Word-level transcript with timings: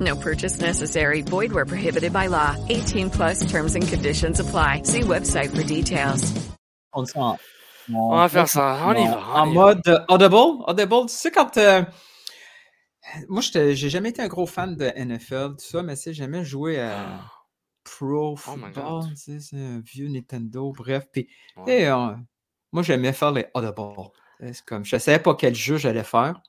No 0.00 0.16
purchase 0.16 0.58
necessary. 0.60 1.22
Void 1.22 1.52
where 1.52 1.66
prohibited 1.66 2.12
by 2.12 2.26
law. 2.28 2.56
18 2.70 3.10
plus 3.10 3.40
terms 3.50 3.74
and 3.74 3.86
conditions 3.86 4.40
apply. 4.40 4.82
See 4.84 5.02
website 5.02 5.50
for 5.50 5.62
details. 5.62 6.32
On, 6.92 7.04
s'en- 7.04 7.36
On 7.92 8.16
va 8.16 8.28
faire 8.28 8.48
ça. 8.48 8.78
On 8.86 8.94
y 8.94 9.06
va. 9.06 9.18
En 9.34 9.48
on 9.48 9.50
y 9.50 9.54
va. 9.54 9.60
mode 9.60 9.88
euh, 9.88 9.98
Audible. 10.08 10.64
Audible, 10.66 11.06
tu 11.06 11.14
sais, 11.14 11.30
quand. 11.30 11.56
euh, 11.58 11.82
moi, 13.28 13.42
j'ai 13.42 13.74
jamais 13.74 14.10
été 14.10 14.22
un 14.22 14.28
gros 14.28 14.46
fan 14.46 14.74
de 14.76 14.86
NFL, 14.96 15.50
tout 15.58 15.64
ça, 15.64 15.82
mais 15.82 15.96
tu 15.96 16.02
sais, 16.02 16.14
j'aimais 16.14 16.44
jouer 16.44 16.80
à 16.80 17.20
Pro 17.84 18.32
Oh 18.32 18.36
Football. 18.36 19.02
C'est 19.16 19.38
un 19.54 19.80
vieux 19.80 20.08
Nintendo, 20.08 20.72
bref. 20.76 21.06
Puis, 21.12 21.28
Ouais. 21.56 21.88
euh, 21.90 22.14
moi, 22.72 22.82
j'aimais 22.82 23.12
faire 23.12 23.32
les 23.32 23.46
Audible. 23.54 24.08
C'est 24.40 24.64
comme, 24.64 24.84
je 24.84 24.96
savais 24.96 25.18
pas 25.18 25.34
quel 25.34 25.54
jeu 25.54 25.76
j'allais 25.76 26.04
faire. 26.04 26.40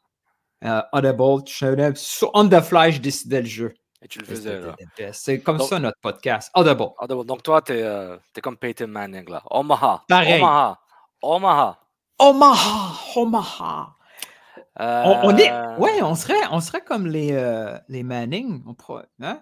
Euh, 0.63 0.81
Audible, 0.93 1.47
je 1.47 1.53
savais, 1.57 1.95
sur- 1.95 2.29
on 2.33 2.47
the 2.47 2.61
fly, 2.61 2.91
je 2.91 3.01
décidais 3.01 3.41
le 3.41 3.47
jeu. 3.47 3.73
Et 4.03 4.07
tu 4.07 4.19
le 4.19 4.25
faisais 4.25 4.59
là. 4.59 4.75
C'est 5.13 5.41
comme 5.41 5.57
Donc- 5.57 5.69
ça 5.69 5.79
notre 5.79 5.99
podcast. 6.01 6.51
Audible. 6.55 6.89
D'abord, 7.07 7.25
donc 7.25 7.43
toi, 7.43 7.61
t'es 7.61 7.81
euh, 7.83 8.17
comme 8.41 8.57
Peyton 8.57 8.87
Manning 8.87 9.29
là. 9.29 9.43
Omaha. 9.49 10.03
Pareil. 10.07 10.41
Omaha. 10.41 10.79
Omaha. 11.21 11.77
Omaha! 12.19 12.93
Omaha! 13.15 13.95
Euh, 14.79 15.03
On, 15.05 15.29
on 15.29 15.37
est, 15.37 15.51
ouais, 15.79 16.01
on 16.03 16.13
serait, 16.15 16.39
on 16.51 16.59
serait 16.59 16.81
comme 16.81 17.07
les, 17.07 17.31
euh, 17.33 17.77
les 17.89 18.03
Manning. 18.03 18.63
On, 18.67 18.73
pourrait- 18.75 19.07
hein? 19.21 19.41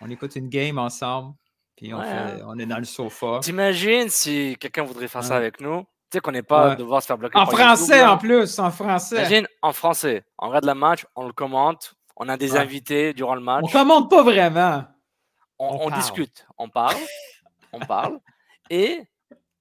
on 0.00 0.10
écoute 0.10 0.36
une 0.36 0.48
game 0.48 0.78
ensemble, 0.78 1.34
puis 1.76 1.92
on, 1.94 1.98
Ouais, 1.98 2.04
fait- 2.04 2.10
hein. 2.42 2.44
on 2.46 2.58
est 2.58 2.66
dans 2.66 2.78
le 2.78 2.84
sofa. 2.84 3.40
T'imagines 3.42 4.08
si 4.10 4.56
quelqu'un 4.60 4.82
voudrait 4.84 5.08
faire 5.08 5.24
ça 5.24 5.36
avec 5.36 5.60
nous? 5.60 5.84
Tu 6.12 6.18
sais 6.18 6.20
qu'on 6.20 6.32
n'est 6.32 6.42
pas 6.42 6.68
Ouais. 6.70 6.76
devoir 6.76 7.00
se 7.00 7.06
faire 7.06 7.16
bloquer 7.16 7.38
En 7.38 7.46
français 7.46 7.96
YouTube, 8.00 8.10
en 8.10 8.18
plus, 8.18 8.58
en 8.58 8.70
français. 8.70 9.16
Imagine 9.16 9.46
en 9.62 9.72
français. 9.72 10.24
On 10.38 10.48
regarde 10.48 10.66
le 10.66 10.74
match, 10.74 11.06
on 11.16 11.26
le 11.26 11.32
commente, 11.32 11.94
on 12.16 12.28
a 12.28 12.36
des 12.36 12.52
Ouais. 12.52 12.58
invités 12.58 13.14
durant 13.14 13.34
le 13.34 13.40
match, 13.40 13.64
On 13.64 13.68
commente 13.68 14.10
pas 14.10 14.22
vraiment. 14.22 14.84
on, 15.58 15.68
on 15.68 15.74
on 15.86 15.88
parle. 15.88 16.00
discute, 16.02 16.46
on 16.58 16.68
parle, 16.68 16.96
on 17.72 17.78
parle, 17.88 18.20
et 18.68 19.00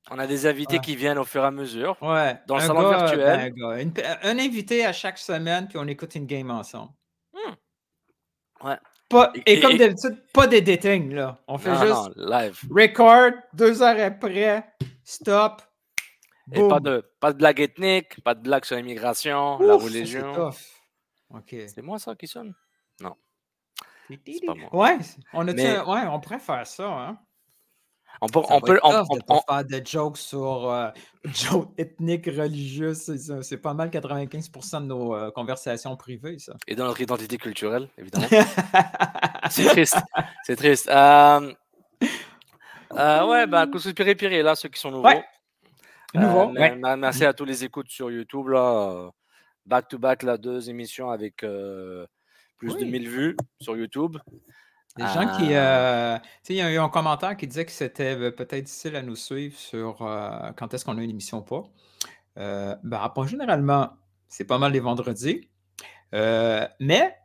on 0.09 0.19
a 0.19 0.27
des 0.27 0.45
invités 0.45 0.75
Ouais. 0.75 0.81
qui 0.81 0.97
viennent 0.97 1.19
au 1.19 1.23
fur 1.23 1.41
et 1.41 1.47
à 1.47 1.51
mesure. 1.51 1.95
Ouais. 2.01 2.37
Dans 2.47 2.57
le 2.57 2.63
un 2.63 2.67
salon 2.67 2.91
gars, 2.91 2.97
virtuel. 2.97 3.19
ben, 3.19 3.39
un, 3.39 3.49
gars. 3.75 3.81
Une 3.81 3.93
pe- 3.93 4.01
un 4.23 4.37
invité 4.37 4.85
à 4.85 4.91
chaque 4.91 5.19
semaine, 5.19 5.69
puis 5.69 5.77
on 5.77 5.87
écoute 5.87 6.15
une 6.15 6.25
game 6.25 6.51
ensemble. 6.51 6.91
Ouais. 8.61 8.77
Pas, 9.09 9.31
Et- 9.45 9.53
et, 9.53 9.59
comme 9.61 9.77
d'habitude, 9.77 10.21
pas 10.33 10.47
d'editing, 10.47 11.13
là. 11.13 11.37
On 11.47 11.57
fait 11.57 11.71
Non, 11.71 11.81
juste 11.81 12.17
non, 12.17 12.29
live. 12.37 12.59
record, 12.69 13.31
deux 13.53 13.81
heures 13.81 13.99
après, 14.05 14.65
stop. 15.05 15.61
Et 16.53 16.67
pas 16.67 16.79
de, 16.79 17.03
pas 17.19 17.33
de 17.33 17.37
blague 17.37 17.59
ethnique, 17.61 18.21
pas 18.23 18.33
de 18.35 18.41
blague 18.41 18.65
sur 18.65 18.75
l'immigration, 18.75 19.59
la 19.59 19.75
religion. 19.75 20.33
tough. 20.33 20.55
OK. 21.29 21.55
C'est 21.67 21.81
moi 21.81 21.99
ça 21.99 22.15
qui 22.15 22.27
sonne? 22.27 22.53
C'est 24.25 24.45
pas 24.45 24.55
moi. 24.55 24.75
Ouais, 24.75 24.97
on 25.33 25.47
a 25.47 25.53
Mais- 25.53 25.79
ouais, 25.79 26.01
on 26.09 26.19
pourrait 26.19 26.39
faire 26.39 26.67
ça, 26.67 26.85
hein. 26.89 27.17
On 28.19 28.27
peut, 28.27 28.41
Ça 28.41 28.55
on 28.55 28.59
peut, 28.61 28.75
être 28.75 28.81
on- 28.85 28.91
tough 28.91 29.07
on- 29.09 29.15
de 29.15 29.23
pas 29.23 29.33
on- 29.35 29.53
faire 29.55 29.65
de 29.65 29.85
jokes 29.87 30.17
sur 30.17 30.69
euh, 30.69 30.89
jokes 31.25 31.71
ethniques, 31.77 32.25
religieuses. 32.25 33.39
C'est, 33.41 33.57
pas 33.57 33.73
mal 33.73 33.89
95% 33.89 34.81
de 34.81 34.85
nos 34.87 35.15
euh, 35.15 35.31
conversations 35.31 35.95
privées, 35.95 36.37
ça. 36.39 36.53
et 36.67 36.75
dans 36.75 36.85
notre 36.85 36.99
identité 36.99 37.37
culturelle, 37.37 37.87
évidemment. 37.97 38.27
c'est 39.49 39.63
triste, 39.65 39.97
c'est 40.43 40.57
triste. 40.57 40.89
Euh, 40.89 41.53
euh, 42.93 43.25
ouais, 43.27 43.47
bah, 43.47 43.65
Kousou 43.67 43.93
Piri 43.93 44.15
Piri, 44.15 44.41
là, 44.43 44.55
ceux 44.55 44.67
qui 44.69 44.79
sont 44.79 44.91
nouveaux. 44.91 45.07
Ouais. 45.07 45.23
Nouveau, 46.13 46.49
Euh, 46.49 46.53
ouais. 46.59 46.75
Merci 46.97 47.25
à 47.25 47.33
tous 47.33 47.45
les 47.45 47.63
écoutes 47.63 47.89
sur 47.89 48.11
YouTube, 48.11 48.47
là. 48.49 48.91
euh, 48.91 49.09
Back 49.65 49.87
to 49.89 49.99
back, 49.99 50.23
là, 50.23 50.37
deux 50.37 50.69
émissions 50.69 51.11
avec 51.11 51.43
euh, 51.43 52.05
plus 52.57 52.75
de 52.75 52.83
Oui. 52.83 52.91
1000 52.91 53.09
vues 53.09 53.37
sur 53.59 53.77
YouTube. 53.77 54.17
Des 54.97 55.03
gens 55.05 55.37
qui. 55.37 55.53
Euh, 55.53 56.17
il 56.49 56.55
y 56.55 56.61
a 56.61 56.71
eu 56.71 56.77
un 56.77 56.89
commentaire 56.89 57.37
qui 57.37 57.47
disait 57.47 57.63
que 57.65 57.71
c'était 57.71 58.31
peut-être 58.31 58.65
difficile 58.65 58.95
à 58.97 59.01
nous 59.03 59.15
suivre 59.15 59.55
sur 59.55 60.01
euh, 60.01 60.51
quand 60.57 60.73
est-ce 60.73 60.83
qu'on 60.83 60.97
a 60.97 61.01
une 61.03 61.09
émission 61.11 61.37
ou 61.37 61.41
pas. 61.43 61.63
Euh, 62.37 62.75
ben, 62.83 63.07
pas 63.09 63.25
généralement, 63.25 63.91
c'est 64.27 64.43
pas 64.45 64.57
mal 64.57 64.73
les 64.73 64.79
vendredis. 64.81 65.47
Mais 66.11 67.15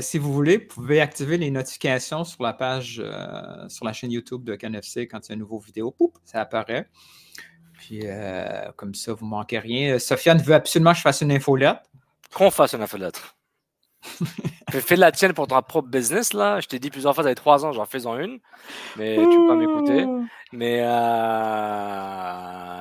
si 0.00 0.18
vous 0.18 0.32
voulez, 0.32 0.56
vous 0.58 0.66
pouvez 0.66 1.00
activer 1.00 1.36
les 1.38 1.50
notifications 1.50 2.24
sur 2.24 2.42
la 2.42 2.54
page, 2.54 3.02
sur 3.68 3.84
la 3.84 3.92
chaîne 3.92 4.10
YouTube 4.10 4.42
de 4.44 4.56
CanFC 4.56 5.06
quand 5.06 5.28
il 5.28 5.28
y 5.28 5.32
a 5.32 5.34
une 5.34 5.40
nouvelle 5.40 5.64
vidéo. 5.64 5.90
Poup, 5.92 6.18
ça 6.24 6.40
apparaît. 6.40 6.88
Puis 7.82 8.02
euh, 8.04 8.70
comme 8.76 8.94
ça, 8.94 9.12
vous 9.12 9.24
ne 9.24 9.30
manquez 9.30 9.58
rien. 9.58 9.94
Euh, 9.94 9.98
Sofiane 9.98 10.40
veut 10.40 10.54
absolument 10.54 10.92
que 10.92 10.98
je 10.98 11.02
fasse 11.02 11.20
une 11.20 11.32
infolette. 11.32 11.78
Qu'on 12.32 12.52
fasse 12.52 12.74
une 12.74 12.82
infolettre. 12.82 13.34
fais, 14.70 14.94
la 14.94 15.10
tienne 15.10 15.32
pour 15.32 15.48
ton 15.48 15.60
propre 15.62 15.88
business, 15.88 16.32
là. 16.32 16.60
Je 16.60 16.68
t'ai 16.68 16.78
dit 16.78 16.90
plusieurs 16.90 17.12
fois, 17.12 17.24
ça 17.24 17.30
fait 17.30 17.34
trois 17.34 17.66
ans, 17.66 17.72
j'en 17.72 17.84
fais-en 17.84 18.16
une. 18.18 18.38
Mais 18.96 19.16
tu 19.16 19.24
peux 19.36 19.48
pas 19.48 19.56
m'écouter. 19.56 20.06
Mais 20.52 20.78
euh... 20.82 20.88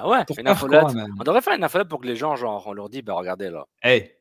ouais, 0.07 0.23
une 0.37 0.47
infolette. 0.47 0.81
quoi? 0.81 0.93
On 1.19 1.23
devrait 1.23 1.41
faire 1.41 1.55
une 1.55 1.63
infolette 1.63 1.87
pour 1.87 1.99
que 1.99 2.05
les 2.05 2.15
gens, 2.15 2.35
genre, 2.35 2.63
on 2.67 2.73
leur 2.73 2.87
dit, 2.89 3.01
ben 3.01 3.13
regardez 3.13 3.49
là. 3.49 3.65
Hey, 3.81 4.11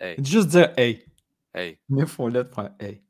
Hey, 0.00 0.16
juste 0.24 0.48
dire 0.48 0.72
hey. 0.76 1.04
hey. 1.54 1.78
Une 1.90 2.00
infolette 2.00 2.48
pour 2.50 2.60
un 2.60 2.70
hey. 2.80 3.02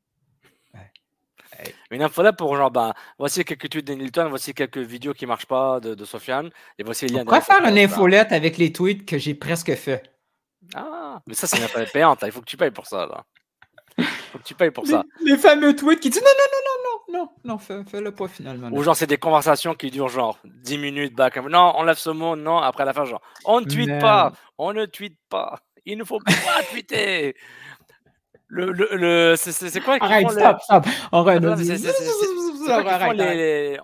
Une 1.90 2.02
infolette 2.02 2.36
pour 2.36 2.56
genre, 2.56 2.70
ben, 2.70 2.92
voici 3.18 3.44
quelques 3.44 3.68
tweets 3.68 3.86
de 3.86 3.94
Nilton, 3.94 4.28
voici 4.28 4.54
quelques 4.54 4.78
vidéos 4.78 5.14
qui 5.14 5.26
marchent 5.26 5.46
pas 5.46 5.80
de, 5.80 5.94
de 5.94 6.04
Sofiane, 6.04 6.50
et 6.78 6.82
voici 6.82 7.06
les 7.06 7.14
liens. 7.14 7.24
De 7.24 7.40
faire 7.40 7.64
une 7.64 7.78
infolette 7.78 8.32
avec 8.32 8.58
les 8.58 8.72
tweets 8.72 9.06
que 9.06 9.18
j'ai 9.18 9.34
presque 9.34 9.74
fait. 9.74 10.02
Ah, 10.74 11.20
mais 11.26 11.34
ça, 11.34 11.46
c'est 11.46 11.58
une 11.58 11.64
infolette 11.64 11.92
payante, 11.92 12.22
là. 12.22 12.28
Il 12.28 12.32
faut 12.32 12.40
que 12.40 12.46
tu 12.46 12.56
payes 12.56 12.70
pour 12.70 12.86
ça, 12.86 13.06
là. 13.06 13.24
faut 14.32 14.38
que 14.38 14.44
tu 14.44 14.54
payes 14.54 14.70
pour 14.70 14.86
ça. 14.86 15.04
Les, 15.24 15.36
fameux 15.36 15.76
tweets 15.76 16.00
qui 16.00 16.10
disent 16.10 16.22
non, 16.22 16.28
non, 16.28 16.46
non, 16.52 16.60
non, 16.64 17.18
non, 17.18 17.18
non, 17.18 17.30
non, 17.44 17.58
fais- 17.58 17.84
fais-le 17.84 18.12
pas 18.12 18.28
finalement. 18.28 18.68
Ou 18.72 18.82
genre, 18.82 18.96
c'est 18.96 19.06
des 19.06 19.18
conversations 19.18 19.74
qui 19.74 19.90
durent 19.90 20.08
genre 20.08 20.38
10 20.44 20.78
minutes 20.78 21.14
back. 21.14 21.36
Non, 21.36 21.74
on 21.76 21.82
lève 21.84 21.98
ce 21.98 22.10
mot, 22.10 22.34
non, 22.34 22.58
après 22.58 22.84
la 22.84 22.92
fin, 22.92 23.04
genre, 23.04 23.22
on 23.44 23.60
ne 23.60 23.66
tweet 23.66 24.00
pas, 24.00 24.32
on 24.58 24.72
ne 24.72 24.86
tweet 24.86 25.16
pas, 25.28 25.60
il 25.84 25.98
ne 25.98 26.04
faut 26.04 26.18
pas 26.18 26.32
tweeter. 26.70 27.36
Le, 28.48 28.70
le, 28.72 28.88
le, 28.92 29.34
c'est, 29.36 29.80
quoi 29.80 29.96
Arrête, 30.00 30.30
stop, 30.30 30.60
stop. 30.60 30.84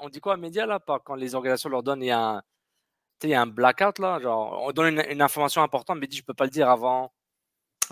On 0.03 0.09
dit 0.09 0.21
quoi 0.21 0.37
médias 0.37 0.66
là 0.66 0.78
Quand 1.04 1.15
les 1.15 1.34
organisations 1.34 1.71
leur 1.71 1.82
donnent, 1.82 2.03
il 2.03 2.06
y 2.06 2.10
a 2.10 2.21
un, 2.37 2.43
il 3.22 3.31
y 3.31 3.34
a 3.34 3.41
un 3.43 3.47
blackout 3.47 3.98
là, 3.98 4.18
genre, 4.21 4.62
on 4.62 4.72
donne 4.72 4.95
une, 4.98 5.04
une 5.10 5.22
information 5.22 5.62
importante, 5.62 5.98
mais 6.01 6.07
dit 6.07 6.16
je 6.18 6.24
peux 6.24 6.34
pas 6.34 6.45
le 6.45 6.51
dire 6.51 6.68
avant. 6.68 7.12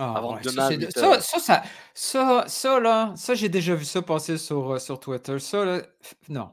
Ah, 0.00 0.15
avant 0.17 0.37
ouais, 0.37 0.43
ça, 0.44 0.50
demain, 0.50 0.91
ça, 0.91 1.20
ça, 1.20 1.38
ça, 1.41 1.62
ça, 1.93 2.44
ça, 2.47 2.81
là, 2.81 3.12
ça, 3.17 3.35
j'ai 3.35 3.49
déjà 3.49 3.75
vu 3.75 3.85
ça 3.85 4.00
passer 4.00 4.38
sur, 4.38 4.75
euh, 4.75 4.79
sur 4.79 5.00
Twitter. 5.00 5.38
Ça, 5.41 5.65
là, 5.65 5.81
non. 6.29 6.50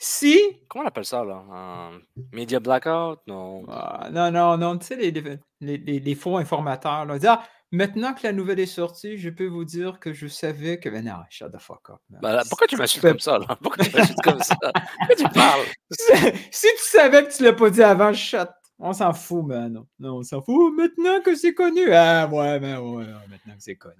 Si. 0.00 0.36
Comment 0.68 0.84
on 0.84 0.88
appelle 0.88 1.04
ça 1.04 1.24
là 1.24 1.44
Un 1.52 2.00
media 2.32 2.58
blackout? 2.60 3.20
Non. 3.28 3.64
Ah, 3.68 4.08
non, 4.10 4.30
non, 4.32 4.56
non, 4.56 4.76
tu 4.78 4.86
sais, 4.86 4.96
les, 4.96 5.10
les, 5.12 5.38
les- 5.60 5.76
les- 5.78 6.00
les 6.00 6.14
faux 6.16 6.36
informateurs, 6.36 7.04
là, 7.04 7.18
dire, 7.18 7.38
ah, 7.38 7.44
maintenant 7.72 8.14
que 8.14 8.20
la 8.24 8.32
nouvelle 8.32 8.60
est 8.60 8.66
sortie, 8.66 9.16
je 9.18 9.30
peux 9.30 9.46
vous 9.46 9.64
dire 9.64 9.98
que 10.00 10.12
je 10.12 10.26
savais 10.26 10.78
que. 10.78 10.88
Mais 10.88 11.02
non, 11.02 11.14
shut 11.30 11.50
the 11.52 11.58
fuck 11.60 11.90
up. 11.90 11.98
là, 12.22 12.42
pourquoi 12.48 12.66
tu 12.66 12.76
m'insultes 12.76 13.04
comme 13.04 13.18
ça 13.20 13.38
là? 13.38 13.56
Pourquoi 13.62 13.84
tu 13.84 13.96
m'insultes 13.96 14.22
comme 14.22 14.42
ça? 14.42 14.56
Pourquoi 14.98 15.16
tu 15.16 15.28
parles? 15.34 15.64
Si 16.50 16.66
tu 16.76 16.82
savais 16.84 17.26
que 17.26 17.36
tu 17.36 17.42
l'as 17.44 17.52
pas 17.52 17.70
dit 17.70 17.82
avant, 17.82 18.12
shut. 18.12 18.48
On 18.80 18.92
s'en 18.92 19.12
fout, 19.12 19.44
man. 19.44 19.72
Non, 19.72 19.86
non, 19.98 20.16
on 20.18 20.22
s'en 20.22 20.40
fout. 20.40 20.72
Maintenant 20.76 21.20
que 21.20 21.34
c'est 21.34 21.52
connu. 21.52 21.92
Ah, 21.92 22.28
ouais, 22.30 22.60
mais 22.60 22.76
ouais, 22.76 23.06
maintenant 23.28 23.54
que 23.56 23.60
c'est 23.62 23.74
connu. 23.74 23.96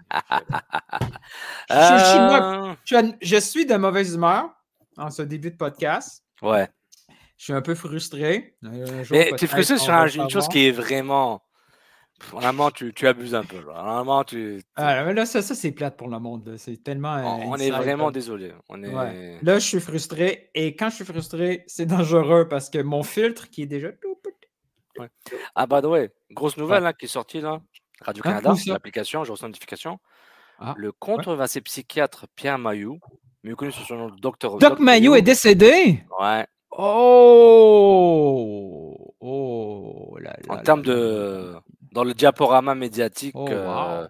Je, 1.69 1.75
suis 1.75 1.75
Euh, 1.77 2.75
je- 2.85 3.13
je 3.21 3.37
suis 3.39 3.67
de 3.67 3.75
mauvaise 3.77 4.15
humeur 4.15 4.51
en 4.97 5.11
ce 5.11 5.23
début 5.23 5.51
de 5.51 5.57
podcast. 5.57 6.23
Ouais. 6.43 6.69
Je 7.37 7.45
suis 7.45 7.53
un 7.53 7.63
peu 7.63 7.75
frustré. 7.75 8.57
Mais 8.63 8.85
tu 9.05 9.15
es 9.17 9.47
frustré 9.49 9.79
sur 9.79 9.93
une 10.23 10.31
chose 10.31 10.49
qui 10.49 10.67
est 10.67 10.73
vraiment. 10.73 11.43
Vraiment, 12.33 12.71
tu, 12.71 12.93
tu 12.93 13.07
abuses 13.07 13.35
un 13.35 13.45
peu. 13.45 13.59
Vraiment, 13.59 14.25
tu. 14.25 14.61
Ah, 14.77 15.13
là, 15.13 15.25
ça, 15.25 15.41
ça 15.41 15.55
c'est 15.55 15.73
plate 15.73 15.97
pour 15.97 16.09
le 16.09 16.19
monde. 16.19 16.55
C'est 16.57 16.83
tellement. 16.83 17.15
On, 17.49 17.57
est 17.57 17.71
vraiment 17.71 18.11
désolé. 18.11 18.53
On 18.69 18.83
est... 18.83 19.39
Là, 19.43 19.59
je 19.59 19.67
suis 19.67 19.81
frustré. 19.81 20.51
Et 20.55 20.75
quand 20.77 20.91
je 20.91 20.97
suis 20.97 21.05
frustré, 21.05 21.65
c'est 21.67 21.87
dangereux 21.87 22.49
parce 22.49 22.71
que 22.71 22.79
mon 22.79 23.03
filtre 23.03 23.49
qui 23.51 23.63
est 23.63 23.67
déjà 23.67 23.93
tout 23.93 24.17
petit. 24.23 24.35
Ah, 25.55 25.67
bah 25.67 25.81
ouais, 25.81 26.11
grosse 26.31 26.57
nouvelle 26.57 26.85
hein, 26.87 26.93
qui 26.93 27.05
est 27.05 27.09
sortie 27.09 27.41
là. 27.41 27.61
Radio-Canada, 28.01 28.55
l'application, 28.67 29.25
j'ai 29.25 29.33
reçu 29.33 29.45
notification. 29.45 29.99
Ah, 30.61 30.75
le 30.77 30.93
controversé 30.93 31.61
psychiatre 31.61 32.27
Pierre 32.35 32.59
Mayou, 32.59 32.99
mieux 33.45 33.55
connu 33.57 33.73
sous 33.73 33.85
son 33.85 33.97
nom 33.97 34.09
de 34.09 34.21
Docteur. 34.21 34.59
Doc, 34.59 34.81
Mayou 34.81 35.15
est 35.15 35.23
décédé? 35.23 36.05
Ouais. 36.19 36.47
Oh! 36.73 37.85
Oh! 39.21 40.19
Là, 40.21 40.37
en 40.49 40.59
termes 40.59 40.83
de. 40.83 41.55
Dans 41.93 42.05
le 42.05 42.15
diaporama 42.15 42.75
médiatique, 42.75 43.35
oh, 43.35 43.49
euh, 43.49 44.07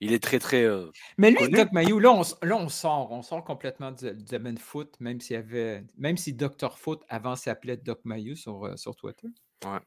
il 0.00 0.12
est 0.12 0.22
très, 0.22 0.38
très. 0.38 0.62
Euh, 0.62 0.90
Mais 1.18 1.30
lui, 1.30 1.48
Doc 1.48 1.72
Mayou, 1.72 1.98
là 1.98 2.12
on, 2.12 2.22
là, 2.46 2.56
on 2.56 2.68
sort. 2.68 3.10
On 3.12 3.22
sort 3.22 3.44
complètement 3.44 3.92
du, 3.92 4.12
domaine 4.12 4.58
foot, 4.58 4.94
même 5.00 5.20
s'il 5.20 5.34
y 5.34 5.38
avait. 5.38 5.84
Même 5.96 6.16
si 6.16 6.32
Docteur 6.32 6.78
Foot 6.78 7.02
avant 7.08 7.36
s'appelait 7.36 7.76
Doc 7.76 8.00
Mayou 8.04 8.36
sur, 8.36 8.66
euh, 8.66 8.76
sur 8.76 8.96
Twitter. 8.96 9.28
Ouais. 9.64 9.78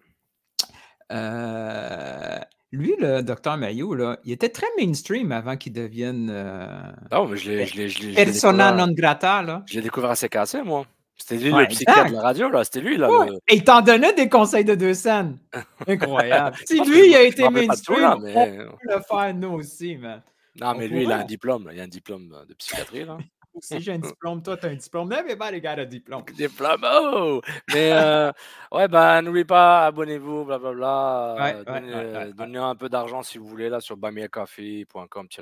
Euh, 1.12 2.40
lui, 2.72 2.96
le 3.00 3.22
docteur 3.22 3.58
Mayo, 3.58 3.94
là, 3.94 4.20
il 4.26 4.34
était 4.34 4.50
très 4.50 4.68
mainstream 4.78 5.32
avant 5.32 5.56
qu'il 5.56 5.74
devienne. 5.74 6.30
Euh, 6.30 6.92
ah, 7.12 7.26
mais 7.30 7.38
je 7.38 7.52
l'ai. 7.52 8.14
Persona 8.14 8.72
non 8.74 8.92
grata, 8.92 9.42
là. 9.42 9.64
J'ai 9.68 9.82
découvert 9.82 10.10
assez 10.10 10.30
cassé, 10.30 10.62
moi. 10.64 10.86
C'était 11.18 11.44
lui 11.44 11.52
le 11.52 11.68
psychiatre 11.68 12.10
de 12.10 12.16
la 12.16 12.22
radio, 12.22 12.50
là. 12.50 12.64
C'était 12.64 12.82
lui, 12.82 12.98
là. 12.98 13.10
Et 13.48 13.56
il 13.56 13.64
t'en 13.64 13.82
donnait 13.82 14.14
des 14.14 14.30
conseils 14.30 14.66
de 14.66 14.76
deux 14.76 14.94
scènes. 14.94 15.38
Incroyable. 15.88 16.58
si 16.66 16.80
lui, 16.80 17.10
il 17.10 17.16
a 17.16 17.24
été 17.24 17.50
mainstream, 17.50 18.00
là, 18.00 18.18
mais... 18.22 18.60
on 18.62 18.72
peut 18.72 18.96
le 18.96 19.02
faire, 19.02 19.34
nous 19.34 19.54
aussi, 19.54 19.98
man. 19.98 20.22
Non, 20.60 20.74
mais 20.76 20.88
lui, 20.88 21.04
il 21.04 21.12
a 21.12 21.18
un 21.18 21.26
diplôme. 21.26 21.70
Il 21.74 21.80
a 21.80 21.84
un 21.84 21.88
diplôme 21.88 22.34
de 22.48 22.54
psychiatrie, 22.54 23.06
là 23.06 23.18
si 23.62 23.80
j'ai 23.80 23.94
un 23.94 24.00
diplôme, 24.00 24.42
toi, 24.42 24.58
tu 24.58 24.66
as 24.66 24.70
un 24.70 24.76
diplôme. 24.76 25.10
les 25.52 25.62
gars, 25.62 25.72
a 25.72 25.80
un 25.80 25.86
diplôme. 25.86 26.24
Diplôme, 26.36 26.82
oh! 26.84 27.42
Mais 27.74 27.92
euh, 27.92 28.32
ouais, 28.72 28.88
bah, 28.88 29.22
n'oubliez 29.22 29.46
pas, 29.46 29.88
abonnez-vous, 29.88 30.46
blablabla. 30.46 31.36
Ouais, 31.40 31.64
donnez, 31.64 32.34
donnez 32.34 32.60
un 32.60 32.76
peu 32.76 32.90
d'argent 32.90 33.24
si 33.24 33.38
vous 33.38 33.48
voulez, 33.48 33.70
là, 33.70 33.80
sur 33.80 33.98
bamiacafé.com. 33.98 35.28
Tu 35.30 35.42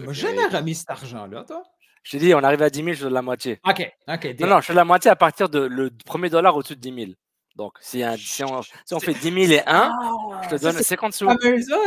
m'as 0.00 0.12
jamais 0.12 0.46
remis 0.46 0.74
cet 0.74 0.90
argent-là, 0.90 1.44
toi? 1.44 1.62
Je 2.02 2.12
t'ai 2.12 2.18
dit, 2.18 2.34
on 2.34 2.42
arrive 2.42 2.62
à 2.62 2.70
10 2.70 2.82
000, 2.82 2.92
je 2.92 2.98
te 2.98 3.04
donne 3.04 3.14
la 3.14 3.22
moitié. 3.22 3.60
OK, 3.68 3.92
OK. 4.08 4.36
Non, 4.40 4.46
non, 4.48 4.60
je 4.60 4.66
fais 4.66 4.74
la 4.74 4.84
moitié 4.84 5.10
à 5.10 5.16
partir 5.16 5.48
de 5.48 5.60
le 5.60 5.90
premier 6.04 6.30
dollar 6.30 6.56
au-dessus 6.56 6.76
de 6.76 6.80
10 6.80 6.94
000. 6.94 7.12
Donc, 7.56 7.74
si, 7.80 8.02
un, 8.02 8.16
si, 8.16 8.42
on, 8.44 8.62
si, 8.62 8.94
on, 8.94 9.00
fait 9.00 9.12
10 9.12 9.46
000 9.46 9.52
et 9.52 9.60
1, 9.60 9.64
ah, 9.66 10.40
je 10.44 10.56
te 10.56 10.62
donne 10.62 10.82
50 10.82 11.12
sous. 11.12 11.28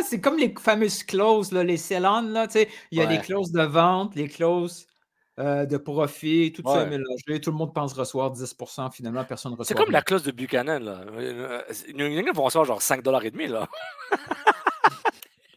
C'est 0.08 0.22
comme 0.22 0.38
les 0.38 0.54
fameuses 0.60 1.04
clauses, 1.04 1.52
là, 1.52 1.64
les. 1.64 1.78
Là, 1.90 2.48
il 2.92 2.98
y 2.98 3.02
a 3.02 3.06
les 3.06 3.20
clauses 3.20 3.52
de 3.52 3.64
vente, 3.64 4.16
les 4.16 4.28
clauses 4.28 4.86
euh, 5.40 5.66
de 5.66 5.78
profit, 5.78 6.54
tout 6.54 6.62
ça 6.66 6.84
est 6.84 6.90
mélangé. 6.90 7.42
Tout 7.42 7.52
le 7.52 7.58
monde 7.58 7.74
pense 7.74 7.94
recevoir 7.94 8.32
10% 8.32 8.92
finalement, 8.92 9.24
personne 9.26 9.54
ne 9.54 9.58
reçoit. 9.58 9.76
C'est 9.76 9.84
comme 9.84 9.92
la 9.92 10.02
clause 10.04 10.24
de 10.24 10.32
Buchanan. 10.32 10.80
Là. 10.80 11.02
New 11.94 12.06
England 12.06 12.34
vont 12.34 12.44
recevoir 12.44 12.66
genre 12.66 12.82
5 12.82 13.02
dollars 13.02 13.26
et 13.26 13.32
demi. 13.32 13.48
Là. 13.48 13.68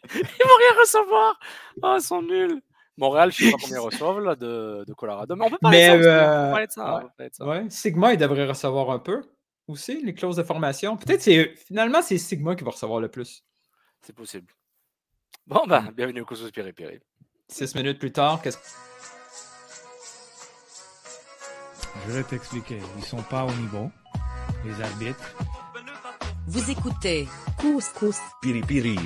ils 0.14 0.20
vont 0.20 0.56
rien 0.58 0.80
recevoir. 0.80 1.38
Oh, 1.82 1.96
ils 1.98 2.02
sont 2.02 2.22
nuls. 2.22 2.60
Montréal, 2.98 3.30
je 3.32 3.44
ne 3.44 3.50
sais 3.50 3.52
pas 3.52 3.58
combien 3.62 3.76
ils 3.80 3.84
reçoivent 3.84 4.20
là, 4.20 4.34
de, 4.34 4.84
de, 4.86 4.92
Colorado. 4.92 5.36
Mais 5.36 5.44
on 5.44 5.50
peut 5.50 5.58
parler 5.60 5.98
de 5.98 6.02
ça. 6.02 7.00
Euh, 7.00 7.46
ouais. 7.46 7.66
Sigma, 7.70 8.12
il 8.12 8.18
devrait 8.18 8.46
recevoir 8.46 8.90
un 8.90 8.98
peu 8.98 9.22
aussi, 9.68 10.02
les 10.02 10.14
clauses 10.14 10.36
de 10.36 10.42
formation. 10.42 10.96
Peut-être 10.96 11.22
c'est 11.22 11.54
finalement, 11.56 12.02
c'est 12.02 12.18
Sigma 12.18 12.56
qui 12.56 12.64
va 12.64 12.70
recevoir 12.70 13.00
le 13.00 13.08
plus. 13.08 13.44
C'est 14.02 14.14
possible. 14.14 14.52
Bon, 15.46 15.62
ben, 15.66 15.92
bienvenue 15.96 16.22
au 16.22 16.24
Course 16.24 16.50
Piri 16.50 16.72
Piri. 16.72 16.98
Six 17.48 17.74
minutes 17.74 17.98
plus 17.98 18.12
tard, 18.12 18.42
qu'est-ce 18.42 18.58
que 18.58 18.64
Je 22.06 22.12
vais 22.12 22.22
t'expliquer. 22.22 22.78
Ils 22.96 23.04
sont 23.04 23.22
pas 23.22 23.44
au 23.44 23.52
niveau, 23.52 23.90
les 24.64 24.80
arbitres. 24.82 25.34
Vous 26.46 26.70
écoutez 26.70 27.28
Couscous 27.58 28.18
Piri 28.42 28.60
Piri. 28.62 28.98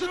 Je 0.00 0.06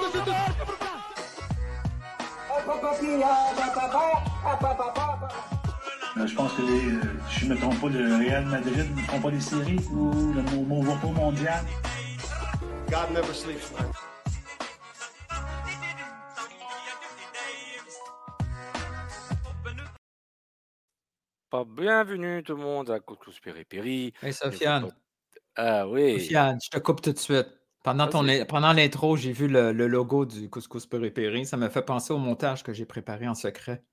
pense 6.35 6.53
que 6.53 6.61
les, 6.61 6.93
euh, 6.93 7.01
je 7.29 7.45
ne 7.45 7.53
me 7.53 7.59
trompe 7.59 7.81
pas, 7.81 7.89
le 7.89 8.15
Real 8.15 8.45
Madrid 8.45 8.95
ne 8.95 9.01
font 9.01 9.19
pas 9.21 9.31
des 9.31 9.39
séries 9.39 9.79
ou 9.91 10.33
le 10.33 10.43
Movo 10.43 10.83
mondial. 11.09 11.65
God 12.89 13.11
never 13.13 13.33
sleeps, 13.33 13.71
man. 13.71 13.91
Bienvenue 21.75 22.43
tout 22.43 22.55
le 22.55 22.61
monde 22.61 22.91
à 22.91 22.99
Couscous 22.99 23.39
Péripéri. 23.39 24.13
Hey 24.21 24.33
Sofiane. 24.33 24.91
Ah 25.55 25.87
oui. 25.87 26.19
Sofiane, 26.19 26.59
je 26.63 26.69
te 26.69 26.77
coupe 26.77 27.01
tout 27.01 27.11
de 27.11 27.17
suite. 27.17 27.58
Pendant, 27.83 28.07
ton, 28.07 28.25
pendant 28.47 28.73
l'intro, 28.73 29.15
j'ai 29.15 29.31
vu 29.31 29.47
le, 29.47 29.71
le, 29.71 29.87
logo 29.87 30.25
du 30.25 30.49
Couscous 30.49 30.85
Péripéri. 30.85 31.45
Ça 31.45 31.55
m'a 31.55 31.69
fait 31.69 31.81
penser 31.81 32.11
au 32.11 32.17
montage 32.17 32.61
que 32.61 32.73
j'ai 32.73 32.85
préparé 32.85 33.27
en 33.27 33.35
secret. 33.35 33.83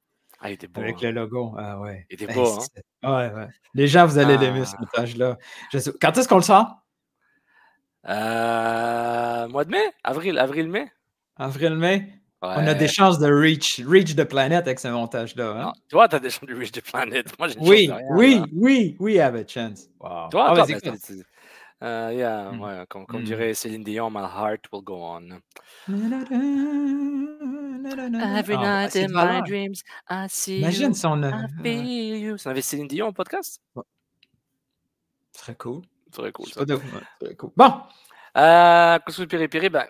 Ah, 0.40 0.50
il 0.50 0.54
était 0.54 0.66
beau. 0.66 0.80
Avec 0.80 0.96
hein. 0.96 1.10
le 1.10 1.10
logo. 1.12 1.54
Ah 1.56 1.78
ouais. 1.80 2.06
Il 2.10 2.14
était 2.14 2.32
beau, 2.32 2.58
hein? 3.02 3.16
Ouais, 3.16 3.32
ouais. 3.32 3.48
Les 3.74 3.86
gens, 3.86 4.06
vous 4.06 4.18
allez 4.18 4.36
l'aimer, 4.36 4.64
ce 4.64 4.74
ah. 4.76 4.80
montage-là. 4.80 5.38
Quand 6.00 6.18
est-ce 6.18 6.28
qu'on 6.28 6.36
le 6.36 6.42
sort? 6.42 6.82
Euh, 8.08 9.48
mois 9.48 9.64
de 9.64 9.70
mai? 9.70 9.92
Avril, 10.04 10.38
avril-mai? 10.38 10.90
Avril-mai? 11.36 12.12
On 12.42 12.66
a 12.66 12.74
des 12.74 12.86
chances 12.86 13.18
de 13.18 13.26
reach, 13.26 13.80
reach 13.84 14.14
the 14.14 14.24
planet 14.24 14.66
avec 14.66 14.78
ce 14.78 14.88
montage-là. 14.88 15.68
Hein? 15.68 15.72
toi, 15.88 16.06
tu 16.08 16.16
as 16.16 16.20
des 16.20 16.30
chances 16.30 16.48
de 16.48 16.54
reach 16.54 16.70
the 16.70 16.82
planet. 16.82 17.26
Moi, 17.38 17.48
j'ai 17.48 17.58
oui, 17.58 17.90
oui, 18.10 18.42
oui, 18.52 18.96
oui, 19.00 19.18
have 19.18 19.34
a 19.34 19.46
chance. 19.46 19.88
Wow. 19.98 20.28
Toi, 20.30 20.46
ah, 20.50 20.54
toi, 20.54 20.92
uh, 21.82 22.10
yeah, 22.12 22.50
mm. 22.52 22.60
ouais, 22.60 22.84
comme, 22.88 23.06
comme 23.06 23.22
mm. 23.22 23.24
dirait 23.24 23.54
Céline 23.54 23.84
Dion, 23.84 24.10
my 24.10 24.24
heart 24.24 24.66
will 24.72 24.82
go 24.82 25.02
on. 25.02 25.40
Every 28.28 28.56
oh, 28.56 28.60
night 28.60 28.96
in 28.96 29.12
my 29.12 29.40
dreams, 29.42 29.82
I 30.08 30.26
see 30.28 30.58
Imagine 30.58 30.88
you, 30.88 30.94
son, 30.94 31.22
I 31.24 31.46
feel 31.62 32.16
you. 32.16 32.38
Ça 32.38 32.50
avait 32.50 32.62
Céline 32.62 32.88
Dion 32.88 33.08
au 33.08 33.12
podcast? 33.12 33.60
Très 35.32 35.54
cool. 35.54 35.82
Très 36.10 36.32
cool. 36.32 36.46
Ça. 36.48 36.64
Très 36.64 37.34
cool. 37.34 37.50
Bon. 37.56 37.72
Euh, 38.36 38.98
Piri 39.28 39.48
Piri, 39.48 39.68
ben. 39.68 39.86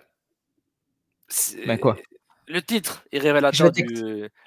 Ben 1.65 1.77
quoi? 1.79 1.97
Le 2.47 2.61
titre 2.61 3.03
est 3.11 3.19
révélateur 3.19 3.71
du. 3.71 3.85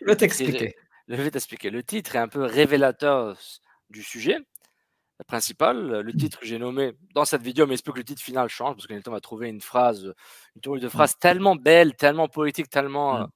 Je 0.00 0.06
vais 0.06 0.16
t'expliquer. 0.16 0.74
Je 1.08 1.14
vais 1.14 1.30
t'expliquer. 1.30 1.70
Le 1.70 1.82
titre 1.82 2.16
est 2.16 2.18
un 2.18 2.28
peu 2.28 2.44
révélateur 2.44 3.36
du 3.90 4.02
sujet 4.02 4.38
principal. 5.26 6.00
Le 6.00 6.12
titre 6.12 6.38
que 6.40 6.46
j'ai 6.46 6.58
nommé 6.58 6.92
dans 7.14 7.24
cette 7.24 7.42
vidéo, 7.42 7.66
mais 7.66 7.74
il 7.74 7.78
se 7.78 7.82
peut 7.82 7.92
que 7.92 7.98
le 7.98 8.04
titre 8.04 8.22
final 8.22 8.48
change 8.48 8.76
parce 8.76 8.86
que 8.86 9.10
va 9.10 9.20
trouver 9.20 9.48
une 9.48 9.60
phrase, 9.60 10.12
une 10.54 10.60
théorie 10.60 10.80
de 10.80 10.88
phrase 10.88 11.16
tellement 11.18 11.56
belle, 11.56 11.94
tellement 11.94 12.28
poétique, 12.28 12.68
tellement, 12.68 13.20
mm. 13.20 13.28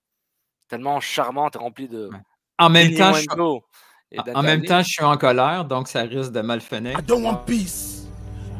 tellement 0.68 1.00
charmante, 1.00 1.56
remplie 1.56 1.88
de. 1.88 2.10
En 2.58 2.70
même 2.70 2.94
temps, 2.94 3.14
je... 3.14 4.32
en 4.34 4.42
même 4.42 4.64
temps, 4.64 4.82
je 4.82 4.88
suis 4.88 5.04
en 5.04 5.16
colère, 5.16 5.64
donc 5.64 5.88
ça 5.88 6.02
risque 6.02 6.32
de 6.32 6.40
mal 6.40 6.60
finir. 6.60 6.98
I 6.98 7.02
don't 7.02 7.24
want 7.24 7.44
peace. 7.46 8.06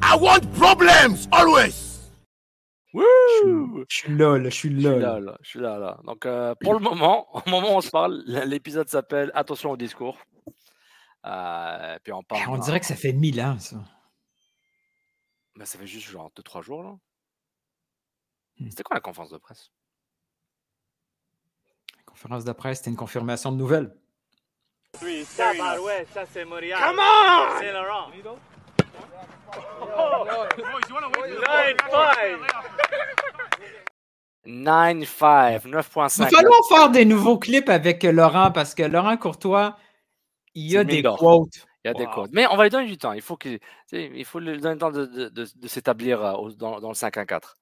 I 0.02 0.16
want 0.20 0.40
problems, 0.58 1.28
always! 1.32 1.94
Je 2.94 3.84
suis 3.88 4.16
là, 4.16 4.38
là, 4.38 4.50
je 4.50 4.54
suis 4.54 4.70
là. 4.70 5.18
Je 5.42 5.48
suis 5.48 5.58
là, 5.58 5.78
là. 5.78 5.98
Donc, 6.04 6.26
euh, 6.26 6.54
pour 6.60 6.74
le 6.74 6.80
moment, 6.80 7.26
au 7.34 7.50
moment 7.50 7.74
où 7.74 7.76
on 7.78 7.80
se 7.80 7.90
parle, 7.90 8.22
l'épisode 8.46 8.88
s'appelle 8.88 9.30
Attention 9.34 9.72
au 9.72 9.76
discours. 9.76 10.16
Euh, 11.24 11.98
puis 12.02 12.12
on 12.12 12.22
parle. 12.22 12.48
On 12.48 12.58
dirait 12.58 12.80
que 12.80 12.86
ça 12.86 12.96
fait 12.96 13.12
mille 13.12 13.40
ans, 13.40 13.58
ça. 13.58 13.76
Ben, 15.56 15.64
ça 15.64 15.78
fait 15.78 15.86
juste 15.86 16.08
genre 16.08 16.30
2-3 16.36 16.62
jours, 16.62 16.82
là. 16.82 16.96
Hmm. 18.58 18.70
C'était 18.70 18.82
quoi 18.82 18.94
la 18.94 19.00
conférence 19.00 19.30
de 19.30 19.38
presse? 19.38 19.70
La 21.96 22.02
conférence 22.04 22.44
de 22.44 22.52
presse, 22.52 22.78
c'était 22.78 22.90
une 22.90 22.96
confirmation 22.96 23.52
de 23.52 23.56
nouvelles. 23.56 23.96
Oui, 25.02 25.26
ouais, 25.82 26.06
ça 26.12 26.24
c'est 26.32 26.44
Moriarty. 26.44 26.84
Come 26.84 27.00
on! 27.00 27.58
C'est 27.58 27.72
Laurent. 27.72 28.10
9-5, 34.46 35.66
9.5. 35.66 35.66
Il 35.66 36.22
va 36.22 36.30
falloir 36.30 36.60
faire 36.68 36.90
des 36.90 37.04
nouveaux 37.04 37.38
clips 37.38 37.68
avec 37.68 38.02
Laurent 38.02 38.50
parce 38.52 38.74
que 38.74 38.82
Laurent 38.82 39.16
Courtois, 39.16 39.76
il 40.54 40.70
y 40.70 40.76
a 40.76 40.84
des 40.84 41.02
quotes. 41.02 41.66
Il 41.84 41.88
y 41.88 41.90
a 41.90 41.94
des 41.94 42.06
quotes. 42.06 42.30
Mais 42.32 42.46
on 42.46 42.56
va 42.56 42.64
lui 42.64 42.70
donner 42.70 42.86
du 42.86 42.96
temps. 42.96 43.12
Il 43.12 43.20
faut, 43.20 43.36
qu'il, 43.36 43.58
il 43.92 44.24
faut 44.24 44.38
lui 44.38 44.58
donner 44.58 44.74
le 44.74 44.80
temps 44.80 44.90
de, 44.90 45.04
de, 45.04 45.28
de, 45.28 45.68
s'établir 45.68 46.24
euh, 46.24 46.50
dans, 46.56 46.80
dans, 46.80 46.88
le 46.88 46.94
5-1-4 46.94 47.56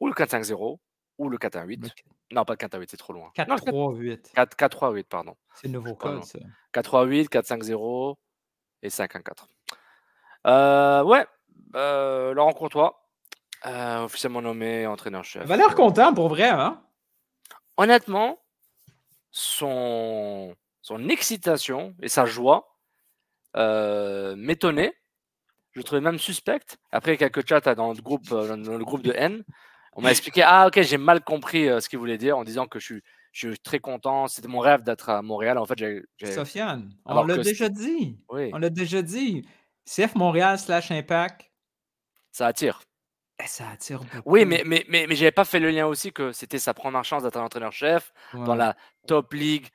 ou 0.00 0.08
le 0.08 0.14
4-5-0. 0.14 0.78
ou 1.18 1.28
le 1.28 1.38
4-1-8. 1.38 1.90
Non, 2.32 2.44
pas 2.44 2.54
le 2.54 2.58
4-1-8, 2.58 2.86
c'est 2.88 2.96
trop 2.96 3.12
loin. 3.12 3.30
4-3-8. 3.36 4.34
4-3-8, 4.34 5.04
pardon. 5.04 5.36
C'est 5.54 5.68
le 5.68 5.74
nouveau 5.74 5.94
code, 5.94 6.24
ça. 6.24 6.38
4-3-8, 6.72 7.28
4-5-0 7.28 8.16
et 8.82 8.88
5-1-4. 8.88 9.46
Euh, 10.46 11.02
ouais, 11.04 11.26
euh, 11.74 12.34
Laurent 12.34 12.52
Courtois, 12.52 13.08
euh, 13.66 14.04
officiellement 14.04 14.42
nommé 14.42 14.86
entraîneur-chef. 14.86 15.42
Il 15.44 15.48
va 15.48 15.56
l'air 15.56 15.74
content 15.74 16.12
pour 16.12 16.28
vrai, 16.28 16.48
hein? 16.48 16.82
Honnêtement, 17.76 18.38
son, 19.30 20.54
son 20.84 21.08
excitation 21.08 21.96
et 22.02 22.08
sa 22.08 22.26
joie 22.26 22.76
euh, 23.56 24.36
m'étonnaient. 24.36 24.94
Je 25.72 25.80
le 25.80 25.84
trouvais 25.84 26.02
même 26.02 26.18
suspecte. 26.18 26.76
Après 26.92 27.16
quelques 27.16 27.48
chats 27.48 27.74
dans 27.74 27.92
le 27.94 28.02
groupe, 28.02 28.30
euh, 28.32 28.54
dans 28.54 28.76
le 28.76 28.84
groupe 28.84 29.02
de 29.02 29.12
N, 29.12 29.42
on 29.94 30.02
m'a 30.02 30.10
expliqué 30.10 30.42
Ah, 30.44 30.66
ok, 30.66 30.82
j'ai 30.82 30.98
mal 30.98 31.24
compris 31.24 31.68
euh, 31.68 31.80
ce 31.80 31.88
qu'il 31.88 31.98
voulait 31.98 32.18
dire 32.18 32.36
en 32.36 32.44
disant 32.44 32.66
que 32.66 32.78
je 32.78 32.84
suis, 32.84 33.02
je 33.32 33.48
suis 33.48 33.58
très 33.60 33.78
content. 33.78 34.28
C'était 34.28 34.46
mon 34.46 34.58
rêve 34.58 34.82
d'être 34.82 35.08
à 35.08 35.22
Montréal. 35.22 35.56
En 35.56 35.64
fait, 35.64 35.78
j'ai. 35.78 36.02
Sofiane, 36.22 36.94
on 37.06 37.24
l'a 37.24 37.38
déjà 37.38 37.70
dit. 37.70 38.18
Oui, 38.28 38.50
On 38.52 38.58
l'a 38.58 38.70
déjà 38.70 39.00
dit. 39.00 39.48
CF 39.86 40.14
Montréal 40.16 40.58
slash 40.58 40.90
Impact, 40.90 41.50
ça 42.30 42.46
attire. 42.46 42.82
eh, 43.42 43.46
ça 43.46 43.70
attire 43.70 44.00
beaucoup. 44.00 44.22
Oui, 44.26 44.44
mais, 44.44 44.62
mais, 44.66 44.84
mais, 44.88 45.06
mais 45.08 45.16
j'avais 45.16 45.32
pas 45.32 45.44
fait 45.46 45.60
le 45.60 45.70
lien 45.70 45.86
aussi 45.86 46.12
que 46.12 46.32
c'était 46.32 46.58
sa 46.58 46.74
première 46.74 47.04
chance 47.04 47.22
d'être 47.22 47.36
un 47.38 47.44
entraîneur-chef 47.44 48.12
dans 48.34 48.54
la 48.54 48.76
top 49.06 49.32
league, 49.32 49.68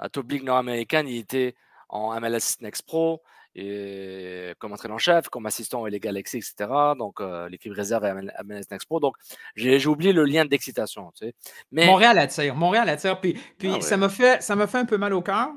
la 0.00 0.08
top 0.08 0.30
league 0.30 0.44
nord-américaine. 0.44 1.08
Il 1.08 1.18
était 1.18 1.54
en 1.88 2.18
MLS 2.20 2.60
Next 2.60 2.82
Pro 2.86 3.22
et 3.54 4.54
comme 4.58 4.72
entraîneur-chef, 4.72 5.28
comme 5.28 5.44
assistant 5.46 5.82
au 5.82 5.86
les 5.86 6.00
Galaxy, 6.00 6.38
etc. 6.38 6.70
Donc 6.98 7.20
euh, 7.20 7.48
l'équipe 7.48 7.72
réserve 7.72 8.04
à 8.04 8.14
MLS 8.14 8.64
Next 8.70 8.86
Pro. 8.86 8.98
Donc 9.00 9.16
j'ai 9.56 9.86
oublié 9.86 10.12
le 10.12 10.24
lien 10.24 10.44
d'excitation. 10.44 11.12
Tu 11.12 11.26
sais. 11.26 11.34
Mais 11.70 11.86
Montréal 11.86 12.18
attire. 12.18 12.54
Montréal 12.54 12.88
attire. 12.88 13.20
Puis, 13.20 13.34
puis 13.58 13.68
Ah 13.70 13.74
ouais. 13.74 13.80
ça 13.82 13.96
m'a 13.96 14.08
fait, 14.08 14.42
ça 14.42 14.66
fait 14.66 14.78
un 14.78 14.86
peu 14.86 14.96
mal 14.96 15.12
au 15.12 15.22
cœur 15.22 15.50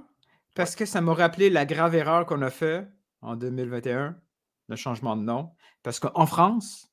parce 0.54 0.76
que 0.76 0.86
ça 0.86 1.02
m'a 1.02 1.14
rappelé 1.14 1.50
la 1.50 1.66
grave 1.66 1.96
erreur 1.96 2.26
qu'on 2.26 2.42
a 2.42 2.50
fait 2.50 2.88
en 3.22 3.36
2021, 3.36 4.16
le 4.70 4.76
changement 4.76 5.16
de 5.16 5.22
nom. 5.22 5.52
Parce 5.84 6.00
qu'en 6.00 6.26
France, 6.26 6.90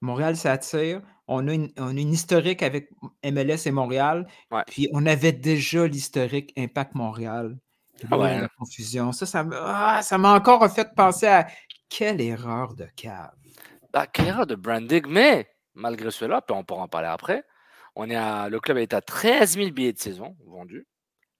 Montréal, 0.00 0.36
ça 0.36 0.52
attire. 0.52 1.02
On 1.28 1.46
a, 1.48 1.52
une, 1.54 1.70
on 1.76 1.96
a 1.96 2.00
une 2.00 2.12
historique 2.12 2.62
avec 2.62 2.90
MLS 3.22 3.66
et 3.66 3.70
Montréal. 3.70 4.26
Ouais. 4.50 4.62
Puis 4.66 4.88
on 4.92 5.04
avait 5.06 5.32
déjà 5.32 5.86
l'historique 5.86 6.52
Impact 6.56 6.94
Montréal. 6.94 7.56
Puis 7.98 8.08
là, 8.10 8.16
Ah 8.16 8.18
ouais. 8.18 8.40
la 8.40 8.48
confusion. 8.48 9.12
Ça, 9.12 9.26
ça 9.26 9.44
m'a 9.44 9.56
ah, 9.60 10.02
ça 10.02 10.16
m'a 10.18 10.32
encore 10.34 10.66
fait 10.72 10.88
penser 10.94 11.26
à 11.26 11.46
quelle 11.88 12.20
erreur 12.20 12.74
de 12.74 12.86
cave. 12.96 13.32
bah, 13.92 14.06
quelle 14.06 14.28
erreur 14.28 14.46
de 14.46 14.54
branding. 14.54 15.04
Mais 15.08 15.48
malgré 15.74 16.10
cela, 16.10 16.40
puis 16.40 16.56
on 16.56 16.64
pourra 16.64 16.82
en 16.82 16.88
parler 16.88 17.08
après, 17.08 17.44
on 17.94 18.08
est 18.08 18.16
à, 18.16 18.48
le 18.48 18.58
club 18.60 18.78
est 18.78 18.94
à 18.94 19.00
13 19.02 19.54
000 19.54 19.70
billets 19.70 19.92
de 19.92 19.98
saison 19.98 20.36
vendus. 20.46 20.86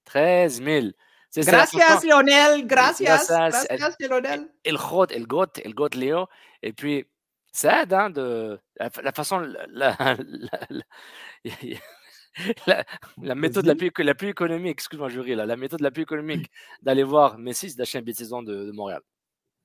13 0.04 0.62
000. 0.62 0.86
C'est- 1.30 1.46
Gracias, 1.46 2.02
Lionel. 2.04 2.66
Gracias. 2.66 3.26
Gracias. 3.28 3.66
Gracias, 3.70 4.08
Lionel. 4.08 4.48
El 4.64 4.76
Got, 4.76 5.06
El 5.12 5.26
Got, 5.26 5.58
El 5.64 5.74
Got 5.74 5.90
Léo. 5.94 6.26
Et 6.62 6.72
puis, 6.72 7.04
ça 7.58 7.82
aide 7.82 7.92
hein, 7.92 8.10
de 8.10 8.58
la, 8.78 8.90
la 9.02 9.12
façon, 9.12 9.38
la, 9.68 9.96
méthode 13.34 13.66
la 13.66 13.74
plus, 13.74 13.90
la 13.98 14.14
plus 14.14 14.28
économique, 14.28 14.72
excuse-moi, 14.72 15.08
jury, 15.08 15.34
là, 15.34 15.46
la 15.46 15.56
méthode 15.56 15.80
la 15.80 15.90
plus 15.90 16.02
économique 16.02 16.50
d'aller 16.82 17.02
voir 17.02 17.38
Messi, 17.38 17.70
c'est 17.70 17.76
d'acheter 17.78 17.98
un 17.98 18.02
billet 18.02 18.12
de 18.14 18.18
saison 18.18 18.42
de, 18.42 18.64
de 18.66 18.72
Montréal 18.72 19.00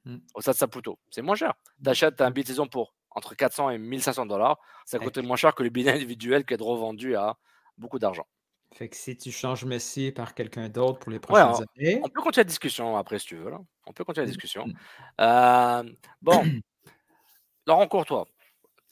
Mm. 0.05 0.17
au 0.35 0.41
Stade 0.41 0.55
Saputo. 0.55 0.99
C'est 1.11 1.21
moins 1.21 1.35
cher. 1.35 1.53
T'achètes 1.83 2.19
un 2.21 2.29
billet 2.29 2.43
de 2.43 2.49
saison 2.49 2.67
pour 2.67 2.93
entre 3.11 3.35
400 3.35 3.69
et 3.69 3.77
1500 3.77 4.25
dollars. 4.25 4.59
Ça 4.85 4.99
Ouais. 4.99 5.05
coûte 5.05 5.17
moins 5.19 5.37
cher 5.37 5.55
que 5.55 5.63
le 5.63 5.69
billet 5.69 5.91
individuel 5.93 6.43
qui 6.45 6.55
est 6.55 6.61
revendu 6.61 7.15
à 7.15 7.37
beaucoup 7.77 7.99
d'argent. 7.99 8.27
Fait 8.73 8.89
que 8.89 8.97
si 8.97 9.15
tu 9.17 9.31
changes 9.31 9.63
Messi 9.65 10.11
par 10.11 10.33
quelqu'un 10.35 10.67
d'autre 10.67 10.99
pour 10.99 11.09
les 11.11 11.17
Ouais, 11.17 11.21
prochaines 11.21 11.65
années. 11.77 12.01
on 12.03 12.09
peut 12.09 12.21
continuer 12.21 12.43
la 12.43 12.49
discussion 12.49 12.97
après 12.97 13.17
si 13.19 13.27
tu 13.27 13.37
veux. 13.37 13.51
Là. 13.51 13.59
On 13.87 13.93
peut 13.93 14.03
continuer 14.03 14.25
la 14.25 14.29
Mm. 14.29 14.33
discussion. 14.33 14.65
Euh, 15.21 15.83
bon, 16.21 16.43
Laurent 17.67 17.87
Courtois. 17.87 18.25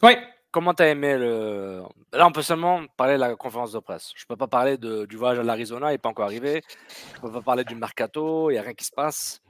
Oui. 0.03 0.15
Comment 0.51 0.73
tu 0.73 0.83
as 0.83 0.89
aimé 0.89 1.17
le. 1.17 1.81
Là, 2.11 2.27
on 2.27 2.31
peut 2.33 2.41
seulement 2.41 2.81
parler 2.97 3.13
de 3.13 3.19
la 3.19 3.35
conférence 3.35 3.71
de 3.71 3.79
presse. 3.79 4.11
Je 4.15 4.25
peux 4.25 4.35
pas 4.35 4.47
parler 4.47 4.77
de- 4.77 5.05
du 5.05 5.15
voyage 5.15 5.39
à 5.39 5.43
l'Arizona, 5.43 5.89
il 5.89 5.93
n'est 5.93 5.97
pas 5.97 6.09
encore 6.09 6.25
arrivé. 6.25 6.61
Je 7.15 7.21
peux 7.21 7.31
pas 7.31 7.41
parler 7.41 7.63
du 7.63 7.73
mercato, 7.75 8.49
il 8.49 8.53
n'y 8.53 8.59
a 8.59 8.61
rien 8.61 8.73
qui 8.73 8.83
se 8.83 8.91
passe. 8.91 9.41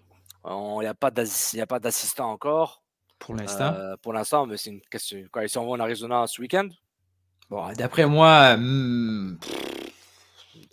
Il 0.45 0.79
n'y 0.79 0.87
a 0.87 0.93
pas 0.93 1.09
d'assistant 1.79 2.29
encore. 2.31 2.83
Pour 3.17 3.35
l'instant. 3.35 3.73
Euh, 3.75 3.95
pour 4.01 4.13
l'instant, 4.13 4.45
mais 4.45 4.57
c'est 4.57 4.69
une 4.71 4.81
question. 4.81 5.23
Quoi, 5.31 5.43
ils 5.43 5.49
s'en 5.49 5.65
vont 5.65 5.71
en 5.73 5.79
Arizona 5.79 6.25
ce 6.27 6.39
week-end 6.41 6.67
Bon, 7.49 7.67
d'après 7.73 8.05
moi, 8.05 8.55
hmm, 8.57 9.37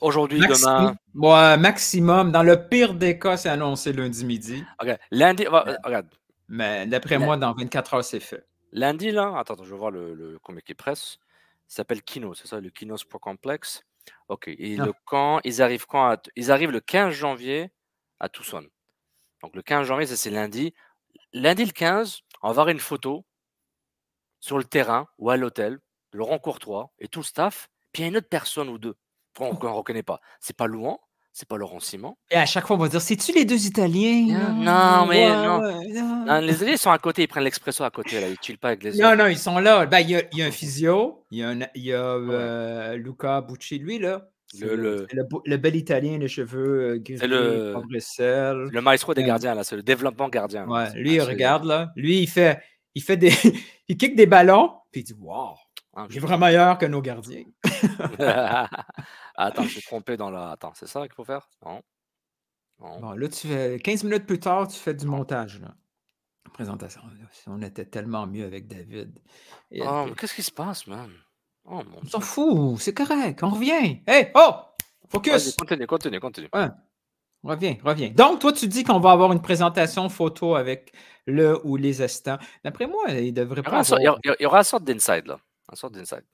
Aujourd'hui, 0.00 0.40
maxi- 0.40 0.60
demain. 0.62 0.94
ouais, 1.14 1.56
maximum, 1.56 2.30
dans 2.32 2.42
le 2.42 2.68
pire 2.68 2.94
des 2.94 3.18
cas, 3.18 3.36
c'est 3.36 3.48
annoncé 3.48 3.92
lundi 3.92 4.24
midi. 4.24 4.64
Ok, 4.82 4.96
Lundi, 5.10 5.46
euh, 5.46 5.76
regarde. 5.84 6.06
Mais 6.48 6.86
d'après 6.86 7.18
moi, 7.18 7.36
dans 7.36 7.52
24 7.52 7.94
heures, 7.94 8.04
c'est 8.04 8.20
fait. 8.20 8.46
Lundi, 8.72 9.10
là, 9.10 9.34
attends, 9.38 9.56
je 9.62 9.70
vais 9.70 9.76
voir 9.78 9.90
le, 9.90 10.14
le 10.14 10.38
communiqué 10.38 10.74
presse. 10.74 11.18
Il 11.70 11.74
s'appelle 11.74 12.02
Kino, 12.02 12.34
c'est 12.34 12.46
ça, 12.46 12.60
le 12.60 12.70
Kino 12.70 12.96
Sport 12.96 13.20
Complex. 13.20 13.82
Ok, 14.28 14.48
et 14.48 14.76
Ah. 14.80 14.86
le 14.86 14.92
camp, 15.04 15.40
ils 15.44 15.60
arrivent 15.62 15.86
quand 15.86 16.10
à- 16.12 16.22
Ils 16.36 16.50
arrivent 16.50 16.70
le 16.70 16.80
15 16.80 17.12
janvier 17.14 17.70
à 18.20 18.28
Tucson. 18.28 18.66
Donc 19.42 19.54
le 19.54 19.62
15 19.62 19.86
janvier, 19.86 20.06
ça 20.06 20.16
c'est 20.16 20.30
lundi. 20.30 20.74
Lundi 21.34 21.64
le 21.64 21.72
15, 21.72 22.20
on 22.42 22.48
va 22.48 22.50
avoir 22.50 22.68
une 22.68 22.80
photo 22.80 23.24
sur 24.40 24.56
le 24.58 24.64
terrain 24.64 25.08
ou 25.18 25.30
à 25.30 25.36
l'hôtel 25.36 25.78
de 26.12 26.18
Laurent 26.18 26.38
Courtois 26.38 26.90
et 26.98 27.08
tout 27.08 27.20
le 27.20 27.24
staff. 27.24 27.68
Puis 27.92 28.02
il 28.02 28.04
y 28.04 28.06
a 28.06 28.08
une 28.08 28.16
autre 28.16 28.28
personne 28.28 28.68
ou 28.68 28.78
deux 28.78 28.96
qu'on 29.36 29.52
ne 29.52 29.68
reconnaît 29.68 30.02
pas. 30.02 30.20
C'est 30.40 30.56
pas 30.56 30.66
Louan, 30.66 31.00
c'est 31.38 31.48
pas 31.48 31.56
Laurent 31.56 31.78
Simon? 31.80 32.16
Et 32.30 32.34
à 32.36 32.46
chaque 32.46 32.66
fois, 32.66 32.74
on 32.76 32.80
va 32.80 32.88
dire 32.88 33.00
c'est-tu 33.00 33.32
les 33.32 33.44
deux 33.44 33.64
Italiens 33.66 34.52
Non, 34.56 35.06
mais 35.06 35.30
Ouais, 35.30 35.36
non. 35.36 35.58
ouais, 35.60 35.86
non. 35.92 36.24
Non, 36.26 36.40
les 36.40 36.62
alliés 36.62 36.76
sont 36.76 36.90
à 36.90 36.98
côté, 36.98 37.22
ils 37.22 37.28
prennent 37.28 37.44
l'expresso 37.44 37.84
à 37.84 37.90
côté, 37.90 38.20
là, 38.20 38.28
ils 38.28 38.36
chillent 38.42 38.56
pas 38.56 38.68
avec 38.68 38.82
les 38.82 38.98
Non, 38.98 39.08
autres. 39.10 39.16
non, 39.16 39.26
ils 39.26 39.38
sont 39.38 39.58
là. 39.58 39.86
Ben, 39.86 40.00
il 40.00 40.10
y 40.10 40.16
a, 40.16 40.22
il 40.32 40.38
y 40.38 40.42
a 40.42 40.46
un 40.46 40.50
physio, 40.50 41.24
il 41.30 41.38
y 41.38 41.42
a, 41.44 41.50
un- 41.50 41.60
il 41.76 41.82
y 41.84 41.92
a 41.92 42.02
euh, 42.02 42.96
Luca 42.96 43.40
Bucci, 43.40 43.78
lui, 43.78 43.98
là. 43.98 44.28
Le- 44.58 44.74
le- 44.76 45.06
le, 45.44 45.56
bel 45.58 45.76
Italien, 45.76 46.16
les 46.18 46.26
cheveux 46.28 46.94
euh, 46.94 46.98
gris, 46.98 47.18
le-. 47.18 47.74
Le 48.70 48.80
maestro 48.80 49.12
des 49.14 49.22
Euh, 49.22 49.26
gardiens, 49.26 49.54
là, 49.54 49.62
c'est 49.62 49.76
le 49.76 49.82
développement 49.82 50.28
gardien. 50.28 50.66
Ouais, 50.66 50.90
lui, 50.94 51.14
il 51.14 51.20
regarde, 51.22 51.64
là. 51.64 51.90
Lui, 51.96 52.20
il 52.22 52.26
fait, 52.28 52.58
il 52.94 53.02
fait 53.02 53.16
des. 53.16 53.30
il 53.88 53.96
kick 53.96 54.16
des 54.16 54.26
ballons, 54.26 54.72
puis 54.90 55.02
il 55.02 55.04
dit 55.04 55.14
Wow, 55.20 55.54
il 56.10 56.16
est 56.16 56.20
vraiment 56.20 56.46
meilleur 56.46 56.78
que 56.78 56.86
nos 56.86 57.00
gardiens. 57.02 57.44
Attends, 59.36 59.62
je 59.62 59.68
suis 59.68 59.82
trompé 59.82 60.16
dans 60.16 60.30
la. 60.30 60.52
Attends, 60.52 60.72
c'est 60.74 60.88
ça 60.88 61.02
qu'il 61.02 61.14
faut 61.14 61.24
faire? 61.24 61.48
Non. 61.64 61.82
Non. 62.80 63.00
Bon, 63.00 63.10
là, 63.12 63.28
tu 63.28 63.48
fais 63.48 63.78
15 63.80 64.04
minutes 64.04 64.26
plus 64.26 64.38
tard, 64.38 64.68
tu 64.68 64.76
fais 64.78 64.94
du 64.94 65.06
montage, 65.06 65.60
là. 65.60 65.74
Présentation. 66.52 67.02
On 67.46 67.60
était 67.62 67.84
tellement 67.84 68.26
mieux 68.26 68.44
avec 68.44 68.66
David. 68.66 69.18
Et- 69.70 69.82
Oh, 69.84 70.04
mais 70.06 70.14
qu'est-ce 70.14 70.34
qui 70.34 70.42
se 70.42 70.50
passe, 70.50 70.86
man? 70.86 71.10
Oh 71.64 71.82
mon 71.84 72.00
On 72.02 72.06
s'en 72.06 72.20
fout, 72.20 72.80
c'est 72.80 72.94
correct, 72.94 73.42
on 73.42 73.50
revient. 73.50 74.00
Hey, 74.06 74.30
oh! 74.34 74.52
Focus! 75.08 75.54
continue, 75.56 75.86
continue, 75.86 76.20
continue. 76.20 76.48
Ouais. 76.54 76.68
Reviens, 77.42 77.76
reviens. 77.84 78.10
Donc, 78.10 78.40
toi, 78.40 78.52
tu 78.52 78.66
dis 78.66 78.82
qu'on 78.82 78.98
va 78.98 79.12
avoir 79.12 79.32
une 79.32 79.40
présentation 79.42 80.08
photo 80.08 80.54
avec 80.56 80.92
le 81.26 81.60
ou 81.64 81.76
les 81.76 82.02
assistants. 82.02 82.38
D'après 82.64 82.86
moi, 82.86 83.04
il 83.10 83.32
devrait 83.32 83.60
Il 83.60 83.62
pas 83.62 83.78
avoir... 83.80 84.18
il 84.24 84.36
y 84.40 84.46
aura 84.46 84.58
une 84.58 84.64
sorte 84.64 84.84
d'inside, 84.84 85.26
là. 85.26 85.38
Un 85.70 85.76
sorte 85.76 85.94
d'inside. 85.94 86.24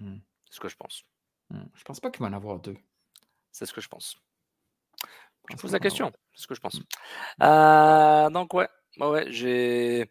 Hmm. 0.00 0.18
C'est 0.48 0.56
ce 0.56 0.60
que 0.60 0.68
je 0.68 0.76
pense. 0.76 1.02
Hmm, 1.50 1.64
Je 1.74 1.82
pense 1.84 2.00
pas 2.00 2.10
qu'il 2.10 2.22
va 2.22 2.28
en 2.28 2.32
avoir 2.32 2.58
deux. 2.58 2.76
C'est 3.50 3.66
ce 3.66 3.72
que 3.72 3.80
je 3.80 3.88
pense. 3.88 4.16
Je 5.50 5.56
pose 5.56 5.72
la 5.72 5.80
question. 5.80 6.12
C'est 6.34 6.42
ce 6.42 6.46
que 6.46 6.54
je 6.54 6.60
pense. 6.60 6.80
Euh, 7.42 8.30
donc, 8.30 8.52
ouais. 8.54 8.68
Ouais, 8.98 9.06
ouais, 9.08 9.26
j'ai. 9.32 10.10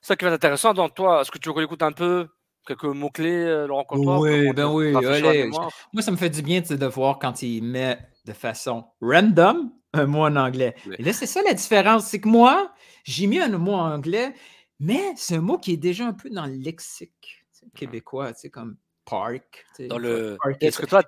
Ça 0.00 0.16
qui 0.16 0.24
va 0.24 0.30
être 0.30 0.36
intéressant. 0.36 0.72
Donc, 0.72 0.94
toi, 0.94 1.20
est-ce 1.20 1.30
que 1.30 1.38
tu 1.38 1.48
veux 1.48 1.54
qu'on 1.54 1.62
écoute 1.62 1.82
un 1.82 1.92
peu 1.92 2.28
quelques 2.66 2.84
mots-clés, 2.84 3.44
euh, 3.44 3.66
Laurent 3.66 3.84
Courtois 3.84 4.18
Oui, 4.20 4.52
ben 4.52 4.68
oui, 4.68 4.94
rafraîchir 4.94 5.24
la 5.24 5.30
allez. 5.30 5.50
Moi, 5.92 6.02
ça 6.02 6.10
me 6.10 6.16
fait 6.16 6.30
du 6.30 6.42
bien 6.42 6.60
de 6.60 6.86
voir 6.86 7.18
quand 7.18 7.42
il 7.42 7.62
met 7.62 7.98
de 8.26 8.32
façon 8.32 8.86
random 9.00 9.72
un 9.92 10.06
mot 10.06 10.20
en 10.24 10.36
anglais. 10.36 10.74
Oui. 10.86 10.96
Et 10.98 11.02
là, 11.02 11.12
c'est 11.12 11.26
ça 11.26 11.42
la 11.42 11.54
différence. 11.54 12.06
C'est 12.06 12.20
que 12.20 12.28
moi, 12.28 12.72
j'ai 13.04 13.26
mis 13.26 13.40
un 13.40 13.48
mot 13.58 13.72
en 13.72 13.92
anglais, 13.92 14.34
mais 14.78 15.12
c'est 15.16 15.36
un 15.36 15.40
mot 15.40 15.58
qui 15.58 15.72
est 15.72 15.78
déjà 15.78 16.06
un 16.06 16.12
peu 16.12 16.30
dans 16.30 16.46
le 16.46 16.54
lexique 16.54 17.39
québécois, 17.74 18.32
tu 18.32 18.40
sais, 18.40 18.50
comme 18.50 18.76
park. 19.04 19.66
Dans 19.88 19.98
le. 19.98 20.36
que 20.60 20.86
toi, 20.86 21.02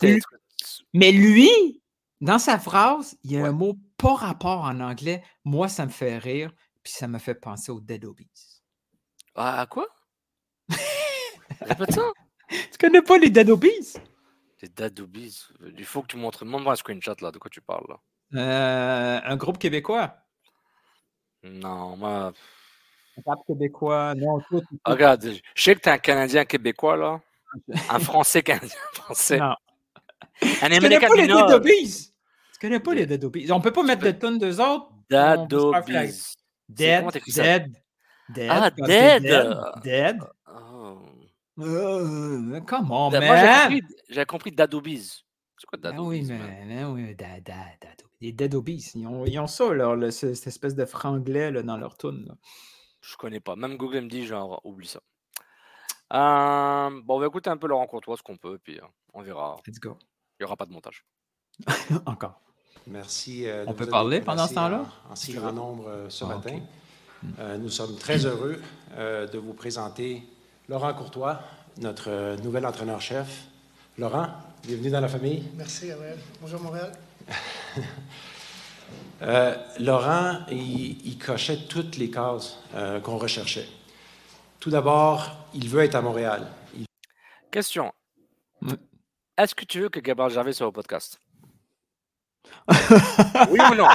Mais 0.94 1.12
lui, 1.12 1.82
dans 2.20 2.38
sa 2.38 2.58
phrase, 2.58 3.16
il 3.24 3.32
y 3.32 3.36
a 3.36 3.42
Ouais. 3.42 3.48
un 3.48 3.52
mot 3.52 3.76
pas 3.96 4.14
rapport 4.14 4.62
en 4.62 4.80
anglais. 4.80 5.22
Moi, 5.44 5.68
ça 5.68 5.86
me 5.86 5.90
fait 5.90 6.18
rire, 6.18 6.52
puis 6.82 6.92
ça 6.92 7.08
me 7.08 7.18
fait 7.18 7.34
penser 7.34 7.70
aux 7.72 7.80
Dead 7.80 8.04
Obies. 8.04 8.62
Ah, 9.34 9.60
à 9.60 9.66
quoi? 9.66 9.86
Répète 11.60 11.92
ça. 11.92 12.02
Tu 12.48 12.76
connais 12.78 13.00
pas 13.00 13.16
les 13.16 13.30
Dead 13.30 13.48
Obies? 13.48 13.94
Les 14.60 14.68
Dadoobies. 14.68 15.46
Il 15.78 15.84
faut 15.86 16.02
que 16.02 16.08
tu 16.08 16.16
montres. 16.18 16.44
Montre-moi 16.44 16.72
un 16.74 16.76
screenshot 16.76 17.14
là. 17.22 17.30
De 17.30 17.38
quoi 17.38 17.50
tu 17.50 17.62
parles 17.62 17.86
là 17.88 17.98
Euh, 18.34 19.20
un 19.24 19.36
groupe 19.36 19.58
québécois. 19.58 20.14
Non, 21.42 21.96
moi. 21.96 22.32
Un 23.18 23.22
rap 23.30 23.40
québécois. 23.46 24.14
Non, 24.14 24.38
tu- 24.40 24.56
Regarde, 24.84 25.32
je 25.54 25.62
sais 25.62 25.74
que 25.74 25.80
t'es 25.80 25.90
un 25.90 25.98
Canadien 25.98 26.44
québécois 26.44 26.96
là. 26.96 27.20
Un 27.90 27.98
Français 27.98 28.42
canadien. 28.42 28.68
Français. 28.94 29.38
Non. 29.38 29.54
Un 30.62 30.68
Tu 30.70 30.80
connais 30.80 30.98
pas 31.00 31.14
les. 31.16 31.26
Dead 31.26 31.50
Obies? 31.52 32.12
Tu 32.54 32.58
connais 32.60 32.80
pas 32.80 32.94
les 32.94 33.06
Dead 33.06 33.22
Obies? 33.24 33.52
On 33.52 33.60
peut 33.60 33.72
pas 33.72 33.82
mettre 33.82 34.02
de 34.04 34.10
tonnes 34.12 34.38
d'eux 34.38 34.60
autres? 34.60 34.88
C'est- 35.10 36.36
Dead, 36.68 37.00
comment 37.00 37.10
ça? 37.26 37.42
dead, 37.42 37.72
dead. 38.30 38.48
Ah, 38.50 38.70
dead. 38.70 39.22
Dead. 39.22 39.58
dead. 39.84 40.18
Oh. 40.48 40.98
Euh, 41.60 42.60
Bah, 42.60 42.70
j'avais 43.10 43.28
man! 43.28 43.60
compris, 43.62 43.82
j'avais 44.08 44.26
compris 44.26 44.52
Dadobies. 44.52 45.22
C'est 45.58 45.66
quoi 45.66 45.78
Ah 45.84 45.90
Dadobies? 45.90 46.08
oui, 46.08 46.22
man? 46.22 46.40
mais, 46.40 46.64
mais 46.74 46.84
oui, 46.84 47.14
da, 47.14 47.26
da, 47.40 47.52
da- 47.80 47.88
les 48.22 48.32
Dead 48.32 48.54
Obies, 48.54 48.90
ils 48.94 49.06
ont, 49.06 49.26
ils 49.26 49.38
ont 49.38 49.46
ça, 49.46 49.72
là, 49.74 49.94
le- 49.94 50.10
ce- 50.10 50.32
cette 50.34 50.46
espèce 50.46 50.74
de 50.74 50.84
franglais 50.86 51.50
là, 51.50 51.62
dans 51.62 51.76
leur 51.76 51.96
tune. 51.98 52.34
Je 53.02 53.16
connais 53.16 53.40
pas. 53.40 53.56
Même 53.56 53.76
Google 53.76 54.02
me 54.02 54.08
dit, 54.08 54.26
genre, 54.26 54.60
oublie 54.64 54.88
ça. 54.88 55.00
Euh, 56.12 57.00
bon, 57.04 57.16
on 57.16 57.20
va 57.20 57.26
écouter 57.26 57.50
un 57.50 57.56
peu 57.56 57.66
Laurent 57.66 57.86
Courtois, 57.86 58.16
ce 58.16 58.22
qu'on 58.22 58.36
peut, 58.36 58.58
puis 58.62 58.78
euh, 58.78 58.82
on 59.14 59.22
verra. 59.22 59.56
Let's 59.66 59.80
go. 59.80 59.96
Il 60.38 60.42
n'y 60.42 60.46
aura 60.46 60.56
pas 60.56 60.66
de 60.66 60.72
montage. 60.72 61.04
Encore. 62.06 62.40
Merci. 62.86 63.46
euh, 63.48 63.64
On 63.66 63.74
peut 63.74 63.86
parler 63.86 64.20
pendant 64.20 64.46
ce 64.46 64.54
temps-là? 64.54 64.84
En, 65.08 65.12
en 65.12 65.16
si 65.16 65.32
grand 65.32 65.52
nombre 65.52 65.88
euh, 65.88 66.10
ce 66.10 66.24
Ah, 66.24 66.28
matin. 66.28 66.60
Euh, 67.38 67.56
nous 67.56 67.68
sommes 67.70 67.96
très 67.96 68.26
heureux 68.26 68.60
euh, 68.96 69.26
de 69.28 69.38
vous 69.38 69.52
présenter 69.54 70.22
Laurent 70.68 70.92
Courtois, 70.92 71.40
notre 71.78 72.10
euh, 72.10 72.36
nouvel 72.38 72.66
entraîneur-chef. 72.66 73.44
Laurent, 73.98 74.26
bienvenue 74.64 74.90
dans 74.90 75.00
la 75.00 75.08
famille. 75.08 75.48
Merci, 75.54 75.88
Gabriel. 75.88 76.18
Bonjour, 76.40 76.60
Montréal. 76.60 76.92
Euh, 79.22 79.54
Laurent, 79.78 80.40
il, 80.50 81.06
il 81.06 81.18
cochait 81.18 81.58
toutes 81.68 81.96
les 81.96 82.10
cases 82.10 82.58
euh, 82.74 83.00
qu'on 83.00 83.18
recherchait. 83.18 83.68
Tout 84.58 84.70
d'abord, 84.70 85.30
il 85.54 85.68
veut 85.68 85.82
être 85.82 85.94
à 85.94 86.02
Montréal. 86.02 86.46
Il- 86.76 86.86
Question. 87.50 87.92
Est-ce 89.36 89.54
que 89.54 89.64
tu 89.64 89.80
veux 89.80 89.88
que 89.88 90.00
Gabriel 90.00 90.32
Gervais 90.32 90.52
soit 90.52 90.66
au 90.66 90.72
podcast? 90.72 91.18
oui 93.50 93.58
ou 93.70 93.74
non? 93.74 93.86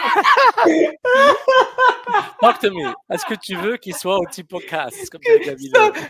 Est-ce 0.60 0.94
que 0.96 1.04
tu 1.04 1.14
veux 1.14 2.06
qu'il 2.06 2.14
soit 2.14 2.18
au 2.18 2.22
podcast? 2.22 2.40
Talk 2.40 2.58
to 2.60 2.70
me. 2.70 2.92
Est-ce 3.10 3.24
que 3.26 3.34
tu 3.34 3.54
veux 3.56 3.76
qu'il 3.76 3.94
soit 3.94 4.16
au 4.18 4.24
petit 4.24 4.44
podcast? 4.44 5.10
Comme 5.10 5.20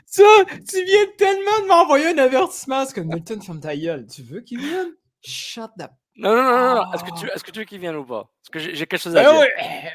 Ça, 0.07 0.23
tu 0.69 0.85
viens 0.85 1.07
tellement 1.19 1.61
de 1.63 1.67
m'envoyer 1.69 2.07
un 2.09 2.19
avertissement. 2.19 2.85
C'est 2.87 2.95
comme 2.95 3.09
Milton, 3.09 3.43
ferme 3.43 3.61
ta 3.61 3.77
gueule. 3.77 4.07
Tu 4.07 4.23
veux 4.23 4.41
qu'il 4.41 4.61
vienne? 4.61 4.91
Shut 5.23 5.71
up. 5.81 5.91
Non, 6.17 6.35
non, 6.35 6.43
non, 6.43 6.75
non. 6.77 6.93
Est-ce 6.93 7.05
que 7.05 7.11
Ah. 7.13 7.19
tu, 7.21 7.27
est-ce 7.29 7.45
que 7.45 7.51
tu 7.51 7.59
veux 7.61 7.65
qu'il 7.65 7.81
vienne 7.81 7.97
ou 7.97 8.05
pas? 8.05 8.31
Est-ce 8.43 8.51
que 8.51 8.59
j'ai 8.59 8.87
quelque 8.87 9.01
chose 9.01 9.17
à 9.17 9.23
Ben 9.23 9.33
dire? 9.33 9.41
oui, 9.41 9.47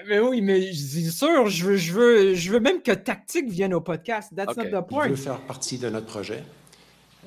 mais 0.08 0.20
oui, 0.20 0.42
mais 0.42 0.74
c'est 0.74 1.10
sûr, 1.12 1.48
je 1.48 1.66
veux, 1.66 1.76
je, 1.78 1.94
veux, 1.94 2.34
je 2.34 2.52
veux 2.52 2.60
même 2.60 2.82
que 2.82 2.92
Tactique 2.94 3.48
vienne 3.50 3.74
au 3.74 3.82
podcast. 3.82 4.32
That's 4.36 4.56
not 4.58 4.66
the 4.66 4.88
point. 4.88 5.08
veut 5.08 5.16
faire 5.16 5.40
partie 5.42 5.78
de 5.78 5.90
notre 5.90 6.08
projet. 6.08 6.42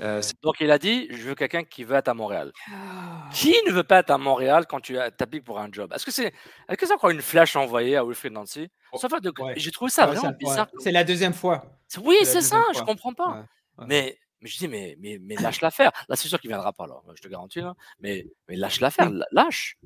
Euh, 0.00 0.22
Donc, 0.42 0.56
il 0.60 0.70
a 0.70 0.78
dit 0.78 1.08
Je 1.10 1.28
veux 1.28 1.34
quelqu'un 1.34 1.64
qui 1.64 1.84
veut 1.84 1.96
être 1.96 2.08
à 2.08 2.14
Montréal. 2.14 2.52
Ah. 2.70 3.28
Qui 3.32 3.54
ne 3.66 3.72
veut 3.72 3.82
pas 3.84 3.98
être 4.00 4.10
à 4.10 4.18
Montréal 4.18 4.66
quand 4.68 4.80
tu 4.80 4.98
appliques 4.98 5.44
pour 5.44 5.58
un 5.58 5.68
job? 5.72 5.92
Est-ce 5.94 6.04
que 6.06 6.12
c'est 6.12 6.26
est 6.68 6.74
-ce 6.74 6.86
c'est 6.86 6.92
encore 6.92 7.10
une 7.10 7.22
flèche 7.22 7.56
envoyée 7.56 7.96
à 7.96 8.04
Wilfried 8.04 8.32
Nancy? 8.32 8.70
Ouais. 8.92 9.54
J'ai 9.56 9.70
trouvé 9.70 9.90
ça 9.90 10.06
Ouais, 10.08 10.14
vraiment 10.14 10.32
bizarre. 10.38 10.68
C'est 10.78 10.92
la 10.92 11.04
deuxième 11.04 11.34
fois. 11.34 11.64
Oui, 12.02 12.16
C'est 12.22 12.40
ça, 12.40 12.56
deuxième 12.56 12.62
je 12.74 12.78
fois. 12.78 12.86
comprends 12.86 13.12
pas. 13.14 13.30
Ouais. 13.78 13.84
Mais, 13.86 14.18
mais 14.40 14.48
je 14.48 14.58
dis, 14.58 14.68
mais, 14.68 14.96
mais, 15.00 15.18
mais 15.20 15.34
lâche 15.36 15.60
l'affaire. 15.60 15.90
Là, 16.08 16.16
c'est 16.16 16.28
sûr 16.28 16.38
qu'il 16.40 16.48
viendra 16.48 16.72
pas. 16.72 16.86
Je 17.16 17.20
te 17.22 17.28
garantis, 17.28 17.60
là. 17.60 17.74
Mais, 18.00 18.26
mais 18.48 18.56
lâche 18.56 18.80
l'affaire, 18.80 19.10
la- 19.10 19.26
lâche. 19.32 19.76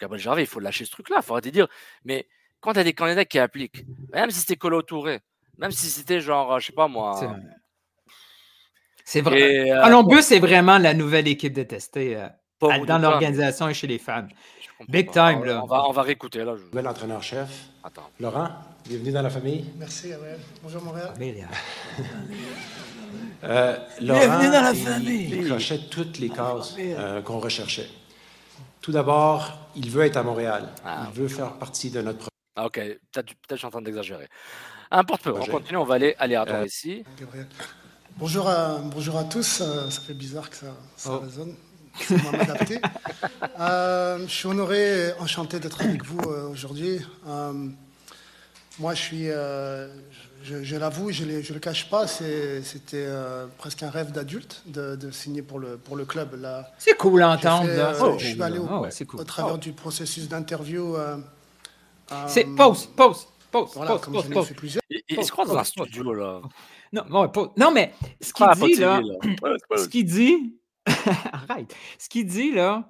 Gabriel 0.00 0.22
Gervais, 0.22 0.42
il 0.42 0.46
faut 0.48 0.60
lâcher 0.60 0.84
ce 0.84 0.90
truc-là. 0.90 1.16
Il 1.18 1.22
faut 1.22 1.34
arrêter 1.34 1.50
de 1.50 1.54
dire, 1.54 1.68
mais 2.04 2.26
quand 2.60 2.72
tu 2.72 2.78
as 2.80 2.84
des 2.84 2.94
candidats 2.94 3.24
qui 3.24 3.38
appliquent, 3.38 3.84
même 4.12 4.30
si 4.30 4.40
c'était 4.40 4.56
Colo 4.56 4.82
Touré, 4.82 5.20
même 5.58 5.70
si 5.70 5.86
c'était 5.88 6.20
genre, 6.20 6.58
je 6.60 6.66
sais 6.66 6.72
pas 6.72 6.88
moi. 6.88 7.14
C'est 9.04 9.20
vrai. 9.20 9.70
Euh, 9.70 9.82
Columbus 9.82 10.22
c'est 10.22 10.38
vraiment 10.40 10.78
la 10.78 10.94
nouvelle 10.94 11.28
équipe 11.28 11.52
détestée 11.52 12.16
euh, 12.16 12.28
dans 12.86 12.98
l'organisation 12.98 13.68
et 13.68 13.74
chez 13.74 13.86
les 13.86 13.98
fans. 13.98 14.26
Big 14.88 15.12
pas. 15.12 15.32
time, 15.32 15.44
là. 15.44 15.60
On 15.62 15.66
va, 15.66 15.84
on 15.88 15.92
va 15.92 16.02
réécouter, 16.02 16.42
là. 16.44 16.56
je- 16.56 16.64
nouvel 16.64 16.88
entraîneur-chef. 16.88 17.48
Attends. 17.84 18.10
Laurent, 18.18 18.48
bienvenue 18.88 19.12
dans 19.12 19.22
la 19.22 19.30
famille. 19.30 19.64
Merci, 19.78 20.08
Gabriel. 20.08 20.38
Bonjour, 20.62 20.82
Montréal. 20.82 21.10
Euh, 23.44 23.76
Bienvenue 24.00 24.46
Laurent, 24.46 24.50
dans 24.52 24.62
la 24.62 24.72
il- 24.72 24.82
famille. 24.84 25.28
Il, 25.30 25.48
cochait 25.48 25.78
toutes 25.90 26.18
les 26.18 26.30
cases 26.30 26.74
euh, 26.78 27.20
qu'on 27.20 27.38
recherchait. 27.38 27.88
Tout 28.80 28.90
d'abord, 28.90 29.68
il 29.76 29.90
veut 29.90 30.04
être 30.04 30.16
à 30.16 30.22
Montréal. 30.22 30.68
Ah. 30.84 31.06
Il 31.12 31.20
veut 31.20 31.28
faire 31.28 31.52
partie 31.52 31.90
de 31.90 32.00
notre 32.00 32.18
projet. 32.18 32.30
Ah, 32.56 32.66
ok, 32.66 32.74
peut-être 33.12 33.26
peut 33.26 33.32
je 33.50 33.56
suis 33.56 33.66
en 33.66 33.70
train 33.70 33.82
d'exagérer. 33.82 34.28
Importe 34.90 35.22
peu, 35.22 35.32
on 35.32 35.44
continue, 35.44 35.76
on 35.76 35.84
va 35.84 35.96
aller 35.96 36.14
aléatoire 36.18 36.62
Euh, 36.62 36.66
ici. 36.66 37.04
Gabriel. 37.20 37.46
Bonjour 38.18 38.48
à, 38.48 38.78
bonjour 38.78 39.16
à 39.18 39.24
tous. 39.24 39.60
euh, 39.60 39.90
ça 39.90 40.00
fait 40.00 40.14
bizarre 40.14 40.48
que 40.50 40.56
ça, 40.56 40.66
ça 40.96 41.10
Oh. 41.14 41.18
résonne. 41.24 41.54
C'est 42.00 42.20
moi 42.22 42.32
m'adapter. 42.32 42.80
Euh, 43.60 44.18
je 44.26 44.32
suis 44.32 44.46
honoré 44.48 45.08
et 45.08 45.12
enchanté 45.20 45.60
d'être 45.60 45.80
avec 45.80 46.04
vous 46.04 46.18
euh, 46.28 46.48
aujourd'hui. 46.48 46.98
Euh, 47.28 47.52
moi, 48.80 48.94
je 48.94 49.00
suis, 49.00 49.30
euh, 49.30 49.88
je, 50.42 50.62
je 50.64 50.76
l'avoue, 50.76 51.12
je 51.12 51.24
ne 51.24 51.40
le 51.40 51.58
cache 51.60 51.88
pas, 51.88 52.06
c'est- 52.08 52.62
c'était 52.62 53.04
euh, 53.06 53.46
presque 53.58 53.82
un 53.84 53.90
rêve 53.90 54.10
d'adulte 54.10 54.62
de, 54.66 54.96
de 54.96 55.10
signer 55.12 55.42
pour 55.42 55.60
le, 55.60 55.76
pour 55.76 55.94
le 55.96 56.04
club. 56.04 56.40
Là, 56.40 56.68
C'est 56.78 56.96
cool 56.96 57.22
à 57.22 57.30
entendre. 57.30 57.68
euh, 57.68 57.94
C'est 58.18 58.18
je 58.18 58.26
suis 58.32 58.42
allé 58.42 58.58
au, 58.58 58.66
ouais, 58.80 58.90
c'est 58.90 59.04
cool. 59.04 59.20
au 59.20 59.24
travers 59.24 59.54
Ah. 59.54 59.58
du 59.58 59.72
processus 59.72 60.28
d'interview. 60.28 60.96
euh, 60.96 61.16
C'est 62.26 62.44
pause, 62.44 62.86
pause, 62.96 63.26
pause, 63.52 63.70
Voilà, 63.74 63.92
pause, 63.92 64.00
comme 64.02 64.14
pause, 64.14 64.24
j'en 64.24 64.30
ai 64.30 64.34
pause. 64.34 64.46
fait 64.48 64.54
plusieurs. 64.54 64.82
Il, 64.90 65.00
il 65.08 65.16
Pause, 65.16 65.26
se 65.26 65.30
croit 65.32 65.44
dans 65.44 65.50
pause, 65.52 65.60
un 65.60 65.64
studio, 65.64 66.12
là. 66.12 66.40
Non, 67.08 67.28
pause. 67.28 67.50
non, 67.56 67.70
mais 67.72 67.92
ce 68.20 68.32
qu'il 68.32 68.46
dit, 68.74 68.74
là, 68.80 69.02
ce 69.76 69.88
qu'il 69.88 70.04
dit, 70.04 70.56
arrête. 71.32 71.74
Ce 71.98 72.08
qu'il 72.08 72.26
dit, 72.26 72.52
là, 72.52 72.88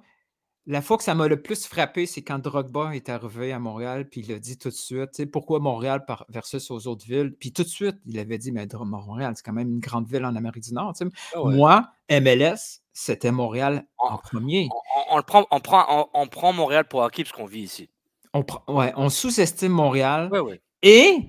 la 0.67 0.81
fois 0.81 0.97
que 0.97 1.03
ça 1.03 1.13
m'a 1.13 1.27
le 1.27 1.41
plus 1.41 1.67
frappé, 1.67 2.05
c'est 2.05 2.23
quand 2.23 2.39
Drogba 2.39 2.95
est 2.95 3.09
arrivé 3.09 3.51
à 3.53 3.59
Montréal, 3.59 4.09
puis 4.09 4.21
il 4.21 4.33
a 4.33 4.39
dit 4.39 4.57
tout 4.57 4.69
de 4.69 4.73
suite, 4.73 5.11
tu 5.11 5.17
sais, 5.17 5.25
pourquoi 5.27 5.59
Montréal 5.59 6.03
versus 6.29 6.71
aux 6.71 6.87
autres 6.87 7.05
villes? 7.05 7.35
Puis 7.39 7.53
tout 7.53 7.63
de 7.63 7.67
suite, 7.67 7.97
il 8.05 8.17
avait 8.17 8.37
dit, 8.39 8.51
mais 8.51 8.67
Montréal, 8.73 9.33
c'est 9.35 9.43
quand 9.43 9.53
même 9.53 9.69
une 9.69 9.79
grande 9.79 10.07
ville 10.07 10.25
en 10.25 10.35
Amérique 10.35 10.63
du 10.63 10.73
Nord. 10.73 10.93
tu 10.97 11.05
sais. 11.05 11.11
Ah 11.35 11.43
ouais. 11.43 11.55
Moi, 11.55 11.87
MLS, 12.09 12.81
c'était 12.93 13.31
Montréal 13.31 13.85
en 13.99 14.13
En- 14.15 14.17
premier. 14.17 14.69
On, 15.11 15.17
le 15.17 15.23
prend, 15.23 15.45
on, 15.51 15.59
prend, 15.59 16.09
on, 16.13 16.27
prend 16.27 16.51
Montréal 16.51 16.85
pour 16.87 17.03
acquis 17.03 17.23
parce 17.23 17.35
qu'on 17.35 17.45
vit 17.45 17.61
ici. 17.61 17.89
On, 18.33 18.43
ouais, 18.67 18.91
on 18.97 19.09
sous-estime 19.09 19.71
Montréal. 19.71 20.31
Et 20.81 21.27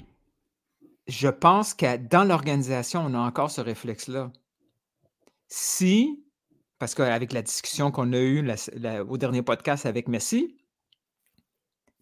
je 1.08 1.28
pense 1.28 1.74
que 1.74 1.96
dans 1.96 2.24
l'organisation, 2.24 3.04
on 3.06 3.14
a 3.14 3.18
encore 3.18 3.50
ce 3.50 3.60
réflexe-là. 3.60 4.32
Si, 5.48 6.24
parce 6.78 6.94
qu'avec 6.94 7.32
la 7.32 7.42
discussion 7.42 7.90
qu'on 7.90 8.12
a 8.12 8.18
eue 8.18 8.42
la- 8.42 8.56
la- 8.74 9.04
au 9.04 9.16
dernier 9.16 9.42
podcast 9.42 9.86
avec 9.86 10.08
Messi, 10.08 10.56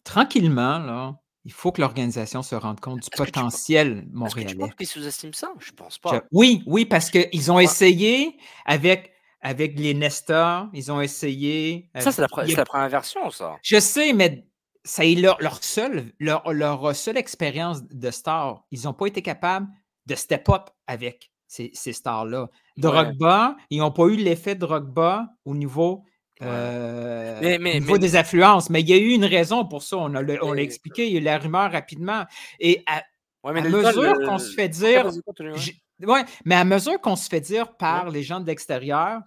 tranquillement, 0.04 0.78
là, 0.78 1.16
il 1.44 1.52
faut 1.52 1.72
que 1.72 1.80
l'organisation 1.80 2.42
se 2.42 2.54
rende 2.54 2.80
compte 2.80 3.00
du 3.02 3.10
tu 3.10 3.16
potentiel 3.16 4.04
que 4.04 4.10
tu 4.10 4.16
montréalais. 4.16 4.54
penses 4.54 4.74
qu'ils 4.76 4.86
sous-estiment 4.86 5.32
ça? 5.34 5.52
Je 5.58 5.72
pense 5.72 5.94
Je- 5.96 6.00
pas. 6.00 6.22
oui, 6.32 6.62
oui, 6.66 6.86
parce 6.86 7.10
qu'ils 7.10 7.52
ont 7.52 7.58
essayé 7.60 8.36
avec, 8.64 9.12
avec 9.42 9.78
les 9.78 9.92
Nesta, 9.92 10.70
ils 10.72 10.90
ont 10.90 11.00
essayé. 11.02 11.90
Ça, 11.98 12.12
c'est 12.12 12.22
la, 12.22 12.28
la 12.56 12.64
première 12.64 12.88
version, 12.88 13.30
ça. 13.30 13.58
je 13.62 13.78
sais, 13.78 14.14
mais 14.14 14.46
ça 14.84 15.04
est 15.04 15.14
leur, 15.14 15.40
leur, 15.40 15.62
seule, 15.64 16.12
leur, 16.18 16.52
leur 16.52 16.94
seule 16.94 17.16
expérience 17.16 17.82
de 17.84 18.10
star. 18.10 18.64
Ils 18.70 18.82
n'ont 18.84 18.92
pas 18.94 19.06
été 19.06 19.22
capables 19.22 19.66
de 20.06 20.14
step 20.14 20.48
up 20.50 20.70
avec 20.86 21.30
ces, 21.46 21.70
ces 21.74 21.92
stars-là. 21.92 22.48
Drogba, 22.76 23.56
ils 23.70 23.78
n'ont 23.78 23.92
pas 23.92 24.04
eu 24.06 24.16
l'effet 24.16 24.54
Drogba 24.54 25.28
au 25.44 25.54
niveau, 25.54 26.04
euh, 26.42 27.38
Mais- 27.40 27.58
mais- 27.58 27.76
au 27.76 27.80
niveau 27.80 27.92
mais- 27.94 27.98
des 27.98 28.16
affluences. 28.16 28.68
Mais 28.70 28.80
il 28.82 28.88
y 28.88 28.92
a 28.92 28.98
eu 28.98 29.10
une 29.10 29.24
raison 29.24 29.64
pour 29.64 29.82
ça. 29.82 29.96
On 29.96 30.08
l'a 30.08 30.62
expliqué. 30.62 31.06
Il 31.06 31.12
y 31.14 31.16
a 31.16 31.20
eu 31.20 31.22
la 31.24 31.38
rumeur 31.38 31.70
rapidement. 31.72 32.24
Et 32.60 32.82
à, 32.86 33.02
Ouais, 33.44 33.52
mesure 33.62 34.14
qu'on 34.26 34.38
se 34.38 34.52
fait 34.54 34.62
Ouais, 34.62 34.68
dire. 34.68 35.06
ouais. 35.06 36.06
ouais, 36.06 36.24
mais 36.44 36.54
à 36.54 36.64
mesure 36.64 37.00
qu'on 37.00 37.14
se 37.16 37.28
fait 37.28 37.40
dire 37.42 37.76
par 37.76 38.10
les 38.10 38.22
gens 38.22 38.40
de 38.40 38.46
l'extérieur, 38.46 39.20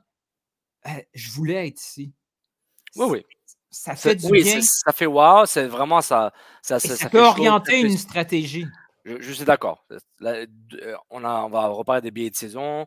euh, 0.87 0.89
je 1.13 1.31
voulais 1.31 1.67
être 1.67 1.79
ici. 1.81 2.13
Oui, 2.95 3.05
oui. 3.09 3.25
Ça 3.69 3.95
fait 3.95 4.15
du 4.15 4.25
oui, 4.27 4.43
bien. 4.43 4.59
ça 4.61 4.93
fait 4.93 5.05
wow, 5.05 5.45
c'est 5.45 5.67
vraiment 5.67 6.01
ça. 6.01 6.31
Ça, 6.61 6.79
ça, 6.79 6.89
ça, 6.89 6.95
ça 6.95 7.09
peut 7.09 7.19
fait 7.19 7.25
orienter 7.25 7.81
une 7.81 7.97
stratégie. 7.97 8.65
Je, 9.05 9.19
je 9.21 9.31
suis 9.33 9.45
d'accord. 9.45 9.85
D- 9.89 9.97
euh, 10.23 10.95
On, 11.09 11.23
a, 11.23 11.41
on 11.43 11.49
va 11.49 11.67
reparler 11.67 12.01
des 12.01 12.11
billets 12.11 12.29
de 12.29 12.35
saison, 12.35 12.85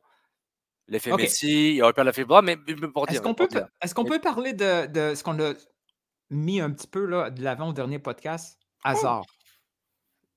l'effet 0.88 1.12
Ok. 1.12 1.21
Messi, 1.21 1.71
il 1.71 1.75
y 1.77 1.83
aurait 1.83 1.93
pu 1.93 2.03
la 2.03 2.12
fibre, 2.12 2.40
mais, 2.43 2.57
mais 2.66 2.88
pour 2.88 3.05
Est-ce 3.09 3.12
dire. 3.12 3.23
qu'on 3.23 3.35
peut, 3.35 3.47
dire. 3.49 3.69
est-ce 3.81 3.95
qu'on 3.95 4.05
Mais- 4.05 4.11
peut 4.11 4.21
parler 4.21 4.53
de, 4.53 4.87
de 4.87 5.14
ce 5.14 5.23
qu'on 5.23 5.38
a 5.40 5.53
mis 6.31 6.61
un 6.61 6.71
petit 6.71 6.87
peu 6.88 7.05
là, 7.05 7.31
de 7.31 7.43
l'avant 7.43 7.69
au 7.69 7.73
dernier 7.73 7.99
podcast? 7.99 8.59
Hazard. 8.83 9.25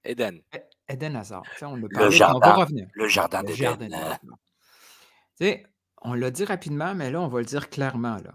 Eden. 0.04 0.42
E- 0.54 0.60
Eden 0.90 1.16
Hazard. 1.16 1.44
Tu 1.54 1.60
sais, 1.60 1.66
on, 1.66 1.76
a 1.76 1.78
Le 1.78 1.88
parlé, 1.90 2.06
on 2.08 2.10
va 2.10 2.16
jardin. 2.16 2.54
revenir. 2.54 2.88
Le 2.94 3.08
jardin 3.08 3.42
Le 3.42 3.48
d'Eden. 3.48 3.58
jardin 3.58 3.86
d'Éden. 3.88 4.18
Tu 5.40 5.46
sais, 5.46 5.66
on 6.02 6.14
l'a 6.14 6.30
dit 6.32 6.44
rapidement, 6.46 6.94
mais 6.96 7.10
là, 7.12 7.22
on 7.22 7.28
va 7.30 7.40
le 7.40 7.46
dire 7.46 7.70
clairement. 7.70 8.18
Là. 8.18 8.34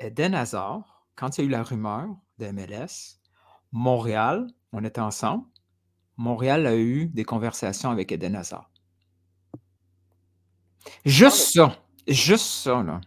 Eden 0.00 0.34
Hazard, 0.34 1.06
quand 1.16 1.38
il 1.38 1.40
y 1.42 1.44
a 1.44 1.46
eu 1.46 1.50
la 1.50 1.62
rumeur 1.62 2.08
de 2.38 2.46
MLS, 2.50 3.18
Montréal, 3.72 4.46
on 4.72 4.84
était 4.84 5.00
ensemble, 5.00 5.44
Montréal 6.16 6.66
a 6.66 6.76
eu 6.76 7.06
des 7.08 7.24
conversations 7.24 7.90
avec 7.90 8.10
Eden 8.12 8.36
Hazard. 8.36 8.70
Juste 11.04 11.52
ça, 11.54 11.76
juste 12.06 12.46
ça, 12.46 12.82
là, 12.82 13.00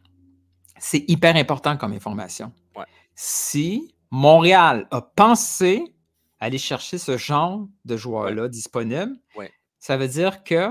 c'est 0.80 1.04
hyper 1.10 1.36
important 1.36 1.78
comme 1.78 1.94
information. 1.94 2.52
Ouais. 2.76 2.86
Si 3.16 3.96
Montréal 4.12 4.88
a 4.92 5.02
pensé 5.02 5.96
aller 6.40 6.58
chercher 6.58 6.98
ce 6.98 7.18
genre 7.18 7.68
de 7.86 7.98
joueur-là 7.98 8.48
disponible, 8.48 9.16
Ouais. 9.36 9.52
ça 9.80 9.98
veut 9.98 10.08
dire 10.08 10.44
que 10.44 10.70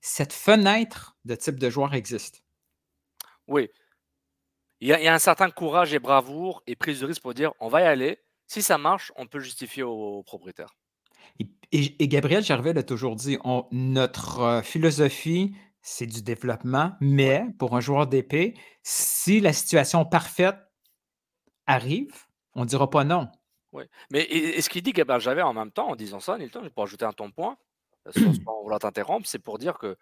cette 0.00 0.32
fenêtre 0.32 1.16
de 1.24 1.34
type 1.34 1.58
de 1.58 1.68
joueur 1.68 1.94
existe. 1.94 2.42
Oui. 3.48 3.68
Il 4.80 4.88
y, 4.88 4.92
a, 4.92 4.98
il 5.00 5.04
y 5.04 5.08
a 5.08 5.14
un 5.14 5.18
certain 5.18 5.50
courage 5.50 5.92
et 5.92 5.98
bravoure 5.98 6.62
et 6.66 6.74
prise 6.76 7.00
de 7.00 7.06
risque 7.06 7.22
pour 7.22 7.34
dire 7.34 7.52
on 7.60 7.68
va 7.68 7.82
y 7.82 7.84
aller. 7.84 8.18
Si 8.46 8.62
ça 8.62 8.78
marche, 8.78 9.12
on 9.16 9.26
peut 9.26 9.40
justifier 9.40 9.82
au, 9.82 10.22
propriétaire. 10.24 10.74
Et, 11.38 11.46
et- 11.72 12.02
et 12.02 12.08
Gabriel 12.08 12.42
Gervais 12.42 12.72
l'a 12.72 12.82
toujours 12.82 13.14
dit, 13.14 13.38
on- 13.44 13.66
notre 13.70 14.40
euh, 14.40 14.62
philosophie, 14.62 15.54
c'est 15.82 16.06
du 16.06 16.22
développement, 16.22 16.92
mais 17.00 17.44
pour 17.58 17.76
un 17.76 17.80
joueur 17.80 18.06
d'épée, 18.06 18.54
si 18.82 19.40
la 19.40 19.52
situation 19.52 20.04
parfaite 20.04 20.56
arrive, 21.66 22.26
on 22.54 22.62
ne 22.62 22.66
dira 22.66 22.90
pas 22.90 23.04
non. 23.04 23.28
Oui. 23.72 23.84
Mais 24.10 24.22
et, 24.22 24.58
et 24.58 24.62
ce 24.62 24.68
qu'il 24.68 24.82
dit 24.82 24.92
Gabriel 24.92 25.20
Javet 25.20 25.42
en 25.42 25.54
même 25.54 25.70
temps, 25.70 25.90
en 25.90 25.96
disant 25.96 26.18
ça, 26.20 26.36
Nilton, 26.38 26.68
pour 26.74 26.82
ajouter 26.82 27.04
un 27.04 27.12
ton 27.12 27.30
point, 27.30 27.56
euh, 28.08 28.12
sans 28.12 28.32
vouloir 28.62 28.80
t'interrompre, 28.80 29.26
c'est 29.28 29.38
pour 29.38 29.58
dire 29.58 29.78
que 29.78 29.96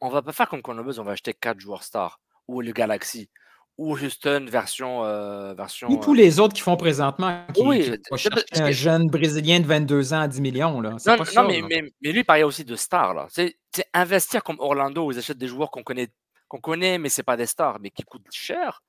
on 0.00 0.10
va 0.10 0.20
pas 0.22 0.32
faire 0.32 0.48
comme 0.48 0.60
Columbus, 0.60 0.98
on 0.98 1.04
va 1.04 1.12
acheter 1.12 1.32
quatre 1.32 1.60
joueurs 1.60 1.82
stars, 1.84 2.20
ou 2.48 2.60
le 2.60 2.72
Galaxy, 2.72 3.30
ou 3.76 3.96
Houston 3.96 4.46
version. 4.48 5.04
euh, 5.04 5.54
version 5.54 5.88
Ou 5.88 5.96
tous 5.96 6.12
euh, 6.12 6.16
les 6.16 6.38
autres 6.40 6.54
qui 6.54 6.60
font 6.60 6.76
présentement, 6.76 7.44
qui, 7.52 7.62
Oui, 7.62 7.90
qui 8.16 8.62
un 8.62 8.70
jeune 8.70 9.08
Brésilien 9.08 9.60
de 9.60 9.66
22 9.66 10.12
ans 10.14 10.20
à 10.20 10.28
10 10.28 10.40
millions. 10.40 10.80
Là. 10.80 10.90
Non, 10.90 10.98
pas 10.98 11.16
non, 11.16 11.24
ça, 11.24 11.42
mais, 11.42 11.60
là. 11.60 11.66
mais, 11.68 11.82
mais 12.00 12.12
lui, 12.12 12.20
il 12.20 12.24
parlait 12.24 12.44
aussi 12.44 12.64
de 12.64 12.76
stars. 12.76 13.14
Là. 13.14 13.26
C'est, 13.30 13.58
c'est 13.74 13.86
investir 13.92 14.42
comme 14.44 14.60
Orlando 14.60 15.06
où 15.06 15.12
ils 15.12 15.18
achètent 15.18 15.38
des 15.38 15.48
joueurs 15.48 15.70
qu'on 15.70 15.82
connaît, 15.82 16.08
qu'on 16.48 16.60
connaît 16.60 16.98
mais 16.98 17.08
c'est 17.08 17.22
pas 17.22 17.36
des 17.36 17.46
stars, 17.46 17.78
mais 17.80 17.90
qui 17.90 18.04
coûtent 18.04 18.26
cher. 18.30 18.82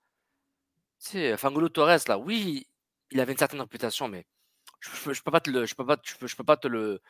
Fangolo 1.38 1.70
Torres, 1.70 2.00
là, 2.08 2.18
oui, 2.18 2.68
il 3.12 3.20
avait 3.20 3.32
une 3.32 3.38
certaine 3.38 3.62
réputation, 3.62 4.08
mais 4.08 4.26
je, 4.80 5.14
je 5.14 5.22
peux 5.22 5.32
pas 5.32 5.40
te 5.40 5.50
le. 5.50 5.66
Je 5.66 5.76
peux 5.76 5.86
pas, 5.86 5.98
je 6.04 6.16
peux, 6.16 6.28
je 6.28 6.36
peux 6.36 6.44
pas 6.44 6.58
te 6.58 6.68
le. 6.68 7.02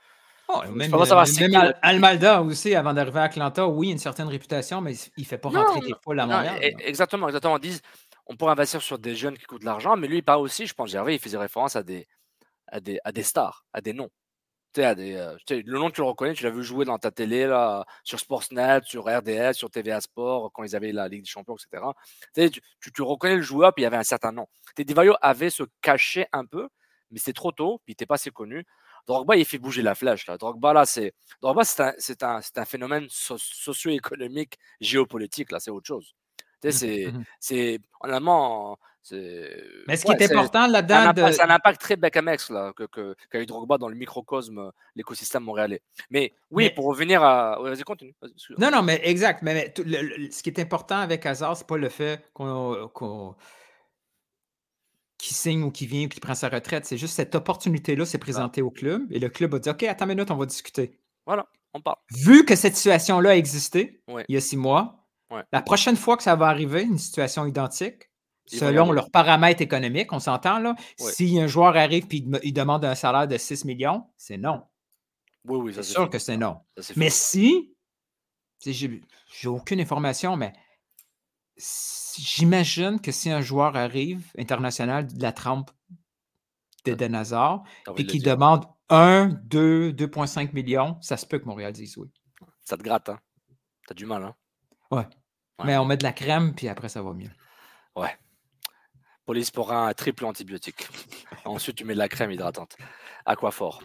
Oh, 0.47 0.61
même 0.71 0.89
savoir 0.91 1.27
euh, 1.27 1.39
même 1.39 1.55
Al-. 1.55 1.79
Almalda 1.81 2.41
aussi, 2.41 2.75
avant 2.75 2.93
d'arriver 2.93 3.19
à 3.19 3.23
Atlanta, 3.23 3.67
oui, 3.67 3.89
une 3.89 3.97
certaine 3.97 4.27
réputation, 4.27 4.79
mais 4.81 4.93
il 5.17 5.21
ne 5.21 5.25
fait 5.25 5.37
pas 5.39 5.49
rentrer 5.49 5.79
Non, 5.81 5.87
des 5.87 5.93
foules 6.03 6.19
à 6.19 6.25
Montréal. 6.27 6.75
exactement, 6.79 7.27
exactement. 7.27 7.53
On 7.55 7.59
dit, 7.59 7.79
on 8.27 8.35
pourrait 8.35 8.51
investir 8.51 8.81
sur 8.81 8.99
des 8.99 9.15
jeunes 9.15 9.37
qui 9.37 9.45
coûtent 9.45 9.61
de 9.61 9.65
l'argent, 9.65 9.95
mais 9.95 10.07
lui, 10.07 10.17
il 10.17 10.23
parle 10.23 10.41
aussi, 10.41 10.67
je 10.67 10.73
pense, 10.73 10.89
Gervais, 10.91 11.15
il 11.15 11.19
faisait 11.19 11.37
référence 11.37 11.75
à 11.75 11.83
des, 11.83 12.07
à 12.67 12.79
des, 12.79 12.99
à 13.03 13.11
des 13.11 13.23
stars, 13.23 13.65
à 13.73 13.81
des 13.81 13.93
noms. 13.93 14.09
Tu 14.73 14.81
sais, 14.81 14.85
à 14.87 14.93
des, 14.93 15.15
euh, 15.15 15.35
tu 15.47 15.55
sais, 15.55 15.63
le 15.65 15.79
nom, 15.79 15.89
tu 15.89 16.01
le 16.01 16.07
reconnais, 16.07 16.33
tu 16.33 16.43
l'as 16.43 16.49
vu 16.49 16.61
jouer 16.63 16.83
dans 16.85 16.97
ta 16.99 17.09
télé, 17.09 17.47
là, 17.47 17.85
sur 18.03 18.19
Sportsnet, 18.19 18.81
sur 18.83 19.05
RDS, 19.05 19.53
sur 19.53 19.71
TVA 19.71 20.01
Sport, 20.01 20.51
quand 20.53 20.63
ils 20.63 20.75
avaient 20.75 20.91
la 20.91 21.07
Ligue 21.07 21.21
des 21.23 21.29
Champions, 21.29 21.55
etc. 21.55 21.81
Tu, 22.35 22.41
sais, 22.43 22.49
tu, 22.49 22.61
tu- 22.81 22.91
tu 22.91 23.01
reconnais 23.01 23.37
le 23.37 23.41
joueur, 23.41 23.73
puis 23.73 23.81
il 23.81 23.85
y 23.85 23.87
avait 23.87 23.95
un 23.97 24.03
certain 24.03 24.31
nom. 24.33 24.47
Teddy 24.75 24.93
Vario 24.93 25.15
avait 25.21 25.49
se 25.49 25.63
cacher 25.81 26.27
un 26.33 26.45
peu, 26.45 26.67
mais 27.09 27.19
c'était 27.19 27.33
trop 27.33 27.51
tôt, 27.53 27.77
puis 27.85 27.91
il 27.91 27.93
n'était 27.93 28.05
pas 28.05 28.15
assez 28.15 28.31
connu. 28.31 28.65
Drogba, 29.07 29.35
il 29.35 29.45
fait 29.45 29.57
bouger 29.59 29.81
la 29.81 29.95
flèche. 29.95 30.25
Là. 30.27 30.37
Drogba, 30.37 30.73
là, 30.73 30.85
c'est 30.85 31.13
Drogba, 31.41 31.63
c'est 31.63 31.81
un, 31.83 31.93
c'est 31.97 32.23
un, 32.23 32.41
c'est 32.41 32.57
un 32.57 32.65
phénomène 32.65 33.05
so- 33.09 33.37
socio-économique, 33.37 34.57
géopolitique, 34.81 35.51
là, 35.51 35.59
c'est 35.59 35.71
autre 35.71 35.87
chose. 35.87 36.15
Tu 36.61 36.71
sais, 36.71 36.71
c'est, 36.71 37.11
Mhm. 37.11 37.23
c'est, 37.39 37.79
honnêtement, 38.01 38.79
c'est. 39.03 39.63
Mais 39.87 39.97
ce 39.97 40.05
qui 40.05 40.11
est 40.11 40.23
important 40.31 40.61
c'est 40.63 40.65
un, 40.65 40.67
là-dedans, 40.67 40.95
impact, 41.09 41.27
de... 41.27 41.31
c'est 41.33 41.41
un 41.43 41.49
impact 41.49 41.81
très 41.81 41.95
Beckham-X, 41.95 42.49
là, 42.49 42.73
que, 42.75 42.83
que, 42.85 43.15
qu'a 43.29 43.39
eu 43.39 43.45
Drogba 43.45 43.77
dans 43.77 43.89
le 43.89 43.95
microcosme, 43.95 44.71
l'écosystème 44.95 45.43
montréalais. 45.43 45.81
Mais 46.09 46.33
oui, 46.49 46.63
Mais- 46.65 46.69
pour 46.71 46.85
revenir 46.85 47.21
à. 47.23 47.59
Vas-y, 47.61 47.83
continue. 47.83 48.15
Non, 48.57 48.71
non, 48.71 48.81
mais 48.81 48.99
exact. 49.03 49.43
Mais, 49.43 49.53
mais 49.53 49.71
tout 49.73 49.83
le- 49.85 50.01
le- 50.01 50.31
ce 50.31 50.41
qui 50.41 50.49
est 50.49 50.59
important 50.59 50.97
avec 50.97 51.25
Hazard, 51.25 51.55
c'est 51.57 51.67
pas 51.67 51.77
le 51.77 51.89
fait 51.89 52.23
qu'on, 52.33 52.89
qu'on- 52.93 53.35
qu'il 55.25 55.35
signe 55.35 55.63
ou 55.63 55.71
qu'il 55.71 55.87
vient 55.87 56.05
ou 56.05 56.09
qu'il 56.09 56.21
prend 56.21 56.35
sa 56.35 56.49
retraite. 56.49 56.85
C'est 56.85 56.97
juste 56.97 57.15
cette 57.15 57.33
opportunité-là 57.35 58.05
s'est 58.05 58.17
présentée 58.17 58.61
au 58.61 58.69
club 58.71 59.11
et 59.11 59.19
le 59.19 59.29
club 59.29 59.55
a 59.55 59.59
dit 59.59 59.69
OK, 59.69 59.83
attends 59.83 60.05
une 60.05 60.15
minute, 60.15 60.31
on 60.31 60.35
va 60.37 60.45
discuter. 60.45 60.99
Voilà, 61.25 61.47
on 61.73 61.81
parle. 61.81 61.97
Vu 62.11 62.45
que 62.45 62.55
cette 62.55 62.75
situation-là 62.75 63.31
a 63.31 63.35
existé 63.35 64.01
Ouais. 64.07 64.23
il 64.29 64.35
y 64.35 64.37
a 64.37 64.41
six 64.41 64.57
mois, 64.57 65.07
Ouais. 65.31 65.41
la 65.51 65.61
prochaine 65.63 65.95
fois 65.95 66.17
que 66.17 66.23
ça 66.23 66.35
va 66.35 66.47
arriver, 66.47 66.83
une 66.83 66.99
situation 66.99 67.45
identique, 67.47 68.09
selon 68.45 68.91
leurs 68.91 69.09
paramètres 69.09 69.61
économiques, 69.63 70.13
on 70.13 70.19
s'entend 70.19 70.59
là, 70.59 70.75
Ouais. 70.99 71.11
si 71.11 71.39
un 71.39 71.47
joueur 71.47 71.75
arrive 71.75 72.05
et 72.11 72.15
il, 72.17 72.29
dem- 72.29 72.39
il 72.43 72.53
demande 72.53 72.85
un 72.85 72.93
salaire 72.93 73.27
de 73.27 73.37
6 73.37 73.65
millions, 73.65 74.03
c'est 74.17 74.37
non. 74.37 74.61
Oui, 75.47 75.57
oui, 75.57 75.73
ça 75.73 75.81
C'est 75.81 75.93
sûr 75.93 76.09
que 76.09 76.19
c'est 76.19 76.37
non. 76.37 76.57
Ça, 76.77 76.93
Mais 76.95 77.09
si, 77.09 77.73
j'ai 78.63 79.47
aucune 79.47 79.79
information, 79.81 80.37
mais 80.37 80.53
j'imagine 81.57 82.99
que 82.99 83.11
si 83.11 83.31
un 83.31 83.41
joueur 83.41 83.75
arrive 83.75 84.31
international 84.37 85.07
de 85.07 85.21
la 85.21 85.31
trempe 85.31 85.71
et 86.85 86.95
de 86.95 87.05
le 87.05 87.93
qu'il 88.03 88.21
dire. 88.21 88.35
demande 88.35 88.65
1, 88.89 89.39
2, 89.43 89.91
2,5 89.91 90.53
millions, 90.53 90.97
ça 91.01 91.17
se 91.17 91.25
peut 91.25 91.39
que 91.39 91.45
Montréal 91.45 91.73
dise 91.73 91.97
oui. 91.97 92.11
Ça 92.63 92.77
te 92.77 92.83
gratte, 92.83 93.09
hein? 93.09 93.19
T'as 93.87 93.95
du 93.95 94.05
mal, 94.05 94.23
hein? 94.23 94.35
Ouais. 94.91 95.07
Ouais. 95.59 95.65
Mais 95.65 95.77
on 95.77 95.85
met 95.85 95.97
de 95.97 96.03
la 96.03 96.13
crème, 96.13 96.53
puis 96.53 96.67
après, 96.67 96.89
ça 96.89 97.01
va 97.01 97.13
mieux. 97.13 97.31
Ouais. 97.95 98.15
Police 99.25 99.49
pour 99.49 99.71
un 99.71 99.93
triple 99.93 100.25
antibiotique. 100.25 100.87
Ensuite, 101.45 101.77
tu 101.77 101.85
mets 101.85 101.93
de 101.93 101.99
la 101.99 102.09
crème 102.09 102.31
hydratante. 102.31 102.77
Aquaphor. 103.25 103.81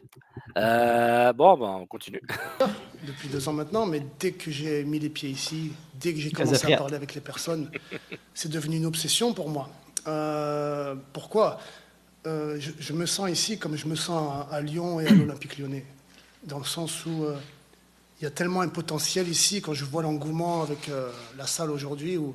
Euh, 0.58 1.32
bon, 1.32 1.56
ben, 1.56 1.66
on 1.66 1.86
continue. 1.86 2.22
depuis 3.10 3.28
deux 3.28 3.48
ans 3.48 3.52
maintenant, 3.52 3.86
mais 3.86 4.02
dès 4.18 4.32
que 4.32 4.50
j'ai 4.50 4.84
mis 4.84 4.98
les 4.98 5.10
pieds 5.10 5.30
ici, 5.30 5.72
dès 6.00 6.12
que 6.14 6.20
j'ai 6.20 6.30
commencé 6.30 6.72
à 6.72 6.76
parler 6.76 6.96
avec 6.96 7.14
les 7.14 7.20
personnes, 7.20 7.70
c'est 8.34 8.50
devenu 8.50 8.76
une 8.76 8.86
obsession 8.86 9.34
pour 9.34 9.48
moi. 9.48 9.68
Euh, 10.06 10.94
pourquoi? 11.12 11.60
Euh, 12.26 12.58
je, 12.60 12.70
je 12.78 12.92
me 12.92 13.06
sens 13.06 13.30
ici 13.30 13.58
comme 13.58 13.76
je 13.76 13.86
me 13.86 13.94
sens 13.96 14.46
à, 14.50 14.56
à 14.56 14.60
Lyon 14.60 15.00
et 15.00 15.06
à 15.06 15.12
l'Olympique 15.12 15.58
lyonnais, 15.58 15.86
dans 16.44 16.58
le 16.58 16.64
sens 16.64 17.06
où 17.06 17.24
euh, 17.24 17.36
il 18.20 18.24
y 18.24 18.26
a 18.26 18.30
tellement 18.30 18.60
un 18.60 18.68
potentiel 18.68 19.28
ici, 19.28 19.62
quand 19.62 19.72
je 19.72 19.84
vois 19.86 20.02
l'engouement 20.02 20.62
avec 20.62 20.88
euh, 20.88 21.10
la 21.38 21.46
salle 21.46 21.70
aujourd'hui, 21.70 22.18
où 22.18 22.34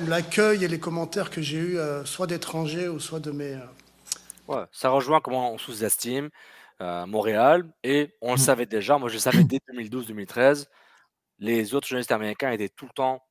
l'accueil 0.00 0.64
et 0.64 0.68
les 0.68 0.78
commentaires 0.78 1.30
que 1.30 1.42
j'ai 1.42 1.58
eus, 1.58 1.78
euh, 1.78 2.04
soit 2.04 2.26
d'étrangers 2.26 2.88
ou 2.88 2.98
soit 2.98 3.20
de 3.20 3.30
mes... 3.30 3.54
euh, 3.54 3.66
Ouais, 4.48 4.64
ça 4.72 4.88
rejoint 4.88 5.20
comment 5.20 5.52
on 5.52 5.58
sous-estime 5.58 6.30
euh, 6.82 7.06
Montréal. 7.06 7.64
Et 7.82 8.14
on 8.20 8.32
le 8.32 8.34
Mm. 8.34 8.38
savait 8.38 8.66
déjà. 8.66 8.98
Moi, 8.98 9.08
je 9.08 9.14
le 9.14 9.20
savais 9.20 9.44
dès 9.44 9.58
2012-2013. 9.72 10.68
Les 11.38 11.74
autres 11.74 11.88
journalistes 11.88 12.12
américains 12.12 12.50
étaient 12.50 12.68
tout 12.68 12.86
le 12.86 12.92
temps 12.92 13.22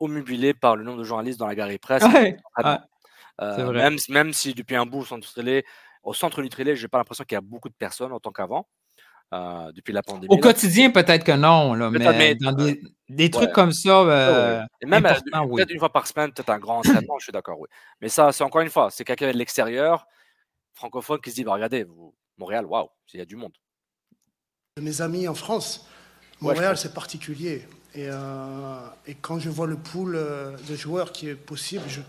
omnubilés 0.00 0.54
par 0.54 0.76
le 0.76 0.84
nombre 0.84 0.98
de 0.98 1.04
journalistes 1.04 1.38
dans 1.38 1.46
la 1.46 1.54
galerie 1.54 1.78
presse. 1.78 2.04
Ouais, 2.04 2.36
ouais, 2.64 2.76
Euh, 3.40 3.72
même, 3.72 3.96
même 4.08 4.32
si 4.32 4.52
depuis 4.52 4.74
un 4.76 4.84
bout 4.84 4.98
au 5.00 5.04
centre 5.04 5.28
au 6.02 6.14
centre 6.14 6.42
Nutrélé, 6.42 6.74
j'ai 6.76 6.88
pas 6.88 6.98
l'impression 6.98 7.24
qu'il 7.24 7.36
y 7.36 7.38
a 7.38 7.42
beaucoup 7.42 7.68
de 7.68 7.74
personnes 7.74 8.12
autant 8.12 8.32
qu'avant, 8.32 8.66
euh, 9.32 9.70
depuis 9.72 9.92
la 9.92 10.02
pandémie. 10.02 10.26
Au 10.32 10.36
là. 10.36 10.40
quotidien, 10.40 10.90
peut-être 10.90 11.24
que 11.24 11.32
non, 11.32 11.74
là, 11.74 11.90
mais 11.90 11.98
mais, 11.98 12.34
dans 12.34 12.58
euh, 12.58 12.74
des, 13.08 13.30
trucs 13.30 13.48
ouais. 13.48 13.52
comme 13.52 13.72
ça, 13.72 14.00
euh. 14.00 14.62
Et 14.80 14.86
même 14.86 15.04
oui. 15.04 15.56
peut-être 15.56 15.70
une 15.70 15.78
fois 15.78 15.92
par 15.92 16.06
semaine, 16.06 16.32
peut-être 16.32 16.50
un 16.50 16.58
grand 16.58 16.78
entraînement, 16.78 17.18
je 17.18 17.24
suis 17.24 17.32
d'accord, 17.32 17.60
oui. 17.60 17.68
Mais 18.00 18.08
ça, 18.08 18.32
c'est 18.32 18.42
encore 18.42 18.62
une 18.62 18.70
fois, 18.70 18.90
c'est 18.90 19.04
quelqu'un 19.04 19.30
de 19.30 19.36
l'extérieur, 19.36 20.06
francophone, 20.74 21.20
qui 21.20 21.30
se 21.30 21.36
dit, 21.36 21.44
bah, 21.44 21.52
regardez, 21.52 21.84
vous, 21.84 22.14
Montréal, 22.38 22.64
waouh, 22.66 22.88
il 23.12 23.18
y 23.18 23.20
a 23.20 23.24
du 23.24 23.36
monde. 23.36 23.52
de 24.76 24.82
mes 24.82 25.00
amis 25.00 25.26
en 25.26 25.34
France. 25.34 25.88
Montréal, 26.40 26.76
c'est 26.78 26.94
particulier. 26.94 27.66
Et, 27.94 28.06
euh, 28.08 28.78
et 29.06 29.14
quand 29.16 29.40
je 29.40 29.50
vois 29.50 29.66
le 29.66 29.76
pool 29.76 30.14
euh, 30.14 30.56
de 30.68 30.76
joueurs 30.76 31.10
qui 31.10 31.28
est 31.28 31.34
possible, 31.34 31.82
je- 31.88 32.00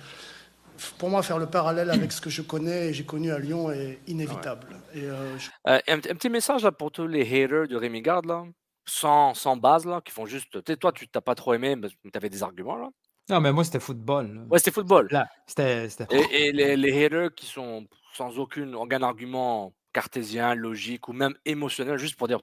pour 0.99 1.09
moi, 1.09 1.23
faire 1.23 1.39
le 1.39 1.47
parallèle 1.47 1.89
avec 1.89 2.11
ce 2.11 2.21
que 2.21 2.29
je 2.29 2.43
connais 2.43 2.89
et 2.89 2.93
j'ai 2.93 3.05
connu 3.05 3.31
à 3.31 3.39
Lyon 3.39 3.71
est 3.71 3.99
inévitable. 4.07 4.77
Et, 4.93 5.01
euh, 5.01 5.37
je- 5.39 5.49
Euh, 5.67 5.79
un, 5.87 5.95
un 5.97 5.99
petit 5.99 6.29
message 6.29 6.63
là, 6.63 6.71
pour 6.71 6.91
tous 6.91 7.07
les 7.07 7.21
haters 7.21 7.67
de 7.67 7.75
Rémi 7.75 8.01
Garde, 8.03 8.25
là, 8.25 8.45
sans, 8.85 9.33
sans 9.33 9.57
base, 9.57 9.85
là, 9.87 9.99
qui 10.05 10.11
font 10.11 10.27
juste. 10.27 10.63
Tu 10.63 10.77
toi, 10.77 10.91
tu 10.91 11.07
t'as 11.07 11.21
pas 11.21 11.33
trop 11.35 11.53
aimé, 11.55 11.75
mais 11.75 11.87
tu 11.89 11.97
avais 12.13 12.29
des 12.29 12.43
arguments, 12.43 12.75
là. 12.77 12.89
Non, 13.29 13.41
mais 13.41 13.51
moi, 13.51 13.63
c'était 13.63 13.79
football. 13.79 14.31
là. 14.35 14.41
Ouais, 14.49 14.59
c'était 14.59 14.71
football. 14.71 15.07
Là, 15.11 15.27
c'était. 15.47 15.87
Et, 16.11 16.47
et 16.47 16.51
les, 16.51 16.75
les 16.77 17.05
haters 17.05 17.33
qui 17.33 17.47
sont 17.47 17.87
sans 18.15 18.37
aucun, 18.37 18.71
aucun 18.73 19.01
argument 19.01 19.73
cartésien, 19.93 20.55
logique 20.55 21.07
ou 21.07 21.13
même 21.13 21.35
émotionnel, 21.45 21.97
juste 21.97 22.15
pour 22.15 22.27
dire 22.27 22.39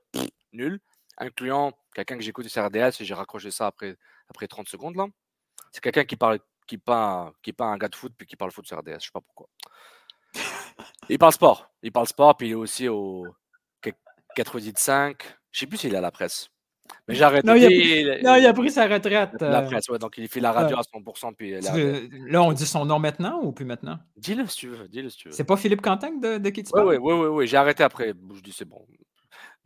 nul, 0.53 0.81
incluant 1.19 1.73
quelqu'un 1.95 2.17
que 2.17 2.23
j'ai 2.23 2.31
écouté 2.31 2.49
sur 2.49 2.65
RDS 2.65 3.01
et 3.01 3.05
j'ai 3.05 3.15
raccroché 3.15 3.51
ça 3.51 3.67
après, 3.67 3.97
après 4.29 4.47
30 4.47 4.69
secondes. 4.69 4.97
là. 4.97 5.07
C'est 5.73 5.83
quelqu'un 5.83 6.05
qui 6.05 6.17
parle 6.17 6.41
qui 6.67 6.79
pas 6.79 7.33
qui 7.43 7.55
un 7.59 7.77
gars 7.77 7.89
de 7.89 7.95
foot 7.95 8.13
puis 8.17 8.27
qui 8.27 8.37
parle 8.37 8.51
foot 8.51 8.67
sur 8.67 8.79
RDS, 8.79 8.99
je 9.01 9.07
sais 9.07 9.11
pas 9.13 9.21
pourquoi. 9.21 9.49
Il 11.09 11.19
parle 11.19 11.33
sport. 11.33 11.71
Il 11.83 11.93
parle 11.93 12.09
sport 12.09 12.37
puis 12.37 12.49
il 12.49 12.53
est 12.53 12.55
aussi 12.55 12.89
au 12.89 13.27
5. 14.77 15.23
Je 15.51 15.61
sais 15.61 15.67
plus 15.67 15.79
s'il 15.79 15.95
est 15.95 15.97
à 15.97 16.01
la 16.01 16.11
presse. 16.11 16.51
Mais 17.09 17.15
j'arrête. 17.15 17.45
Non, 17.45 17.55
il 17.55 17.65
a, 17.65 17.69
pris, 17.69 18.25
non, 18.25 18.35
il 18.37 18.47
a 18.47 18.53
pris 18.53 18.71
sa 18.71 18.87
retraite. 18.87 19.31
La 19.41 19.61
euh, 19.61 19.67
presse, 19.67 19.89
ouais, 19.89 19.99
donc 19.99 20.15
il 20.19 20.29
fait 20.29 20.41
la 20.41 20.53
radio 20.53 20.77
ouais. 20.77 20.83
à 20.83 20.99
100% 20.99 21.35
puis 21.35 21.51
la- 21.53 21.77
Là, 22.29 22.43
on 22.43 22.53
dit 22.53 22.67
son 22.67 22.85
nom 22.85 22.99
maintenant 22.99 23.41
ou 23.43 23.53
plus 23.53 23.65
maintenant? 23.65 23.99
Dis-le 24.17 24.47
si 24.47 24.57
tu 24.59 24.69
veux, 24.69 24.89
dis-le 24.89 25.11
si 25.11 25.19
tu 25.19 25.29
veux. 25.29 25.35
C'est 25.35 25.45
pas 25.45 25.57
Philippe 25.57 25.83
Quentin 25.83 26.13
de, 26.17 26.39
de 26.39 26.51
qui 26.51 26.63
tu 26.63 26.71
parles? 26.73 26.89
oui, 26.89 26.97
oui, 27.01 27.13
oui, 27.15 27.27
oui, 27.29 27.47
j'ai 27.47 27.57
arrêté 27.57 27.83
après. 27.83 28.13
Je 28.35 28.41
dis 28.41 28.53
c'est 28.53 28.65
bon. 28.65 28.85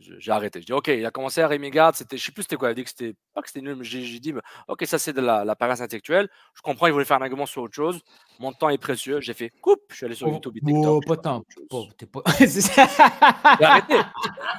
J'ai 0.00 0.32
arrêté. 0.32 0.60
Je 0.60 0.66
dis, 0.66 0.72
OK, 0.72 0.88
il 0.88 1.04
a 1.04 1.10
commencé 1.10 1.42
à 1.42 1.46
Rémi 1.48 1.70
Garde, 1.70 1.94
c'était, 1.94 2.16
je 2.16 2.24
sais 2.24 2.32
plus 2.32 2.42
c'était 2.44 2.56
quoi, 2.56 2.68
il 2.68 2.72
a 2.72 2.74
dit 2.74 2.84
que 2.84 2.88
c'était, 2.88 3.14
pas 3.34 3.42
que 3.42 3.48
c'était 3.48 3.60
nul, 3.60 3.76
mais 3.76 3.84
j'ai 3.84 4.18
dit, 4.18 4.32
mais, 4.32 4.40
OK, 4.66 4.82
ça 4.86 4.98
c'est 4.98 5.12
de 5.12 5.20
la, 5.20 5.44
la 5.44 5.54
paresse 5.54 5.80
intellectuelle. 5.82 6.28
Je 6.54 6.62
comprends, 6.62 6.86
il 6.86 6.92
voulait 6.94 7.04
faire 7.04 7.18
un 7.18 7.22
argument 7.22 7.44
sur 7.46 7.62
autre 7.62 7.74
chose. 7.74 8.00
Mon 8.38 8.52
temps 8.52 8.70
est 8.70 8.78
précieux. 8.78 9.20
J'ai 9.20 9.34
fait, 9.34 9.50
coupe, 9.60 9.80
je 9.90 9.96
suis 9.96 10.06
allé 10.06 10.14
sur 10.14 10.26
Oh, 10.28 10.32
YouTube 10.32 10.56
et 10.56 10.60
oh, 10.64 11.00
TikTok. 11.00 11.06
pas 11.06 11.16
tant. 11.18 11.44
Pas- 11.68 11.76
t'es 11.98 12.06
pas- 12.06 12.22
C'est 12.38 12.48
ça. 12.62 12.86
J'ai 13.58 13.64
arrêté. 13.64 13.94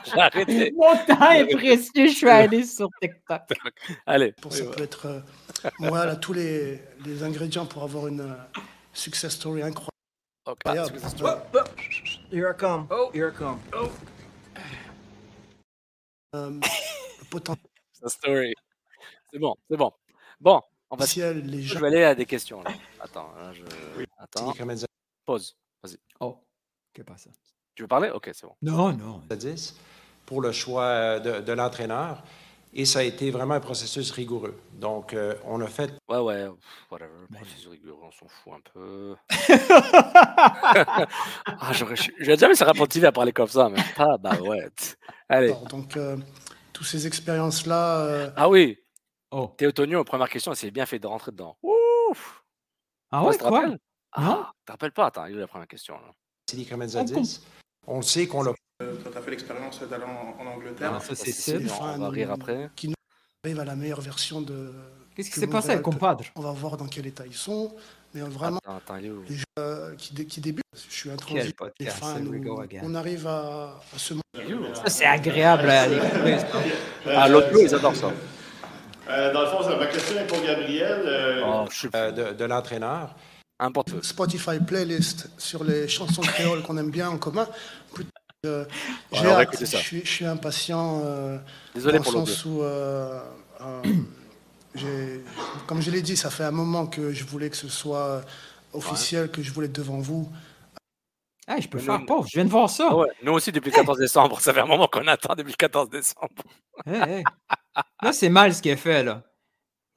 J'ai 0.06 0.20
arrêté. 0.20 0.72
Mon 0.78 0.96
temps 1.16 1.32
est 1.32 1.48
précieux, 1.56 2.08
je 2.08 2.14
suis 2.14 2.30
allé 2.30 2.64
sur 2.64 2.88
TikTok. 3.02 3.42
Allez. 4.06 4.34
Pour 4.34 4.54
ça 4.54 4.66
peut 4.66 4.84
être. 4.84 5.06
euh, 5.08 5.20
voilà 5.80 6.16
tous 6.18 6.34
les, 6.34 6.80
les 7.06 7.24
ingrédients 7.24 7.66
pour 7.66 7.82
avoir 7.84 8.08
une 8.08 8.22
euh, 8.22 8.34
success 8.94 9.34
story 9.34 9.62
incroyable. 9.64 9.90
Ok, 10.46 10.60
Here 12.32 12.50
I 12.50 12.54
come. 12.58 12.88
Oh, 12.90 13.10
here 13.14 13.30
I 13.30 13.32
come. 13.32 13.60
Euh, 16.34 16.50
le 17.20 17.30
potentiel. 17.30 17.68
C'est 17.92 19.40
bon, 19.40 19.56
c'est 19.70 19.78
bon. 19.78 19.92
Bon, 20.40 20.62
on 20.90 20.96
va. 20.96 21.06
les 21.06 21.62
Je 21.62 21.78
vais 21.78 21.88
aller 21.88 22.04
à 22.04 22.16
des 22.16 22.26
questions. 22.26 22.62
Là. 22.64 22.72
Attends, 23.00 23.34
là, 23.36 23.54
je. 23.54 23.64
Attends. 24.18 24.54
Pause. 25.26 25.56
Vas-y. 25.84 25.98
Oh, 26.20 26.38
que 26.94 27.02
passe? 27.02 27.28
Tu 27.76 27.84
veux 27.84 27.88
parler? 27.88 28.10
Ok, 28.10 28.30
c'est 28.34 28.46
bon. 28.46 28.56
Non, 28.62 28.94
non. 28.94 29.22
10 29.30 29.76
pour 30.26 30.42
le 30.42 30.52
choix 30.52 31.20
de, 31.20 31.42
de 31.42 31.54
l'entraîneur. 31.54 32.24
Et 32.74 32.86
ça 32.86 33.00
a 33.00 33.04
été 33.04 33.32
vraiment 33.32 33.56
un 33.56 33.60
processus 33.60 34.12
rigoureux. 34.12 34.58
Donc, 34.74 35.14
euh, 35.14 35.36
on 35.44 35.60
a 35.60 35.68
fait 35.68 35.94
Ouais, 36.08 36.20
ouais, 36.20 36.48
pff, 36.48 36.88
whatever. 36.90 37.12
Processus 37.34 37.68
rigoureux, 37.68 38.00
on 38.02 38.12
s'en 38.12 38.28
fout 38.28 38.54
un 38.54 38.62
peu. 38.74 39.16
ah, 41.46 41.72
j'aurais, 41.74 41.96
jamais 42.20 42.62
Apple 42.62 42.88
TV 42.88 43.08
à 43.08 43.12
parler 43.12 43.34
comme 43.34 43.48
ça, 43.48 43.70
mais 43.70 43.82
pas 43.96 44.18
bah 44.18 44.40
ouais. 44.42 44.70
Allez. 45.28 45.54
Donc, 45.70 45.98
euh, 45.98 46.16
toutes 46.72 46.88
ces 46.88 47.06
expériences-là. 47.08 48.00
euh, 48.06 48.32
Ah 48.38 48.48
oui. 48.48 48.78
Oh. 49.32 49.54
Théo 49.58 49.72
Tonio, 49.72 50.04
première 50.06 50.30
question, 50.30 50.54
c'est 50.54 50.72
bien 50.72 50.86
fait 50.86 51.00
de 51.00 51.08
rentrer 51.08 51.32
dedans. 51.32 51.58
Ouf. 51.62 52.44
Ah 53.12 53.26
ouais, 53.26 53.38
quoi? 53.38 53.66
Ah, 54.14 54.52
tu 54.60 54.66
te 54.66 54.72
rappelles 54.72 54.92
pas? 54.94 55.08
Attends, 55.08 55.26
il 55.26 55.34
est 55.34 55.36
où 55.36 55.40
la 55.40 55.48
première 55.48 55.68
question 55.68 55.96
là? 55.96 56.12
10. 57.04 57.42
On 57.88 57.98
le 57.98 58.02
sait 58.04 58.28
qu'on 58.28 58.44
l'a 58.44 58.54
Tu 59.12 59.18
as 59.18 59.22
fait 59.22 59.32
l'expérience 59.32 59.82
d'aller 59.84 60.04
en, 60.04 60.42
en 60.44 60.48
Angleterre. 60.48 60.94
Ah, 60.96 61.00
ça, 61.00 61.16
c'est 61.16 61.32
Sid, 61.32 61.70
on 61.80 61.98
va 61.98 62.10
rire 62.10 62.32
après. 62.32 62.70
qui 62.76 62.88
nous 62.90 62.94
arrive 63.46 63.60
à 63.60 63.66
la 63.66 63.76
meilleure 63.76 64.02
version 64.02 64.42
de. 64.42 64.72
Qu'est-ce 65.16 65.30
qui 65.32 65.40
s'est 65.40 65.48
passé 65.48 65.82
Compadre? 65.82 66.24
On 66.36 66.42
va 66.42 66.52
voir 66.52 66.78
dans 66.78 66.88
quel 66.88 67.06
état 67.08 67.26
ils 67.26 67.34
sont. 67.34 67.74
Mais 68.14 68.22
vraiment, 68.22 68.60
Attends, 68.66 68.76
attends, 68.96 69.06
où? 69.06 69.24
les 69.30 69.36
gens 69.38 69.44
euh, 69.60 69.96
qui, 69.96 70.14
dé- 70.14 70.26
qui 70.26 70.42
débutent, 70.42 70.66
je 70.76 70.94
suis 70.94 71.10
podcast, 71.10 71.56
les 71.80 71.86
fans, 71.86 72.20
go 72.20 72.62
on, 72.84 72.94
arrive 72.96 73.26
à, 73.26 73.80
à 73.96 73.98
ce 73.98 74.14
Ça, 74.74 74.90
c'est 74.90 75.06
agréable 75.06 75.70
à 75.70 75.88
l'écouter. 75.88 76.38
Ah, 77.08 77.30
l'autre, 77.30 77.48
ils 77.58 77.74
adorent 77.74 77.96
ça. 77.96 78.12
Euh, 79.10 79.34
dans 79.34 79.42
le 79.42 79.48
fond, 79.48 79.78
ma 79.78 79.86
question 79.88 80.20
est 80.20 80.28
pour 80.28 80.42
Gabriel. 80.42 81.02
Euh, 81.06 81.42
Oh, 81.46 81.66
euh, 81.96 82.12
de, 82.12 82.34
de 82.38 82.46
l'entraîneur. 82.46 83.16
Importe 83.60 83.92
peu. 83.92 84.02
Spotify 84.02 84.60
playlist 84.60 85.30
sur 85.38 85.64
les 85.64 85.88
chansons 85.88 86.22
créoles 86.22 86.64
qu'on 86.64 86.78
aime 86.78 86.92
bien 86.92 87.10
en 87.10 87.18
commun. 87.18 87.48
Plutôt 87.94 88.10
euh, 88.46 88.66
va 89.12 89.40
hâte. 89.42 89.58
Je, 89.60 89.66
suis, 89.66 90.02
je 90.04 90.10
suis 90.12 90.26
impatient. 90.26 91.02
euh, 91.04 91.38
Désolé 91.76 91.98
dans 92.00 92.04
pour 92.04 92.14
le 92.14 92.18
l'audio. 92.20 92.34
sens 92.34 92.46
où, 92.46 92.62
euh, 92.64 93.22
euh, 94.78 95.20
comme 95.68 95.82
je 95.82 95.92
l'ai 95.92 96.02
dit, 96.02 96.18
ça 96.18 96.30
fait 96.32 96.44
un 96.46 96.52
moment 96.52 96.88
que 96.88 97.12
je 97.12 97.24
voulais 97.24 97.50
que 97.50 97.56
ce 97.58 97.70
soit 97.70 98.24
officiel, 98.74 99.30
que 99.30 99.42
je 99.44 99.52
voulais 99.54 99.68
être 99.68 99.76
devant 99.76 100.00
vous. 100.00 100.32
Hey, 101.48 101.62
je 101.62 101.70
peux 101.70 101.78
Mais 101.80 101.84
faire 101.84 102.00
nous- 102.00 102.06
pause, 102.06 102.28
je 102.32 102.38
viens 102.38 102.46
de 102.46 102.50
voir 102.50 102.70
ça. 102.70 102.88
Ah 102.92 102.96
ouais, 102.96 103.10
nous 103.24 103.34
aussi 103.34 103.52
depuis 103.52 103.70
le 103.72 103.76
14 103.76 103.98
décembre. 104.00 104.40
Ça 104.40 104.54
fait 104.54 104.62
un 104.62 104.66
moment 104.66 104.88
qu'on 104.88 105.08
attend 105.08 105.36
depuis 105.36 105.52
le 105.52 105.58
14 105.58 105.90
décembre. 105.90 106.30
Hey, 106.86 107.02
hey. 107.18 107.24
Là, 108.02 108.14
c'est 108.14 108.30
mal 108.30 108.54
ce 108.56 108.62
qu'il 108.62 108.72
a 108.72 108.78
fait, 108.78 109.04
là. 109.04 109.24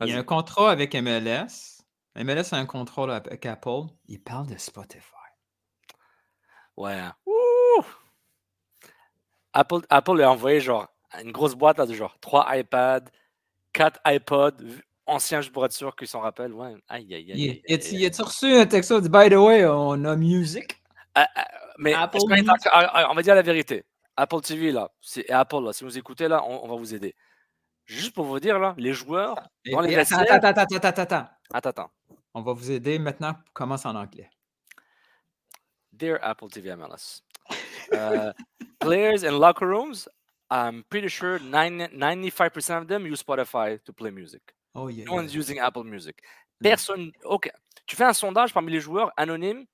Il 0.00 0.08
y 0.08 0.12
a 0.12 0.18
un 0.18 0.22
contrat 0.24 0.70
avec 0.70 0.94
MLS. 0.94 1.80
MLS 2.16 2.52
a 2.52 2.56
un 2.56 2.66
contrat 2.66 3.14
avec 3.16 3.46
Apple. 3.46 3.84
Il 4.08 4.20
parle 4.22 4.48
de 4.48 4.56
Spotify. 4.58 5.00
Ouais. 6.76 7.00
Ouh! 7.26 7.82
Apple, 9.54 9.80
Apple 9.88 10.16
lui 10.16 10.22
a 10.22 10.30
envoyé 10.30 10.60
genre 10.60 10.88
une 11.22 11.32
grosse 11.32 11.54
boîte 11.54 11.78
là, 11.78 11.86
de 11.86 11.94
genre 11.94 12.18
3 12.20 12.56
iPads, 12.58 13.04
4 13.72 14.00
iPods, 14.06 14.56
anciens 15.06 15.40
juste 15.40 15.52
pour 15.52 15.64
être 15.64 15.72
sûr 15.72 15.94
qu'ils 15.96 16.08
s'en 16.08 16.20
rappellent. 16.20 16.52
Ouais. 16.52 16.74
Aïe, 16.88 17.14
aïe, 17.14 17.32
aïe. 17.32 17.62
Y 17.66 18.04
a-tu 18.06 18.22
reçu 18.22 18.54
un 18.54 18.66
texto 18.66 19.00
dit 19.00 19.08
By 19.08 19.30
the 19.30 19.34
way, 19.34 19.64
on 19.64 20.04
a 20.04 20.16
music? 20.16 20.82
Ah, 21.14 21.28
ah, 21.36 21.46
mais 21.78 21.94
Apple 21.94 22.18
Music? 22.28 22.48
ah, 22.72 23.08
on 23.10 23.14
va 23.14 23.22
dire 23.22 23.34
la 23.34 23.42
vérité. 23.42 23.84
Apple 24.16 24.40
TV 24.40 24.72
là, 24.72 24.90
c'est 25.00 25.28
Apple 25.30 25.64
là, 25.64 25.72
si 25.72 25.84
vous 25.84 25.96
écoutez 25.98 26.28
là, 26.28 26.44
on, 26.44 26.64
on 26.64 26.68
va 26.68 26.76
vous 26.76 26.94
aider. 26.94 27.14
Juste 27.84 28.14
pour 28.14 28.24
vous 28.24 28.40
dire 28.40 28.58
là, 28.58 28.74
les 28.78 28.92
joueurs 28.92 29.36
dans 29.70 29.80
les 29.80 29.96
attends, 29.96 30.18
attends, 30.18 30.48
attends, 30.48 30.76
attends, 30.76 31.02
attends. 31.02 31.26
Attends, 31.52 31.68
attends. 31.70 31.90
On 32.32 32.42
va 32.42 32.52
vous 32.52 32.70
aider 32.70 32.98
maintenant. 32.98 33.34
Commence 33.52 33.86
en 33.86 33.94
anglais. 33.94 34.30
Dear 35.92 36.18
Apple 36.22 36.48
TV 36.48 36.74
MLS, 36.74 37.22
uh, 37.92 38.32
players 38.80 39.22
in 39.24 39.38
locker 39.38 39.66
rooms, 39.66 40.08
I'm 40.50 40.84
pretty 40.88 41.08
sure 41.08 41.38
90, 41.38 41.96
95% 41.96 42.82
of 42.82 42.88
them 42.88 43.06
use 43.06 43.22
Spotify 43.22 43.82
to 43.84 43.92
play 43.92 44.10
music. 44.10 44.42
Oh, 44.74 44.88
yeah, 44.88 45.04
No 45.04 45.12
yeah. 45.12 45.16
one's 45.18 45.34
using 45.34 45.58
Apple 45.58 45.84
Music. 45.84 46.20
Personne. 46.60 47.12
Ok. 47.24 47.50
Tu 47.86 47.96
fais 47.96 48.04
un 48.04 48.12
sondage 48.12 48.52
parmi 48.52 48.72
les 48.72 48.80
joueurs 48.80 49.12
anonymes. 49.16 49.66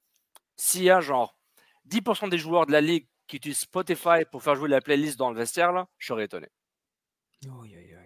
S'il 0.56 0.82
y 0.84 0.90
a 0.90 1.00
genre 1.00 1.36
10% 1.88 2.28
des 2.28 2.38
joueurs 2.38 2.66
de 2.66 2.72
la 2.72 2.80
ligue 2.80 3.06
qui 3.26 3.36
utilisent 3.36 3.60
Spotify 3.60 4.24
pour 4.30 4.42
faire 4.42 4.56
jouer 4.56 4.68
la 4.68 4.80
playlist 4.80 5.18
dans 5.18 5.30
le 5.30 5.36
vestiaire, 5.36 5.72
là, 5.72 5.86
je 5.98 6.06
serais 6.08 6.24
étonné. 6.24 6.48
Oh, 7.48 7.64
yeah, 7.64 7.80
yeah. 7.80 7.98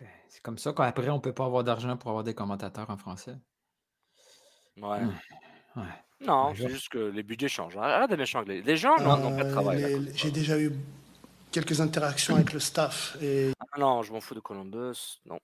Ben, 0.00 0.08
C'est 0.28 0.42
comme 0.42 0.58
ça 0.58 0.72
qu'après, 0.72 1.10
on 1.10 1.20
peut 1.20 1.34
pas 1.34 1.44
avoir 1.44 1.62
d'argent 1.64 1.96
pour 1.96 2.10
avoir 2.10 2.24
des 2.24 2.34
commentateurs 2.34 2.88
en 2.88 2.96
français. 2.96 3.36
Ouais. 4.76 5.00
Hmm. 5.04 5.12
Ouais. 5.76 5.82
Non, 6.26 6.52
c'est 6.54 6.68
juste 6.68 6.88
que 6.90 6.98
les 6.98 7.22
budgets 7.22 7.48
changent. 7.48 7.76
Arrête 7.76 8.10
de 8.10 8.16
méchant 8.16 8.40
anglais. 8.40 8.62
Les 8.64 8.76
gens 8.76 8.96
n'ont 8.98 9.36
pas 9.36 9.44
de 9.44 9.48
Euh, 9.48 9.52
travail. 9.52 10.12
J'ai 10.14 10.30
déjà 10.30 10.58
eu 10.58 10.72
quelques 11.50 11.80
interactions 11.80 12.34
avec 12.36 12.52
le 12.52 12.60
staff 12.60 13.16
et 13.22 13.50
Ah 13.58 13.78
non, 13.78 14.02
je 14.02 14.12
m'en 14.12 14.20
fous 14.20 14.34
de 14.34 14.40
Columbus. 14.40 15.20
Non. 15.26 15.38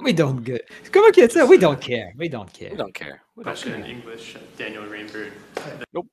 We 0.00 0.14
don't 0.14 0.44
get. 0.44 0.64
Comment 0.92 1.10
qu'il 1.10 1.22
y 1.22 1.26
a 1.26 1.28
ça? 1.28 1.44
We 1.46 1.58
don't 1.58 1.78
care. 1.78 2.12
We 2.18 2.28
don't 2.30 2.50
care. 2.52 2.70
We 2.70 2.76
don't 2.76 2.92
care. 2.92 3.20
We 3.36 3.44
don't 3.44 3.52
Question 3.54 3.74
in 3.74 3.82
care. 3.82 3.90
English, 3.90 4.36
Daniel 4.56 4.84
Rainbird. 4.90 5.32
Nope. 5.92 6.06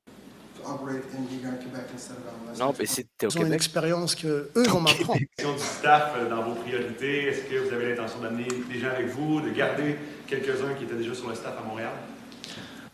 operate 0.64 1.04
in 1.16 1.28
Liga 1.30 1.52
Quebec 1.62 1.86
instead 1.94 2.18
of 2.18 2.24
MLS. 2.48 2.58
Non, 2.60 2.74
mais 2.80 2.86
au 3.00 3.28
ils 3.30 3.38
ont 3.38 3.46
une 3.46 3.54
expérience 3.54 4.16
que 4.16 4.50
eux 4.56 4.64
vont 4.68 4.82
m'apprendre. 4.82 5.20
Question 5.38 5.54
du 5.54 5.60
staff 5.60 6.14
euh, 6.18 6.28
dans 6.28 6.42
vos 6.42 6.56
priorités, 6.56 7.26
est-ce 7.28 7.44
que 7.44 7.58
vous 7.60 7.72
avez 7.74 7.90
l'intention 7.90 8.20
d'amener 8.20 8.48
des 8.48 8.80
gens 8.80 8.90
avec 8.90 9.08
vous, 9.10 9.42
de 9.42 9.50
garder 9.52 9.96
quelques-uns 10.26 10.74
qui 10.74 10.86
étaient 10.86 10.96
déjà 10.96 11.14
sur 11.14 11.30
le 11.30 11.36
staff 11.36 11.54
à 11.60 11.62
Montréal? 11.62 11.92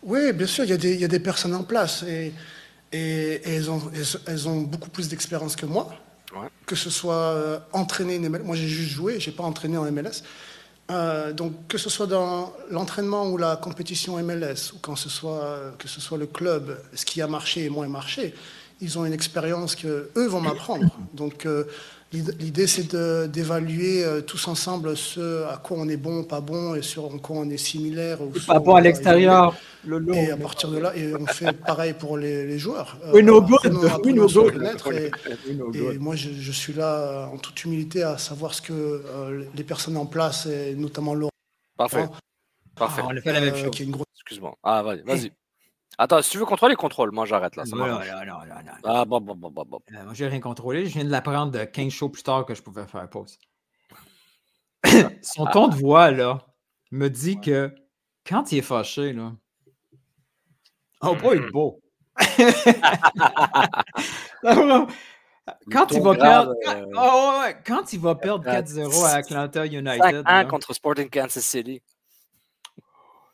Oui, 0.02 0.32
bien 0.32 0.46
sûr, 0.46 0.64
il 0.64 0.70
y, 0.70 0.72
a 0.72 0.76
des- 0.76 0.94
il 0.94 1.00
y 1.00 1.04
a 1.04 1.08
des 1.08 1.20
personnes 1.20 1.54
en 1.54 1.62
place 1.62 2.02
et, 2.02 2.32
et- 2.92 3.34
et 3.48 3.54
elles, 3.54 3.70
ont, 3.70 3.80
elles- 4.26 4.48
ont 4.48 4.60
beaucoup 4.62 4.90
plus 4.90 5.08
d'expérience 5.08 5.56
que 5.56 5.66
moi. 5.66 5.94
Ouais. 6.34 6.48
Que 6.66 6.74
ce 6.76 6.90
soit 6.90 7.14
euh, 7.14 7.58
entraîné 7.72 8.16
une 8.16 8.28
MLS, 8.28 8.42
moi 8.42 8.56
j'ai 8.56 8.66
juste 8.68 8.90
joué, 8.90 9.20
j'ai 9.20 9.32
pas 9.32 9.44
entraîné 9.44 9.76
en 9.76 9.84
MLS. 9.90 10.22
Euh, 10.90 11.32
donc 11.32 11.52
que 11.68 11.78
ce 11.78 11.88
soit 11.90 12.06
dans 12.06 12.52
l'entraînement 12.70 13.28
ou 13.30 13.36
la 13.36 13.56
compétition 13.56 14.18
MLS, 14.18 14.72
ou 14.74 14.78
quand 14.80 14.96
ce 14.96 15.08
soit, 15.08 15.42
euh, 15.44 15.70
que 15.78 15.88
ce 15.88 16.00
soit 16.00 16.18
le 16.18 16.26
club, 16.26 16.80
ce 16.94 17.04
qui 17.04 17.22
a 17.22 17.26
marché 17.28 17.64
et 17.64 17.68
moins 17.68 17.86
marché, 17.86 18.34
ils 18.80 18.98
ont 18.98 19.04
une 19.04 19.12
expérience 19.12 19.76
que 19.76 20.10
eux 20.16 20.26
vont 20.26 20.40
m'apprendre. 20.40 20.90
Donc 21.14 21.46
euh, 21.46 21.64
l'idée 22.12 22.66
c'est 22.66 22.92
de- 22.92 23.26
d'évaluer 23.26 24.04
euh, 24.04 24.20
tous 24.20 24.46
ensemble 24.48 24.96
ce 24.96 25.44
à 25.44 25.56
quoi 25.56 25.78
on 25.80 25.88
est 25.88 25.96
bon, 25.96 26.24
pas 26.24 26.40
bon, 26.40 26.74
et 26.74 26.82
sur 26.82 27.08
quoi 27.22 27.36
on 27.38 27.48
est 27.50 27.56
similaire. 27.56 28.20
ou 28.20 28.30
Pas 28.46 28.58
bon 28.58 28.72
on 28.72 28.76
à 28.76 28.80
va 28.80 28.80
l'extérieur. 28.82 29.44
évoluer. 29.44 29.58
Lolo. 29.84 30.14
Et 30.14 30.30
à 30.30 30.36
partir 30.36 30.70
de 30.70 30.78
là, 30.78 30.94
et 30.96 31.12
on 31.16 31.26
fait 31.26 31.50
pareil 31.52 31.92
pour 31.94 32.16
les, 32.16 32.46
les 32.46 32.58
joueurs. 32.58 32.96
Euh, 33.06 33.12
We 33.12 33.22
know 33.24 33.40
good. 33.40 33.58
apprenons- 33.64 34.04
We 34.04 34.12
know 34.14 34.28
good. 34.28 34.62
et, 35.46 35.54
good. 35.54 35.98
moi, 36.00 36.14
je, 36.14 36.30
je 36.32 36.52
suis 36.52 36.72
là 36.72 36.94
euh, 36.98 37.24
en 37.26 37.36
toute 37.38 37.64
humilité 37.64 38.02
à 38.04 38.16
savoir 38.18 38.54
ce 38.54 38.62
que 38.62 38.72
euh, 38.72 39.44
les 39.56 39.64
personnes 39.64 39.96
en 39.96 40.06
place, 40.06 40.46
et 40.46 40.74
notamment 40.76 41.14
Laurent, 41.14 41.30
Parfait. 41.76 42.06
Parfait. 42.76 43.02
Ah, 43.04 43.08
on 43.10 43.16
a 43.16 43.20
fait 43.20 43.32
la 43.32 43.40
même 43.40 43.54
euh, 43.54 43.56
chose. 43.64 43.70
qui 43.72 43.82
est 43.82 43.86
une 43.86 43.90
grosse. 43.92 44.06
Excuse-moi. 44.16 44.54
Ah, 44.62 44.82
vas-y, 44.82 45.02
vas-y. 45.02 45.32
Attends, 45.98 46.22
si 46.22 46.30
tu 46.30 46.38
veux 46.38 46.46
contrôler, 46.46 46.74
contrôle. 46.74 47.12
Moi, 47.12 47.26
j'arrête 47.26 47.54
là. 47.56 47.64
Ça 47.64 47.76
Non, 47.76 47.86
non, 47.86 47.98
non, 47.98 47.98
non, 48.00 48.24
non, 48.26 48.54
non. 48.64 48.72
Ah, 48.84 49.04
bon, 49.04 49.20
bon, 49.20 49.34
bon, 49.36 49.50
bon, 49.50 49.64
bon. 49.66 49.78
Euh, 49.92 50.04
moi, 50.04 50.14
j'ai 50.14 50.26
rien 50.26 50.40
contrôlé. 50.40 50.86
Je 50.86 50.94
viens 50.94 51.04
de 51.04 51.10
l'apprendre 51.10 51.52
de 51.52 51.64
15 51.64 51.92
shows 51.92 52.08
plus 52.08 52.22
tard 52.22 52.46
que 52.46 52.54
je 52.54 52.62
pouvais 52.62 52.86
faire 52.86 53.08
pause. 53.10 53.38
Son 55.22 55.46
ton 55.46 55.68
de 55.68 55.74
voix, 55.76 56.10
là, 56.10 56.38
me 56.90 57.08
dit 57.08 57.40
que 57.40 57.74
quand 58.26 58.52
il 58.52 58.58
est 58.58 58.62
fâché, 58.62 59.12
là, 59.12 59.32
on 61.02 61.12
va 61.14 61.20
pas 61.20 61.34
être 61.34 61.52
beau. 61.52 61.80
quand 64.42 65.86
ton 65.86 65.96
il 65.96 66.02
va 66.02 66.14
grave, 66.14 66.16
perdre. 66.16 66.54
quand- 66.64 66.76
euh, 66.76 66.86
oh, 66.96 67.40
ouais, 67.42 67.56
quand 67.66 67.92
il 67.92 68.00
va 68.00 68.14
perdre 68.14 68.44
4-0 68.44 69.04
à 69.04 69.10
Atlanta 69.16 69.66
United. 69.66 70.00
5-1 70.00 70.22
là, 70.24 70.44
contre 70.44 70.72
Sporting 70.72 71.08
Kansas 71.10 71.44
City. 71.44 71.82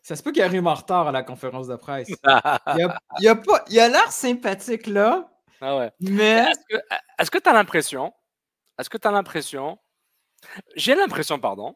Ça 0.08 0.16
se 0.16 0.22
peut 0.22 0.32
qu'il 0.32 0.40
arrive 0.42 0.66
en 0.66 0.72
retard 0.72 1.06
à 1.08 1.12
la 1.12 1.22
conférence 1.22 1.68
de 1.68 1.76
presse. 1.76 2.08
Il 2.24 2.82
a, 2.82 2.98
il 3.20 3.28
a 3.28 3.36
pas- 3.36 3.62
il 3.68 3.78
a 3.78 3.88
l'air 3.88 4.10
sympathique 4.10 4.86
là, 4.86 5.28
Ah 5.60 5.76
ouais. 5.76 5.92
Mais. 6.00 6.46
Est-ce 7.18 7.30
que 7.30 7.36
tu 7.36 7.46
as 7.50 7.52
l'impression 7.52 8.14
Est-ce 8.78 8.88
que 8.88 8.96
tu 8.96 9.06
as 9.06 9.10
l'impression 9.10 9.78
J'ai 10.76 10.94
l'impression, 10.94 11.38
pardon. 11.38 11.74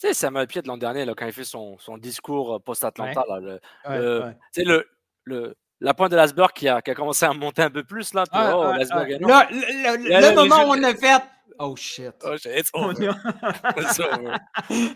Tu 0.00 0.06
sais, 0.06 0.14
Samuel 0.14 0.46
Piet 0.46 0.62
l'an 0.66 0.76
dernier, 0.76 1.04
là, 1.04 1.14
quand 1.16 1.26
il 1.26 1.32
fait 1.32 1.42
son, 1.42 1.76
son 1.78 1.98
discours 1.98 2.54
euh, 2.54 2.58
post-Atlanta, 2.60 3.24
le, 3.40 3.60
Ouais, 3.88 3.98
le- 3.98 4.20
ouais. 4.26 4.32
tu 4.54 4.60
sais, 4.60 4.64
le, 4.64 4.88
le, 5.24 5.56
la 5.80 5.94
pointe 5.94 6.12
de 6.12 6.16
l'iceberg 6.16 6.52
qui 6.52 6.68
a, 6.68 6.80
qui 6.80 6.92
a 6.92 6.94
commencé 6.94 7.24
à 7.26 7.32
monter 7.32 7.62
un 7.62 7.70
peu 7.70 7.82
plus, 7.82 8.14
là. 8.14 8.22
puis, 8.30 8.40
oh. 8.40 8.72
Là, 8.72 9.48
le, 9.50 10.34
moment 10.36 10.62
où 10.62 10.74
on 10.76 10.82
a 10.84 10.94
fait. 10.94 11.20
Oh 11.58 11.74
shit. 11.76 12.14
Oh, 12.24 12.36
shit, 12.36 12.52
it's 12.56 12.70
On 12.74 12.90
over. 12.90 13.08
a- 13.08 13.74
It's 13.80 14.00
over. 14.00 14.36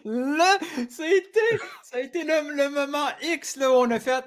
là, 0.04 0.58
ça 0.90 1.02
a 1.04 1.08
été, 1.08 1.40
ça 1.82 1.96
a 1.96 2.00
été 2.00 2.24
le, 2.24 2.54
le 2.54 2.68
moment 2.70 3.08
X 3.22 3.56
là, 3.56 3.70
où 3.70 3.74
on 3.74 3.90
a 3.90 4.00
fait. 4.00 4.24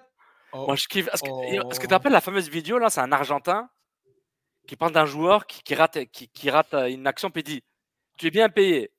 Oh, 0.53 0.65
Moi, 0.67 0.75
je 0.75 0.87
kiffe. 0.87 1.09
Est-ce 1.13 1.23
que 1.23 1.29
oh. 1.29 1.69
que 1.69 1.77
tu 1.79 1.87
te 1.87 1.93
rappelles 1.93 2.11
la 2.11 2.21
fameuse 2.21 2.49
vidéo, 2.49 2.77
là, 2.79 2.89
c'est 2.89 3.01
un 3.01 3.11
Argentin 3.11 3.69
qui 4.67 4.75
parle 4.75 4.93
d'un 4.93 5.05
joueur 5.05 5.45
qui, 5.45 5.61
qui 5.63 5.75
rate, 5.75 6.05
qui, 6.11 6.29
qui 6.29 6.49
rate 6.49 6.73
euh, 6.73 6.87
une 6.89 7.05
action, 7.07 7.29
puis 7.29 7.43
dit 7.43 7.63
Tu 8.17 8.27
es 8.27 8.31
bien 8.31 8.49
payé, 8.49 8.91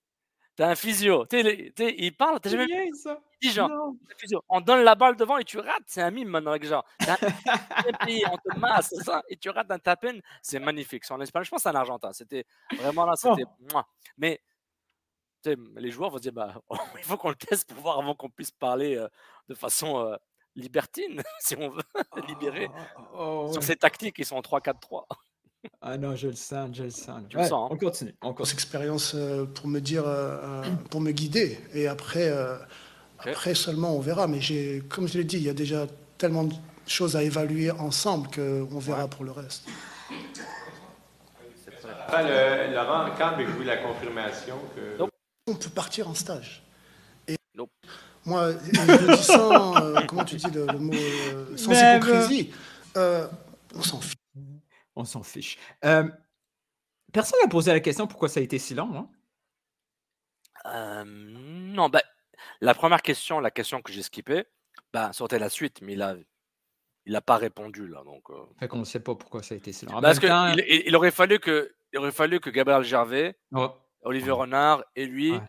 tu 0.56 0.62
as 0.62 0.68
un 0.68 0.74
physio. 0.74 1.24
Sais, 1.30 1.94
il 1.98 2.16
parle, 2.16 2.40
t'as 2.40 2.50
jamais 2.50 2.66
bien, 2.66 2.84
ça. 2.94 3.20
Il 3.42 3.48
dit 3.48 3.54
genre. 3.54 3.68
"T'as 4.08 4.14
physio. 4.16 4.42
on 4.48 4.60
donne 4.60 4.82
la 4.82 4.94
balle 4.94 5.16
devant 5.16 5.36
et 5.38 5.44
tu 5.44 5.58
rates. 5.58 5.82
C'est 5.86 6.00
un 6.02 6.10
mime 6.10 6.28
maintenant 6.28 6.50
avec 6.52 6.64
genre. 6.64 6.84
T'as 6.98 7.14
un- 7.14 7.82
t'es 7.82 7.92
payé, 8.04 8.24
on 8.32 8.36
te 8.36 8.58
masse, 8.58 8.94
ça, 9.04 9.22
et 9.28 9.36
tu 9.36 9.50
rates 9.50 9.70
un 9.70 9.78
tapin. 9.78 10.18
C'est 10.42 10.58
magnifique. 10.58 11.04
C'est 11.04 11.12
en 11.14 11.20
Espagne, 11.20 11.44
je 11.44 11.50
pense 11.50 11.58
que 11.62 11.70
c'est 11.70 11.76
un 11.76 11.78
Argentin. 11.78 12.12
C'était 12.12 12.44
vraiment 12.78 13.04
là, 13.06 13.14
c'était. 13.16 13.44
mouah. 13.72 13.86
Mais 14.16 14.40
les 15.76 15.90
joueurs 15.90 16.10
vont 16.10 16.16
se 16.16 16.22
dire 16.22 16.32
bah, 16.32 16.54
il 16.98 17.04
faut 17.04 17.16
qu'on 17.16 17.28
le 17.28 17.34
teste 17.36 17.72
pour 17.72 17.80
voir 17.82 17.98
avant 17.98 18.14
qu'on 18.14 18.30
puisse 18.30 18.50
parler 18.50 18.96
euh, 18.96 19.08
de 19.48 19.54
façon 19.54 19.98
euh, 20.00 20.16
libertine, 20.56 21.22
si 21.40 21.54
on 21.56 21.68
veut, 21.68 21.82
libérer. 22.26 22.68
Oh, 23.14 23.46
Sur 23.52 23.60
ouais. 23.60 23.66
ces 23.66 23.76
tactiques, 23.76 24.18
ils 24.18 24.24
sont 24.24 24.36
en 24.36 24.40
3-4-3. 24.40 25.04
Ah 25.82 25.96
non, 25.98 26.16
je 26.16 26.28
le 26.28 26.34
sens, 26.34 26.70
je 26.72 26.84
le 26.84 26.90
sens. 26.90 27.20
Tu 27.28 27.36
le 27.36 27.42
Ouais, 27.42 27.48
sens, 27.48 27.64
hein? 27.70 27.74
On 27.74 27.76
continue. 27.78 28.14
On 28.22 28.32
continue. 28.32 28.54
expérience 28.54 29.12
euh, 29.14 29.44
pour 29.44 29.68
me 29.68 29.80
dire, 29.80 30.06
euh, 30.06 30.38
euh, 30.42 30.62
pour 30.90 31.00
me 31.00 31.12
guider. 31.12 31.58
Et 31.74 31.86
après, 31.86 32.28
euh, 32.28 32.56
après 33.18 33.54
seulement 33.54 33.94
on 33.96 34.00
verra. 34.00 34.26
Mais 34.26 34.40
j'ai, 34.40 34.82
comme 34.88 35.06
je 35.08 35.18
l'ai 35.18 35.24
dit, 35.24 35.36
il 35.36 35.42
y 35.44 35.48
a 35.50 35.54
déjà 35.54 35.86
tellement 36.18 36.44
de 36.44 36.54
choses 36.86 37.14
à 37.16 37.22
évaluer 37.22 37.70
ensemble 37.70 38.28
qu'on 38.34 38.78
verra 38.78 39.08
pour 39.08 39.24
le 39.24 39.32
reste. 39.32 39.64
Enfin, 42.08 42.22
le- 42.22 42.74
Laurent, 42.74 43.06
quand 43.18 43.28
avez-vous 43.34 43.62
la 43.62 43.76
confirmation 43.78 44.56
que. 44.74 45.02
On 45.48 45.54
peut 45.54 45.70
partir 45.70 46.08
en 46.08 46.14
stage. 46.14 46.62
Et 47.28 47.36
Nope. 47.54 47.70
moi, 48.24 48.50
et 48.50 48.56
je 48.74 49.06
le 49.06 49.16
dis 49.16 49.22
sans, 49.22 49.80
euh, 49.80 50.00
comment 50.06 50.24
tu 50.24 50.36
dis 50.36 50.50
le, 50.50 50.66
le 50.66 50.78
mot, 50.78 50.92
euh, 50.94 51.56
sans 51.56 51.72
hypocrisie, 51.72 52.50
euh, 52.96 53.26
on 53.76 53.82
s'en 53.82 54.00
fiche. 54.00 54.14
On 54.96 55.04
s'en 55.04 55.22
fiche. 55.22 55.58
Euh, 55.84 56.08
personne 57.12 57.38
n'a 57.42 57.48
posé 57.48 57.72
la 57.72 57.80
question 57.80 58.06
pourquoi 58.06 58.28
ça 58.28 58.40
a 58.40 58.42
été 58.42 58.58
si 58.58 58.74
long. 58.74 58.96
Hein? 58.96 59.08
Euh, 60.66 61.04
non, 61.06 61.88
bah, 61.88 62.02
la 62.60 62.74
première 62.74 63.02
question, 63.02 63.40
la 63.40 63.50
question 63.50 63.82
que 63.82 63.92
j'ai 63.92 64.02
skippée, 64.02 64.44
bah, 64.92 65.10
c'était 65.12 65.38
la 65.38 65.48
suite, 65.50 65.80
mais 65.82 65.92
il 65.92 66.02
a, 66.02 66.16
il 67.04 67.14
a 67.14 67.20
pas 67.20 67.36
répondu 67.36 67.86
là. 67.86 68.02
Donc, 68.04 68.28
euh, 68.30 68.34
Fait 68.58 68.68
qu'on 68.68 68.78
ne 68.78 68.84
sait 68.84 69.00
pas 69.00 69.14
pourquoi 69.14 69.42
ça 69.42 69.54
a 69.54 69.58
été 69.58 69.72
si 69.72 69.86
long. 69.86 70.00
Parce 70.00 70.18
temps, 70.18 70.48
il, 70.48 70.64
il 70.86 70.96
aurait 70.96 71.10
fallu 71.10 71.38
que, 71.38 71.74
il 71.92 71.98
aurait 71.98 72.12
fallu 72.12 72.40
que 72.40 72.50
Gabriel 72.50 72.82
Gervais, 72.82 73.38
Oh. 73.52 73.70
Olivier 74.02 74.30
Renard 74.32 74.84
et 74.96 75.06
lui, 75.06 75.32
Ouais. 75.32 75.40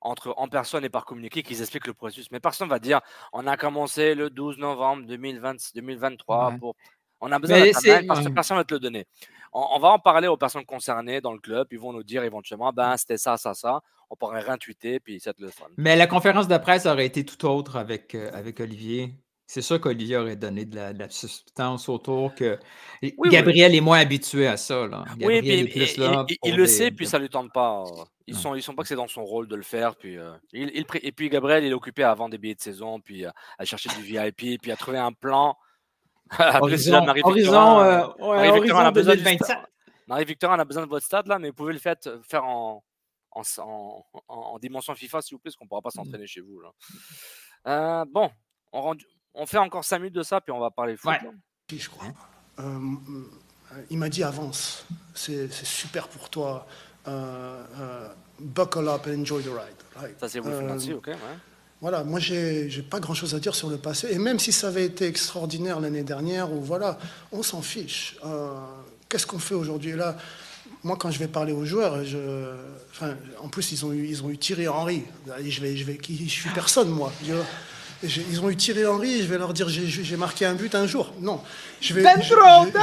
entre 0.00 0.34
en 0.36 0.48
personne 0.48 0.84
et 0.84 0.90
par 0.90 1.04
communiqué, 1.04 1.42
qu'ils 1.42 1.60
expliquent 1.60 1.86
le 1.86 1.94
processus. 1.94 2.30
Mais 2.30 2.40
personne 2.40 2.68
va 2.68 2.78
dire, 2.78 3.00
on 3.32 3.46
a 3.46 3.56
commencé 3.56 4.14
le 4.14 4.30
12 4.30 4.58
novembre 4.58 5.04
2020, 5.06 5.74
2023 5.74 6.50
Ouais. 6.50 6.58
pour. 6.58 6.76
On 7.20 7.30
a 7.32 7.38
besoin 7.38 7.60
d'un 7.60 7.72
c'est- 7.72 7.80
timeline 7.80 8.06
parce 8.06 8.20
que 8.20 8.28
ouais. 8.28 8.34
personne 8.34 8.56
ne 8.56 8.60
va 8.60 8.64
te 8.64 8.74
le 8.74 8.80
donner. 8.80 9.06
On, 9.52 9.66
on 9.74 9.78
va 9.78 9.88
en 9.88 9.98
parler 9.98 10.28
aux 10.28 10.36
personnes 10.36 10.64
concernées 10.64 11.20
dans 11.20 11.32
le 11.32 11.38
club. 11.38 11.66
Ils 11.72 11.78
vont 11.78 11.92
nous 11.92 12.02
dire 12.04 12.22
éventuellement, 12.22 12.72
ben 12.72 12.96
c'était 12.96 13.18
ça, 13.18 13.36
ça, 13.36 13.52
ça. 13.54 13.80
On 14.08 14.16
pourrait 14.16 14.40
réintuiter, 14.40 14.98
puis 15.00 15.20
ça 15.20 15.32
te 15.32 15.42
le 15.42 15.50
fun. 15.50 15.66
Mais 15.76 15.96
la 15.96 16.06
conférence 16.06 16.48
de 16.48 16.56
presse 16.58 16.86
aurait 16.86 17.06
été 17.06 17.24
tout 17.24 17.44
autre 17.46 17.76
avec, 17.76 18.14
euh, 18.14 18.30
avec 18.32 18.58
Olivier. 18.60 19.14
C'est 19.46 19.62
sûr 19.62 19.80
qu'Olivier 19.80 20.16
aurait 20.16 20.36
donné 20.36 20.64
de 20.64 20.76
la, 20.76 20.92
de 20.92 21.00
la 21.00 21.08
substance 21.10 21.88
autour 21.88 22.34
que 22.36 22.56
Oui, 23.02 23.14
oui. 23.18 23.28
Gabriel 23.30 23.74
est 23.74 23.80
moins 23.80 23.98
habitué 23.98 24.46
à 24.46 24.56
ça. 24.56 24.86
Là. 24.86 25.04
Oui, 25.20 25.34
est 25.34 25.42
il, 25.58 25.68
plus 25.70 25.96
là 25.96 26.24
il- 26.44 26.54
le 26.56 26.62
des- 26.62 26.68
sait, 26.68 26.90
puis 26.92 27.04
de- 27.06 27.10
ça 27.10 27.18
lui 27.18 27.28
tente 27.28 27.52
pas. 27.52 27.82
Ils 28.28 28.36
sont, 28.36 28.54
ils 28.54 28.62
sont 28.62 28.74
pas 28.76 28.82
que 28.82 28.88
c'est 28.88 28.94
dans 28.94 29.08
son 29.08 29.24
rôle 29.24 29.48
de 29.48 29.56
le 29.56 29.62
faire. 29.64 29.96
Puis, 29.96 30.16
euh, 30.16 30.30
il, 30.52 30.70
et 31.02 31.10
puis 31.12 31.28
Gabriel, 31.28 31.64
il 31.64 31.70
est 31.70 31.74
occupé 31.74 32.04
à 32.04 32.14
vendre 32.14 32.30
des 32.30 32.38
billets 32.38 32.54
de 32.54 32.60
saison, 32.60 33.00
puis 33.00 33.26
euh, 33.26 33.30
à 33.58 33.64
chercher 33.64 33.88
du 33.96 34.02
VIP, 34.02 34.60
puis 34.62 34.70
à 34.70 34.76
trouver 34.76 34.98
un 34.98 35.12
plan. 35.12 35.56
Appeler 36.30 36.60
Horizon- 36.60 37.04
Marie-Victorin, 37.04 37.30
horizon, 37.30 37.80
euh, 37.80 38.06
euh, 38.20 38.34
Marie-Victorin 38.36 38.80
a 38.84 38.88
horizon 38.88 38.92
besoin 38.92 39.14
du 39.16 39.22
2027. 39.22 39.44
stade. 39.46 39.66
Marie-Victorin 40.06 40.58
a 40.58 40.64
besoin 40.64 40.82
de 40.84 40.88
votre 40.88 41.06
stade 41.06 41.26
là, 41.26 41.38
mais 41.38 41.48
vous 41.48 41.54
pouvez 41.54 41.72
le 41.72 41.78
faire, 41.78 41.96
faire 42.28 42.44
en, 42.44 42.82
en, 43.32 43.42
en- 43.58 44.04
en- 44.28 44.34
en 44.34 44.58
dimension 44.58 44.94
FIFA, 44.94 45.20
s'il 45.22 45.34
vous 45.36 45.38
plaît, 45.40 45.50
parce 45.50 45.56
qu'on 45.56 45.64
ne 45.64 45.68
pourra 45.68 45.82
pas 45.82 45.90
s'entraîner 45.90 46.26
chez 46.26 46.40
vous. 46.40 46.60
Là. 46.60 46.70
Euh, 47.68 48.04
bon, 48.10 48.30
on, 48.72 48.80
rend- 48.82 48.94
on 49.34 49.46
fait 49.46 49.58
encore 49.58 49.84
5 49.84 49.98
minutes 49.98 50.14
de 50.14 50.22
ça, 50.22 50.40
puis 50.40 50.52
on 50.52 50.58
va 50.60 50.70
parler 50.70 50.96
foot. 50.96 51.10
Ouais. 51.12 51.20
là. 51.22 51.30
Je 51.72 51.88
crois. 51.88 52.06
Euh, 52.58 52.62
euh, 52.62 53.82
il 53.90 53.98
m'a 53.98 54.08
dit 54.08 54.24
avance, 54.24 54.84
c'est 55.14 55.48
c'est 55.52 55.64
super 55.66 56.08
pour 56.08 56.28
toi. 56.30 56.66
Euh, 57.08 57.64
euh, 57.78 58.08
buckle 58.40 58.88
up 58.88 59.06
and 59.06 59.20
enjoy 59.22 59.42
the 59.42 59.46
ride. 59.46 59.76
right? 59.96 60.18
Ça, 60.20 60.28
c'est 60.28 60.38
vous 60.40 60.50
Euh, 60.50 60.60
financier, 60.60 60.94
ok 60.94 61.06
ouais. 61.06 61.14
Voilà, 61.80 62.04
moi 62.04 62.20
j'ai 62.20 62.68
pas 62.90 63.00
grand 63.00 63.14
chose 63.14 63.34
à 63.34 63.38
dire 63.38 63.54
sur 63.54 63.70
le 63.70 63.78
passé. 63.78 64.08
Et 64.10 64.18
même 64.18 64.38
si 64.38 64.52
ça 64.52 64.68
avait 64.68 64.84
été 64.84 65.06
extraordinaire 65.06 65.80
l'année 65.80 66.02
dernière, 66.02 66.52
ou 66.52 66.60
voilà, 66.60 66.98
on 67.32 67.42
s'en 67.42 67.62
fiche. 67.62 68.16
Euh, 68.24 68.50
Qu'est-ce 69.08 69.26
qu'on 69.26 69.38
fait 69.38 69.54
aujourd'hui? 69.54 69.92
Là 69.96 70.16
Moi, 70.84 70.96
quand 70.96 71.10
je 71.10 71.18
vais 71.18 71.26
parler 71.26 71.52
aux 71.52 71.64
joueurs, 71.64 72.04
je, 72.04 72.18
enfin, 72.92 73.14
en 73.42 73.48
plus 73.48 73.72
ils 73.72 73.84
ont 73.84 73.92
eu, 73.92 74.06
ils 74.06 74.22
ont 74.22 74.30
eu 74.30 74.36
Thierry 74.38 74.68
Henry. 74.68 75.02
Je 75.44 75.60
vais, 75.60 75.76
je 75.76 75.84
vais, 75.84 75.96
qui, 75.96 76.16
je 76.28 76.30
suis 76.30 76.50
personne 76.50 76.90
moi. 76.90 77.12
Ils 78.02 78.40
ont 78.40 78.48
eu 78.50 78.56
Thierry 78.56 78.86
Henry, 78.86 79.18
je 79.22 79.26
vais 79.26 79.36
leur 79.38 79.52
dire 79.52 79.68
j'ai- 79.68 80.16
marqué 80.16 80.44
un 80.46 80.54
but 80.54 80.74
un 80.74 80.86
jour. 80.86 81.12
Non, 81.20 81.40
je 81.80 81.92
vais, 81.94 82.02
je, 82.22 82.28
je- 82.28 82.34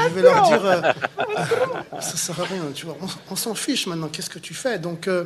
je 0.10 0.14
vais 0.16 0.22
leur 0.22 0.48
dire 0.48 0.66
euh, 0.66 0.82
ça 2.02 2.18
sert 2.18 2.40
à 2.42 2.44
rien. 2.46 2.64
Tu 2.76 2.86
vois, 2.88 2.98
on, 3.02 3.08
on 3.32 3.36
s'en 3.36 3.54
fiche 3.56 3.88
maintenant. 3.88 4.10
Qu'est-ce 4.10 4.30
que 4.30 4.40
tu 4.40 4.54
fais? 4.54 4.80
Donc 4.80 5.08
euh, 5.08 5.26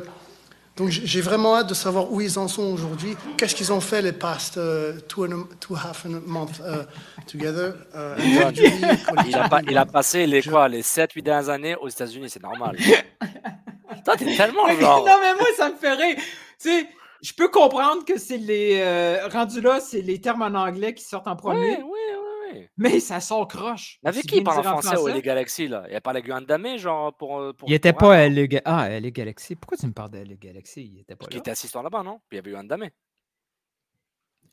donc 0.76 0.88
j'ai 0.88 1.20
vraiment 1.20 1.56
hâte 1.56 1.68
de 1.68 1.74
savoir 1.74 2.10
où 2.12 2.20
ils 2.20 2.38
en 2.38 2.48
sont 2.48 2.62
aujourd'hui. 2.72 3.16
Qu'est-ce 3.36 3.54
qu'ils 3.54 3.72
ont 3.72 3.80
fait 3.80 4.00
les 4.02 4.12
past 4.12 4.56
uh, 4.56 5.00
two, 5.08 5.24
and 5.26 5.32
a, 5.32 5.54
two 5.60 5.74
half 5.74 6.06
and 6.06 6.14
a 6.14 6.20
month 6.24 6.60
uh, 6.60 6.84
together. 7.30 7.74
uh, 7.94 8.14
individually, 8.18 8.78
il, 8.78 8.84
a 8.84 8.96
collectively. 8.96 9.48
pas- 9.50 9.60
il 9.68 9.76
a 9.78 9.84
passé 9.86 10.26
les, 10.26 10.42
quoi, 10.42 10.68
les 10.68 10.82
7-8 10.82 11.22
dernières 11.22 11.48
années 11.50 11.76
aux 11.76 11.88
États-Unis, 11.88 12.30
c'est 12.30 12.42
normal. 12.42 12.76
Toi, 14.04 14.16
t'es 14.16 14.34
tellement 14.36 14.68
genre. 14.80 15.04
Non, 15.04 15.12
mais 15.20 15.34
moi, 15.34 15.46
ça 15.56 15.68
me 15.68 15.96
rire. 15.96 16.16
Tu 16.16 16.68
sais, 16.70 16.86
je 17.20 17.32
peux 17.34 17.48
comprendre 17.48 18.04
que 18.04 18.18
c'est 18.18 18.38
les. 18.38 18.78
euh, 18.80 19.28
rendu 19.28 19.60
là, 19.60 19.78
c'est 19.80 20.00
les 20.00 20.20
termes 20.20 20.42
en 20.42 20.54
anglais 20.58 20.94
qui 20.94 21.04
sortent 21.04 21.28
en 21.28 21.36
premier. 21.36 21.76
Oui, 21.76 21.84
oui, 21.84 21.98
oui. 22.14 22.31
Mais 22.76 23.00
ça 23.00 23.20
sort 23.20 23.46
croche. 23.48 23.98
Mais 24.02 24.10
avec 24.10 24.24
qui 24.26 24.36
il 24.38 24.44
parle 24.44 24.58
en 24.58 24.62
dire 24.62 24.70
français, 24.80 24.96
au 24.96 25.08
les 25.08 25.22
Galaxy 25.22 25.68
là? 25.68 25.86
Il 25.88 25.94
a 25.96 26.00
parlé 26.00 26.18
avec 26.20 26.30
un 26.30 26.40
Damé, 26.42 26.78
genre 26.78 27.16
pour. 27.16 27.38
euh, 27.38 27.52
pour 27.52 27.68
Il 27.68 27.72
était 27.74 27.92
pour 27.92 28.08
pas 28.08 28.16
un- 28.16 28.18
à 28.18 28.28
LA 28.28 28.60
Ah, 28.64 28.88
LA 28.88 29.10
Galaxy. 29.10 29.56
Pourquoi 29.56 29.76
tu 29.76 29.86
me 29.86 29.92
parles 29.92 30.10
de 30.10 30.18
LA 30.18 30.34
Galaxy? 30.36 30.82
Il 30.84 31.00
était 31.00 31.14
pas 31.14 31.18
Parce 31.20 31.28
qu'il 31.28 31.36
là. 31.38 31.40
était 31.42 31.50
assistant 31.50 31.82
là-bas, 31.82 32.02
non? 32.02 32.20
Puis 32.28 32.36
il 32.36 32.36
y 32.36 32.38
avait 32.40 32.50
eu 32.50 32.56
un 32.56 32.64
Damé. 32.64 32.92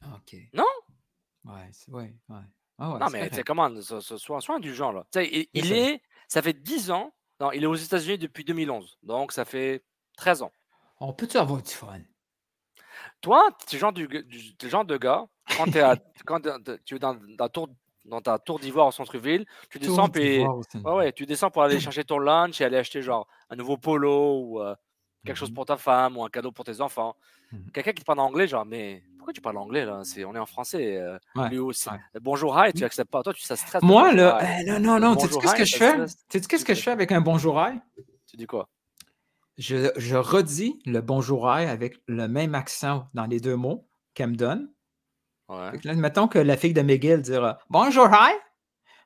Ah, 0.01 0.15
OK. 0.17 0.37
Non? 0.53 0.63
Ouais, 1.45 1.69
c'est 1.71 1.91
ouais, 1.91 2.13
ouais. 2.29 2.35
Ah 2.77 2.93
ouais, 2.93 2.99
Non, 2.99 3.07
mais 3.11 3.29
tu 3.29 3.43
comment 3.43 3.69
Sois, 3.81 4.39
sois 4.39 4.59
du 4.59 4.73
genre 4.73 4.93
là. 4.93 5.05
Il, 5.15 5.47
il 5.53 5.73
est. 5.73 6.01
Ça 6.27 6.41
fait 6.41 6.53
10 6.53 6.91
ans. 6.91 7.13
Non, 7.41 7.51
il 7.51 7.63
est 7.63 7.67
aux 7.67 7.75
États-Unis 7.75 8.17
depuis 8.17 8.43
2011. 8.45 8.97
Donc 9.03 9.31
ça 9.31 9.45
fait 9.45 9.83
13 10.17 10.41
ans. 10.41 10.51
On 10.99 11.13
peut-tu 11.13 11.37
avoir 11.37 11.61
du 11.61 11.71
fun? 11.71 11.99
Toi, 13.21 13.49
tu 13.67 13.75
es 13.75 13.77
le 13.77 13.79
genre, 13.79 13.93
du, 13.93 14.07
du- 14.07 14.55
t'es 14.55 14.65
le 14.67 14.69
genre 14.71 14.85
de 14.85 14.97
gars, 14.97 15.25
quand, 15.57 15.73
à- 15.77 15.95
tu 16.85 16.95
es 16.95 16.99
dans, 16.99 17.15
dans, 17.37 17.49
tour- 17.49 17.69
dans 18.09 18.21
ta 18.21 18.37
tour 18.39 18.59
d'ivoire 18.59 18.87
au 18.87 18.91
centre-ville, 18.91 19.45
tu 19.69 19.79
descends, 19.79 20.09
ouais, 20.13 20.47
ouais, 20.83 21.11
tu 21.13 21.25
descends 21.25 21.49
pour 21.51 21.63
aller 21.63 21.79
chercher 21.79 22.03
ton 22.03 22.19
lunch 22.19 22.59
et 22.59 22.65
aller 22.65 22.77
acheter 22.77 23.01
genre 23.01 23.27
un 23.49 23.55
nouveau 23.55 23.77
polo 23.77 24.39
ou 24.41 24.61
euh, 24.61 24.75
quelque 25.25 25.37
chose 25.37 25.53
pour 25.53 25.65
ta 25.65 25.77
femme 25.77 26.17
ou 26.17 26.23
un 26.23 26.29
cadeau 26.29 26.51
pour 26.51 26.65
tes 26.65 26.81
enfants. 26.81 27.15
Mhm. 27.51 27.71
Quelqu'un 27.71 27.93
qui 27.93 28.01
te 28.01 28.05
parle 28.05 28.19
anglais, 28.19 28.47
genre, 28.47 28.65
mais 28.65 29.03
pourquoi 29.17 29.33
tu 29.33 29.41
parles 29.41 29.57
anglais 29.57 29.85
là? 29.85 30.01
C'est, 30.03 30.23
On 30.25 30.35
est 30.35 30.39
en 30.39 30.45
français. 30.45 30.97
euh, 30.97 31.17
Ouais, 31.35 31.49
lui 31.49 31.57
aussi. 31.57 31.89
ouais. 31.89 32.19
Bonjour, 32.21 32.55
hi, 32.59 32.73
tu 32.73 32.83
acceptes 32.83 33.09
pas. 33.09 33.23
Toi, 33.23 33.33
tu 33.33 33.41
ça 33.41 33.55
stresse. 33.55 33.81
Moi, 33.81 34.13
hi. 34.13 34.19
euh, 34.19 34.79
non, 34.79 34.79
non, 34.79 34.99
non. 34.99 35.15
Tu 35.15 35.27
sais 35.27 35.39
qu'est-ce 35.39 35.53
hi, 35.55 35.57
que 35.57 35.65
je 35.65 35.77
fais? 35.77 36.05
Tu 36.29 36.39
sais 36.39 36.47
qu'est-ce 36.47 36.65
que 36.65 36.73
je 36.75 36.81
fais 36.81 36.91
avec 36.91 37.11
un 37.11 37.21
bonjour 37.21 37.59
aïe? 37.59 37.79
Tu 38.27 38.37
dis 38.37 38.45
quoi? 38.45 38.69
Je, 39.57 39.91
je 39.97 40.15
redis 40.15 40.79
le 40.85 41.01
bonjour 41.01 41.49
aïe 41.49 41.65
avec 41.65 41.99
le 42.07 42.27
même 42.27 42.55
accent 42.55 43.07
dans 43.13 43.25
les 43.25 43.39
deux 43.39 43.55
mots 43.55 43.87
qu'elle 44.13 44.29
me 44.29 44.35
donne. 44.35 44.71
Ouais. 45.49 45.71
Fait 45.71 45.79
que 45.79 45.87
là, 45.87 45.95
mettons 45.95 46.27
que 46.27 46.39
la 46.39 46.55
fille 46.55 46.73
de 46.73 46.81
Miguel 46.81 47.21
dira 47.21 47.57
bonjour 47.69 48.07
hi. 48.11 48.33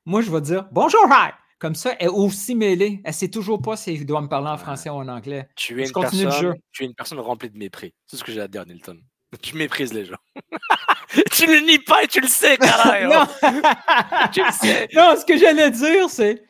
Moi, 0.06 0.22
je 0.22 0.30
vais 0.30 0.42
dire 0.42 0.68
bonjour 0.72 1.02
hi. 1.10 1.32
Comme 1.58 1.76
ça, 1.76 1.96
elle 2.00 2.08
est 2.08 2.10
aussi 2.10 2.56
mêlée. 2.56 3.02
Elle 3.06 3.14
sait 3.14 3.30
toujours 3.30 3.62
pas 3.62 3.78
si 3.78 3.94
elle 3.94 4.06
doit 4.06 4.22
me 4.22 4.28
parler 4.28 4.50
en 4.50 4.58
français 4.58 4.90
ou 4.90 4.96
en 4.96 5.08
anglais. 5.08 5.48
tu 5.56 5.80
es, 5.82 5.86
je 5.86 5.90
une 5.90 5.94
continue 5.94 6.24
personne, 6.24 6.46
le 6.46 6.52
jeu. 6.52 6.60
tu 6.74 6.84
es 6.84 6.86
une 6.88 6.94
personne 6.94 7.20
remplie 7.22 7.50
de 7.50 7.58
mépris. 7.58 7.94
C'est 8.06 8.18
ce 8.18 8.24
que 8.24 8.34
j'ai 8.34 8.42
à 8.42 8.50
dire, 8.50 8.66
Nilton. 8.66 9.00
Tu 9.42 9.56
méprises 9.56 9.94
les 9.94 10.06
gens. 10.06 10.18
tu 11.32 11.48
ne 11.48 11.54
le 11.54 11.66
nies 11.66 11.80
pas 11.80 12.04
et 12.04 12.08
tu 12.08 12.20
le 12.20 12.28
sais, 12.28 12.58
carré. 12.58 13.04
non. 13.08 13.26
tu 14.34 14.44
le 14.44 14.52
sais. 14.52 14.90
non, 14.94 15.16
ce 15.18 15.26
que 15.26 15.38
j'allais 15.38 15.72
dire, 15.72 16.10
c'est 16.10 16.44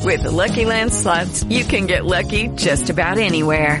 With 0.00 0.22
the 0.22 0.32
Lucky 0.32 0.64
Land 0.64 0.92
slots, 0.92 1.44
you 1.48 1.64
can 1.64 1.86
get 1.86 2.04
lucky 2.04 2.48
just 2.56 2.90
about 2.90 3.16
anywhere. 3.16 3.80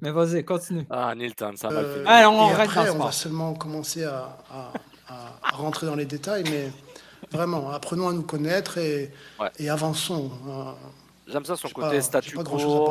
Mais 0.00 0.10
vas-y, 0.10 0.44
continue. 0.44 0.86
Ah, 0.90 1.14
Nilton, 1.14 1.52
ça 1.56 1.68
va 1.68 1.80
Euh, 1.80 2.04
Allez, 2.06 2.26
on 2.26 2.48
après, 2.48 2.90
on 2.90 2.98
va 2.98 3.12
seulement 3.12 3.54
commencer 3.54 4.04
à, 4.04 4.36
à- 4.50 4.72
à- 5.08 5.32
à 5.42 5.56
rentrer 5.56 5.86
dans 5.86 5.94
les 5.96 6.06
détails, 6.06 6.44
mais 6.50 6.70
vraiment, 7.30 7.70
apprenons 7.70 8.08
à 8.08 8.12
nous 8.12 8.22
connaître 8.22 8.78
et, 8.78 9.10
Ouais. 9.40 9.50
et 9.58 9.68
avançons. 9.70 10.30
Euh, 10.48 10.72
J'aime 11.26 11.44
ça 11.44 11.56
son 11.56 11.68
côté 11.68 11.96
pas- 11.96 12.00
statu 12.02 12.30
j'ai 12.30 12.36
pas 12.36 12.42
grand-chose 12.42 12.74
à 12.74 12.78
quo. 12.86 12.90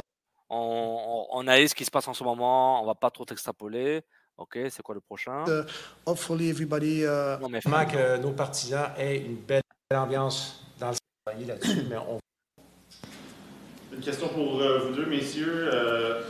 On, 0.49 1.27
on, 1.32 1.38
on 1.38 1.41
analyse 1.41 1.69
ce 1.71 1.75
qui 1.75 1.86
se 1.86 1.91
passe 1.91 2.07
en 2.07 2.13
ce 2.13 2.23
moment. 2.23 2.82
On 2.84 2.86
va 2.86 2.95
pas 2.95 3.09
trop 3.09 3.25
extrapoler. 3.32 4.01
Ok, 4.38 4.57
c'est 4.69 4.82
quoi 4.82 4.95
le 4.95 5.01
prochain? 5.01 5.43
Euh, 5.47 5.63
hopefully 6.05 6.49
everybody. 6.49 7.03
euh, 7.03 7.38
Non, 7.38 7.49
mais 7.49 7.59
Vraiment 7.59 7.86
que 7.86 8.17
nos 8.17 8.32
partisans 8.32 8.89
aient 8.97 9.17
une 9.19 9.36
belle 9.36 9.61
ambiance 9.93 10.65
dans 10.79 10.89
le 10.89 10.95
travailler 11.25 11.45
là-dessus, 11.45 11.84
mais 11.89 11.97
on 11.97 12.17
Une 13.93 13.99
question 14.01 14.29
pour 14.29 14.61
euh, 14.61 14.79
vous 14.79 14.93
deux, 14.95 15.05
messieurs. 15.05 15.69
Euh, 15.73 16.21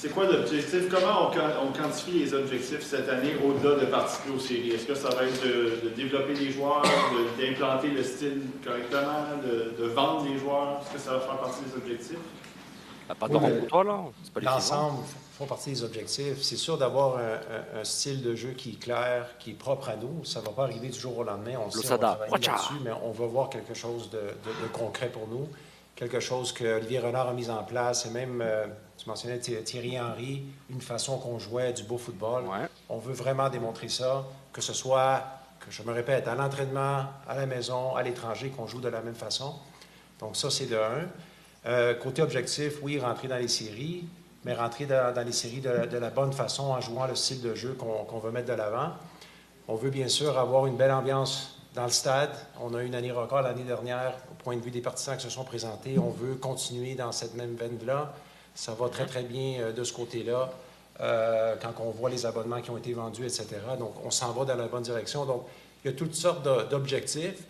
c'est 0.00 0.08
quoi 0.08 0.24
l'objectif? 0.26 0.88
Comment 0.90 1.28
on, 1.30 1.68
on 1.68 1.72
quantifie 1.72 2.12
les 2.20 2.32
objectifs 2.34 2.82
cette 2.82 3.08
année 3.08 3.34
au-delà 3.44 3.80
de 3.80 3.86
participer 3.86 4.30
aux 4.30 4.38
séries? 4.38 4.70
Est-ce 4.70 4.86
que 4.86 4.94
ça 4.94 5.10
va 5.10 5.24
être 5.24 5.42
de, 5.44 5.88
de 5.88 5.94
développer 5.94 6.34
les 6.34 6.50
joueurs, 6.50 6.82
de- 6.82 7.42
d'implanter 7.42 7.88
le 7.88 8.02
style 8.02 8.42
correctement, 8.64 9.24
de, 9.44 9.82
de 9.82 9.88
vendre 9.90 10.24
les 10.24 10.38
joueurs? 10.38 10.80
Est-ce 10.82 10.94
que 10.94 10.98
ça 10.98 11.12
va 11.14 11.20
faire 11.20 11.36
partie 11.38 11.60
des 11.64 11.76
objectifs? 11.76 12.16
Pas 13.18 13.28
de 13.28 13.36
Oui, 13.36 13.50
pour 13.60 13.68
toi, 13.68 13.84
là. 13.84 14.04
C'est 14.22 14.32
pas 14.32 14.40
les 14.40 14.46
L'ensemble 14.46 14.98
font 15.36 15.46
partie 15.46 15.70
des 15.70 15.82
objectifs. 15.82 16.40
C'est 16.42 16.56
sûr 16.56 16.78
d'avoir 16.78 17.18
un, 17.18 17.20
un- 17.76 17.80
un 17.80 17.84
style 17.84 18.22
de 18.22 18.34
jeu 18.36 18.50
qui 18.50 18.70
est 18.70 18.78
clair, 18.80 19.26
qui 19.40 19.50
est 19.50 19.54
propre 19.54 19.88
à 19.88 19.96
nous. 19.96 20.24
Ça 20.24 20.40
ne 20.40 20.44
va 20.46 20.52
pas 20.52 20.62
arriver 20.62 20.88
du 20.88 20.98
jour 20.98 21.18
au 21.18 21.24
lendemain. 21.24 21.54
On 21.60 21.64
le 21.66 21.70
sait, 21.72 21.92
on 21.92 21.96
va 21.96 22.18
là-dessus, 22.30 22.74
mais 22.84 22.92
on 23.04 23.10
va 23.10 23.26
voir 23.26 23.50
quelque 23.50 23.74
chose 23.74 24.08
de, 24.10 24.18
de- 24.18 24.62
de 24.62 24.68
concret 24.72 25.08
pour 25.08 25.26
nous. 25.28 25.48
Quelque 26.00 26.18
chose 26.18 26.52
que 26.52 26.64
Olivier 26.78 26.98
Renard 26.98 27.28
a 27.28 27.34
mis 27.34 27.50
en 27.50 27.62
place. 27.62 28.06
Et 28.06 28.10
même, 28.10 28.40
euh, 28.42 28.64
tu 28.96 29.06
mentionnais 29.06 29.38
Thi- 29.38 29.62
Thierry 29.62 30.00
Henry, 30.00 30.44
une 30.70 30.80
façon 30.80 31.18
qu'on 31.18 31.38
jouait 31.38 31.74
du 31.74 31.82
beau 31.82 31.98
football. 31.98 32.44
On 32.88 32.96
veut 32.96 33.12
vraiment 33.12 33.50
démontrer 33.50 33.90
ça, 33.90 34.24
que 34.50 34.62
ce 34.62 34.72
soit, 34.72 35.22
que 35.60 35.70
je 35.70 35.82
me 35.82 35.92
répète, 35.92 36.26
à 36.26 36.34
l'entraînement, 36.34 37.04
à 37.28 37.36
la 37.36 37.44
maison, 37.44 37.94
à 37.96 38.02
l'étranger, 38.02 38.48
qu'on 38.48 38.66
joue 38.66 38.80
de 38.80 38.88
la 38.88 39.02
même 39.02 39.14
façon. 39.14 39.56
Donc 40.20 40.36
ça, 40.36 40.48
c'est 40.50 40.66
de 40.66 40.76
un. 40.76 41.06
Euh, 41.66 41.92
côté 41.92 42.22
objectif, 42.22 42.76
oui, 42.82 42.98
rentrer 42.98 43.28
dans 43.28 43.36
les 43.36 43.48
séries, 43.48 44.06
mais 44.46 44.54
rentrer 44.54 44.86
dans, 44.86 45.12
dans 45.14 45.22
les 45.22 45.32
séries 45.32 45.60
de, 45.60 45.68
la- 45.68 45.86
de 45.86 45.98
la 45.98 46.08
bonne 46.08 46.32
façon 46.32 46.70
en 46.70 46.80
jouant 46.80 47.06
le 47.08 47.14
style 47.14 47.42
de 47.42 47.54
jeu 47.54 47.74
qu'on 47.74 48.04
qu'on 48.06 48.20
veut 48.20 48.30
mettre 48.30 48.48
de 48.48 48.54
l'avant. 48.54 48.92
On 49.68 49.74
veut 49.74 49.90
bien 49.90 50.08
sûr 50.08 50.38
avoir 50.38 50.64
une 50.66 50.78
belle 50.78 50.92
ambiance 50.92 51.59
dans 51.74 51.84
le 51.84 51.90
stade. 51.90 52.30
On 52.60 52.74
a 52.74 52.82
eu 52.82 52.86
une 52.86 52.94
année 52.94 53.12
record 53.12 53.42
l'année 53.42 53.64
dernière 53.64 54.14
au 54.30 54.42
point 54.42 54.56
de 54.56 54.60
vue 54.62 54.70
des 54.70 54.80
partisans 54.80 55.16
qui 55.16 55.24
se 55.24 55.30
sont 55.30 55.44
présentés. 55.44 55.98
On 55.98 56.10
veut 56.10 56.34
continuer 56.34 56.94
dans 56.94 57.12
cette 57.12 57.34
même 57.34 57.54
veine-là. 57.54 58.12
Ça 58.54 58.74
va 58.74 58.88
très, 58.88 59.06
très 59.06 59.22
bien 59.22 59.60
euh, 59.60 59.72
de 59.72 59.84
ce 59.84 59.92
côté-là. 59.92 60.50
euh, 61.00 61.56
quand 61.60 61.72
on 61.80 61.90
voit 61.90 62.10
les 62.10 62.26
abonnements 62.26 62.60
qui 62.60 62.70
ont 62.70 62.76
été 62.76 62.92
vendus, 62.92 63.24
etc. 63.24 63.46
Donc, 63.78 63.94
on 64.04 64.10
s'en 64.10 64.32
va 64.32 64.44
dans 64.44 64.56
la 64.56 64.68
bonne 64.68 64.82
direction. 64.82 65.24
Donc, 65.24 65.46
il 65.84 65.90
y 65.90 65.94
a 65.94 65.96
toutes 65.96 66.14
sortes 66.14 66.46
d'objectifs, 66.70 67.42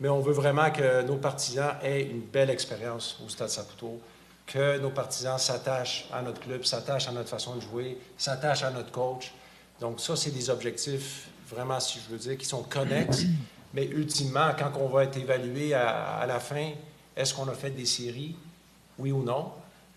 mais 0.00 0.08
on 0.08 0.20
veut 0.20 0.32
vraiment 0.32 0.70
que 0.70 1.02
nos 1.02 1.16
partisans 1.16 1.74
aient 1.82 2.02
une 2.02 2.20
belle 2.20 2.50
expérience 2.50 3.18
au 3.24 3.28
Stade 3.28 3.48
Saputo, 3.48 4.00
que 4.46 4.78
nos 4.78 4.90
partisans 4.90 5.38
s'attachent 5.38 6.08
à 6.12 6.22
notre 6.22 6.40
club, 6.40 6.64
s'attachent 6.64 7.08
à 7.08 7.12
notre 7.12 7.28
façon 7.28 7.56
de 7.56 7.60
jouer, 7.60 7.98
s'attachent 8.16 8.62
à 8.62 8.70
notre 8.70 8.92
coach. 8.92 9.32
Donc, 9.80 10.00
ça, 10.00 10.14
c'est 10.14 10.30
des 10.30 10.48
objectifs, 10.50 11.28
vraiment, 11.48 11.80
si 11.80 11.98
je 11.98 12.12
veux 12.12 12.18
dire, 12.18 12.38
qui 12.38 12.46
sont 12.46 12.62
connexes. 12.62 13.24
Mais 13.74 13.86
ultimement, 13.86 14.50
quand 14.58 14.72
on 14.78 14.88
va 14.88 15.04
être 15.04 15.16
évalué 15.16 15.74
à, 15.74 16.24
la 16.26 16.40
fin, 16.40 16.72
est-ce 17.16 17.34
qu'on 17.34 17.48
a 17.48 17.54
fait 17.54 17.70
des 17.70 17.86
séries, 17.86 18.36
oui 18.98 19.12
ou 19.12 19.22
non? 19.22 19.52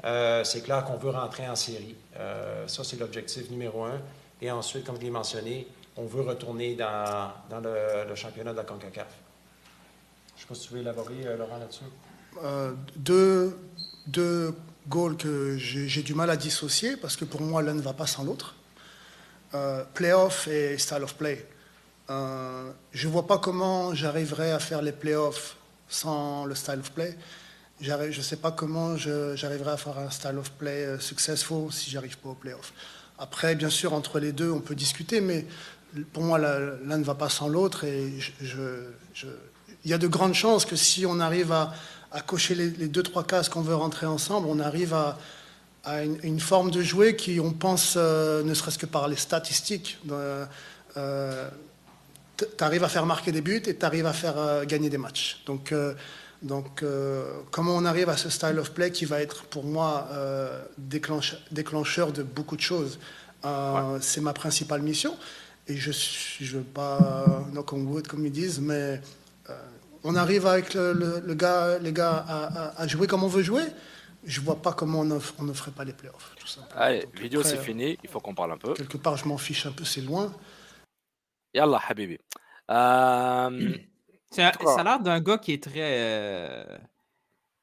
Euh, 0.06 0.44
c'est 0.44 0.62
clair 0.62 0.86
qu'on 0.86 0.98
veut 0.98 1.10
rentrer 1.10 1.48
en 1.48 1.56
série. 1.56 1.96
Euh, 2.18 2.68
ça, 2.68 2.84
c'est 2.84 3.00
l'objectif 3.00 3.50
numéro 3.50 3.84
un. 3.84 4.00
Et 4.42 4.52
ensuite, 4.52 4.86
comme 4.86 4.96
je 4.98 5.02
l'ai 5.02 5.10
mentionné, 5.10 5.68
on 5.98 6.06
veut 6.06 6.22
retourner 6.22 6.76
dans, 6.76 7.32
dans 7.50 7.60
le, 7.60 8.16
championnat 8.16 8.52
de 8.52 8.58
la 8.58 8.64
CONCACAF. 8.64 9.08
Je 10.36 10.42
ne 10.42 10.42
sais 10.42 10.48
pas 10.48 10.56
si 10.56 10.68
tu 10.68 10.74
veux 10.74 10.80
élaborer, 10.82 11.26
euh, 11.26 11.38
Laurent, 11.38 11.58
là-dessus. 11.58 11.86
deux, 12.96 13.58
deux 14.08 14.54
goals 14.88 15.18
que 15.18 15.58
j'ai 15.58 16.04
du 16.04 16.14
mal 16.14 16.30
à 16.30 16.38
dissocier 16.38 16.96
parce 16.98 17.16
que 17.18 17.26
pour 17.26 17.42
moi 17.42 17.62
l'un 17.62 17.74
ne 17.74 17.82
va 17.82 17.94
pas 17.94 18.08
sans 18.08 18.24
l'autre. 18.24 18.56
Playoff 19.94 20.50
et 20.50 20.78
style 20.78 21.02
of 21.02 21.16
play. 21.16 21.48
Euh, 22.10 22.72
je 22.92 23.08
ne 23.08 23.14
vois 23.14 23.26
pas 23.26 23.38
comment 23.38 23.94
j'arriverai 23.96 24.52
à 24.52 24.60
faire 24.60 24.82
les 24.82 24.92
playoffs 24.92 25.58
sans 25.88 26.46
le 26.46 26.56
style 26.56 26.80
of 26.80 26.92
play. 26.92 27.18
Je 27.82 27.92
ne 27.92 28.12
sais 28.22 28.38
pas 28.38 28.52
comment 28.52 28.96
j'arriverai 28.98 29.72
à 29.72 29.78
faire 29.78 29.98
un 29.98 30.10
style 30.10 30.38
of 30.38 30.52
play 30.52 30.86
euh, 30.86 31.00
successful 31.00 31.72
si 31.72 31.90
j'arrive 31.90 32.18
pas 32.18 32.30
aux 32.30 32.36
playoffs. 32.36 32.74
Après, 33.18 33.56
bien 33.56 33.70
sûr, 33.70 33.94
entre 33.94 34.20
les 34.20 34.32
deux, 34.32 34.52
on 34.52 34.60
peut 34.60 34.76
discuter, 34.76 35.22
mais 35.22 35.46
pour 36.14 36.24
moi, 36.24 36.38
l'un 36.38 36.98
ne 36.98 37.04
va 37.04 37.16
pas 37.16 37.30
sans 37.30 37.48
l'autre. 37.48 37.86
Il 37.86 38.22
y 39.86 39.94
a 39.94 39.98
de 39.98 40.08
grandes 40.08 40.34
chances 40.34 40.66
que 40.66 40.76
si 40.76 41.06
on 41.06 41.20
arrive 41.20 41.52
à, 41.52 41.74
cocher 42.26 42.56
les, 42.56 42.70
les 42.70 42.88
deux, 42.88 43.04
trois 43.04 43.24
cases 43.24 43.50
qu'on 43.50 43.62
veut 43.62 43.76
rentrer 43.76 44.06
ensemble, 44.06 44.48
on 44.50 44.60
arrive 44.60 44.94
à, 44.94 45.18
une, 46.04 46.40
forme 46.40 46.72
de 46.72 46.82
jouer 46.82 47.16
qui, 47.16 47.40
on 47.40 47.54
pense, 47.54 47.94
euh, 47.96 48.44
ne 48.44 48.54
serait-ce 48.54 48.78
que 48.78 48.86
par 48.86 49.08
les 49.08 49.16
statistiques, 49.16 50.00
tu 52.38 52.64
arrives 52.64 52.84
à 52.84 52.90
faire 52.90 53.06
marquer 53.06 53.32
des 53.32 53.42
buts 53.42 53.62
et 53.66 53.76
tu 53.76 53.86
arrives 53.86 54.06
à 54.06 54.14
faire 54.14 54.38
euh, 54.38 54.66
gagner 54.66 54.90
des 54.90 54.98
matchs. 54.98 55.42
Donc, 55.46 55.72
euh, 55.72 55.94
donc 56.42 56.84
euh, 56.84 57.32
comment 57.52 57.76
on 57.76 57.86
arrive 57.86 58.10
à 58.10 58.18
ce 58.18 58.30
style 58.30 58.60
of 58.60 58.72
play 58.72 58.92
qui 58.92 59.06
va 59.06 59.22
être 59.22 59.44
pour 59.46 59.64
moi 59.64 60.08
déclenche- 60.78 61.38
déclencheur 61.52 62.12
de 62.12 62.24
beaucoup 62.24 62.56
de 62.56 62.62
choses? 62.62 63.00
C'est 64.02 64.22
ma 64.22 64.34
principale 64.34 64.82
mission. 64.82 65.16
Et 65.68 65.78
je 65.78 65.90
ne 66.42 66.48
veux 66.58 66.64
pas 66.64 67.26
knock 67.54 67.74
on 67.74 67.82
wood, 67.82 68.08
comme 68.08 68.26
ils 68.26 68.32
disent, 68.32 68.60
mais 68.60 69.02
on 70.04 70.16
arrive 70.16 70.46
avec 70.46 70.74
le, 70.76 70.94
le- 70.94 71.20
le 71.26 71.34
gars, 71.34 71.80
les 71.80 71.92
gars 71.92 72.24
à, 72.28 72.44
à- 72.46 72.82
à 72.82 72.88
jouer 72.88 73.08
comme 73.08 73.24
on 73.24 73.28
veut 73.28 73.42
jouer. 73.44 73.64
Je 74.26 74.42
vois 74.42 74.56
pas 74.62 74.74
comment 74.74 75.02
on 75.02 75.06
ne, 75.06 75.20
on 75.40 75.44
ne 75.44 75.54
ferait 75.54 75.72
pas 75.72 75.84
les 75.84 75.94
playoffs. 75.94 76.32
Tout. 76.40 76.48
Allez, 76.76 77.08
vidéo 77.20 77.42
après, 77.42 77.52
c'est 77.52 77.62
fini, 77.64 77.98
il 78.04 78.10
faut 78.10 78.20
qu'on 78.20 78.34
parle 78.34 78.52
un 78.54 78.58
peu. 78.58 78.74
Quelque 78.74 78.98
part, 78.98 79.18
je 79.18 79.28
m'en 79.28 79.38
fiche 79.38 79.66
un 79.68 79.72
peu, 79.72 79.86
c'est 79.86 80.02
loin. 80.02 80.34
Yallah, 81.56 81.82
Habibi. 81.88 82.18
Euh, 82.70 83.50
un- 84.38 84.52
ça 84.66 84.80
a 84.82 84.84
l'air 84.84 85.00
d'un 85.00 85.20
gars 85.22 85.38
qui 85.38 85.54
est 85.54 85.64
très, 85.64 85.80
euh, 85.82 86.78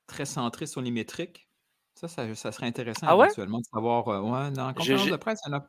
très 0.06 0.24
centré 0.24 0.66
sur 0.66 0.80
les 0.80 0.90
métriques. 0.90 1.48
Ça, 1.94 2.08
ça, 2.08 2.34
ça 2.34 2.50
serait 2.52 2.66
intéressant 2.66 3.06
Ah 3.06 3.16
ouais? 3.16 3.26
éventuellement 3.26 3.58
de 3.60 3.66
savoir. 3.72 4.08
euh, 4.08 4.20
ouais, 4.20 4.50
dans 4.52 4.66
la 4.68 4.72
conférence 4.72 5.06
de 5.08 5.16
presse, 5.16 5.40
il 5.46 5.50
y 5.52 5.54
en 5.54 5.58
a- 5.58 5.66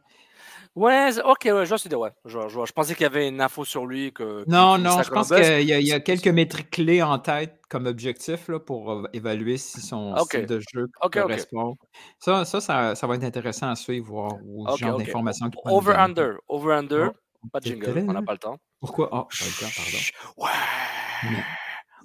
Ouais, 0.76 1.11
ok, 1.24 1.41
ouais, 1.45 1.65
je 1.67 1.86
idée, 1.86 1.95
ouais. 1.95 2.09
Je, 2.26 2.39
je. 2.49 2.65
Je 2.65 2.71
pensais 2.71 2.95
qu'il 2.95 3.03
y 3.03 3.05
avait 3.05 3.28
une 3.28 3.41
info 3.41 3.63
sur 3.63 3.86
lui. 3.86 4.11
Que, 4.11 4.43
Non, 4.47 4.80
non, 4.80 5.03
je 5.03 5.09
pense 5.11 5.30
qu'il 5.30 5.43
y, 5.67 5.74
a- 5.74 5.80
il 5.80 5.86
y 5.88 5.93
a 5.93 5.99
quelques 5.99 6.28
métriques 6.30 6.71
clés 6.71 7.03
en 7.03 7.19
tête 7.19 7.61
comme 7.69 7.86
objectif 7.86 8.47
là, 8.47 8.59
pour 8.59 9.07
évaluer 9.13 9.57
si 9.57 9.82
son 9.82 10.15
Ok. 10.15 10.30
style 10.30 10.45
de 10.47 10.59
jeu 10.74 10.88
correspond. 11.11 11.78
Ça, 12.17 12.43
ça, 12.45 12.59
ça, 12.59 12.95
ça 12.95 13.05
va 13.07 13.15
être 13.15 13.24
intéressant 13.24 13.69
à 13.69 13.76
suivre, 13.76 14.07
voir 14.07 14.32
au 14.43 14.65
genre 14.78 14.97
d'informations 14.97 15.49
qu'il. 15.51 15.59
Over-under. 15.65 16.38
Over-under. 16.47 17.11
Pas 17.51 17.59
de 17.59 17.65
jingle, 17.65 18.05
on 18.09 18.13
n'a 18.13 18.21
pas 18.21 18.31
le 18.33 18.37
temps. 18.37 18.57
Pourquoi? 18.79 19.09
Ah, 19.11 19.27
pas 19.29 19.45
le 19.45 19.59
temps, 19.59 19.71
pardon. 19.75 19.97
Ouais. 20.37 20.49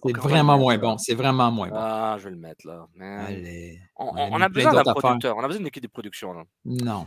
C'est 0.05 0.17
vraiment 0.17 0.59
moins 0.59 0.79
bon. 0.79 0.97
C'est 0.99 1.15
vraiment 1.15 1.51
moins 1.51 1.69
bon. 1.69 1.77
Ah, 1.77 2.17
je 2.19 2.25
vais 2.25 2.31
le 2.31 2.37
mettre 2.37 2.67
là. 2.67 2.87
Allez. 3.01 3.81
On, 3.97 4.07
on- 4.17 4.33
on 4.35 4.41
a 4.41 4.49
besoin 4.49 4.73
d'un 4.73 4.83
producteur. 4.95 5.37
On 5.37 5.41
a 5.43 5.47
besoin 5.47 5.59
d'une 5.59 5.67
équipe 5.69 5.83
de 5.83 5.89
production. 5.89 6.33
Là. 6.33 6.45
Non. 6.65 7.07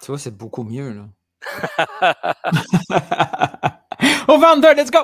Tu 0.00 0.06
vois, 0.06 0.18
c'est 0.18 0.36
beaucoup 0.36 0.64
mieux, 0.64 0.92
là. 0.92 1.08
Over-under, 4.28 4.74
let's 4.74 4.90
go! 4.90 5.00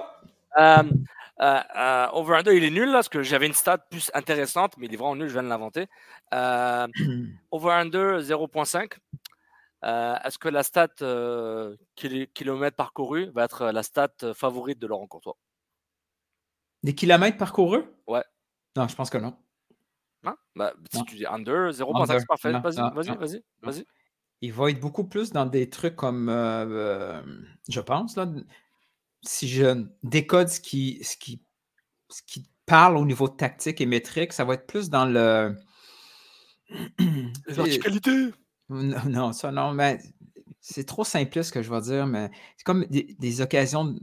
Euh, 1.40 1.44
euh, 1.44 1.60
euh, 1.76 2.08
over-under, 2.12 2.52
il 2.52 2.64
est 2.64 2.70
nul 2.70 2.86
là, 2.88 2.94
parce 2.94 3.08
que 3.08 3.22
j'avais 3.22 3.46
une 3.46 3.52
stat 3.52 3.78
plus 3.78 4.10
intéressante, 4.14 4.76
mais 4.76 4.86
il 4.86 4.94
est 4.94 4.96
vraiment 4.96 5.16
nul, 5.16 5.28
je 5.28 5.32
viens 5.32 5.42
de 5.42 5.48
l'inventer. 5.48 5.86
Euh, 6.34 6.86
over-under 7.50 8.20
0.5. 8.20 8.98
Euh, 9.84 10.16
Est-ce 10.24 10.38
que 10.38 10.48
la 10.48 10.64
stat 10.64 10.88
euh, 11.02 11.76
kil- 11.94 12.28
kilomètres 12.32 12.76
parcourus 12.76 13.28
va 13.28 13.44
être 13.44 13.70
la 13.70 13.82
stat 13.84 14.08
euh, 14.24 14.34
favorite 14.34 14.78
de 14.80 14.86
Laurent 14.88 15.06
Courtois? 15.06 15.36
Des 16.82 16.94
kilomètres 16.94 17.38
parcourus? 17.38 17.84
Ouais. 18.08 18.24
Non, 18.76 18.88
je 18.88 18.96
pense 18.96 19.10
que 19.10 19.18
non. 19.18 19.36
Bah, 20.56 20.74
Si 20.90 20.98
Non. 20.98 21.04
tu 21.04 21.14
dis 21.14 21.26
under, 21.26 21.70
0.5, 21.72 22.02
Under, 22.02 22.20
c'est 22.20 22.26
parfait. 22.26 22.52
Vas-y, 22.52 22.94
vas-y, 22.94 23.16
vas-y, 23.16 23.42
vas-y. 23.62 23.86
Il 24.40 24.52
va 24.52 24.70
être 24.70 24.80
beaucoup 24.80 25.04
plus 25.04 25.30
dans 25.30 25.46
des 25.46 25.70
trucs 25.70 25.96
comme, 25.96 26.28
euh, 26.28 26.66
euh, 26.66 27.22
je 27.68 27.80
pense, 27.80 28.16
là, 28.16 28.26
si 29.22 29.48
je 29.48 29.84
décode 30.02 30.48
ce 30.48 30.60
qui, 30.60 31.00
ce, 31.02 31.16
qui, 31.16 31.42
ce 32.10 32.22
qui 32.22 32.48
parle 32.66 32.96
au 32.96 33.04
niveau 33.04 33.28
tactique 33.28 33.80
et 33.80 33.86
métrique, 33.86 34.32
ça 34.32 34.44
va 34.44 34.54
être 34.54 34.66
plus 34.66 34.90
dans 34.90 35.06
le. 35.06 35.56
verticalité. 37.48 38.30
Non, 38.68 39.04
non, 39.06 39.32
ça 39.32 39.50
non, 39.50 39.72
mais 39.72 39.98
c'est 40.60 40.84
trop 40.84 41.04
simpliste 41.04 41.48
ce 41.48 41.52
que 41.54 41.62
je 41.62 41.70
vais 41.72 41.80
dire, 41.80 42.06
mais 42.06 42.30
c'est 42.56 42.64
comme 42.64 42.84
des, 42.86 43.16
des 43.18 43.40
occasions, 43.40 43.86
de- 43.86 44.00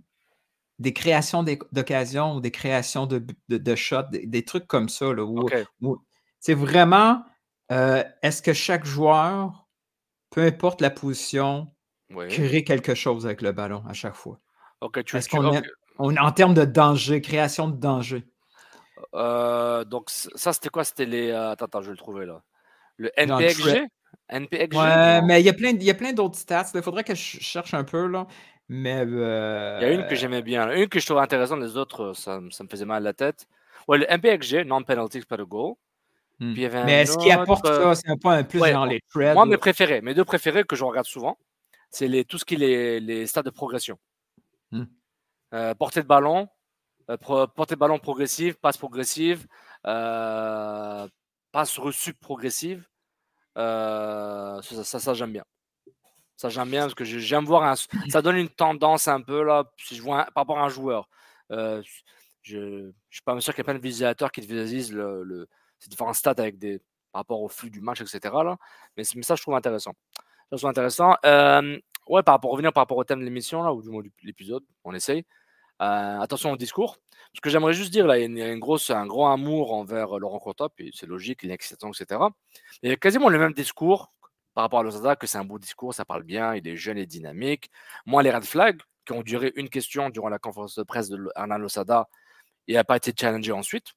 des 0.79 0.93
créations 0.93 1.43
d'occasions 1.43 2.35
ou 2.35 2.41
des 2.41 2.51
créations 2.51 3.05
de, 3.05 3.19
bu- 3.19 3.35
de, 3.49 3.57
de 3.57 3.75
shots, 3.75 4.09
des, 4.11 4.25
des 4.25 4.43
trucs 4.43 4.67
comme 4.67 4.89
ça, 4.89 5.13
là, 5.13 5.23
où, 5.23 5.39
Ok. 5.41 5.53
où 5.81 5.97
c'est 6.39 6.55
vraiment 6.55 7.23
euh, 7.71 8.03
est-ce 8.23 8.41
que 8.41 8.53
chaque 8.53 8.85
joueur, 8.85 9.67
peu 10.31 10.41
importe 10.41 10.81
la 10.81 10.89
position, 10.89 11.71
crée 12.29 12.63
quelque 12.63 12.95
chose 12.95 13.25
avec 13.25 13.41
le 13.41 13.51
ballon 13.51 13.83
à 13.87 13.93
chaque 13.93 14.15
fois? 14.15 14.39
Ok, 14.85 15.03
tu, 15.03 15.17
Est-ce 15.17 15.27
tu- 15.29 15.35
qu'on 15.37 15.45
ok. 15.47 15.55
est- 15.55 15.63
on- 15.97 16.15
en 16.17 16.31
termes 16.31 16.53
de 16.53 16.63
danger, 16.65 17.21
création 17.21 17.67
de 17.67 17.75
danger? 17.75 18.23
Euh, 19.13 19.83
donc, 19.83 20.09
ça, 20.09 20.53
c'était 20.53 20.69
quoi? 20.69 20.83
C'était 20.83 21.05
les. 21.05 21.31
euh, 21.31 21.51
attends, 21.51 21.65
attends, 21.65 21.81
je 21.81 21.87
vais 21.87 21.91
le 21.93 21.97
trouver 21.97 22.25
là. 22.25 22.41
Le 22.97 23.09
Dans 23.27 23.39
NPXG 23.39 23.87
NPXG 24.29 24.75
Ouais, 24.77 25.21
mais 25.23 25.41
il 25.41 25.45
y 25.45 25.49
a 25.49 25.53
plein, 25.53 25.69
il 25.71 25.83
y 25.83 25.89
a 25.89 25.93
plein 25.93 26.13
d'autres 26.13 26.37
stats. 26.37 26.67
Il 26.73 26.81
faudrait 26.81 27.03
que 27.03 27.13
je 27.15 27.39
cherche 27.39 27.73
un 27.73 27.83
peu, 27.83 28.07
là. 28.07 28.27
Mais. 28.69 29.01
Il 29.03 29.81
y 29.81 29.85
a 29.85 29.91
une 29.91 30.05
que 30.07 30.13
euh, 30.13 30.15
j'aimais 30.15 30.41
bien. 30.41 30.71
Une 30.71 30.87
que 30.87 30.99
je 30.99 31.05
trouvais 31.05 31.21
intéressante, 31.21 31.59
les 31.61 31.77
autres, 31.77 32.01
euh, 32.03 32.13
ça, 32.13 32.39
me- 32.39 32.49
ça 32.51 32.63
me 32.63 32.69
faisait 32.69 32.85
mal 32.85 32.97
à 32.97 32.99
la 33.09 33.13
tête. 33.13 33.47
Ouais, 33.87 33.97
le 33.97 34.05
MPXG, 34.09 34.65
non-penalty 34.65 35.21
per 35.21 35.37
goal. 35.47 35.73
Hmm. 36.39 36.53
Puis 36.53 36.61
il 36.61 36.63
y 36.63 36.65
avait 36.65 36.83
Mais 36.83 37.01
est-ce 37.03 37.17
qu'il 37.17 37.31
apporte 37.31 37.65
ça? 37.67 37.73
euh, 37.73 37.93
C'est 37.93 38.09
un 38.09 38.17
peu 38.17 38.29
un 38.29 38.43
plus 38.43 38.59
ouais, 38.59 38.71
genre 38.71 38.85
les 38.85 39.01
threads. 39.09 39.33
Moi, 39.35 39.45
mes 39.45 39.57
préférés, 39.57 40.01
mes 40.01 40.13
deux 40.13 40.25
préférés 40.25 40.63
que 40.63 40.75
je 40.75 40.83
regarde 40.83 41.05
souvent, 41.05 41.37
c'est 41.91 42.07
les, 42.07 42.25
tout 42.25 42.37
ce 42.37 42.45
qui 42.45 42.55
est 42.55 42.57
les, 42.57 42.99
les 42.99 43.27
stades 43.27 43.45
de 43.45 43.51
progression. 43.51 43.97
Hmm. 44.71 44.83
Euh, 45.53 45.73
portée 45.75 46.01
de 46.01 46.07
ballon, 46.07 46.47
euh, 47.09 47.17
pro- 47.17 47.47
portée 47.47 47.75
de 47.75 47.79
ballon 47.79 47.99
progressive, 47.99 48.55
passe 48.55 48.77
progressive, 48.77 49.47
euh, 49.85 51.07
passe 51.51 51.77
reçue 51.77 52.13
progressive. 52.13 52.87
Euh, 53.57 54.61
ça, 54.61 54.83
ça, 54.83 54.99
ça, 54.99 55.13
j'aime 55.13 55.31
bien. 55.31 55.45
Ça, 56.35 56.49
j'aime 56.49 56.69
bien 56.69 56.81
parce 56.81 56.95
que 56.95 57.05
je- 57.05 57.19
j'aime 57.19 57.45
voir 57.45 57.63
un. 57.63 57.75
Ça 58.09 58.21
donne 58.21 58.35
une 58.37 58.49
tendance 58.49 59.07
un 59.07 59.21
peu 59.21 59.43
là, 59.43 59.63
si 59.77 59.95
je 59.95 60.01
vois 60.01 60.21
un- 60.21 60.25
par 60.31 60.41
rapport 60.43 60.59
à 60.59 60.65
un 60.65 60.69
joueur. 60.69 61.07
Je 61.49 62.57
ne 62.59 62.91
suis 63.09 63.21
pas 63.23 63.39
sûr 63.41 63.53
qu'il 63.53 63.59
y 63.59 63.61
a 63.61 63.63
plein 63.65 63.73
de 63.75 63.79
visualisateurs 63.79 64.31
qui 64.31 64.41
visualisent 64.41 64.93
le, 64.93 65.23
le- 65.23 65.47
ces 65.79 65.89
différents 65.89 66.13
stats 66.13 66.31
avec 66.37 66.57
des, 66.59 66.79
par 67.11 67.21
rapport 67.21 67.41
au 67.41 67.47
flux 67.47 67.69
du 67.71 67.81
match, 67.81 68.01
etc. 68.01 68.19
Là. 68.43 68.57
Mais, 68.97 69.03
c'est- 69.03 69.15
mais 69.15 69.23
ça, 69.23 69.35
je 69.35 69.41
trouve 69.41 69.55
intéressant. 69.55 69.93
Ça, 70.15 70.23
je 70.51 70.57
trouve 70.57 70.69
intéressant. 70.69 71.15
Ouais, 72.07 72.23
par 72.23 72.35
rapport, 72.35 72.51
revenir 72.51 72.71
par 72.73 72.81
rapport 72.83 72.97
au 72.97 73.03
thème 73.03 73.19
de 73.19 73.25
l'émission, 73.25 73.63
là, 73.63 73.73
ou 73.73 73.81
du 73.81 73.89
moins 73.89 74.03
de 74.03 74.09
l'épisode, 74.23 74.63
on 74.83 74.93
essaye. 74.93 75.25
Euh, 75.81 76.19
attention 76.21 76.51
au 76.51 76.57
discours. 76.57 76.97
Ce 77.35 77.41
que 77.41 77.49
j'aimerais 77.49 77.73
juste 77.73 77.91
dire, 77.93 78.07
là, 78.07 78.17
il 78.17 78.21
y 78.21 78.23
a 78.23 78.27
une, 78.27 78.53
une 78.55 78.59
grosse, 78.59 78.89
un 78.91 79.05
gros 79.07 79.27
amour 79.27 79.73
envers 79.73 80.17
euh, 80.17 80.19
Laurent 80.19 80.39
Courtois, 80.39 80.69
puis 80.69 80.91
c'est 80.95 81.07
logique, 81.07 81.41
il 81.43 81.51
est 81.51 81.55
excitant, 81.55 81.91
etc. 81.91 82.21
Il 82.83 82.89
y 82.89 82.93
a 82.93 82.97
quasiment 82.97 83.29
le 83.29 83.39
même 83.39 83.53
discours 83.53 84.11
par 84.53 84.63
rapport 84.65 84.79
à 84.79 84.83
Lozada, 84.83 85.15
que 85.17 85.27
c'est 85.27 85.37
un 85.39 85.45
beau 85.45 85.59
discours, 85.59 85.93
ça 85.93 86.05
parle 86.05 86.23
bien, 86.23 86.55
il 86.55 86.67
est 86.67 86.77
jeune 86.77 86.97
et 86.97 87.05
dynamique. 87.07 87.69
Moi, 88.05 88.23
les 88.23 88.31
red 88.31 88.45
flags, 88.45 88.81
qui 89.05 89.13
ont 89.13 89.21
duré 89.23 89.53
une 89.55 89.69
question 89.69 90.09
durant 90.09 90.29
la 90.29 90.39
conférence 90.39 90.75
de 90.75 90.83
presse 90.83 91.09
de 91.09 91.17
Hernan 91.35 91.57
Losada, 91.59 92.07
il 92.67 92.75
n'a 92.75 92.83
pas 92.85 92.97
été 92.97 93.13
challengé 93.19 93.51
ensuite. 93.53 93.93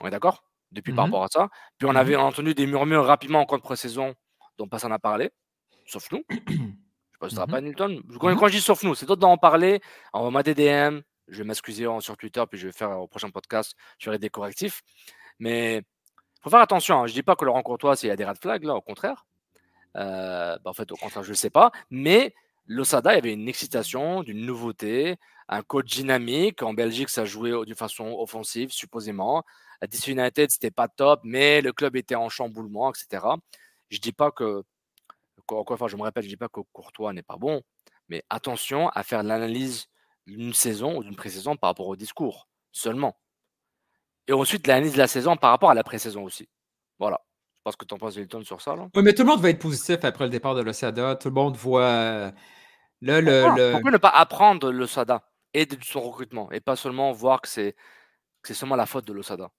On 0.00 0.06
est 0.08 0.10
d'accord? 0.10 0.44
Depuis 0.72 0.92
par 0.92 1.06
Mhm. 1.06 1.12
rapport 1.12 1.24
à 1.24 1.28
ça. 1.28 1.48
Puis 1.78 1.86
on 1.88 1.92
Mhm. 1.92 1.96
avait 1.96 2.16
entendu 2.16 2.54
des 2.54 2.66
murmures 2.66 3.04
rapidement 3.04 3.40
en 3.40 3.46
contre 3.46 3.62
pré-saison 3.64 4.14
dont 4.58 4.68
personne 4.68 4.90
n'a 4.90 4.98
parlé, 4.98 5.30
sauf 5.86 6.10
nous. 6.12 6.24
Je 6.30 6.36
sais 6.36 7.18
pas 7.20 7.28
si 7.30 7.34
tu 7.34 7.40
Mhm. 7.40 7.46
rappelles, 7.46 7.64
Newton. 7.64 8.02
Quand, 8.20 8.36
quand 8.36 8.48
je 8.48 8.52
dis 8.52 8.60
sauf 8.60 8.82
nous, 8.82 8.94
c'est 8.94 9.06
d'autres 9.06 9.20
d'en 9.22 9.38
parler. 9.38 9.80
Envoie-moi 10.12 10.42
des 10.42 10.54
DM. 10.54 11.00
Je 11.28 11.38
vais 11.38 11.44
m'excuser 11.44 11.86
sur 12.00 12.16
Twitter, 12.16 12.44
puis 12.48 12.58
je 12.60 12.66
vais 12.66 12.72
faire 12.72 13.00
au 13.00 13.08
prochain 13.08 13.30
podcast, 13.30 13.74
je 13.98 14.04
ferai 14.04 14.18
des 14.18 14.28
correctifs. 14.28 14.82
Mais 15.38 15.82
faut 16.42 16.50
faire 16.50 16.60
attention. 16.60 17.00
hein. 17.02 17.06
Je 17.06 17.14
dis 17.14 17.22
pas 17.22 17.34
que 17.34 17.44
Laurent 17.44 17.62
Courtois, 17.62 17.96
s'il 17.96 18.08
y 18.08 18.12
a 18.12 18.16
des 18.16 18.24
red 18.24 18.36
flags, 18.40 18.62
là, 18.64 18.74
au 18.74 18.80
contraire. 18.82 19.24
Euh, 19.96 20.56
bah, 20.62 20.70
en 20.70 20.72
fait, 20.72 20.92
au 20.92 20.96
contraire, 20.96 21.22
je 21.22 21.30
ne 21.30 21.34
sais 21.34 21.50
pas. 21.50 21.72
Mais 21.90 22.34
l'Osada, 22.66 23.12
il 23.12 23.16
y 23.16 23.18
avait 23.18 23.32
une 23.32 23.48
excitation, 23.48 24.22
d'une 24.22 24.44
nouveauté, 24.44 25.16
un 25.48 25.62
coach 25.62 25.86
dynamique. 25.94 26.62
En 26.62 26.74
Belgique, 26.74 27.08
ça 27.08 27.24
jouait 27.24 27.52
de 27.64 27.74
façon 27.74 28.14
offensive, 28.18 28.70
supposément. 28.70 29.42
À 29.80 29.86
DC 29.86 30.08
United, 30.08 30.50
c'était 30.50 30.70
pas 30.70 30.86
top, 30.88 31.20
mais 31.24 31.60
le 31.62 31.72
club 31.72 31.96
était 31.96 32.14
en 32.14 32.28
chamboulement, 32.28 32.90
etc. 32.92 33.24
Je 33.90 33.98
dis 33.98 34.12
pas 34.12 34.30
que, 34.30 34.62
encore 35.54 35.74
une 35.74 35.78
fois, 35.78 35.88
je 35.88 35.96
me 35.96 36.02
répète, 36.02 36.24
je 36.24 36.28
dis 36.28 36.36
pas 36.36 36.48
que 36.48 36.60
Courtois 36.72 37.12
n'est 37.12 37.22
pas 37.22 37.36
bon, 37.36 37.62
mais 38.08 38.24
attention 38.30 38.88
à 38.90 39.02
faire 39.02 39.22
l'analyse 39.22 39.86
d'une 40.26 40.52
saison 40.52 40.98
ou 40.98 41.04
d'une 41.04 41.16
pré-saison 41.16 41.56
par 41.56 41.70
rapport 41.70 41.86
au 41.86 41.96
discours 41.96 42.48
seulement. 42.72 43.18
Et 44.28 44.32
ensuite, 44.32 44.66
l'analyse 44.66 44.94
de 44.94 44.98
la 44.98 45.06
saison 45.06 45.36
par 45.36 45.50
rapport 45.50 45.70
à 45.70 45.74
la 45.74 45.84
pré-saison 45.84 46.24
aussi. 46.24 46.48
Voilà. 46.98 47.20
Je 47.58 47.60
pense 47.64 47.76
que 47.76 47.84
tu 47.84 47.94
en 47.94 47.98
penses, 47.98 48.16
Hilton, 48.16 48.42
sur 48.44 48.60
ça. 48.60 48.74
Là? 48.74 48.88
Oui, 48.94 49.02
mais 49.02 49.12
tout 49.12 49.22
le 49.22 49.28
monde 49.28 49.40
va 49.40 49.50
être 49.50 49.60
positif 49.60 50.04
après 50.04 50.24
le 50.24 50.30
départ 50.30 50.54
de 50.54 50.62
l'Osada. 50.62 51.16
Tout 51.16 51.28
le 51.28 51.34
monde 51.34 51.56
voit. 51.56 51.82
euh, 51.82 52.32
Là, 53.02 53.20
le. 53.20 53.42
Pourquoi, 53.42 53.56
le- 53.56 53.72
pourquoi 53.72 53.90
ne 53.90 53.96
pas 53.98 54.08
apprendre 54.08 54.70
le 54.72 54.86
SADA 54.86 55.28
et 55.52 55.66
de 55.66 55.76
son 55.84 56.00
recrutement 56.00 56.50
et 56.50 56.60
pas 56.60 56.76
seulement 56.76 57.12
voir 57.12 57.40
que 57.40 57.48
c'est 57.48 57.72
que 58.42 58.48
c'est 58.48 58.54
seulement 58.54 58.76
la 58.76 58.86
faute 58.86 59.04
de 59.04 59.12
l'Osada? 59.12 59.50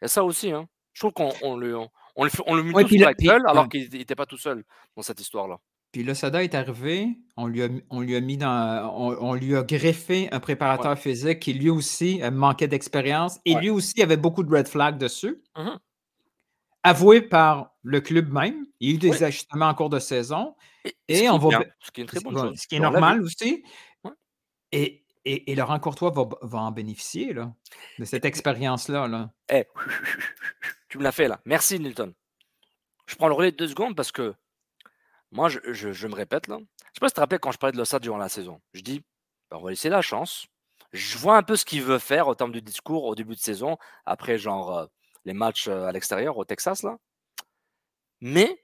Il 0.00 0.02
y 0.02 0.06
a 0.06 0.08
ça 0.08 0.24
aussi. 0.24 0.52
Hein. 0.52 0.68
Je 0.92 1.00
trouve 1.00 1.12
qu'on 1.12 1.32
on 1.42 1.56
le, 1.56 1.76
on, 1.78 1.88
on 2.16 2.24
le, 2.24 2.30
on 2.46 2.54
le 2.54 2.62
met 2.62 2.72
Ouais, 2.74 2.82
tous 2.84 2.88
puis- 2.88 3.26
gueule 3.26 3.42
alors 3.46 3.64
ouais. 3.64 3.68
qu'il 3.68 3.98
n'était 3.98 4.14
pas 4.14 4.26
tout 4.26 4.36
seul 4.38 4.64
dans 4.96 5.02
cette 5.02 5.20
histoire-là. 5.20 5.58
Puis 5.92 6.02
l'Osada 6.04 6.42
est 6.42 6.54
arrivé, 6.54 7.18
on 7.36 7.46
lui 7.46 7.62
a, 7.62 7.68
on 7.90 8.00
lui 8.00 8.16
a 8.16 8.20
mis 8.22 8.38
dans. 8.38 8.90
On, 8.96 9.14
on 9.20 9.34
lui 9.34 9.54
a 9.54 9.62
greffé 9.62 10.28
un 10.32 10.40
préparateur 10.40 10.98
physique 10.98 11.40
qui 11.40 11.52
lui 11.52 11.68
aussi 11.68 12.22
euh, 12.22 12.30
manquait 12.30 12.66
d'expérience 12.68 13.38
et 13.44 13.54
lui 13.56 13.68
aussi 13.68 14.02
avait 14.02 14.16
beaucoup 14.16 14.42
de 14.42 14.50
red 14.56 14.66
flags 14.68 14.96
dessus. 14.96 15.42
Mhm. 15.56 15.78
Avoué 16.82 17.20
par 17.20 17.74
le 17.82 18.00
club 18.00 18.32
même. 18.32 18.66
Il 18.80 18.88
y 18.88 18.92
a 18.92 18.94
eu 18.94 18.98
des 18.98 19.22
ajustements 19.22 19.66
en 19.68 19.74
cours 19.74 19.90
de 19.90 19.98
saison. 19.98 20.56
Et 21.08 21.28
on 21.28 21.36
va. 21.38 21.48
bien, 21.50 21.64
ce 21.80 21.90
qui 21.92 22.00
est 22.00 22.04
une 22.04 22.08
très 22.08 22.20
bonne 22.20 22.36
chose. 22.36 22.58
Ce 22.58 22.66
qui 22.66 22.74
est 22.76 22.78
On 22.80 22.82
l'a 22.84 22.90
normal 22.90 23.22
aussi. 23.22 23.62
Et, 24.72 25.04
et, 25.24 25.52
et 25.52 25.54
Laurent 25.54 25.78
Courtois 25.78 26.10
va, 26.10 26.24
va 26.40 26.58
en 26.58 26.72
bénéficier 26.72 27.34
là, 27.34 27.52
de 27.98 28.04
cette 28.06 28.24
expérience-là. 28.24 29.06
Là. 29.06 29.30
Eh, 29.50 29.64
tu 30.92 30.98
me 30.98 31.04
l'as 31.04 31.12
fait 31.12 31.26
là. 31.26 31.40
Merci 31.46 31.80
Nilton. 31.80 32.12
Je 33.06 33.14
prends 33.14 33.28
le 33.28 33.32
relais 33.32 33.50
de 33.50 33.56
deux 33.56 33.68
secondes 33.68 33.96
parce 33.96 34.12
que 34.12 34.34
moi, 35.30 35.48
je, 35.48 36.06
me 36.06 36.14
répète 36.14 36.48
là. 36.48 36.58
Je 36.58 36.64
sais 36.92 37.00
pas 37.00 37.08
si 37.08 37.12
tu 37.12 37.14
te 37.14 37.20
rappelles 37.20 37.40
quand 37.40 37.50
je 37.50 37.56
parlais 37.56 37.72
de 37.72 37.78
l'Ossad 37.78 38.02
durant 38.02 38.18
la 38.18 38.28
saison. 38.28 38.60
Je 38.74 38.82
dis, 38.82 39.02
bah, 39.50 39.56
on 39.58 39.62
va 39.62 39.70
laisser 39.70 39.88
la 39.88 40.02
chance. 40.02 40.48
Je 40.92 41.16
vois 41.16 41.38
un 41.38 41.42
peu 41.42 41.56
ce 41.56 41.64
qu'il 41.64 41.82
veut 41.82 41.98
faire 41.98 42.28
au 42.28 42.34
terme 42.34 42.52
du 42.52 42.60
discours 42.60 43.04
au 43.04 43.14
début 43.14 43.34
de 43.34 43.40
saison, 43.40 43.78
après 44.04 44.36
genre 44.36 44.76
euh, 44.76 44.86
les 45.24 45.32
matchs 45.32 45.66
euh, 45.66 45.86
à 45.86 45.92
l'extérieur 45.92 46.36
au 46.36 46.44
Texas 46.44 46.82
là. 46.82 46.98
Mais, 48.20 48.62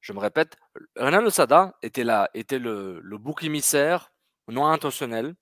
je 0.00 0.12
me 0.12 0.18
répète, 0.18 0.56
Renan 0.96 1.20
Losada 1.20 1.76
était 1.80 2.02
là, 2.02 2.28
était 2.34 2.58
le, 2.58 2.98
le 3.00 3.18
bouc 3.18 3.44
émissaire 3.44 4.10
non 4.48 4.66
intentionnel, 4.66 5.36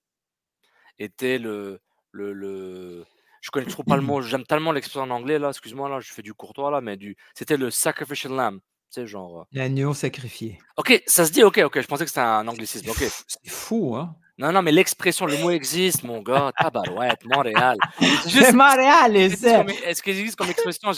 était 0.99 1.39
le, 1.39 1.81
le, 2.11 2.31
le- 2.31 3.05
je 3.45 3.51
connais 3.51 3.67
trop 3.67 3.83
pas 3.83 3.95
le 3.95 4.01
mot, 4.09 4.21
j'aime 4.21 4.43
tellement 4.43 4.71
l'expression 4.71 5.01
en 5.03 5.09
anglais 5.11 5.37
là, 5.37 5.49
excuse-moi 5.49 5.87
là, 5.87 5.99
je 5.99 6.11
fais 6.11 6.23
du 6.23 6.33
courtois 6.33 6.71
là, 6.71 6.81
mais 6.81 6.97
du, 6.97 7.15
c'était 7.35 7.57
le 7.57 7.69
sacrificial 7.69 8.33
lamb, 8.33 8.57
tu 8.59 8.65
sais 8.89 9.05
genre. 9.07 9.41
euh, 9.41 9.43
L'agneau 9.51 9.93
sacrifié. 9.93 10.59
Ok, 10.77 11.03
ça 11.05 11.25
se 11.25 11.31
dit, 11.31 11.43
ok, 11.43 11.59
ok, 11.63 11.79
je 11.81 11.87
pensais 11.87 12.03
que 12.05 12.09
c'était 12.09 12.21
un 12.21 12.47
anglicisme, 12.47 12.89
ok. 12.89 13.03
C'est 13.27 13.49
fou, 13.49 13.95
hein? 13.95 14.15
Non, 14.37 14.51
non, 14.51 14.61
mais 14.61 14.73
l'expression, 14.73 15.25
le 15.27 15.37
mot 15.37 15.49
existe, 15.51 16.03
mon 16.03 16.21
gars, 16.21 16.51
tabarouette, 16.59 17.23
Montréal. 17.23 17.77
C'est 18.27 18.51
Montréal, 18.51 19.13
les 19.13 19.29
Est-ce 19.85 20.03
qu'il 20.03 20.17
existe 20.17 20.35
comme 20.35 20.49
expression 20.49 20.91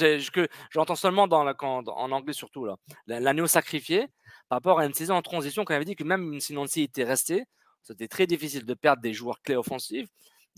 j'entends 0.72 0.96
seulement 0.96 1.28
dans 1.28 1.44
la, 1.44 1.54
quand- 1.54 1.88
en 1.88 2.12
anglais 2.12 2.34
surtout 2.34 2.66
là, 2.66 2.78
la- 3.06 3.20
l'agneau 3.20 3.46
sacrifié, 3.46 4.08
par 4.50 4.58
rapport 4.58 4.80
à 4.80 4.86
une 4.86 4.94
saison 4.94 5.14
en 5.16 5.22
transition, 5.22 5.66
quand 5.66 5.74
il 5.74 5.78
avait 5.78 5.86
dit 5.86 5.96
que 5.96 6.04
même 6.04 6.40
si 6.40 6.54
Nancy 6.54 6.82
était 6.84 7.04
resté, 7.04 7.44
c'était 7.84 8.08
très 8.08 8.26
difficile 8.26 8.66
de 8.66 8.74
perdre 8.74 9.02
des 9.04 9.14
joueurs 9.14 9.42
clés 9.44 9.56
offensifs, 9.56 10.08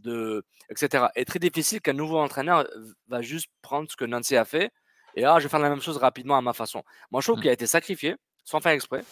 de, 0.02 0.44
etc. 0.70 1.08
Et 1.16 1.26
très 1.26 1.40
difficile 1.40 1.82
qu'un 1.82 1.94
nouveau 1.94 2.20
entraîneur 2.20 2.68
va 3.08 3.22
juste 3.22 3.50
prendre 3.62 3.90
ce 3.90 3.96
que 3.96 4.06
Nancy 4.06 4.36
a 4.36 4.46
fait 4.46 4.72
et 5.16 5.26
ah, 5.26 5.40
je 5.40 5.44
vais 5.44 5.50
faire 5.50 5.60
la 5.60 5.70
même 5.70 5.82
chose 5.82 5.98
rapidement 5.98 6.38
à 6.38 6.42
ma 6.42 6.54
façon. 6.54 6.84
Moi, 7.12 7.22
je 7.22 7.28
trouve 7.28 7.40
mmh. 7.40 7.42
qu'il 7.42 7.50
a 7.50 7.54
été 7.54 7.68
sacrifié 7.68 8.16
sans 8.44 8.60
faire 8.60 8.72
exprès. 8.72 9.04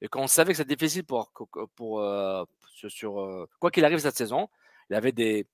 Et 0.00 0.08
quand 0.08 0.20
on 0.20 0.26
savait 0.26 0.52
que 0.52 0.58
c'était 0.58 0.76
difficile 0.76 1.04
pour, 1.04 1.32
pour, 1.74 2.00
euh, 2.00 2.44
sur, 2.88 3.20
euh, 3.20 3.48
quoi 3.58 3.70
qu'il 3.70 3.84
arrive 3.84 3.98
cette 3.98 4.16
saison, 4.16 4.48
il 4.90 4.94
y 4.94 4.96
avait 4.96 5.12
des, 5.12 5.46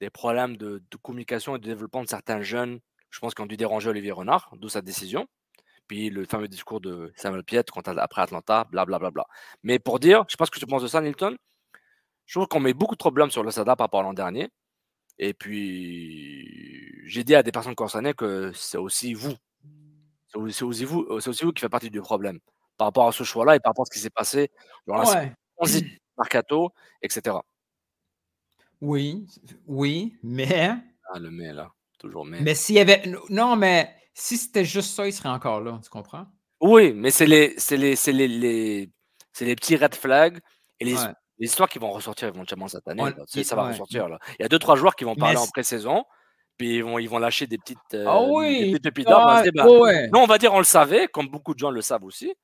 des 0.00 0.10
problèmes 0.10 0.56
de, 0.56 0.82
communication 1.02 1.56
et 1.56 1.58
de 1.58 1.64
développement 1.64 2.02
de 2.02 2.08
certains 2.08 2.42
jeunes, 2.42 2.80
je 3.10 3.18
pense, 3.18 3.34
qui 3.34 3.40
ont 3.40 3.46
dû 3.46 3.56
déranger 3.56 3.88
Olivier 3.88 4.12
Renard, 4.12 4.50
d'où 4.58 4.68
sa 4.68 4.82
décision. 4.82 5.26
Puis 5.88 6.10
le 6.10 6.24
fameux 6.24 6.48
discours 6.48 6.80
de 6.80 7.12
Samuel 7.16 7.44
Piet 7.44 7.64
après 7.98 8.22
Atlanta, 8.22 8.64
blablabla. 8.64 8.98
Bla, 8.98 8.98
bla, 8.98 9.10
bla. 9.10 9.26
Mais 9.62 9.78
pour 9.78 9.98
dire, 9.98 10.24
je 10.28 10.36
pense 10.36 10.50
que 10.50 10.58
tu 10.58 10.66
penses 10.66 10.82
de 10.82 10.88
ça, 10.88 11.00
Nilton. 11.00 11.36
Je 12.26 12.38
trouve 12.38 12.48
qu'on 12.48 12.60
met 12.60 12.74
beaucoup 12.74 12.94
de 12.94 12.98
problèmes 12.98 13.30
sur 13.30 13.42
le 13.42 13.50
SADA 13.50 13.76
par 13.76 13.86
rapport 13.86 14.00
à 14.00 14.04
l'an 14.04 14.12
dernier. 14.12 14.48
Et 15.18 15.34
puis, 15.34 17.06
j'ai 17.06 17.24
dit 17.24 17.34
à 17.34 17.42
des 17.42 17.52
personnes 17.52 17.74
concernées 17.74 18.14
que 18.14 18.52
c'est 18.54 18.78
aussi 18.78 19.14
vous. 19.14 19.34
C'est 20.28 20.64
aussi 20.64 20.84
vous, 20.84 21.00
aussi 21.00 21.44
vous 21.44 21.52
qui 21.52 21.60
faites 21.60 21.70
partie 21.70 21.90
du 21.90 22.00
problème 22.00 22.38
par 22.78 22.88
rapport 22.88 23.06
à 23.06 23.12
ce 23.12 23.22
choix-là 23.22 23.56
et 23.56 23.60
par 23.60 23.70
rapport 23.70 23.82
à 23.82 23.86
ce 23.86 23.90
qui 23.90 24.00
s'est 24.00 24.10
passé 24.10 24.50
dans 24.86 24.96
la 24.96 25.08
ouais. 25.10 25.32
Mercato, 26.16 26.72
etc. 27.02 27.36
Oui, 28.80 29.26
oui, 29.66 30.16
mais. 30.22 30.74
Ah, 31.12 31.18
le 31.18 31.30
mais 31.30 31.52
là, 31.52 31.70
toujours 31.98 32.24
mais. 32.24 32.40
Mais 32.40 32.54
s'il 32.54 32.76
y 32.76 32.80
avait. 32.80 33.02
Non, 33.28 33.56
mais 33.56 33.94
si 34.14 34.36
c'était 34.38 34.64
juste 34.64 34.94
ça, 34.94 35.06
il 35.06 35.12
serait 35.12 35.28
encore 35.28 35.60
là, 35.60 35.78
tu 35.82 35.90
comprends? 35.90 36.26
Oui, 36.60 36.92
mais 36.92 37.10
c'est 37.10 37.26
les, 37.26 37.56
les, 37.70 37.94
les, 37.94 38.28
les, 38.28 38.90
les 39.40 39.56
petits 39.56 39.76
red 39.76 39.94
flags 39.94 40.40
et 40.80 40.84
les, 40.84 40.96
histoires 41.44 41.68
qui 41.68 41.78
vont 41.78 41.90
ressortir 41.90 42.28
éventuellement 42.28 42.68
cette 42.68 42.86
année. 42.88 43.04
ça 43.26 43.56
va 43.56 43.68
ressortir 43.68 44.08
là. 44.08 44.18
Il 44.38 44.42
y 44.42 44.44
a 44.44 44.48
deux, 44.48 44.58
trois 44.58 44.76
joueurs 44.76 44.96
qui 44.96 45.04
vont 45.04 45.14
parler 45.14 45.36
en 45.36 45.46
pré-saison. 45.46 46.04
Puis 46.58 46.76
ils 46.76 46.84
vont, 46.84 46.98
ils 46.98 47.08
vont 47.08 47.18
lâcher 47.18 47.46
des 47.46 47.56
petites, 47.56 47.78
euh, 47.94 48.04
ah 48.06 48.22
oui. 48.22 48.72
des 48.78 48.90
petites 48.90 49.08
ah, 49.08 49.42
bah, 49.54 49.64
Non, 50.12 50.20
on 50.20 50.26
va 50.26 50.36
dire 50.36 50.52
on 50.52 50.58
le 50.58 50.64
savait, 50.64 51.08
comme 51.08 51.28
beaucoup 51.28 51.54
de 51.54 51.58
gens 51.58 51.70
le 51.70 51.80
savent 51.80 52.04
aussi. 52.04 52.34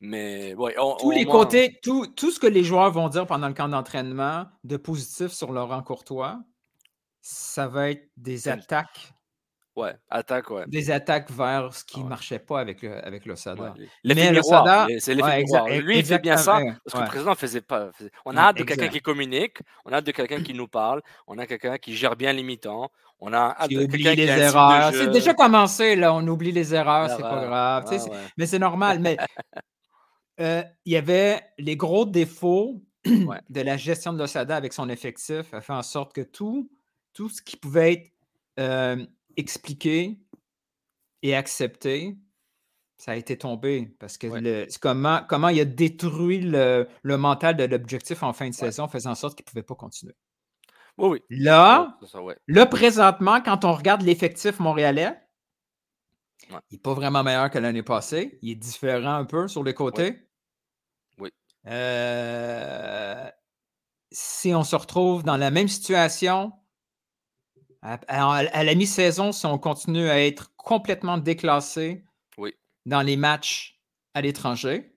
Mais 0.00 0.54
ouais, 0.54 0.76
tous 1.00 1.10
les 1.10 1.24
côtés, 1.24 1.78
tout, 1.82 2.06
tout, 2.06 2.30
ce 2.30 2.38
que 2.38 2.46
les 2.46 2.62
joueurs 2.62 2.92
vont 2.92 3.08
dire 3.08 3.26
pendant 3.26 3.48
le 3.48 3.54
camp 3.54 3.68
d'entraînement 3.68 4.44
de 4.62 4.76
positif 4.76 5.32
sur 5.32 5.52
Laurent 5.52 5.82
Courtois, 5.82 6.38
ça 7.22 7.66
va 7.66 7.90
être 7.90 8.08
des 8.16 8.48
attaques. 8.48 9.12
Ouais, 9.76 9.94
attaques, 10.08 10.50
ouais. 10.50 10.64
Des 10.66 10.90
attaques 10.90 11.30
vers 11.30 11.74
ce 11.74 11.84
qui 11.84 12.02
ne 12.02 12.08
marchait 12.08 12.38
pas 12.38 12.60
avec 12.60 12.82
avec 12.82 13.26
le 13.26 13.36
Sada. 13.36 13.74
Ouais, 14.04 14.32
le 14.32 14.42
Sada, 14.42 14.86
c'est 14.98 15.14
l'effet 15.14 15.44
ouais, 15.48 15.80
Lui, 15.80 15.98
il 15.98 16.04
fait 16.04 16.18
bien 16.18 16.36
ça 16.36 16.60
parce 16.84 16.94
que 16.94 17.00
le 17.00 17.08
président 17.08 17.34
faisait 17.34 17.60
pas. 17.60 17.90
On 18.24 18.36
a 18.36 18.40
hâte 18.40 18.56
de 18.58 18.64
quelqu'un 18.64 18.88
qui 18.88 19.00
communique, 19.00 19.58
on 19.84 19.92
a 19.92 19.96
hâte 19.96 20.06
de 20.06 20.12
quelqu'un 20.12 20.42
qui 20.42 20.54
nous 20.54 20.68
parle, 20.68 21.02
on 21.26 21.38
a 21.38 21.46
quelqu'un 21.46 21.76
qui 21.78 21.94
gère 21.94 22.16
bien 22.16 22.32
les 22.32 22.42
mi-temps, 22.42 22.90
on 23.20 23.32
a 23.32 23.54
hâte 23.58 23.68
qui 23.68 23.76
de 23.76 23.84
oublie 23.84 24.02
les 24.02 24.26
erreurs. 24.26 24.92
C'est 24.92 25.10
déjà 25.10 25.34
commencé, 25.34 25.94
là. 25.94 26.14
On 26.14 26.26
oublie 26.26 26.52
les 26.52 26.74
erreurs, 26.74 27.10
c'est 27.10 27.22
pas 27.22 27.44
grave. 27.44 27.84
Mais 28.36 28.46
c'est 28.46 28.58
normal. 28.58 28.98
Mais 29.00 29.16
Euh, 30.40 30.62
il 30.84 30.92
y 30.92 30.96
avait 30.96 31.40
les 31.58 31.76
gros 31.76 32.04
défauts 32.04 32.82
de 33.04 33.60
la 33.60 33.76
gestion 33.76 34.12
de 34.12 34.18
l'Osada 34.18 34.56
avec 34.56 34.72
son 34.72 34.88
effectif 34.88 35.52
a 35.54 35.60
fait 35.60 35.72
en 35.72 35.82
sorte 35.82 36.12
que 36.12 36.20
tout, 36.20 36.70
tout 37.14 37.28
ce 37.28 37.40
qui 37.40 37.56
pouvait 37.56 37.92
être 37.92 38.12
euh, 38.58 39.06
expliqué 39.36 40.18
et 41.22 41.34
accepté, 41.34 42.16
ça 42.96 43.12
a 43.12 43.16
été 43.16 43.36
tombé 43.36 43.94
parce 43.98 44.16
que 44.16 44.26
le, 44.26 44.66
comment, 44.80 45.20
comment 45.28 45.48
il 45.48 45.60
a 45.60 45.64
détruit 45.64 46.40
le, 46.40 46.86
mental 47.04 47.56
de 47.56 47.64
l'objectif 47.64 48.22
en 48.22 48.32
fin 48.32 48.48
de 48.48 48.54
saison, 48.54 48.88
faisant 48.88 49.10
en 49.10 49.14
sorte 49.14 49.36
qu'il 49.36 49.44
ne 49.44 49.50
pouvait 49.50 49.62
pas 49.62 49.74
continuer. 49.74 50.14
Oui, 50.98 51.20
Là, 51.28 51.98
là, 52.46 52.64
présentement, 52.64 53.42
quand 53.42 53.66
on 53.66 53.74
regarde 53.74 54.00
l'effectif 54.00 54.58
montréalais, 54.60 55.14
il 56.48 56.56
n'est 56.72 56.78
pas 56.78 56.94
vraiment 56.94 57.22
meilleur 57.22 57.50
que 57.50 57.58
l'année 57.58 57.82
passée. 57.82 58.38
Il 58.40 58.52
est 58.52 58.54
différent 58.54 59.16
un 59.16 59.26
peu 59.26 59.46
sur 59.46 59.62
les 59.62 59.74
côtés. 59.74 60.22
Euh, 61.66 63.28
si 64.12 64.54
on 64.54 64.62
se 64.62 64.76
retrouve 64.76 65.24
dans 65.24 65.36
la 65.36 65.50
même 65.50 65.68
situation 65.68 66.52
à, 68.08 68.64
la 68.64 68.74
mi-saison, 68.74 69.32
si 69.32 69.46
on 69.46 69.58
continue 69.58 70.08
à 70.08 70.24
être 70.24 70.54
complètement 70.56 71.18
déclassé 71.18 72.04
dans 72.86 73.02
les 73.02 73.16
matchs 73.16 73.80
à 74.14 74.20
l'étranger, 74.20 74.96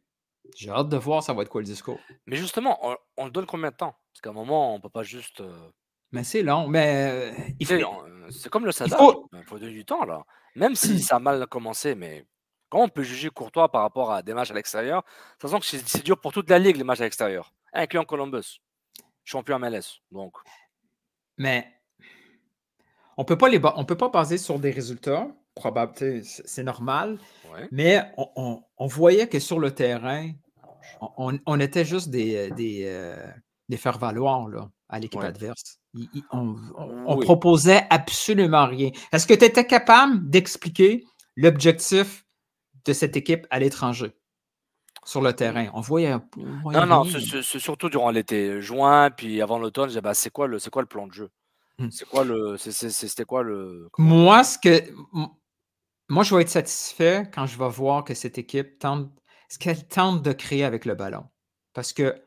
j'ai 0.55 0.69
hâte 0.69 0.89
de 0.89 0.97
voir 0.97 1.23
ça 1.23 1.33
va 1.33 1.41
être 1.41 1.49
quoi 1.49 1.61
le 1.61 1.65
discours. 1.65 1.99
Mais 2.25 2.35
justement, 2.35 2.79
on, 3.17 3.25
le 3.25 3.31
donne 3.31 3.45
combien 3.45 3.71
de 3.71 3.75
temps? 3.75 3.95
Parce 4.11 4.21
qu'à 4.21 4.29
un 4.29 4.33
moment, 4.33 4.73
on 4.73 4.77
ne 4.77 4.81
peut 4.81 4.89
pas 4.89 5.03
juste. 5.03 5.41
Euh 5.41 5.69
mais 6.11 6.23
c'est 6.23 6.41
long, 6.41 6.67
mais 6.67 7.31
euh, 7.69 8.29
C'est 8.31 8.49
comme 8.49 8.65
le 8.65 8.71
Sada. 8.71 8.95
Il 8.95 8.97
faut... 8.97 9.29
il 9.31 9.43
faut 9.43 9.59
donner 9.59 9.73
du 9.73 9.85
temps, 9.85 10.05
là. 10.05 10.23
Même 10.55 10.75
si 10.75 10.99
ça 10.99 11.17
a 11.17 11.19
mal 11.19 11.45
commencé, 11.45 11.93
mais 11.93 12.25
Comment 12.69 12.83
on 12.83 12.89
peut 12.89 13.03
juger 13.03 13.29
Courtois 13.29 13.71
par 13.71 13.81
rapport 13.81 14.11
à 14.11 14.21
des 14.21 14.33
matchs 14.33 14.51
à 14.51 14.53
l'extérieur? 14.53 15.03
Sachant 15.41 15.59
que 15.59 15.65
c'est 15.65 16.03
dur 16.03 16.19
pour 16.19 16.31
toute 16.31 16.49
la 16.49 16.59
ligue, 16.59 16.77
les 16.77 16.83
matchs 16.83 17.01
à 17.01 17.05
l'extérieur, 17.05 17.51
incluant 17.73 18.05
Columbus, 18.05 18.61
champion 19.23 19.57
MLS. 19.57 20.01
Donc. 20.11 20.35
Mais 21.37 21.78
on 23.19 23.25
peut 23.25 23.37
pas 23.37 23.49
les 23.49 23.59
on 23.75 23.83
peut 23.83 23.97
pas 23.97 24.07
baser 24.07 24.37
sur 24.37 24.59
des 24.59 24.71
résultats. 24.71 25.27
Probable, 25.53 25.91
c'est 26.23 26.63
normal. 26.63 27.19
Mais 27.69 28.01
on, 28.15 28.87
voyait 28.87 29.27
que 29.27 29.39
sur 29.39 29.59
le 29.59 29.71
terrain, 29.71 30.31
on, 31.17 31.59
était 31.59 31.83
juste 31.83 32.09
des, 32.09 32.49
des, 32.51 32.83
euh, 32.85 33.17
faire-valoir 33.75 34.47
à 34.87 34.99
l'équipe 34.99 35.19
adverse. 35.19 35.79
on, 36.31 37.17
proposait 37.19 37.85
absolument 37.89 38.67
rien. 38.67 38.91
Est-ce 39.11 39.27
que 39.27 39.33
tu 39.33 39.43
étais 39.43 39.67
capable 39.67 40.29
d'expliquer 40.29 41.03
l'objectif 41.35 42.25
de 42.85 42.93
cette 42.93 43.17
équipe 43.17 43.45
à 43.49 43.59
l'étranger 43.59 44.13
sur 45.03 45.19
le 45.19 45.33
terrain? 45.33 45.67
On 45.73 45.81
voyait. 45.81 46.15
non, 46.37 46.85
non, 46.85 47.03
c'est 47.03 47.59
surtout 47.59 47.89
durant 47.89 48.11
l'été. 48.11 48.61
Juin, 48.61 49.09
puis 49.11 49.41
avant 49.41 49.59
l'automne, 49.59 49.91
bah, 49.99 50.13
c'est 50.13 50.29
quoi, 50.29 50.47
le, 50.47 50.57
quoi 50.71 50.83
le 50.83 50.87
plan 50.87 51.05
de 51.05 51.11
jeu? 51.11 51.29
C'est 51.91 52.07
quoi 52.07 52.23
le. 52.23 52.57
C'était 52.57 53.25
quoi 53.25 53.43
le. 53.43 53.89
Moi, 53.97 54.43
ce 54.43 54.57
que. 54.57 54.83
Moi, 56.09 56.23
je 56.23 56.35
vais 56.35 56.41
être 56.41 56.49
satisfait 56.49 57.29
quand 57.33 57.45
je 57.45 57.57
vais 57.57 57.69
voir 57.69 58.03
que 58.03 58.13
cette 58.13 58.37
équipe 58.37 58.79
tente. 58.79 59.09
Ce 59.49 59.57
qu'elle 59.57 59.87
tente 59.87 60.21
de 60.21 60.31
créer 60.31 60.63
avec 60.63 60.85
le 60.85 60.93
ballon. 60.93 61.25
Parce 61.73 61.93
que 61.93 62.21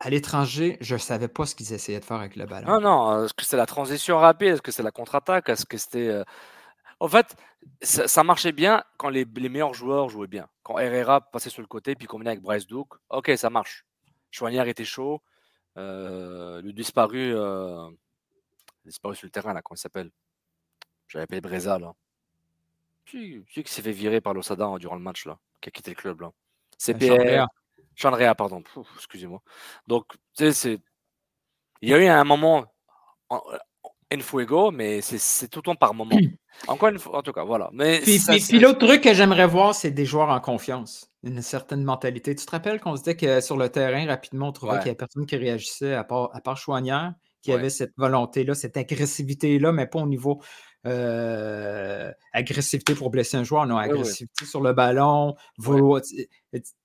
à 0.00 0.10
l'étranger, 0.10 0.78
je 0.80 0.94
ne 0.94 0.98
savais 0.98 1.28
pas 1.28 1.44
ce 1.44 1.54
qu'ils 1.54 1.72
essayaient 1.72 2.00
de 2.00 2.04
faire 2.04 2.18
avec 2.18 2.36
le 2.36 2.46
ballon. 2.46 2.68
Non, 2.68 2.80
non. 2.80 3.24
Est-ce 3.24 3.34
que 3.34 3.44
c'est 3.44 3.56
la 3.56 3.66
transition 3.66 4.18
rapide? 4.18 4.48
Est-ce 4.48 4.62
que 4.62 4.72
c'est 4.72 4.82
la 4.82 4.92
contre-attaque? 4.92 5.48
Est-ce 5.48 5.66
que 5.66 5.76
c'était. 5.76 6.08
Euh, 6.08 6.24
en 7.00 7.08
fait, 7.08 7.36
ça, 7.80 8.24
marchait 8.24 8.52
bien 8.52 8.82
quand 8.96 9.08
les, 9.08 9.24
meilleurs 9.24 9.74
joueurs 9.74 10.08
jouaient 10.08 10.26
bien. 10.26 10.48
Quand 10.62 10.78
Herrera 10.78 11.20
passait 11.20 11.50
sur 11.50 11.62
le 11.62 11.68
côté 11.68 11.94
puis 11.94 12.06
combinait 12.06 12.30
avec 12.30 12.42
Bryce 12.42 12.66
Duke, 12.66 12.94
ok, 13.10 13.32
ça 13.36 13.50
marche. 13.50 13.84
Chouanière 14.30 14.68
était 14.68 14.84
chaud. 14.84 15.22
Euh, 15.76 16.60
le 16.60 16.72
disparu, 16.72 17.32
euh, 17.34 17.88
disparu 18.88 19.14
sur 19.14 19.26
le 19.26 19.30
terrain, 19.30 19.52
là, 19.52 19.62
comment 19.62 19.76
il 19.76 19.80
s'appelle 19.80 20.10
J'avais 21.08 21.24
appelé 21.24 21.40
Breza, 21.40 21.78
là. 21.78 21.94
Celui 23.06 23.44
qui 23.44 23.72
s'est 23.72 23.82
fait 23.82 23.92
virer 23.92 24.20
par 24.20 24.34
l'Osada 24.34 24.66
hein, 24.66 24.78
durant 24.78 24.96
le 24.96 25.02
match, 25.02 25.26
là, 25.26 25.38
qui 25.60 25.68
a 25.68 25.72
quitté 25.72 25.90
le 25.90 25.96
club, 25.96 26.20
là. 26.20 26.32
CPR. 26.78 27.46
Chandrea, 27.94 28.34
pardon. 28.34 28.62
Excusez-moi. 28.96 29.42
Donc, 29.86 30.06
tu 30.36 30.44
sais, 30.44 30.52
c'est. 30.52 30.78
Il 31.80 31.88
y 31.88 31.94
a 31.94 31.98
eu 31.98 32.06
un 32.06 32.24
moment 32.24 32.66
en 33.30 34.20
fuego, 34.20 34.70
mais 34.70 35.00
c'est 35.00 35.48
tout 35.48 35.60
le 35.60 35.64
temps 35.64 35.74
par 35.74 35.94
moment. 35.94 36.10
Encore 36.68 36.88
une 36.88 36.98
fois, 36.98 37.18
en 37.18 37.22
tout 37.22 37.32
cas, 37.32 37.44
voilà. 37.44 37.70
Mais 37.72 38.00
puis, 38.00 38.58
l'autre 38.58 38.84
truc 38.86 39.02
que 39.02 39.14
j'aimerais 39.14 39.46
voir, 39.46 39.74
c'est 39.74 39.90
des 39.90 40.04
joueurs 40.04 40.30
en 40.30 40.40
confiance, 40.40 41.10
une 41.22 41.42
certaine 41.42 41.84
mentalité. 41.84 42.34
Tu 42.34 42.44
te 42.44 42.50
rappelles 42.50 42.80
qu'on 42.80 42.96
se 42.96 43.02
disait 43.02 43.16
que 43.16 43.40
sur 43.40 43.56
le 43.56 43.68
terrain, 43.68 44.06
rapidement, 44.06 44.48
on 44.48 44.52
trouvait 44.52 44.72
qu'il 44.74 44.84
n'y 44.84 44.90
avait 44.90 44.96
personne 44.96 45.26
qui 45.26 45.36
réagissait 45.36 45.94
à 45.94 46.04
part, 46.04 46.30
à 46.34 46.40
part 46.40 46.56
Chouanière, 46.56 47.14
qui 47.48 47.54
avait 47.54 47.70
cette 47.70 47.94
volonté-là, 47.96 48.54
cette 48.54 48.76
agressivité-là, 48.76 49.72
mais 49.72 49.86
pas 49.86 50.00
au 50.00 50.06
niveau 50.06 50.42
euh, 50.86 52.12
agressivité 52.34 52.94
pour 52.94 53.10
blesser 53.10 53.38
un 53.38 53.44
joueur, 53.44 53.66
non, 53.66 53.78
agressivité 53.78 54.44
sur 54.44 54.60
le 54.60 54.74
ballon, 54.74 55.34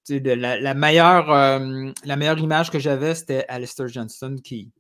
la, 0.10 0.74
meilleure, 0.74 1.32
euh, 1.32 1.92
la 2.06 2.16
meilleure 2.16 2.40
image 2.40 2.72
que 2.72 2.80
j'avais, 2.80 3.14
c'était 3.14 3.46
Alistair 3.50 3.90
Johnston 3.90 4.38
qui, 4.42 4.72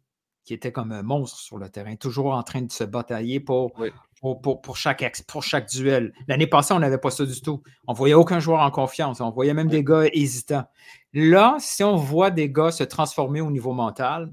qui 0.46 0.54
était 0.54 0.72
comme 0.72 0.94
un 0.94 1.04
monstre 1.04 1.38
sur 1.38 1.58
le 1.58 1.68
terrain, 1.70 1.96
toujours 1.98 2.34
en 2.34 2.44
train 2.44 2.62
de 2.62 2.72
se 2.72 2.86
batailler 2.86 3.42
pour, 3.42 3.74
pour, 4.22 4.78
chaque, 4.78 5.24
pour 5.28 5.44
chaque 5.44 5.70
duel. 5.70 6.14
L'année 6.30 6.48
passée, 6.48 6.74
on 6.74 6.80
n'avait 6.80 6.98
pas 6.98 7.12
ça 7.12 7.26
du 7.26 7.42
tout. 7.42 7.62
On 7.88 7.92
ne 7.92 7.98
voyait 7.98 8.14
aucun 8.14 8.40
joueur 8.40 8.62
en 8.62 8.72
confiance. 8.72 9.20
On 9.20 9.32
voyait 9.32 9.54
même 9.54 9.68
des 9.68 9.84
gars 9.84 10.06
hésitants. 10.14 10.64
Là, 11.12 11.58
si 11.60 11.84
on 11.84 11.98
voit 11.98 12.32
des 12.32 12.50
gars 12.50 12.72
se 12.72 12.86
transformer 12.86 13.42
au 13.42 13.52
niveau 13.52 13.74
mental, 13.74 14.32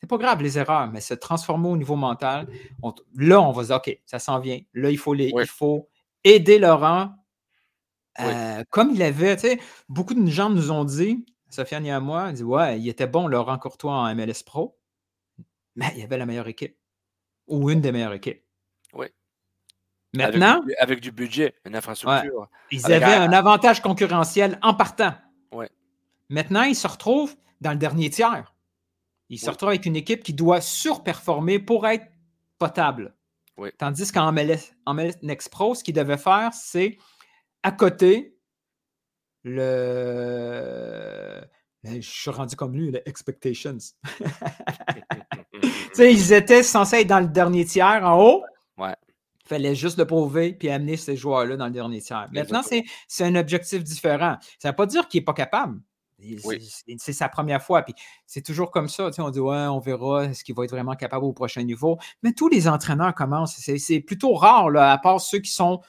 c'est 0.00 0.06
pas 0.08 0.16
grave 0.18 0.42
les 0.42 0.58
erreurs, 0.58 0.88
mais 0.92 1.00
se 1.00 1.14
transformer 1.14 1.68
au 1.68 1.76
niveau 1.76 1.96
mental, 1.96 2.46
là, 3.16 3.40
on 3.40 3.52
va 3.52 3.62
se 3.62 3.68
dire, 3.68 3.76
OK, 3.76 3.98
ça 4.06 4.18
s'en 4.18 4.38
vient. 4.38 4.60
Là, 4.74 4.90
il 4.90 4.98
faut, 4.98 5.14
les, 5.14 5.32
il 5.42 5.48
faut 5.48 5.88
aider 6.24 6.58
Laurent 6.58 7.14
Euh, 8.20 8.64
comme 8.70 8.90
il 8.90 9.02
avait, 9.02 9.36
tu 9.36 9.42
sais, 9.48 9.60
beaucoup 9.88 10.14
de 10.14 10.26
gens 10.26 10.50
nous 10.50 10.70
ont 10.72 10.84
dit, 10.84 11.24
Sofiane 11.50 11.86
et 11.86 11.92
à 11.92 12.00
moi, 12.00 12.32
dit 12.32 12.42
Ouais, 12.42 12.78
il 12.80 12.88
était 12.88 13.06
bon, 13.06 13.28
Laurent 13.28 13.58
Courtois 13.58 13.92
en 13.92 14.12
MLS 14.14 14.42
Pro, 14.44 14.76
mais 15.76 15.86
il 15.96 16.02
avait 16.02 16.18
la 16.18 16.26
meilleure 16.26 16.48
équipe. 16.48 16.76
Ou 17.46 17.70
une 17.70 17.80
des 17.80 17.92
meilleures 17.92 18.12
équipes. 18.12 18.42
Oui. 18.92 19.06
Maintenant, 20.14 20.56
avec 20.56 20.66
du, 20.66 20.74
avec 20.76 21.00
du 21.00 21.12
budget, 21.12 21.54
une 21.64 21.76
infrastructure. 21.76 22.40
Ouais. 22.40 22.46
Ils 22.72 22.84
avec 22.86 23.02
avaient 23.02 23.14
un- 23.14 23.30
un 23.30 23.32
avantage 23.32 23.80
concurrentiel 23.80 24.58
en 24.62 24.74
partant. 24.74 25.14
Ouais. 25.52 25.70
Maintenant, 26.28 26.62
ils 26.62 26.74
se 26.76 26.86
retrouvent 26.88 27.36
dans 27.60 27.70
le 27.70 27.76
dernier 27.78 28.10
tiers. 28.10 28.52
Ils 29.30 29.38
se 29.38 29.46
Oui. 29.46 29.50
retrouvent 29.52 29.68
avec 29.70 29.86
une 29.86 29.96
équipe 29.96 30.22
qui 30.22 30.32
doit 30.32 30.60
surperformer 30.60 31.58
pour 31.58 31.86
être 31.86 32.06
potable. 32.58 33.14
Oui. 33.56 33.70
Tandis 33.78 34.10
qu'en 34.12 34.32
MLS, 34.32 34.72
en 34.86 34.94
MLS 34.94 35.14
Next 35.22 35.50
Pro, 35.50 35.74
ce 35.74 35.82
qu'ils 35.84 35.94
devaient 35.94 36.16
faire, 36.16 36.50
c'est 36.54 36.96
à 37.62 37.72
côté 37.72 38.36
le. 39.44 41.40
Je 41.84 42.00
suis 42.00 42.30
rendu 42.30 42.56
comme 42.56 42.74
lui, 42.76 42.90
le 42.90 43.06
expectations. 43.08 43.78
tu 44.18 45.68
sais, 45.94 46.12
ils 46.12 46.32
étaient 46.32 46.62
censés 46.62 46.96
être 46.96 47.06
dans 47.06 47.20
le 47.20 47.28
dernier 47.28 47.64
tiers 47.64 48.04
en 48.04 48.20
haut. 48.22 48.44
Ouais. 48.76 48.94
Il 49.44 49.48
fallait 49.48 49.74
juste 49.74 49.96
le 49.98 50.04
prouver 50.06 50.52
puis 50.52 50.68
amener 50.68 50.96
ces 50.96 51.16
joueurs-là 51.16 51.56
dans 51.56 51.66
le 51.66 51.72
dernier 51.72 52.00
tiers. 52.00 52.28
Maintenant, 52.32 52.62
c'est 52.62 53.24
un 53.24 53.34
objectif 53.36 53.82
différent. 53.82 54.36
Ça 54.58 54.68
ne 54.68 54.72
veut 54.72 54.76
pas 54.76 54.86
dire 54.86 55.08
qu'il 55.08 55.20
n'est 55.20 55.24
pas 55.24 55.32
capable. 55.32 55.80
Oui. 56.44 56.68
c'est- 56.98 57.12
sa 57.12 57.28
première 57.28 57.62
fois. 57.62 57.82
Puis 57.82 57.94
c'est 58.26 58.42
toujours 58.42 58.70
comme 58.70 58.88
ça. 58.88 59.06
tu 59.08 59.14
sais, 59.14 59.22
on 59.22 59.30
dit 59.30 59.40
Ouais, 59.40 59.56
on 59.68 59.78
verra 59.78 60.24
est-ce 60.24 60.42
qu'il 60.44 60.54
va 60.54 60.64
être 60.64 60.70
vraiment 60.70 60.94
capable 60.94 61.24
au 61.24 61.32
prochain 61.32 61.62
niveau? 61.62 61.96
Mais 62.22 62.32
tous 62.32 62.48
les 62.48 62.66
entraîneurs 62.68 63.14
commencent. 63.14 63.56
C'est 63.58 64.00
plutôt 64.00 64.34
rare, 64.34 64.70
là, 64.70 64.92
à 64.92 64.98
part 64.98 65.20
ceux 65.20 65.38
qui 65.38 65.50
sont 65.50 65.80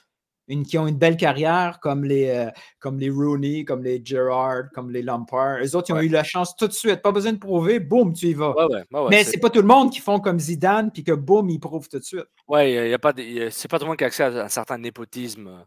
une, 0.48 0.64
qui 0.66 0.80
ont 0.80 0.88
une 0.88 0.98
belle 0.98 1.16
carrière, 1.16 1.80
comme 1.80 2.04
les, 2.04 2.28
euh, 2.30 2.50
comme 2.80 2.98
les 2.98 3.12
Rooney, 3.12 3.66
comme 3.66 3.84
les 3.84 4.02
Gerrard, 4.04 4.64
comme 4.74 4.90
les 4.90 5.04
Lampard. 5.04 5.60
Eux 5.64 5.76
autres, 5.76 5.90
ils 5.92 5.94
ont 5.94 6.02
eu 6.02 6.10
la 6.10 6.24
chance 6.24 6.56
tout 6.56 6.68
de 6.68 6.74
suite. 6.74 7.04
Pas 7.04 7.12
besoin 7.12 7.34
de 7.34 7.38
prouver, 7.38 7.80
boum, 7.80 8.14
tu 8.14 8.28
y 8.30 8.34
vas. 8.34 8.56
Ouais, 8.56 8.66
ouais, 8.92 9.08
Mais 9.12 9.24
c'est- 9.24 9.38
pas 9.38 9.52
tout 9.52 9.62
le 9.62 9.68
monde 9.68 9.92
qui 9.92 10.00
font 10.00 10.20
comme 10.20 10.40
Zidane, 10.40 10.92
puis 10.92 11.04
que 11.04 11.12
boum, 11.12 11.52
ils 11.52 11.60
prouvent 11.60 11.88
tout 11.88 12.00
de 12.00 12.04
suite. 12.04 12.26
Il 12.52 12.90
y 12.90 12.94
a 12.94 12.98
pas 12.98 13.14
y 13.18 13.44
a- 13.44 13.52
c'est 13.52 13.68
pas 13.68 13.78
tout 13.78 13.86
le 13.86 13.90
monde 13.90 13.98
qui 13.98 14.04
a 14.06 14.08
accès 14.08 14.24
à 14.24 14.46
un 14.46 14.48
certain 14.50 14.80
népotisme 14.80 15.48
euh, 15.50 15.62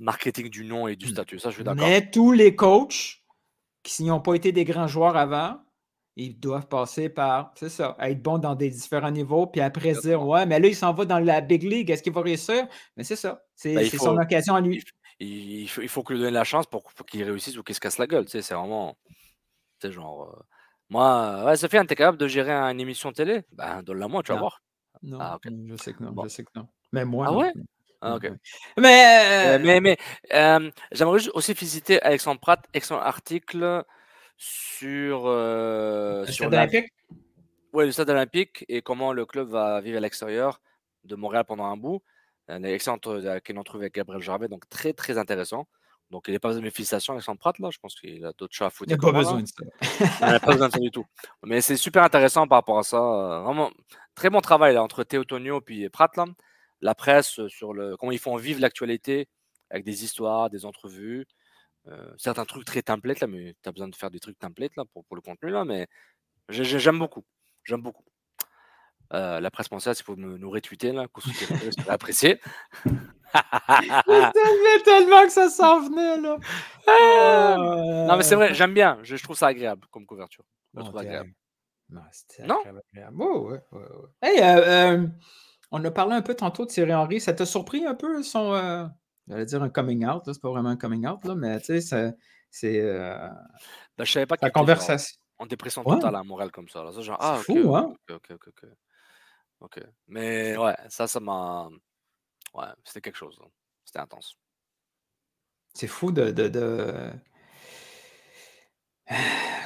marketing 0.00 0.48
du 0.48 0.64
nom 0.64 0.88
et 0.88 0.96
du 0.96 1.06
statut. 1.06 1.38
Ça, 1.38 1.50
je 1.50 1.56
suis 1.56 1.64
d'accord. 1.64 1.86
Mais 1.86 2.10
tous 2.10 2.32
les 2.32 2.56
coachs 2.56 3.22
qui 3.82 4.04
n'ont 4.04 4.20
pas 4.20 4.34
été 4.34 4.50
des 4.52 4.64
grands 4.64 4.88
joueurs 4.88 5.16
avant, 5.16 5.60
ils 6.16 6.38
doivent 6.38 6.66
passer 6.68 7.08
par, 7.08 7.52
c'est 7.54 7.68
ça, 7.68 7.96
être 8.00 8.20
bons 8.20 8.38
dans 8.38 8.54
des 8.54 8.68
différents 8.68 9.10
niveaux, 9.10 9.46
puis 9.46 9.60
après 9.60 9.92
dire, 9.92 10.26
ouais, 10.26 10.44
mais 10.44 10.58
là, 10.58 10.68
il 10.68 10.74
s'en 10.74 10.92
va 10.92 11.04
dans 11.04 11.18
la 11.18 11.40
Big 11.40 11.62
League, 11.62 11.88
est-ce 11.90 12.02
qu'il 12.02 12.12
va 12.12 12.20
réussir? 12.20 12.66
Mais 12.96 13.04
c'est 13.04 13.16
ça, 13.16 13.42
c'est 13.54 13.74
Ben, 13.74 13.88
son 13.90 14.18
occasion 14.18 14.54
à 14.54 14.60
lui. 14.60 14.82
Il, 15.18 15.60
il 15.62 15.68
faut, 15.68 15.82
il 15.82 15.88
faut 15.88 16.02
que 16.02 16.12
lui 16.12 16.20
donner 16.20 16.32
la 16.32 16.44
chance 16.44 16.66
pour, 16.66 16.82
pour 16.92 17.06
qu'il 17.06 17.22
réussisse 17.22 17.56
ou 17.56 17.62
qu'il 17.62 17.74
se 17.74 17.80
casse 17.80 17.98
la 17.98 18.06
gueule. 18.06 18.24
Tu 18.24 18.32
sais, 18.32 18.42
c'est 18.42 18.54
vraiment. 18.54 18.96
Tu 19.78 19.88
sais, 19.88 19.92
genre. 19.92 20.34
euh, 20.34 20.42
moi, 20.88 21.44
ouais, 21.44 21.56
Sofiane, 21.56 21.86
t'es 21.86 21.94
capable 21.94 22.18
de 22.18 22.26
gérer 22.26 22.52
une 22.52 22.80
émission 22.80 23.12
télé? 23.12 23.42
Ben, 23.52 23.82
donne-la 23.82 24.08
moi, 24.08 24.22
tu 24.22 24.28
vas 24.32 24.36
Non. 24.36 24.40
voir. 24.40 24.62
Non, 25.02 25.18
Ah, 25.20 25.38
je 25.44 25.76
sais 25.76 25.92
que 25.94 26.02
non, 26.02 26.12
Bon. 26.12 26.24
je 26.24 26.28
sais 26.28 26.44
que 26.44 26.50
non. 26.54 26.68
Mais 26.92 27.04
moi, 27.04 27.26
Ah 27.28 27.32
non. 27.32 27.38
ouais? 27.38 27.52
Ah, 28.00 28.14
ok. 28.16 28.30
Mais, 28.78 29.56
Euh, 29.56 29.58
mais 29.62 29.80
mais 29.80 29.96
euh, 30.32 30.70
j'aimerais 30.92 31.18
juste 31.18 31.30
aussi 31.34 31.54
féliciter 31.54 32.00
Alexandre 32.02 32.40
Pratt, 32.40 32.60
excellent 32.72 33.00
article 33.00 33.84
sur, 34.36 35.24
euh, 35.26 36.20
Le 36.20 36.26
sur 36.26 36.46
stade 36.46 36.52
la- 36.52 36.62
olympique? 36.62 36.92
Ouais, 37.72 37.84
le 37.86 37.92
stade 37.92 38.10
olympique 38.10 38.64
et 38.68 38.82
comment 38.82 39.12
le 39.12 39.26
club 39.26 39.48
va 39.48 39.80
vivre 39.80 39.98
à 39.98 40.00
l'extérieur 40.00 40.60
de 41.04 41.14
Montréal 41.14 41.44
pendant 41.46 41.66
un 41.66 41.76
bout. 41.76 42.02
Un 42.48 42.64
excellent 42.64 42.98
euh, 43.06 43.38
qu'il 43.40 43.56
a 43.56 43.62
trouvé 43.62 43.84
avec 43.84 43.94
Gabriel 43.94 44.22
Jarvet, 44.22 44.48
donc 44.48 44.68
très 44.68 44.92
très 44.92 45.18
intéressant. 45.18 45.68
Donc 46.10 46.24
il 46.26 46.32
n'est 46.32 46.40
pas 46.40 46.48
besoin 46.48 46.62
de 46.64 46.70
félicitations, 46.70 47.12
Alexandre 47.12 47.38
Pratt, 47.38 47.56
là. 47.60 47.68
Je 47.70 47.78
pense 47.78 47.94
qu'il 47.94 48.24
a 48.24 48.32
d'autres 48.32 48.54
chats 48.54 48.66
à 48.66 48.70
foutre. 48.70 48.90
Il 48.90 48.94
n'y 48.94 48.94
a 48.94 48.96
que 48.96 49.06
pas 49.12 49.18
besoin 49.18 49.40
de 49.42 49.46
ça. 49.46 49.54
Il 50.20 50.26
n'a 50.26 50.40
pas 50.40 50.50
besoin 50.52 50.66
de 50.66 50.72
ça 50.72 50.78
du 50.80 50.90
tout. 50.90 51.06
Mais 51.44 51.60
c'est 51.60 51.76
super 51.76 52.02
intéressant 52.02 52.48
par 52.48 52.56
rapport 52.58 52.78
à 52.78 52.82
ça. 52.82 52.96
euh, 52.96 53.40
Vraiment, 53.42 53.70
très 54.16 54.30
bon 54.30 54.40
travail 54.40 54.74
là, 54.74 54.82
entre 54.82 55.04
Théo 55.04 55.22
Tonio 55.22 55.62
et 55.68 55.88
Pratt. 55.88 56.16
Là. 56.16 56.24
La 56.80 56.94
presse 56.94 57.38
euh, 57.40 57.48
sur 57.48 57.72
le, 57.74 57.96
comment 57.96 58.12
ils 58.12 58.18
font 58.18 58.36
vivre 58.36 58.60
l'actualité 58.60 59.28
avec 59.70 59.84
des 59.84 60.04
histoires, 60.04 60.50
des 60.50 60.64
entrevues. 60.64 61.26
euh, 61.88 62.12
certains 62.18 62.44
trucs 62.44 62.64
très 62.66 62.82
templates, 62.82 63.20
là, 63.20 63.26
mais 63.26 63.54
tu 63.62 63.68
as 63.68 63.72
besoin 63.72 63.88
de 63.88 63.96
faire 63.96 64.10
des 64.10 64.20
trucs 64.20 64.38
templates 64.38 64.76
là, 64.76 64.84
pour, 64.92 65.04
pour 65.06 65.16
le 65.16 65.22
contenu. 65.22 65.50
Là, 65.50 65.64
mais 65.64 65.86
j'ai- 66.50 66.64
j'ai- 66.64 66.78
j'aime 66.78 66.98
beaucoup. 66.98 67.24
J'aime 67.64 67.80
beaucoup. 67.80 68.04
Euh, 69.12 69.40
la 69.40 69.50
presse 69.50 69.66
française, 69.66 69.98
il 69.98 70.02
faut 70.04 70.14
me- 70.14 70.36
nous 70.38 70.50
retweeter, 70.50 70.92
là, 70.92 71.08
qu'on 71.08 71.20
soutienne, 71.22 71.58
je 71.64 71.70
serais 71.70 71.90
apprécié. 71.90 72.38
Je 72.84 74.82
tellement 74.84 75.22
que 75.24 75.32
ça 75.32 75.48
s'en 75.48 75.80
venait, 75.80 76.20
là. 76.20 76.36
Euh, 76.88 78.06
Non, 78.06 78.16
mais 78.16 78.22
c'est 78.22 78.34
vrai, 78.34 78.54
j'aime 78.54 78.74
bien. 78.74 78.98
Je, 79.02 79.16
je 79.16 79.22
trouve 79.22 79.36
ça 79.36 79.46
agréable 79.48 79.86
comme 79.90 80.06
couverture. 80.06 80.44
Je 80.76 80.80
trouve 80.82 80.98
agréable. 80.98 81.32
Non, 81.88 82.02
c'était 82.12 82.44
Non? 82.44 82.60
agréable, 82.92 83.16
ouais, 83.22 83.60
ouais, 83.72 83.80
ouais. 83.80 84.08
Hey, 84.22 84.40
euh, 84.42 84.64
euh, 84.66 85.06
on 85.70 85.84
a 85.84 85.90
parlé 85.90 86.14
un 86.14 86.22
peu 86.22 86.34
tantôt 86.34 86.64
de 86.64 86.70
Thierry 86.70 86.94
Henry. 86.94 87.20
Ça 87.20 87.32
t'a 87.32 87.46
surpris 87.46 87.84
un 87.84 87.94
peu 87.94 88.22
son. 88.22 88.52
euh, 88.54 88.86
J'allais 89.28 89.44
dire 89.46 89.62
un 89.62 89.70
coming 89.70 90.06
out, 90.06 90.22
c'est 90.26 90.40
pas 90.40 90.50
vraiment 90.50 90.70
un 90.70 90.76
coming 90.76 91.06
out, 91.06 91.24
là, 91.24 91.34
mais 91.34 91.60
tu 91.60 91.80
sais, 91.80 92.14
c'est. 92.50 92.80
euh, 92.80 93.28
Ben, 93.96 94.04
je 94.04 94.12
savais 94.12 94.26
pas 94.26 94.36
la 94.40 94.50
conversation. 94.50 95.16
en 95.38 95.46
dépression 95.46 95.82
Ouais. 95.84 95.94
totale 95.96 96.16
à 96.16 96.24
Montréal 96.24 96.50
comme 96.50 96.68
ça. 96.68 96.82
Là. 96.82 96.92
Ça, 96.92 97.00
genre, 97.00 97.18
ah, 97.20 97.38
ok, 97.38 97.44
fou, 97.44 97.76
hein? 97.76 97.94
ok, 98.08 98.16
ok, 98.16 98.30
ok, 98.32 98.48
ok. 98.48 98.70
Ok. 99.60 99.80
Mais 100.08 100.56
ouais, 100.56 100.74
ça, 100.88 101.06
ça 101.06 101.20
m'a. 101.20 101.68
Ouais, 102.54 102.64
c'était 102.84 103.00
quelque 103.02 103.16
chose. 103.16 103.38
C'était 103.84 104.00
intense. 104.00 104.36
C'est 105.74 105.86
fou 105.86 106.10
de. 106.10 106.30
de, 106.30 106.48
de- 106.48 107.10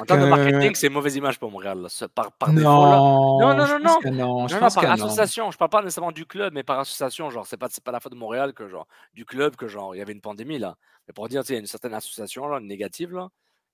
En 0.00 0.04
termes 0.04 0.22
de 0.22 0.26
marketing, 0.26 0.74
c'est 0.74 0.86
une 0.88 0.92
mauvaise 0.92 1.16
image 1.16 1.38
pour 1.38 1.50
Montréal. 1.50 1.78
là. 1.78 2.08
Par, 2.08 2.52
défaut, 2.52 2.62
là. 2.62 2.96
Non, 2.96 3.40
Non, 3.40 3.54
non, 3.54 3.66
non, 3.66 3.78
non. 3.78 4.48
Je 4.48 4.54
non, 4.54 4.60
pense 4.60 4.74
par 4.74 4.84
non. 4.84 4.90
association. 5.04 5.50
Je 5.50 5.58
parle 5.58 5.70
pas 5.70 5.82
nécessairement 5.82 6.12
du 6.12 6.26
club, 6.26 6.52
mais 6.52 6.62
par 6.62 6.78
association. 6.80 7.30
Genre, 7.30 7.46
c'est 7.46 7.56
pas, 7.56 7.68
c'est 7.70 7.84
pas 7.84 7.92
la 7.92 8.00
faute 8.00 8.12
de 8.12 8.18
Montréal 8.18 8.52
que, 8.54 8.68
genre, 8.68 8.86
du 9.12 9.24
club 9.24 9.56
que, 9.56 9.68
genre, 9.68 9.94
il 9.94 9.98
y 9.98 10.02
avait 10.02 10.12
une 10.12 10.20
pandémie, 10.20 10.58
là. 10.58 10.76
Mais 11.06 11.12
pour 11.12 11.28
dire, 11.28 11.42
tu 11.42 11.48
sais, 11.48 11.52
il 11.52 11.56
y 11.56 11.58
a 11.58 11.60
une 11.60 11.66
certaine 11.66 11.94
association, 11.94 12.46
là, 12.48 12.60
négative, 12.60 13.12
là. 13.12 13.28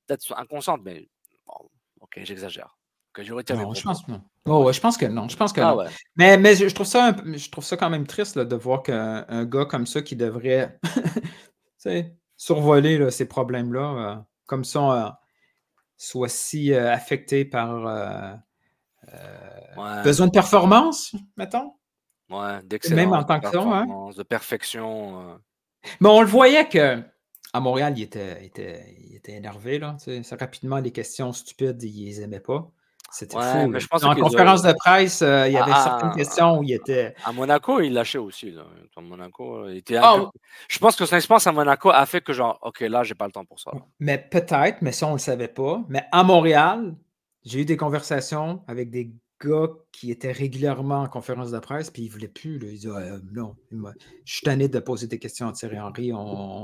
Peut-être 0.06 0.36
inconsciente, 0.38 0.80
mais. 0.84 1.08
bon, 1.46 1.68
ok, 2.00 2.20
j'exagère. 2.24 2.76
Que 3.12 3.24
je 3.24 3.32
retire 3.32 3.56
Non, 3.56 3.74
je 3.74 3.82
pense 3.82 4.02
que 4.02 4.10
non. 4.12 4.22
Oh, 4.46 4.64
ouais, 4.64 4.72
je 4.72 4.80
pense 4.80 4.96
que 4.96 5.06
non. 5.06 5.28
Je 5.28 5.36
pense 5.36 5.52
que 5.52 5.60
Ah 5.60 5.70
non. 5.70 5.78
ouais. 5.78 5.86
Mais, 6.16 6.36
mais 6.38 6.54
je, 6.54 6.72
trouve 6.72 6.86
ça 6.86 7.08
un 7.08 7.32
je 7.36 7.50
trouve 7.50 7.64
ça 7.64 7.76
quand 7.76 7.90
même 7.90 8.06
triste 8.06 8.36
là, 8.36 8.44
de 8.44 8.54
voir 8.54 8.82
qu'un 8.84 9.24
un 9.28 9.44
gars 9.44 9.64
comme 9.64 9.84
ça 9.86 10.00
qui 10.00 10.14
devrait 10.14 10.78
survoler 12.36 12.98
là, 12.98 13.10
ces 13.10 13.26
problèmes-là, 13.26 13.80
euh, 13.80 14.16
comme 14.46 14.64
ça, 14.64 15.06
euh, 15.06 15.10
soit 16.02 16.30
si 16.30 16.72
euh, 16.72 16.90
affecté 16.90 17.44
par 17.44 17.86
euh, 17.86 18.32
Ouais. 19.76 20.02
besoin 20.02 20.26
de 20.28 20.32
performance, 20.32 21.14
mettons? 21.36 21.74
Ouais, 22.30 22.60
Même 22.90 23.12
en 23.12 23.24
tant 23.24 23.40
que 23.40 23.46
hein. 23.56 24.10
de 24.16 24.22
perfection. 24.22 25.20
euh. 25.20 25.36
Mais 26.00 26.08
on 26.08 26.20
le 26.22 26.26
voyait 26.26 26.68
que 26.68 27.02
à 27.52 27.60
Montréal, 27.60 27.94
il 27.96 28.02
était, 28.02 28.38
il 28.40 28.46
était, 28.46 28.96
il 29.00 29.16
était 29.16 29.32
énervé. 29.32 29.78
Là, 29.78 29.96
tu 29.98 30.04
sais. 30.04 30.22
Ça, 30.22 30.36
rapidement, 30.36 30.78
les 30.78 30.92
questions 30.92 31.32
stupides, 31.32 31.82
il 31.82 32.04
les 32.04 32.20
aimait 32.22 32.40
pas. 32.40 32.70
C'était 33.12 33.36
Ouais, 33.36 33.42
fou. 33.42 33.66
mais 33.66 33.72
là. 33.72 33.78
je 33.80 33.86
pense 33.88 34.04
En 34.04 34.14
conférence 34.14 34.62
de 34.62 34.72
presse, 34.72 35.20
euh, 35.22 35.48
il 35.48 35.52
y 35.52 35.56
avait 35.56 35.72
Ah, 35.74 35.82
certaines 35.82 36.10
ah, 36.12 36.16
questions 36.16 36.58
où 36.58 36.62
il 36.62 36.72
était. 36.72 37.14
À 37.24 37.32
Monaco, 37.32 37.80
il 37.80 37.92
lâchait 37.92 38.18
aussi. 38.18 38.50
Là. 38.52 38.62
Monaco, 39.02 39.68
il 39.68 39.78
était 39.78 39.96
un 39.96 40.02
Ah, 40.04 40.16
peu- 40.18 40.38
Je 40.68 40.78
pense 40.78 40.94
que 40.96 41.04
son 41.06 41.16
expérience 41.16 41.46
à 41.46 41.52
Monaco 41.52 41.90
a 41.90 42.06
fait 42.06 42.20
que, 42.20 42.32
genre, 42.32 42.58
OK, 42.62 42.80
là, 42.80 43.02
j'ai 43.02 43.14
pas 43.14 43.26
le 43.26 43.32
temps 43.32 43.44
pour 43.44 43.58
ça. 43.58 43.70
là. 43.74 43.80
Mais 43.98 44.18
peut-être, 44.18 44.78
mais 44.82 44.92
ça, 44.92 45.06
on 45.06 45.10
ne 45.10 45.14
le 45.14 45.18
savait 45.20 45.48
pas. 45.48 45.82
Mais 45.88 46.04
à 46.12 46.22
Montréal, 46.22 46.94
j'ai 47.44 47.60
eu 47.60 47.64
des 47.64 47.76
conversations 47.76 48.62
avec 48.68 48.90
des 48.90 49.10
gars 49.44 49.68
qui 49.90 50.10
étaient 50.10 50.32
régulièrement 50.32 51.00
en 51.02 51.08
conférence 51.08 51.50
de 51.50 51.58
presse, 51.58 51.90
puis 51.90 52.02
ils 52.02 52.08
ne 52.08 52.12
voulaient 52.12 52.28
plus. 52.28 52.58
là. 52.58 52.66
Ils 52.68 52.74
disaient 52.78 52.90
Ah, 52.94 53.16
non, 53.32 53.56
je 53.72 54.32
suis 54.34 54.42
tanné 54.44 54.68
de 54.68 54.78
poser 54.78 55.06
des 55.08 55.18
questions 55.18 55.48
à 55.48 55.52
Thierry 55.52 55.80
Henry, 55.80 56.12
on, 56.12 56.18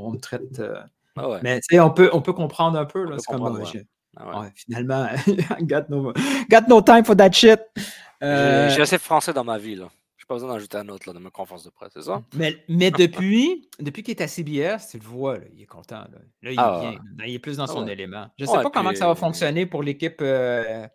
on 0.06 0.10
me 0.12 0.18
traite. 0.18 0.60
euh. 0.60 0.78
Ah 1.16 1.28
ouais. 1.30 1.40
Mais 1.42 1.56
tu 1.60 1.74
sais, 1.74 1.80
on 1.80 1.90
peut, 1.90 2.10
on 2.12 2.20
peut 2.20 2.34
comprendre 2.34 2.78
un 2.78 2.84
peu. 2.84 3.02
là, 3.04 3.12
peut 3.12 3.18
C'est 3.18 3.32
comme 3.32 3.46
ah, 3.46 3.50
ouais. 3.50 3.86
Ah 4.16 4.40
ouais. 4.40 4.52
finalement, 4.54 5.06
got 5.62 5.84
no, 5.90 6.12
got 6.50 6.62
no 6.68 6.80
time 6.80 7.04
for 7.04 7.16
that 7.16 7.32
shit. 7.32 7.60
J'ai 7.76 7.82
Euh, 8.26 8.70
j'ai 8.70 8.82
assez 8.82 8.96
de 8.96 9.02
français 9.02 9.32
dans 9.32 9.44
ma 9.44 9.58
vie. 9.58 9.74
là. 9.76 9.88
J'ai 10.16 10.24
pas 10.26 10.34
besoin 10.36 10.52
d'ajouter 10.54 10.78
un 10.78 10.88
autre 10.88 11.06
là, 11.08 11.12
dans 11.12 11.20
ma 11.20 11.30
conférence 11.30 11.64
de 11.64 11.70
presse, 11.70 11.92
c'est 11.94 12.02
ça? 12.02 12.22
Mais, 12.34 12.64
mais 12.68 12.90
depuis, 12.90 13.68
depuis 13.78 14.02
qu'il 14.02 14.12
est 14.12 14.22
à 14.22 14.26
CBS, 14.26 14.88
tu 14.90 14.98
le 14.98 15.04
vois, 15.04 15.36
là, 15.38 15.44
il 15.52 15.62
est 15.62 15.66
content. 15.66 15.96
Là, 16.00 16.18
Là, 16.42 16.50
il, 16.50 16.58
Ah 16.58 16.76
est 16.76 16.80
bien, 16.80 16.90
ouais. 16.92 16.98
là, 17.18 17.26
il 17.26 17.34
est 17.34 17.38
plus 17.38 17.58
dans 17.58 17.64
Ah 17.64 17.68
son 17.68 17.84
ouais. 17.84 17.92
élément. 17.92 18.26
Je 18.38 18.44
ne 18.44 18.48
sais 18.48 18.56
Ouais, 18.56 18.62
pas 18.62 18.70
comment 18.70 18.88
puis- 18.88 18.94
que 18.94 18.98
ça 19.00 19.06
va 19.06 19.14
fonctionner 19.14 19.66
pour 19.66 19.82
l'équipe 19.82 20.16
euh, 20.22 20.88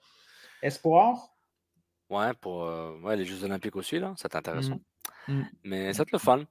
Espoir. 0.63 1.30
Ouais, 2.09 2.34
pour 2.41 2.63
euh, 2.65 2.99
ouais, 3.03 3.15
les 3.15 3.24
Jeux 3.26 3.43
Olympiques 3.45 3.76
aussi, 3.76 3.99
là. 3.99 4.13
C'est 4.17 4.36
intéressant. 4.36 4.80
Mm. 5.28 5.34
Mm. 5.39 5.45
Mais 5.63 5.93
ça 5.93 6.01
être 6.03 6.11
le 6.11 6.17
fun. 6.19 6.43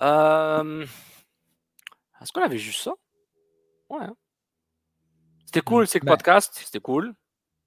Euh, 0.00 0.84
Est-ce 2.20 2.32
qu'on 2.32 2.42
avait 2.42 2.58
juste 2.58 2.80
ça? 2.82 2.92
Ouais. 3.90 4.00
hein. 4.02 4.16
C'était 5.52 5.64
cool, 5.66 5.86
c'est 5.86 6.00
que 6.00 6.06
Ben- 6.06 6.12
podcast. 6.12 6.50
C'était 6.64 6.80
cool. 6.80 7.12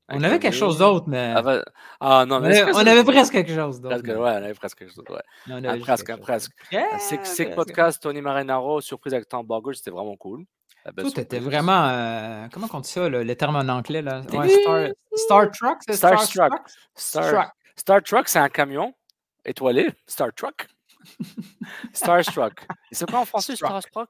On 0.09 0.23
avait 0.23 0.39
quelque 0.39 0.55
chose 0.55 0.79
d'autre, 0.79 1.05
mais. 1.07 1.36
Ah 1.99 2.25
non, 2.27 2.39
mais 2.39 2.63
on, 2.63 2.77
avait, 2.77 3.03
presque 3.03 3.31
quelque 3.31 3.53
chose 3.53 3.79
d'autre. 3.79 3.97
Ouais, 4.03 4.13
on 4.15 4.43
avait 4.43 4.53
presque 4.55 4.79
quelque 4.79 4.89
chose 4.89 4.97
d'autre. 4.97 5.21
Ouais. 5.47 5.67
Ah, 5.67 5.77
presque, 5.79 6.15
presque. 6.17 6.51
C'est 6.97 7.17
que 7.17 7.53
podcast, 7.55 8.01
Tony 8.01 8.21
Marinaro, 8.21 8.81
surprise 8.81 9.13
avec 9.13 9.29
Tom 9.29 9.45
Bogle, 9.45 9.75
c'était 9.75 9.91
vraiment 9.91 10.15
cool. 10.15 10.45
Toi, 10.97 11.11
t'étais 11.11 11.39
vraiment. 11.39 11.88
Euh, 11.89 12.47
comment 12.51 12.67
on 12.73 12.79
dit 12.79 12.89
ça, 12.89 13.07
le, 13.07 13.23
le 13.23 13.36
terme 13.36 13.55
en 13.55 13.67
anglais, 13.69 14.01
là? 14.01 14.21
Star, 14.23 14.88
Star 15.15 15.51
Truck? 15.51 15.77
Star, 15.91 16.23
Star 16.23 16.49
Truck. 16.49 16.67
Star, 16.95 17.51
Star 17.75 18.03
Truck, 18.03 18.27
c'est 18.27 18.39
un 18.39 18.49
camion 18.49 18.93
étoilé. 19.45 19.91
Star 20.07 20.33
Truck. 20.33 20.67
Starstruck. 21.93 22.65
Et 22.91 22.95
c'est 22.95 23.09
quoi 23.09 23.19
en 23.19 23.25
français, 23.25 23.55
Starstruck? 23.55 24.09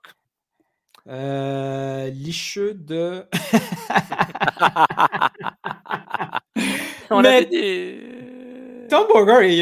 Euh, 1.07 2.09
licheux 2.09 2.73
de. 2.73 3.27
On 7.11 7.21
Mais... 7.21 7.27
avait 7.27 7.45
dit. 7.45 7.99
Tom 8.89 9.07
Burger, 9.07 9.47
il 9.47 9.57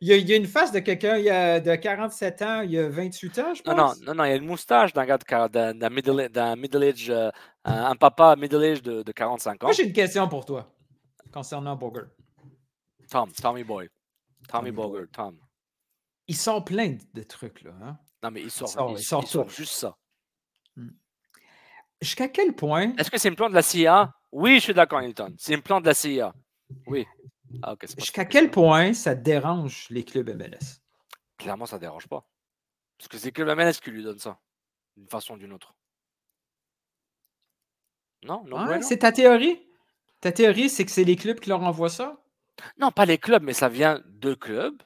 y, 0.00 0.12
a, 0.12 0.36
une 0.36 0.46
face 0.46 0.70
de 0.70 0.78
quelqu'un 0.78 1.18
de 1.18 1.74
47 1.74 2.42
ans, 2.42 2.60
il 2.62 2.70
y 2.70 2.78
a 2.78 2.88
28 2.88 3.38
ans, 3.40 3.54
je 3.54 3.62
pense. 3.62 3.76
Non, 3.76 3.92
non, 4.06 4.14
non, 4.14 4.24
il 4.24 4.28
y 4.28 4.32
a 4.32 4.36
une 4.36 4.46
moustache 4.46 4.92
d'un 4.92 5.04
gars 5.04 5.18
d'un 5.48 5.90
middle, 5.90 6.28
middle, 6.56 6.84
age, 6.84 7.10
euh, 7.10 7.30
un, 7.64 7.96
papa 7.96 8.36
middle 8.36 8.62
age 8.62 8.80
de, 8.82 9.02
de 9.02 9.12
45 9.12 9.64
ans. 9.64 9.66
Moi, 9.66 9.72
j'ai 9.72 9.84
une 9.84 9.92
question 9.92 10.28
pour 10.28 10.44
toi 10.44 10.72
concernant 11.32 11.74
Burger. 11.74 12.04
Tom, 13.10 13.32
Tommy 13.32 13.64
Boy. 13.64 13.88
Tommy, 14.48 14.72
Tommy 14.72 15.06
Tom. 15.12 15.36
Ils 16.28 16.36
sont 16.36 16.62
plein 16.62 16.96
de 17.14 17.22
trucs, 17.22 17.62
là. 17.62 17.72
Hein? 17.82 17.98
Non, 18.22 18.30
mais 18.30 18.42
ils 18.42 18.50
sortent, 18.50 18.78
ils 18.96 19.50
juste 19.50 19.72
ça. 19.72 19.96
Jusqu'à 22.00 22.28
quel 22.28 22.54
point. 22.54 22.92
Est-ce 22.96 23.10
que 23.10 23.18
c'est 23.18 23.30
un 23.30 23.34
plan 23.34 23.48
de 23.48 23.54
la 23.54 23.62
CIA? 23.62 24.12
Oui, 24.30 24.56
je 24.56 24.60
suis 24.60 24.74
d'accord, 24.74 25.02
Hilton. 25.02 25.34
C'est 25.38 25.54
un 25.54 25.60
plan 25.60 25.80
de 25.80 25.86
la 25.86 25.94
CIA. 25.94 26.32
Oui. 26.86 27.06
Ah, 27.62 27.74
Jusqu'à 27.98 28.24
quel 28.24 28.50
point 28.50 28.92
ça 28.92 29.14
dérange 29.14 29.86
les 29.90 30.04
clubs 30.04 30.28
MLS? 30.28 30.80
Clairement, 31.38 31.66
ça 31.66 31.76
ne 31.76 31.80
dérange 31.80 32.06
pas. 32.06 32.28
Parce 32.98 33.08
que 33.08 33.16
c'est 33.16 33.32
que 33.32 33.42
le 33.42 33.54
MLS 33.54 33.80
qui 33.82 33.90
lui 33.90 34.02
donne 34.02 34.18
ça, 34.18 34.38
d'une 34.96 35.08
façon 35.08 35.34
ou 35.34 35.38
d'une 35.38 35.52
autre. 35.52 35.74
Non, 38.24 38.44
non. 38.46 38.58
Ah, 38.58 38.82
c'est 38.82 38.98
ta 38.98 39.12
théorie? 39.12 39.60
Ta 40.20 40.32
théorie, 40.32 40.68
c'est 40.68 40.84
que 40.84 40.90
c'est 40.90 41.04
les 41.04 41.16
clubs 41.16 41.38
qui 41.38 41.48
leur 41.48 41.62
envoient 41.62 41.88
ça? 41.88 42.20
Non, 42.78 42.90
pas 42.90 43.06
les 43.06 43.18
clubs, 43.18 43.42
mais 43.42 43.52
ça 43.52 43.68
vient 43.68 44.02
de 44.06 44.34
clubs. 44.34 44.82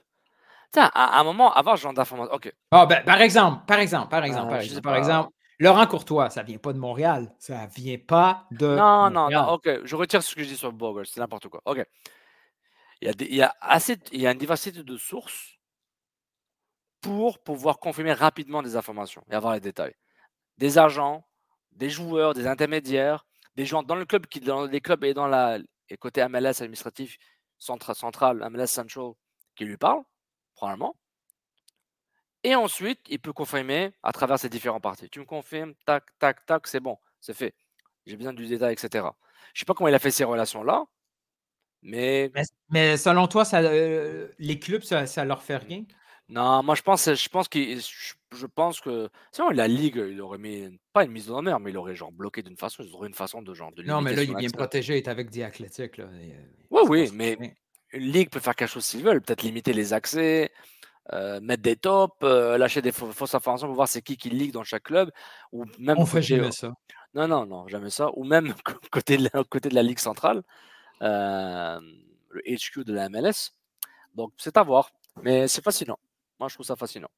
Tiens, 0.71 0.91
à, 0.95 1.19
un 1.19 1.25
moment, 1.25 1.53
avoir 1.53 1.77
ce 1.77 1.83
genre 1.83 1.95
d'information. 1.95 2.35
OK. 2.35 2.53
Ah, 2.71 2.87
ben, 2.87 3.03
par 3.05 3.21
exemple, 3.21 3.65
par 3.67 3.79
exemple, 3.79 4.09
par 4.09 4.25
exemple, 4.25 4.49
par, 4.49 4.61
exemple, 4.61 4.83
par 4.83 4.97
exemple, 4.97 5.31
Laurent 5.63 5.87
Courtois, 5.87 6.29
ça 6.29 6.43
vient 6.43 6.59
pas 6.59 6.73
de 6.73 6.79
Montréal. 6.79 7.33
Ça 7.39 7.67
vient 7.67 7.97
pas 7.97 8.49
de. 8.51 8.67
Non, 8.67 9.11
non, 9.11 9.31
non, 9.31 9.53
OK. 9.53 9.69
Je 9.85 9.95
retire 9.95 10.21
ce 10.21 10.35
que 10.35 10.43
je 10.43 10.49
dis 10.49 10.57
sur 10.57 10.73
Bogle. 10.73 11.07
C'est 11.07 11.21
n'importe 11.21 11.47
quoi. 11.47 11.63
OK. 11.67 11.87
Il 13.01 13.35
y, 13.35 13.43
a 13.43 13.55
assez, 13.61 13.97
il 14.11 14.21
y 14.21 14.27
a 14.27 14.33
une 14.33 14.39
diversité 14.39 14.83
de 14.83 14.97
sources 14.97 15.59
pour 17.01 17.39
pouvoir 17.39 17.79
confirmer 17.79 18.13
rapidement 18.13 18.61
des 18.61 18.75
informations 18.75 19.23
et 19.31 19.35
avoir 19.35 19.55
les 19.55 19.61
détails. 19.61 19.95
Des 20.59 20.79
agents, 20.79 21.25
des 21.71 21.91
joueurs, 21.91 22.35
des 22.35 22.49
intermédiaires, 22.49 23.25
des 23.55 23.65
gens 23.65 23.85
dans 23.85 23.97
le 23.97 24.05
club, 24.05 24.27
qui, 24.27 24.41
dans 24.41 24.67
les 24.67 24.81
clubs 24.81 25.05
et 25.05 25.15
dans 25.15 25.29
la 25.29 25.59
et 25.89 25.97
côté 25.97 26.27
MLS 26.27 26.61
administratif 26.61 27.19
central, 27.59 27.95
central, 27.95 28.49
MLS 28.51 28.67
Central, 28.67 29.13
qui 29.55 29.65
lui 29.65 29.77
parlent, 29.77 30.03
probablement. 30.55 30.97
Et 32.45 32.55
ensuite, 32.55 33.01
il 33.09 33.21
peut 33.21 33.33
confirmer 33.33 33.93
à 34.03 34.13
travers 34.13 34.39
ces 34.39 34.49
différents 34.49 34.81
parties. 34.81 35.09
Tu 35.09 35.21
me 35.21 35.25
confirmes, 35.25 35.75
tac, 35.87 36.05
tac, 36.19 36.45
tac, 36.45 36.67
c'est 36.67 36.81
bon, 36.81 36.99
c'est 37.21 37.35
fait. 37.35 37.55
J'ai 38.07 38.17
besoin 38.17 38.33
du 38.33 38.47
détail, 38.47 38.73
etc. 38.73 38.89
Je 38.93 38.99
ne 38.99 39.59
sais 39.61 39.65
pas 39.65 39.75
comment 39.75 39.89
il 39.89 39.95
a 39.95 40.01
fait 40.01 40.11
ces 40.11 40.25
relations-là, 40.25 40.85
mais... 41.83 42.33
mais... 42.71 42.97
selon 42.97 43.29
toi, 43.29 43.45
ça, 43.45 43.61
euh, 43.61 44.29
les 44.39 44.59
clubs, 44.59 44.83
ça, 44.83 45.07
ça, 45.07 45.25
leur 45.25 45.43
fait 45.43 45.57
rien? 45.57 45.85
Non, 46.29 46.63
moi 46.63 46.75
je 46.75 46.83
pense, 46.83 47.13
je 47.13 47.29
pense, 47.29 47.49
qu'il, 47.49 47.79
je, 47.79 48.47
pense 48.47 48.81
que 48.81 49.11
sinon 49.33 49.51
la 49.51 49.69
ligue, 49.69 50.03
il 50.09 50.21
aurait 50.21 50.39
mis 50.39 50.79
pas 50.93 51.05
une 51.05 51.11
mise 51.11 51.31
en 51.31 51.43
mer, 51.43 51.61
mais 51.61 51.71
il 51.71 51.77
aurait 51.77 51.95
genre 51.95 52.13
bloqué 52.13 52.43
d'une 52.43 52.57
façon, 52.57 52.83
il 52.83 52.95
aurait 52.95 53.09
une 53.09 53.15
façon 53.15 53.43
de 53.43 53.53
genre 53.53 53.73
de 53.73 53.83
Non, 53.83 54.01
mais 54.01 54.15
là 54.15 54.23
il 54.23 54.31
est 54.31 54.35
bien 54.35 54.49
protégé, 54.49 54.95
il 54.95 54.99
est 54.99 55.09
avec 55.09 55.31
The 55.31 55.41
Athletic 55.41 55.99
là. 55.99 56.07
oui, 56.71 56.83
oui, 56.89 57.11
mais 57.13 57.37
une 57.93 58.05
ligue 58.05 58.31
peut 58.31 58.41
faire 58.41 58.57
quelque 58.57 58.71
chose 58.71 58.85
s'ils 58.85 59.03
veulent, 59.03 59.21
peut-être 59.21 59.43
limiter 59.43 59.75
les 59.75 59.93
accès, 59.93 60.51
euh, 61.13 61.41
mettre 61.41 61.63
des 61.63 61.77
tops, 61.77 62.15
euh, 62.23 62.57
lâcher 62.59 62.83
des 62.83 62.93
fausses 62.93 63.35
informations 63.35 63.67
pour 63.67 63.77
voir 63.77 63.89
c'est 63.89 64.03
qui 64.03 64.17
qui 64.17 64.31
ligue 64.31 64.53
dans 64.53 64.65
chaque 64.65 64.85
club, 64.85 65.11
ou 65.53 65.65
même. 65.79 65.99
On 65.99 66.07
fait 66.07 66.23
jamais 66.23 66.53
ça. 66.53 66.73
Non, 67.15 67.29
non, 67.29 67.45
non, 67.47 67.69
jamais 67.69 67.91
ça. 67.91 68.11
Ou 68.17 68.25
même 68.25 68.55
côté 68.91 69.17
de 69.19 69.29
la, 69.33 69.45
côté 69.45 69.69
de 69.69 69.75
la 69.75 69.83
ligue 69.83 69.99
centrale 69.99 70.43
le 72.33 72.41
HQ 72.47 72.85
de 72.85 72.93
la 72.93 73.09
MLS. 73.09 73.53
Donc, 74.15 74.33
c'est 74.37 74.57
à 74.57 74.63
voir. 74.63 74.91
Mais 75.23 75.49
c'est 75.49 75.63
fascinant. 75.63 75.99
Moi, 76.39 76.49
je 76.49 76.55
trouve 76.55 76.67
ça 76.67 76.77
fascinant. 76.77 77.11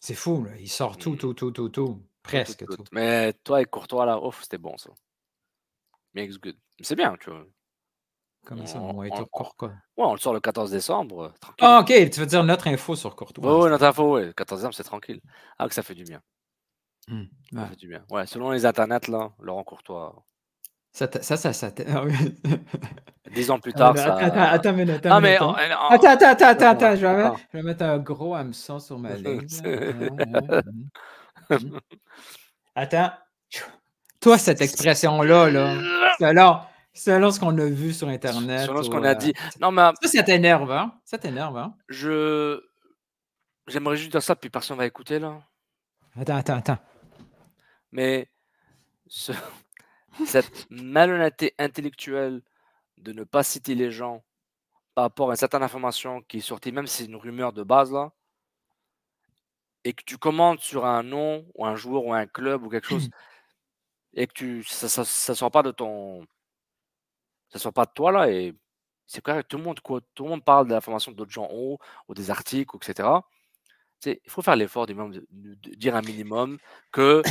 C'est 0.00 0.14
fou, 0.14 0.44
là. 0.44 0.52
Il 0.58 0.68
sort 0.68 0.96
tout, 0.96 1.12
mmh. 1.12 1.18
tout, 1.18 1.34
tout, 1.34 1.50
tout, 1.50 1.68
tout. 1.68 2.02
Presque 2.22 2.66
tout. 2.66 2.84
Mais 2.92 3.32
toi 3.44 3.62
et 3.62 3.64
Courtois, 3.64 4.06
là, 4.06 4.20
ouf, 4.20 4.42
c'était 4.42 4.58
bon, 4.58 4.76
ça. 4.76 4.90
Makes 6.14 6.38
good. 6.40 6.56
C'est 6.80 6.96
bien, 6.96 7.16
tu 7.20 7.30
vois. 7.30 7.46
Comment 8.44 8.66
ça, 8.66 8.80
on, 8.80 8.98
on, 8.98 9.24
Courtois? 9.26 9.68
Ouais, 9.96 10.04
on 10.04 10.12
le 10.12 10.18
sort 10.18 10.32
le 10.32 10.40
14 10.40 10.70
décembre. 10.70 11.34
Ah, 11.60 11.80
ok. 11.80 12.10
Tu 12.10 12.20
veux 12.20 12.26
dire 12.26 12.44
notre 12.44 12.68
info 12.68 12.96
sur 12.96 13.14
Courtois? 13.14 13.64
Oui, 13.64 13.70
notre 13.70 13.84
info, 13.84 14.16
oui. 14.16 14.26
Le 14.26 14.32
14 14.32 14.60
décembre, 14.60 14.74
c'est 14.74 14.84
tranquille. 14.84 15.20
Ah, 15.58 15.68
que 15.68 15.74
ça 15.74 15.82
fait 15.82 15.94
du 15.94 16.04
bien. 16.04 16.20
Mmh, 17.08 17.24
ça 17.52 17.66
fait 17.66 17.76
du 17.76 17.88
bien. 17.88 18.04
Ouais, 18.10 18.26
selon 18.26 18.50
les 18.50 18.66
internets, 18.66 19.08
là, 19.08 19.32
Laurent 19.40 19.64
Courtois, 19.64 20.14
ça, 20.92 21.08
ça, 21.20 21.36
ça, 21.36 21.52
ça. 21.52 21.70
Ah 21.88 22.02
Dix 23.34 23.50
ans 23.50 23.60
plus 23.60 23.72
tard, 23.72 23.96
ça. 23.96 24.16
Attends, 24.16 24.40
attends, 24.40 24.72
mais 24.72 24.90
attends, 24.90 25.10
ah, 25.12 25.20
mais 25.20 25.36
attends. 25.36 25.54
attends, 25.54 26.08
attends, 26.08 26.26
attends, 26.26 26.46
attends, 26.46 26.68
attends, 26.70 26.96
je 26.96 27.06
vais, 27.06 27.16
mettre, 27.16 27.36
je 27.52 27.58
vais 27.58 27.62
mettre 27.62 27.84
un 27.84 27.98
gros 27.98 28.34
hameçon 28.34 28.78
sur 28.78 28.98
ma 28.98 29.14
ligne. 29.14 29.46
attends. 32.74 33.12
Toi, 34.20 34.38
cette 34.38 34.60
expression-là, 34.60 35.50
là, 35.50 35.74
selon, 36.18 36.58
selon 36.98 37.30
ce 37.30 37.40
qu'on 37.40 37.56
a 37.58 37.64
vu 37.66 37.92
sur 37.92 38.08
Internet. 38.08 38.66
Selon 38.66 38.82
ce 38.82 38.90
qu'on 38.90 39.04
a 39.04 39.14
dit. 39.14 39.32
Non, 39.60 39.70
mais. 39.70 39.90
Ça, 40.02 40.08
ça 40.08 40.22
t'énerve, 40.22 40.70
hein? 40.70 40.92
Ça 41.04 41.18
t'énerve, 41.18 41.56
hein? 41.56 41.74
Je. 41.88 42.60
J'aimerais 43.66 43.96
juste 43.96 44.12
dire 44.12 44.22
ça, 44.22 44.34
puis 44.34 44.50
personne 44.50 44.78
va 44.78 44.86
écouter, 44.86 45.18
là. 45.18 45.40
Attends, 46.18 46.36
attends, 46.36 46.56
attends. 46.56 46.78
Mais. 47.92 48.28
Ce 49.06 49.32
cette 50.26 50.66
malhonnêteté 50.70 51.54
intellectuelle 51.58 52.42
de 52.98 53.12
ne 53.12 53.24
pas 53.24 53.42
citer 53.42 53.74
les 53.74 53.90
gens 53.90 54.24
par 54.94 55.04
rapport 55.04 55.30
à 55.30 55.34
une 55.34 55.36
certaine 55.36 55.62
information 55.62 56.22
qui 56.22 56.38
est 56.38 56.40
sortie, 56.40 56.72
même 56.72 56.86
si 56.86 56.98
c'est 56.98 57.04
une 57.04 57.16
rumeur 57.16 57.52
de 57.52 57.62
base 57.62 57.92
là, 57.92 58.12
et 59.84 59.92
que 59.92 60.02
tu 60.04 60.18
commandes 60.18 60.58
sur 60.60 60.84
un 60.84 61.02
nom 61.02 61.46
ou 61.54 61.64
un 61.64 61.76
joueur 61.76 62.04
ou 62.04 62.12
un 62.12 62.26
club 62.26 62.64
ou 62.64 62.68
quelque 62.68 62.88
chose, 62.88 63.08
et 64.14 64.26
que 64.26 64.32
tu, 64.32 64.64
ça 64.64 65.02
ne 65.02 65.36
sort 65.36 65.50
pas 65.50 65.62
de 65.62 65.70
ton, 65.70 66.26
ça 67.48 67.58
sort 67.58 67.72
pas 67.72 67.86
de 67.86 67.92
toi 67.94 68.12
là, 68.12 68.30
et 68.30 68.54
c'est 69.06 69.22
que 69.22 69.42
tout 69.42 69.56
le 69.56 69.62
monde 69.62 69.80
tout 70.14 70.24
le 70.24 70.30
monde 70.30 70.44
parle 70.44 70.68
de 70.68 70.72
l'information 70.72 71.12
d'autres 71.12 71.30
gens 71.30 71.48
ont 71.50 71.78
ou 72.08 72.14
des 72.14 72.30
articles, 72.30 72.76
etc 72.76 73.20
il 74.06 74.18
faut 74.28 74.42
faire 74.42 74.56
l'effort 74.56 74.86
de, 74.86 74.94
dire 75.76 75.96
un 75.96 76.02
minimum 76.02 76.58
que. 76.92 77.22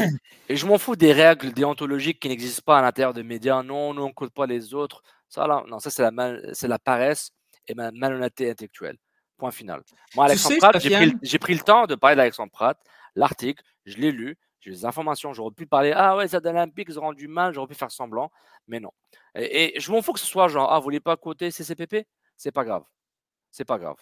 Et 0.50 0.56
je 0.56 0.66
m'en 0.66 0.78
fous 0.78 0.96
des 0.96 1.14
règles 1.14 1.54
déontologiques 1.54 2.20
qui 2.20 2.30
n'existent 2.30 2.64
pas 2.66 2.80
à 2.80 2.82
l'intérieur 2.82 3.14
des 3.14 3.24
médias. 3.24 3.64
Non, 3.64 3.94
nous, 3.94 4.04
on 4.04 4.08
ne 4.08 4.14
compte 4.14 4.34
pas 4.34 4.46
les 4.46 4.74
autres. 4.74 5.02
Ça, 5.30 5.48
là, 5.48 5.64
non, 5.68 5.80
ça, 5.80 5.90
c'est 5.90 6.10
la, 6.10 6.38
c'est 6.54 6.68
la 6.68 6.80
paresse 6.80 7.32
et 7.68 7.74
ma 7.74 7.92
malhonnêteté 7.92 8.50
intellectuelle. 8.50 8.98
Point 9.38 9.52
final. 9.52 9.84
Moi, 10.16 10.26
Alexandre 10.26 10.58
Pratt, 10.58 10.80
j'ai 10.82 10.90
pris, 10.90 11.38
pris, 11.40 11.54
le 11.54 11.60
temps 11.60 11.86
de 11.86 11.96
parler 11.96 12.16
d'Alexandre 12.16 12.52
Pratt. 12.52 12.78
L'article, 13.16 13.64
je 13.86 13.98
l'ai 13.98 14.12
lu, 14.12 14.38
j'ai 14.68 14.80
les 14.80 14.86
informations. 14.86 15.34
J'aurais 15.34 15.54
pu 15.54 15.66
parler, 15.66 15.94
ah 15.96 16.16
ouais, 16.16 16.28
ça 16.28 16.40
l'Olympique, 16.40 16.88
ils 16.90 17.00
ont 17.00 17.04
rendu 17.04 17.28
mal, 17.28 17.54
j'aurais 17.54 17.68
pu 17.68 17.76
faire 17.76 17.92
semblant, 17.92 18.32
mais 18.68 18.80
non. 18.80 18.92
Et, 19.36 19.80
je 19.80 19.92
m'en 19.92 20.02
fous 20.02 20.14
que 20.14 20.20
ce 20.20 20.26
soit 20.26 20.48
genre, 20.48 20.72
ah, 20.72 20.78
vous 20.78 20.84
voulez 20.84 21.00
pas 21.00 21.18
côté 21.18 21.52
CCPP 21.52 22.08
C'est 22.36 22.52
pas 22.52 22.64
grave. 22.64 22.84
C'est 23.52 23.66
pas 23.66 23.80
grave 23.80 23.98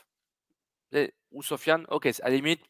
ou 1.32 1.44
Sofiane, 1.44 1.86
ok, 1.90 2.08
à 2.22 2.30
la 2.30 2.36
limite, 2.36 2.62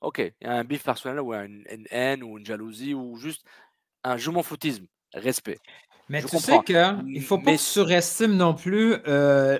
ok, 0.00 0.18
il 0.18 0.46
y 0.46 0.46
a 0.46 0.52
un 0.52 0.64
bif 0.64 0.84
personnel 0.84 1.20
ou 1.20 1.34
une, 1.34 1.64
haine 1.90 2.22
ou 2.22 2.38
une 2.38 2.46
jalousie 2.46 2.94
ou 2.94 3.16
juste 3.16 3.44
un 4.04 4.16
je 4.16 4.30
m'en 4.30 4.42
foutisme, 4.42 4.86
respect. 5.12 5.58
Mais 6.08 6.22
tu 6.22 6.38
sais 6.38 6.60
qu'il 6.64 6.76
ne 6.76 7.20
faut 7.20 7.38
pas 7.38 7.58
surestimer 7.58 8.36
non 8.36 8.54
plus 8.54 8.94
euh, 9.06 9.58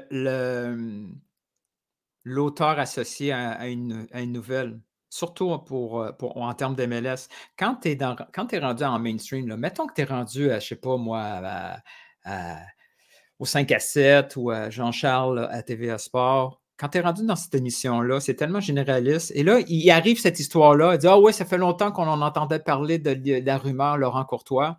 l'auteur 2.25 2.79
associé 2.79 3.33
à, 3.33 3.67
une, 3.69 4.07
nouvelle, 4.15 4.81
surtout 5.11 5.59
pour, 5.59 6.01
euh, 6.01 6.13
pour 6.13 6.37
en 6.37 6.53
termes 6.55 6.75
d'MLS. 6.75 7.29
Quand 7.59 7.77
tu 7.77 7.89
es, 7.89 7.99
es, 7.99 8.59
rendu 8.59 8.85
en 8.85 8.99
mainstream, 8.99 9.55
mettons 9.57 9.87
que 9.87 9.95
tu 9.95 10.03
es 10.03 10.05
rendu 10.05 10.51
à, 10.51 10.61
je 10.61 10.69
sais 10.69 10.77
pas 10.77 10.97
moi, 10.97 11.41
au 13.39 13.45
5 13.45 13.71
à 13.73 13.79
7 13.79 14.37
ou 14.37 14.51
à 14.51 14.71
Jean-Charles 14.71 15.49
à 15.51 15.63
TVA 15.63 15.99
Sport, 15.99 16.61
quand 16.79 16.89
tu 16.89 16.99
es 16.99 17.01
rendu 17.01 17.27
dans 17.27 17.37
cette 17.37 17.55
émission-là, 17.55 18.21
c'est 18.21 18.35
tellement 18.35 18.61
généraliste. 18.61 19.33
Et 19.35 19.43
là, 19.43 19.59
il 19.67 19.91
arrive 19.91 20.21
cette 20.21 20.39
histoire-là. 20.39 20.95
Il 20.95 20.99
dit 20.99 21.09
Ah 21.09 21.19
ouais, 21.19 21.33
ça 21.33 21.45
fait 21.45 21.59
longtemps 21.59 21.91
qu'on 21.91 22.07
en 22.07 22.23
entendait 22.23 22.61
parler 22.61 22.99
de, 22.99 23.45
la 23.45 23.59
rumeur 23.59 23.99
Laurent 23.99 24.25
Courtois. 24.25 24.79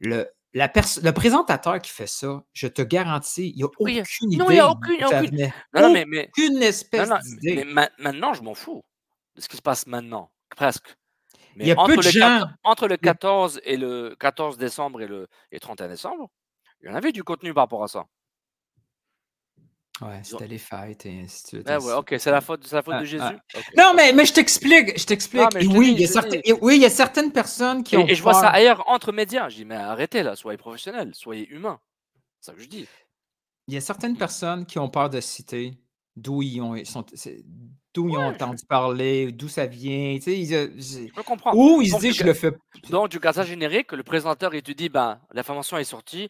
Le, 0.00 0.28
la 0.54 0.70
le 1.02 1.10
présentateur 1.10 1.80
qui 1.80 1.90
fait 1.90 2.06
ça, 2.06 2.44
je 2.52 2.68
te 2.68 2.82
garantis, 2.82 3.50
il 3.50 3.56
n'y 3.56 3.62
a 3.64 3.66
Oui, 3.80 4.00
aucune 4.00 4.32
idée. 4.32 4.44
non, 4.44 4.50
il 4.50 4.56
y 4.56 4.60
a 4.60 4.70
aucune, 4.70 5.04
aucune- 5.04 5.30
venait. 5.30 5.52
Non, 5.74 5.82
non, 5.82 5.92
mais, 5.92 6.04
mais, 6.06 6.28
Aucune 6.28 6.62
espèce 6.62 7.10
d'idée. 7.24 7.64
maintenant, 7.98 8.32
je 8.32 8.42
m'en 8.42 8.54
fous 8.54 8.84
ce 9.38 9.48
qui 9.48 9.56
se 9.56 9.62
passe 9.62 9.86
maintenant, 9.86 10.30
presque. 10.56 10.96
Mais 11.56 11.64
Il 11.64 11.68
y 11.68 11.72
a 11.72 11.78
entre 11.78 11.94
peu 11.94 11.96
de 11.96 12.04
le, 12.06 12.10
gens. 12.10 12.20
14 12.20 12.50
entre 12.64 12.88
le 12.88 12.96
14 12.96 13.60
et 13.64 13.76
le 13.76 14.16
14 14.18 14.58
décembre 14.58 15.00
et 15.02 15.06
le 15.06 15.28
et 15.50 15.58
31 15.60 15.88
décembre, 15.88 16.30
il 16.82 16.88
y 16.88 16.92
en 16.92 16.94
avait 16.94 17.12
du 17.12 17.24
contenu 17.24 17.52
par 17.52 17.64
rapport 17.64 17.82
à 17.82 17.88
ça. 17.88 18.06
Ouais, 20.00 20.20
c'était 20.22 20.46
les 20.46 20.58
fêtes 20.58 21.06
et 21.06 21.20
ainsi 21.24 21.42
de 21.42 21.48
suite. 21.48 21.62
Ah 21.68 21.80
ouais, 21.80 21.92
ok, 21.94 22.14
c'est 22.20 22.30
la 22.30 22.40
faute, 22.40 22.70
la 22.70 22.82
faute 22.84 22.94
Ah, 22.96 23.00
de 23.00 23.04
Jésus? 23.04 23.20
ah. 23.24 23.34
Non, 23.76 23.94
mais, 23.96 24.12
mais 24.12 24.24
je 24.26 24.32
t'explique, 24.32 24.96
je 24.96 25.04
t'explique. 25.04 25.56
Et 25.56 25.66
oui, 25.66 25.90
il 25.92 26.00
y 26.00 26.04
a 26.04 26.06
certaines, 26.06 26.40
dis. 26.40 26.50
et 26.50 26.52
oui, 26.52 26.76
il 26.76 26.82
y 26.82 26.84
a 26.84 26.90
certaines 26.90 27.32
personnes 27.32 27.82
qui 27.82 27.96
ont 27.96 28.06
Et, 28.06 28.12
et 28.12 28.14
je 28.14 28.22
vois 28.22 28.34
ça 28.34 28.48
ailleurs 28.48 28.88
entre 28.88 29.10
médias. 29.10 29.48
Je 29.48 29.56
dis, 29.56 29.64
mais 29.64 29.74
arrêtez 29.74 30.22
là, 30.22 30.36
soyez 30.36 30.56
professionnels, 30.56 31.16
soyez 31.16 31.48
humains. 31.48 31.80
C'est 32.40 32.52
ça 32.52 32.56
que 32.56 32.62
je 32.62 32.68
dis. 32.68 32.86
Il 33.66 33.74
y 33.74 33.76
a 33.76 33.80
certaines 33.80 34.16
personnes 34.16 34.66
qui 34.66 34.78
ont 34.78 34.88
peur 34.88 35.10
de 35.10 35.20
citer 35.20 35.74
d'où 36.18 36.42
ils 36.42 36.60
ont, 36.60 36.76
sont, 36.84 37.04
d'où 37.94 38.08
ils 38.08 38.16
ont 38.16 38.18
Ouais, 38.18 38.28
je- 38.30 38.34
entendu 38.34 38.62
parler, 38.68 39.32
d'où 39.32 39.48
ça 39.48 39.66
vient. 39.66 40.14
Tu 40.16 40.22
sais, 40.22 40.38
ils, 40.38 40.48
Je 41.08 41.12
peux 41.12 41.22
comprendre. 41.22 41.56
ou 41.58 41.80
ils 41.82 41.90
se 41.90 41.98
disent, 41.98 42.16
je 42.16 42.24
le 42.24 42.34
fais. 42.34 42.52
Donc, 42.90 43.10
du 43.10 43.18
ça 43.22 43.42
générique, 43.44 43.92
le 43.92 44.02
présentateur, 44.02 44.54
il 44.54 44.62
te 44.62 44.72
dit, 44.72 44.88
ben, 44.88 45.20
l'information 45.32 45.78
est 45.78 45.84
sortie. 45.84 46.28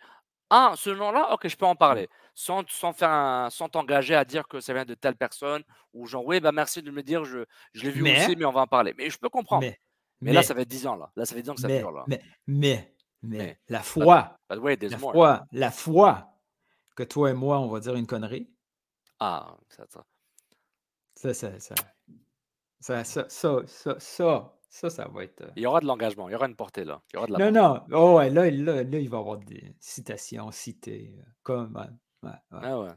Ah, 0.51 0.73
ce 0.77 0.89
nom-là, 0.91 1.35
ok, 1.35 1.47
je 1.47 1.57
peux 1.57 1.67
en 1.67 1.77
parler. 1.77 2.09
Sans, 2.35 2.63
sans 2.69 2.93
faire 2.93 3.11
un- 3.11 3.51
sans 3.51 3.69
t'engager 3.69 4.15
à 4.15 4.25
dire 4.25 4.49
que 4.49 4.61
ça 4.61 4.73
vient 4.73 4.85
de 4.87 4.95
telle 4.95 5.17
personne. 5.17 5.63
Ou 5.93 6.07
genre, 6.07 6.25
oui, 6.25 6.41
bah 6.41 6.53
merci 6.53 6.81
de 6.83 6.91
me 6.91 7.03
dire, 7.03 7.25
je, 7.25 7.41
je 7.75 7.83
l'ai 7.83 7.91
vu 7.91 8.03
Mais- 8.03 8.17
aussi, 8.25 8.35
mais 8.37 8.45
on 8.47 8.53
va 8.53 8.63
en 8.63 8.67
parler. 8.67 8.95
Mais 8.97 9.11
je 9.11 9.19
peux 9.19 9.29
comprendre. 9.29 9.63
Mais, 9.63 9.79
Mais, 10.21 10.33
là, 10.33 10.43
ça 10.43 10.55
fait 10.55 10.65
10 10.65 10.87
ans, 10.87 10.97
là. 10.97 11.11
Là, 11.17 11.27
ça 11.27 11.35
fait 11.35 11.43
10 11.43 11.51
ans 11.51 11.55
que 11.55 11.61
ça 11.61 11.69
mais, 11.69 11.79
dure, 11.81 11.91
là. 11.93 12.05
mais, 12.47 12.95
mais, 13.23 13.59
la 13.69 13.81
foi, 13.81 14.37
But 14.49 14.59
wait, 14.61 14.77
there's 14.79 14.93
la 14.93 14.99
more. 14.99 15.13
foi, 15.13 15.45
la 15.53 15.71
foi 15.71 16.29
que 16.97 17.03
toi 17.03 17.31
et 17.31 17.35
moi, 17.35 17.59
on 17.59 17.69
va 17.69 17.81
dire 17.81 17.95
une 17.95 18.07
connerie, 18.07 18.49
ah, 19.21 19.57
ça, 19.69 19.85
ça. 19.89 20.05
Ça, 21.15 21.35
ça, 21.35 21.59
ça. 21.59 21.75
Ça, 22.81 23.05
ça, 23.05 23.27
ça, 23.29 23.63
ça, 23.99 24.55
ça, 24.69 24.91
ça, 24.91 25.09
va 25.09 25.25
être. 25.25 25.41
Euh 25.41 25.51
il 25.57 25.63
y 25.63 25.67
aura 25.67 25.81
de 25.81 25.87
l'engagement, 25.87 26.29
il 26.29 26.33
y 26.33 26.35
aura 26.37 26.47
une 26.47 26.55
portée 26.55 26.85
là. 26.85 27.03
Non, 27.39 27.51
non. 27.51 27.81
Oh, 27.93 28.19
ouais, 28.19 28.31
là, 28.31 28.49
là, 28.51 28.85
là, 28.85 28.99
il 28.99 29.09
va 29.09 29.17
y 29.17 29.21
avoir 29.21 29.39
des 29.39 29.75
citations 29.81 30.51
citées. 30.53 31.17
Euh, 31.19 31.23
comme. 31.43 31.75
Ouais, 31.75 32.29
ouais. 32.29 32.37
Ah 32.53 32.79
ouais. 32.79 32.91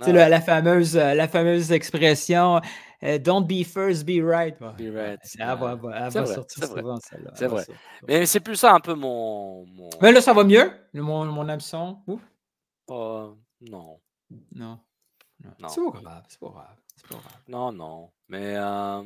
C'est 0.00 0.10
ah 0.18 0.28
la, 0.28 0.40
fameuse, 0.40 0.96
euh, 0.96 1.14
la 1.14 1.28
fameuse 1.28 1.70
expression 1.70 2.60
Don't 3.00 3.46
be 3.46 3.62
first, 3.64 4.04
be 4.04 4.20
right. 4.20 4.58
Be 4.58 4.92
right. 4.92 5.20
Elle 5.38 5.56
va, 5.56 5.76
va 5.76 6.26
sortir 6.26 6.64
souvent, 6.64 6.98
celle-là. 6.98 7.30
C'est 7.34 7.46
vrai. 7.46 7.64
Mais 8.08 8.26
c'est 8.26 8.40
plus 8.40 8.56
ça 8.56 8.74
un 8.74 8.80
peu 8.80 8.94
mon, 8.94 9.64
mon, 9.66 9.88
Mais 10.02 10.10
là, 10.10 10.20
ça 10.20 10.32
va 10.32 10.42
mieux, 10.42 10.72
mon, 10.94 11.24
mon 11.26 11.48
hameçon? 11.48 12.02
Ouf. 12.08 12.20
Non. 12.88 14.00
Non 14.52 14.80
non. 15.44 15.50
Non. 15.60 15.68
C'est 15.68 15.80
pas 15.84 16.00
grave. 16.00 16.24
C'est 16.28 16.40
pas 16.40 16.48
grave. 16.48 16.76
C'est 16.96 17.06
pas 17.08 17.14
grave. 17.16 17.40
Non, 17.48 17.72
non. 17.72 18.10
Mais. 18.28 18.54
euh, 18.56 19.02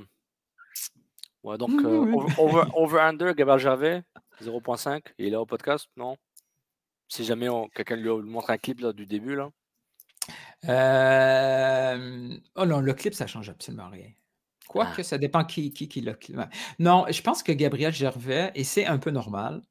Ouais, 1.44 1.58
donc, 1.58 1.70
euh, 1.82 1.88
over, 1.98 2.32
over, 2.38 2.62
over 2.76 3.00
under, 3.00 3.34
Gabriel 3.34 3.58
Gervais, 3.58 4.04
0.5. 4.40 5.02
Il 5.18 5.26
est 5.26 5.30
là 5.30 5.40
au 5.40 5.46
podcast, 5.46 5.88
non 5.96 6.16
Si 7.08 7.24
jamais 7.24 7.48
on- 7.48 7.68
quelqu'un 7.68 7.96
lui 7.96 8.08
montre 8.10 8.50
un 8.50 8.58
clip 8.58 8.78
là, 8.78 8.92
du 8.92 9.06
début, 9.06 9.34
là. 9.34 9.50
Euh, 10.68 12.38
Oh 12.54 12.64
non, 12.66 12.80
le 12.80 12.94
clip, 12.94 13.14
ça 13.14 13.26
change 13.26 13.48
absolument 13.50 13.88
rien. 13.88 14.10
Quoique, 14.68 15.00
Ah. 15.00 15.04
ça 15.04 15.18
dépend 15.18 15.44
qui, 15.44 15.72
qui, 15.72 15.88
qui 15.88 16.02
clip. 16.20 16.38
Non, 16.78 17.06
je 17.10 17.20
pense 17.22 17.42
que 17.42 17.50
Gabriel 17.52 17.92
Gervais, 17.92 18.52
et 18.54 18.62
c'est 18.64 18.86
un 18.86 18.98
peu 18.98 19.10
normal, 19.10 19.62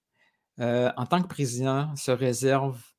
euh, 0.59 0.91
en 0.97 1.05
tant 1.05 1.21
que 1.21 1.27
président, 1.27 1.95
se 1.95 2.11
réserve 2.11 2.75
euh, 2.77 2.90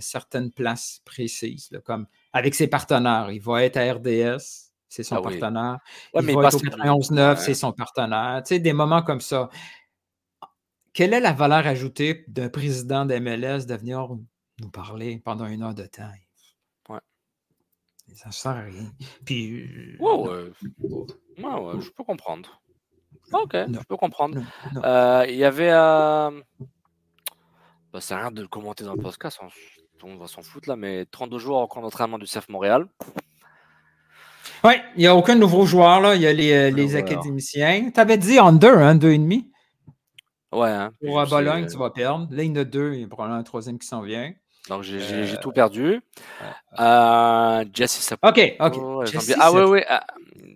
certaines 0.00 0.50
places 0.52 1.00
précises, 1.04 1.70
là, 1.70 1.80
comme 1.80 2.06
avec 2.32 2.54
ses 2.54 2.66
partenaires. 2.68 3.30
Il 3.30 3.40
va 3.42 3.62
être 3.64 3.76
à 3.76 3.92
RDS, 3.92 4.70
c'est 4.88 5.02
son 5.02 5.16
Ah 5.16 5.20
oui. 5.24 5.38
partenaire. 5.38 5.78
Ouais, 6.14 6.22
il 6.22 6.26
mais 6.26 6.34
va 6.34 6.46
être 6.48 6.54
au 6.54 6.58
plus 6.60 6.70
de- 6.70 6.76
91.9, 6.76 7.38
Ouais. 7.38 7.44
c'est 7.44 7.54
son 7.54 7.72
partenaire. 7.72 8.42
Tu 8.44 8.54
sais, 8.54 8.58
des 8.60 8.72
moments 8.72 9.02
comme 9.02 9.20
ça. 9.20 9.48
Quelle 10.92 11.14
est 11.14 11.20
la 11.20 11.32
valeur 11.32 11.66
ajoutée 11.66 12.24
d'un 12.28 12.48
président 12.50 13.06
d'MLS 13.06 13.66
de 13.66 13.74
venir 13.74 14.08
nous 14.60 14.70
parler 14.70 15.18
pendant 15.24 15.46
une 15.46 15.62
heure 15.62 15.74
de 15.74 15.86
temps? 15.86 16.10
Ouais. 16.90 16.98
Ça 18.14 18.28
ne 18.28 18.32
sert 18.32 18.50
à 18.52 18.60
rien. 18.60 18.92
Puis, 19.24 19.62
euh, 19.62 19.96
Ouais, 19.98 21.80
je 21.80 21.90
peux 21.90 22.04
comprendre. 22.04 22.60
Ok, 23.32 23.54
Non. 23.54 23.80
je 23.80 23.86
peux 23.86 23.96
comprendre. 23.96 24.38
Euh, 24.84 25.24
Il 25.28 25.36
y 25.36 25.44
avait. 25.44 25.70
Euh... 25.72 26.30
Bah, 27.92 28.00
c'est 28.00 28.14
rien 28.14 28.30
de 28.30 28.42
le 28.42 28.48
commenter 28.48 28.84
dans 28.84 28.94
le 28.94 29.02
podcast, 29.02 29.38
hein, 29.42 29.48
tout 30.02 30.08
le 30.08 30.14
monde 30.14 30.22
va 30.22 30.26
s'en 30.26 30.42
foutre 30.42 30.68
là, 30.68 30.74
mais 30.74 31.06
32 31.06 31.38
jours 31.38 31.58
en 31.58 31.68
camp 31.68 31.80
d'entraînement 31.80 32.18
du 32.18 32.26
CF 32.26 32.48
Montréal. 32.48 32.88
Oui, 34.64 34.72
il 34.96 34.98
n'y 34.98 35.06
a 35.06 35.14
aucun 35.14 35.36
nouveau 35.36 35.64
joueur. 35.64 36.00
Là. 36.00 36.16
Il 36.16 36.22
y 36.22 36.26
a 36.26 36.32
les, 36.32 36.52
euh, 36.52 36.70
les 36.70 36.86
voilà. 36.86 36.98
académiciens. 37.06 37.88
Tu 37.94 38.00
avais 38.00 38.18
dit 38.18 38.36
under, 38.36 38.78
hein, 38.78 38.96
deux 38.96 39.12
et 39.12 39.18
demi? 39.18 39.48
Ouais, 40.50 40.70
hein, 40.70 40.90
Pour 41.00 41.24
je 41.24 41.30
Bologne, 41.30 41.68
tu 41.68 41.76
vas 41.78 41.90
perdre. 41.90 42.26
Là, 42.32 42.42
il 42.42 42.48
y 42.48 42.52
en 42.52 42.56
a 42.60 42.64
deux. 42.64 42.94
Il 42.94 43.00
y 43.02 43.04
a 43.04 43.06
probablement 43.06 43.38
un 43.38 43.44
troisième 43.44 43.78
qui 43.78 43.86
s'en 43.86 44.02
vient. 44.02 44.32
Donc 44.68 44.82
j'ai 44.82 44.98
Euh, 45.00 45.36
tout 45.40 45.52
perdu. 45.52 46.00
Euh, 46.80 47.64
Jesse 47.72 48.00
Saputo. 48.00 48.28
OK, 48.28 48.56
OK. 48.58 49.06
Jesse 49.06 49.36
ah 49.38 49.52
oui, 49.52 49.60
oui. 49.68 49.80
ah, 49.88 50.04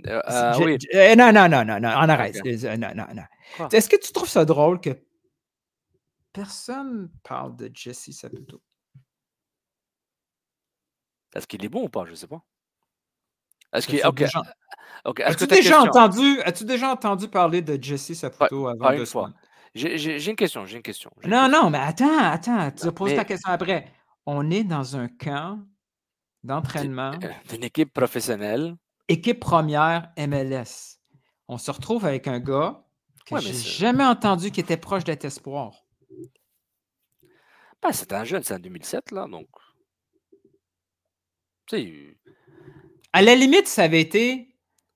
euh, 0.08 0.20
ah, 0.24 0.52
Je- 0.58 0.64
oui. 0.64 0.76
je- 0.80 0.98
euh, 0.98 1.14
non, 1.14 1.32
non, 1.32 1.48
non, 1.48 1.64
non, 1.64 1.78
non, 1.78 1.88
on 1.96 2.08
arrête. 2.08 2.34
Non, 2.44 2.88
non, 2.96 3.06
non. 3.14 3.68
Est-ce 3.72 3.88
que 3.88 3.96
tu 3.96 4.12
trouves 4.12 4.28
ça 4.28 4.44
drôle 4.44 4.80
que 4.80 4.90
personne 6.32 7.10
parle 7.22 7.54
de 7.54 7.70
Jesse 7.72 8.10
Saputo? 8.10 8.60
Est-ce 11.36 11.46
qu'il 11.46 11.64
est 11.64 11.68
bon 11.68 11.84
ou 11.84 11.88
pas? 11.88 12.04
Je 12.06 12.14
sais 12.14 12.26
pas. 12.26 12.42
Est-ce 13.72 13.86
qu'il 13.86 14.00
déjà, 14.14 14.42
que 15.14 15.22
as-tu 15.22 15.46
déjà 15.46 15.82
entendu, 15.82 16.40
as-tu 16.42 16.64
déjà 16.64 16.90
entendu 16.90 17.28
parler 17.28 17.60
de 17.62 17.80
Jesse 17.82 18.14
Saputo 18.14 18.68
avant 18.68 19.04
fois. 19.04 19.04
semaines? 19.04 19.34
J'ai 19.74 20.30
une 20.30 20.36
question, 20.36 20.64
j'ai 20.64 20.76
une 20.78 20.82
question. 20.82 21.10
une 21.22 21.30
Non, 21.30 21.42
question. 21.44 21.62
non, 21.62 21.70
mais 21.70 21.78
attends, 21.78 22.18
attends, 22.18 22.70
tu 22.70 22.86
Non, 22.86 22.92
poses 22.92 23.14
ta 23.14 23.24
question 23.24 23.50
après. 23.52 23.92
On 24.24 24.50
est 24.50 24.64
dans 24.64 24.96
un 24.96 25.08
camp 25.08 25.60
d'entraînement, 26.42 27.12
euh, 27.22 27.28
d'une 27.50 27.64
équipe 27.64 27.92
professionnelle. 27.92 28.74
équipe 29.08 29.40
première 29.40 30.10
MLS. 30.16 30.98
On 31.48 31.58
se 31.58 31.70
retrouve 31.70 32.06
avec 32.06 32.26
un 32.26 32.40
gars 32.40 32.82
que 33.26 33.34
Ouais, 33.34 33.40
j'ai 33.40 33.52
jamais 33.52 34.04
entendu 34.04 34.50
qui 34.50 34.60
était 34.60 34.76
proche 34.76 35.04
d'être 35.04 35.24
espoir. 35.24 35.72
bah, 37.82 37.92
c'est 37.92 38.12
un 38.12 38.24
jeune, 38.24 38.42
c'est 38.42 38.54
un 38.54 38.58
2007 38.60 39.10
là, 39.10 39.26
donc. 39.28 39.46
Tu 41.66 42.18
À 43.12 43.22
la 43.22 43.34
limite, 43.34 43.66
ça 43.66 43.84
avait 43.84 44.00
été 44.00 44.48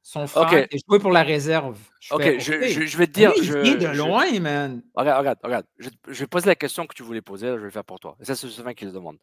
son 0.02 0.26
frère 0.26 0.42
Ok. 0.62 0.68
qui 0.68 0.76
a 0.76 0.78
joué 0.88 0.98
pour 0.98 1.10
la 1.10 1.22
réserve. 1.22 1.78
Je 2.00 2.14
Ok, 2.14 2.22
fais, 2.22 2.40
je, 2.40 2.52
OK. 2.54 2.62
je- 2.68 2.86
je 2.86 2.98
vais 2.98 3.06
te 3.06 3.18
Lui, 3.18 3.26
dire. 3.26 3.32
il 3.36 3.44
je- 3.44 3.58
vient 3.58 3.76
de 3.76 3.92
je- 3.92 3.98
loin, 3.98 4.40
man. 4.40 4.82
Regarde, 4.94 5.18
regarde, 5.18 5.38
regarde. 5.42 5.66
Je, 5.78 5.90
vais 6.08 6.26
poser 6.26 6.46
la 6.46 6.54
question 6.54 6.86
que 6.86 6.94
tu 6.94 7.02
voulais 7.02 7.22
poser, 7.22 7.48
je 7.48 7.52
vais 7.54 7.64
le 7.64 7.70
faire 7.70 7.84
pour 7.84 8.00
toi. 8.00 8.16
Et 8.20 8.24
ça, 8.24 8.34
c'est 8.36 8.48
Sylvain 8.48 8.74
qui 8.74 8.84
le 8.84 8.92
demande. 8.92 9.18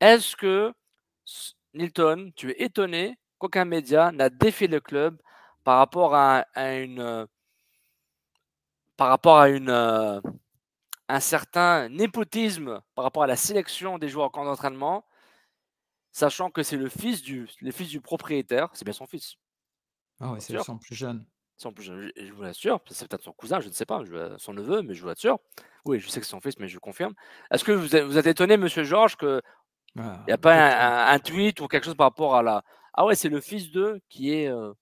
Est-ce 0.00 0.36
que, 0.36 0.72
Nilton, 1.74 2.32
tu 2.34 2.50
es 2.50 2.62
étonné 2.64 3.18
qu'aucun 3.38 3.64
média 3.64 4.10
n'a 4.12 4.28
défait 4.30 4.66
le 4.66 4.80
club 4.80 5.20
par 5.64 5.78
rapport 5.78 6.14
à, 6.14 6.46
à 6.54 6.74
une. 6.74 7.00
euh, 7.00 7.26
par 8.96 9.08
rapport 9.08 9.38
à 9.38 9.48
une. 9.50 9.70
euh, 9.70 10.20
un 11.08 11.20
certain 11.20 11.88
népotisme 11.88 12.80
par 12.96 13.04
rapport 13.04 13.22
à 13.22 13.28
la 13.28 13.36
sélection 13.36 13.96
des 13.96 14.08
joueurs 14.08 14.26
en 14.26 14.30
camp 14.30 14.44
d'entraînement, 14.44 15.04
sachant 16.18 16.50
que 16.50 16.62
c'est 16.62 16.76
le 16.76 16.88
fils 16.88 17.22
du, 17.22 17.46
fils 17.72 17.88
du 17.88 18.00
propriétaire, 18.00 18.68
c'est 18.74 18.84
bien 18.84 18.92
son 18.94 19.06
fils. 19.06 19.36
Ah 20.20 20.32
ouais, 20.32 20.40
c'est 20.40 20.58
son 20.58 20.78
plus 20.78 20.94
jeune. 20.94 21.26
Son 21.58 21.72
plus 21.72 21.84
jeune, 21.84 22.10
je 22.16 22.26
je 22.26 22.32
vous 22.32 22.42
l'assure, 22.42 22.80
c'est 22.90 23.08
peut-être 23.08 23.22
son 23.24 23.32
cousin, 23.32 23.60
je 23.60 23.68
ne 23.68 23.72
sais 23.72 23.86
pas, 23.86 24.04
je- 24.04 24.36
son 24.36 24.52
neveu, 24.52 24.82
mais 24.82 24.94
je 24.94 25.00
vous 25.00 25.08
l'assure. 25.08 25.38
Oui, 25.86 26.00
je 26.00 26.08
sais 26.08 26.20
que 26.20 26.26
c'est 26.26 26.30
son 26.30 26.40
fils, 26.40 26.58
mais 26.58 26.68
je 26.68 26.78
confirme. 26.78 27.14
Est-ce 27.50 27.64
que 27.64 27.72
vous 27.72 27.96
êtes, 27.96 28.04
vous 28.04 28.18
êtes 28.18 28.26
étonné, 28.26 28.56
monsieur 28.58 28.84
Georges, 28.84 29.16
qu'il 29.16 29.40
Ah, 29.98 30.24
n'y 30.28 30.32
a 30.32 30.38
pas 30.38 30.54
un, 30.54 31.12
un- 31.12 31.14
un 31.14 31.18
tweet 31.18 31.60
ou 31.60 31.68
quelque 31.68 31.84
chose 31.84 31.96
par 31.96 32.08
rapport 32.08 32.36
à 32.36 32.42
la. 32.42 32.62
Ah 32.94 33.04
ouais, 33.06 33.14
c'est 33.14 33.28
le 33.28 33.40
fils 33.40 33.70
d'eux 33.70 34.00
qui 34.08 34.32
est. 34.32 34.48
euh, 34.48 34.72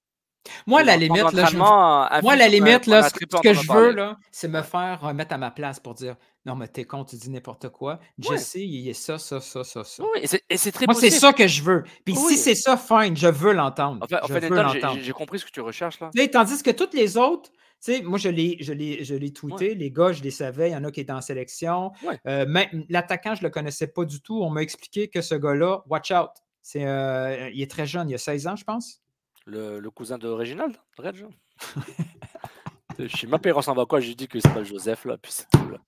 Moi, 0.66 0.80
à 0.80 0.84
la 0.84 0.96
limite, 0.96 1.32
là, 1.32 1.46
je 1.46 1.56
moi, 1.56 2.36
la 2.36 2.48
limite, 2.48 2.86
là, 2.86 3.08
ce, 3.08 3.14
très 3.14 3.26
ce 3.38 3.42
que 3.42 3.54
je 3.54 3.72
veux, 3.72 3.92
là, 3.92 4.16
c'est 4.30 4.48
me 4.48 4.62
faire 4.62 5.00
remettre 5.00 5.34
à 5.34 5.38
ma 5.38 5.50
place 5.50 5.80
pour 5.80 5.94
dire 5.94 6.16
non, 6.46 6.54
mais 6.56 6.68
t'es 6.68 6.84
con, 6.84 7.04
tu 7.04 7.16
dis 7.16 7.30
n'importe 7.30 7.70
quoi. 7.70 7.98
Ouais. 8.28 8.36
Jesse, 8.36 8.56
il 8.56 8.88
est 8.88 8.92
ça, 8.92 9.18
ça, 9.18 9.40
ça, 9.40 9.64
ça, 9.64 9.82
ça. 9.82 10.02
Oui, 10.02 10.20
et 10.50 10.56
c'est- 10.58 10.72
très 10.72 10.84
Moi, 10.84 10.94
c'est 10.94 11.10
ça 11.10 11.32
que 11.32 11.48
je 11.48 11.62
veux. 11.62 11.84
Puis 12.04 12.14
Oui. 12.14 12.34
si 12.34 12.36
c'est 12.36 12.54
ça, 12.54 12.76
fine, 12.76 13.16
je 13.16 13.28
veux 13.28 13.52
l'entendre. 13.54 14.04
En 14.04 14.06
fait, 14.06 14.16
en 14.22 14.26
je 14.26 14.40
j'ai- 14.40 14.48
l'entendre. 14.50 14.94
j'ai 14.96 15.02
j'ai 15.04 15.12
compris 15.12 15.38
ce 15.38 15.46
que 15.46 15.50
tu 15.50 15.60
recherches 15.62 16.00
là. 16.00 16.10
Sais, 16.14 16.28
Tandis 16.28 16.62
que 16.62 16.70
toutes 16.70 16.92
les 16.92 17.16
autres, 17.16 17.50
tu 17.50 17.58
sais, 17.94 18.02
moi, 18.02 18.18
je 18.18 18.28
l'ai, 18.28 18.58
je 18.60 18.72
l'ai, 18.74 19.02
je 19.04 19.14
tweeté. 19.28 19.74
Les 19.74 19.90
gars, 19.90 20.12
je 20.12 20.22
les 20.22 20.30
savais. 20.30 20.70
Il 20.70 20.72
y 20.72 20.76
en 20.76 20.84
a 20.84 20.90
qui 20.90 21.00
étaient 21.00 21.12
en 21.12 21.20
sélection. 21.22 21.92
Ouais. 22.06 22.18
Euh, 22.26 22.44
même 22.46 22.84
l'attaquant, 22.90 23.34
je 23.34 23.40
ne 23.40 23.46
le 23.46 23.50
connaissais 23.50 23.86
pas 23.86 24.04
du 24.04 24.20
tout. 24.20 24.42
On 24.42 24.50
m'a 24.50 24.62
expliqué 24.62 25.08
que 25.08 25.22
ce 25.22 25.34
gars-là, 25.34 25.82
watch 25.88 26.10
out. 26.10 26.30
C'est, 26.60 26.84
euh, 26.86 27.50
il 27.52 27.60
est 27.62 27.70
très 27.70 27.86
jeune, 27.86 28.08
il 28.10 28.14
a 28.14 28.18
16 28.18 28.46
ans, 28.46 28.56
je 28.56 28.64
pense. 28.64 29.00
Le, 29.46 29.78
le 29.78 29.90
cousin 29.90 30.18
de 30.18 30.28
Réginald, 30.28 30.76
Reg. 30.98 31.26
Je 32.98 33.16
sais 33.16 33.26
même 33.26 33.40
pas, 33.40 33.48
il 33.48 33.52
ressemble 33.52 33.80
à 33.80 33.86
quoi? 33.86 34.00
J'ai 34.00 34.14
dit 34.14 34.28
que 34.28 34.38
c'est 34.40 34.52
pas 34.52 34.64
Joseph 34.64 35.04
là, 35.04 35.16
puis 35.20 35.32
c'est 35.32 35.50
tout 35.50 35.68
là. 35.68 35.78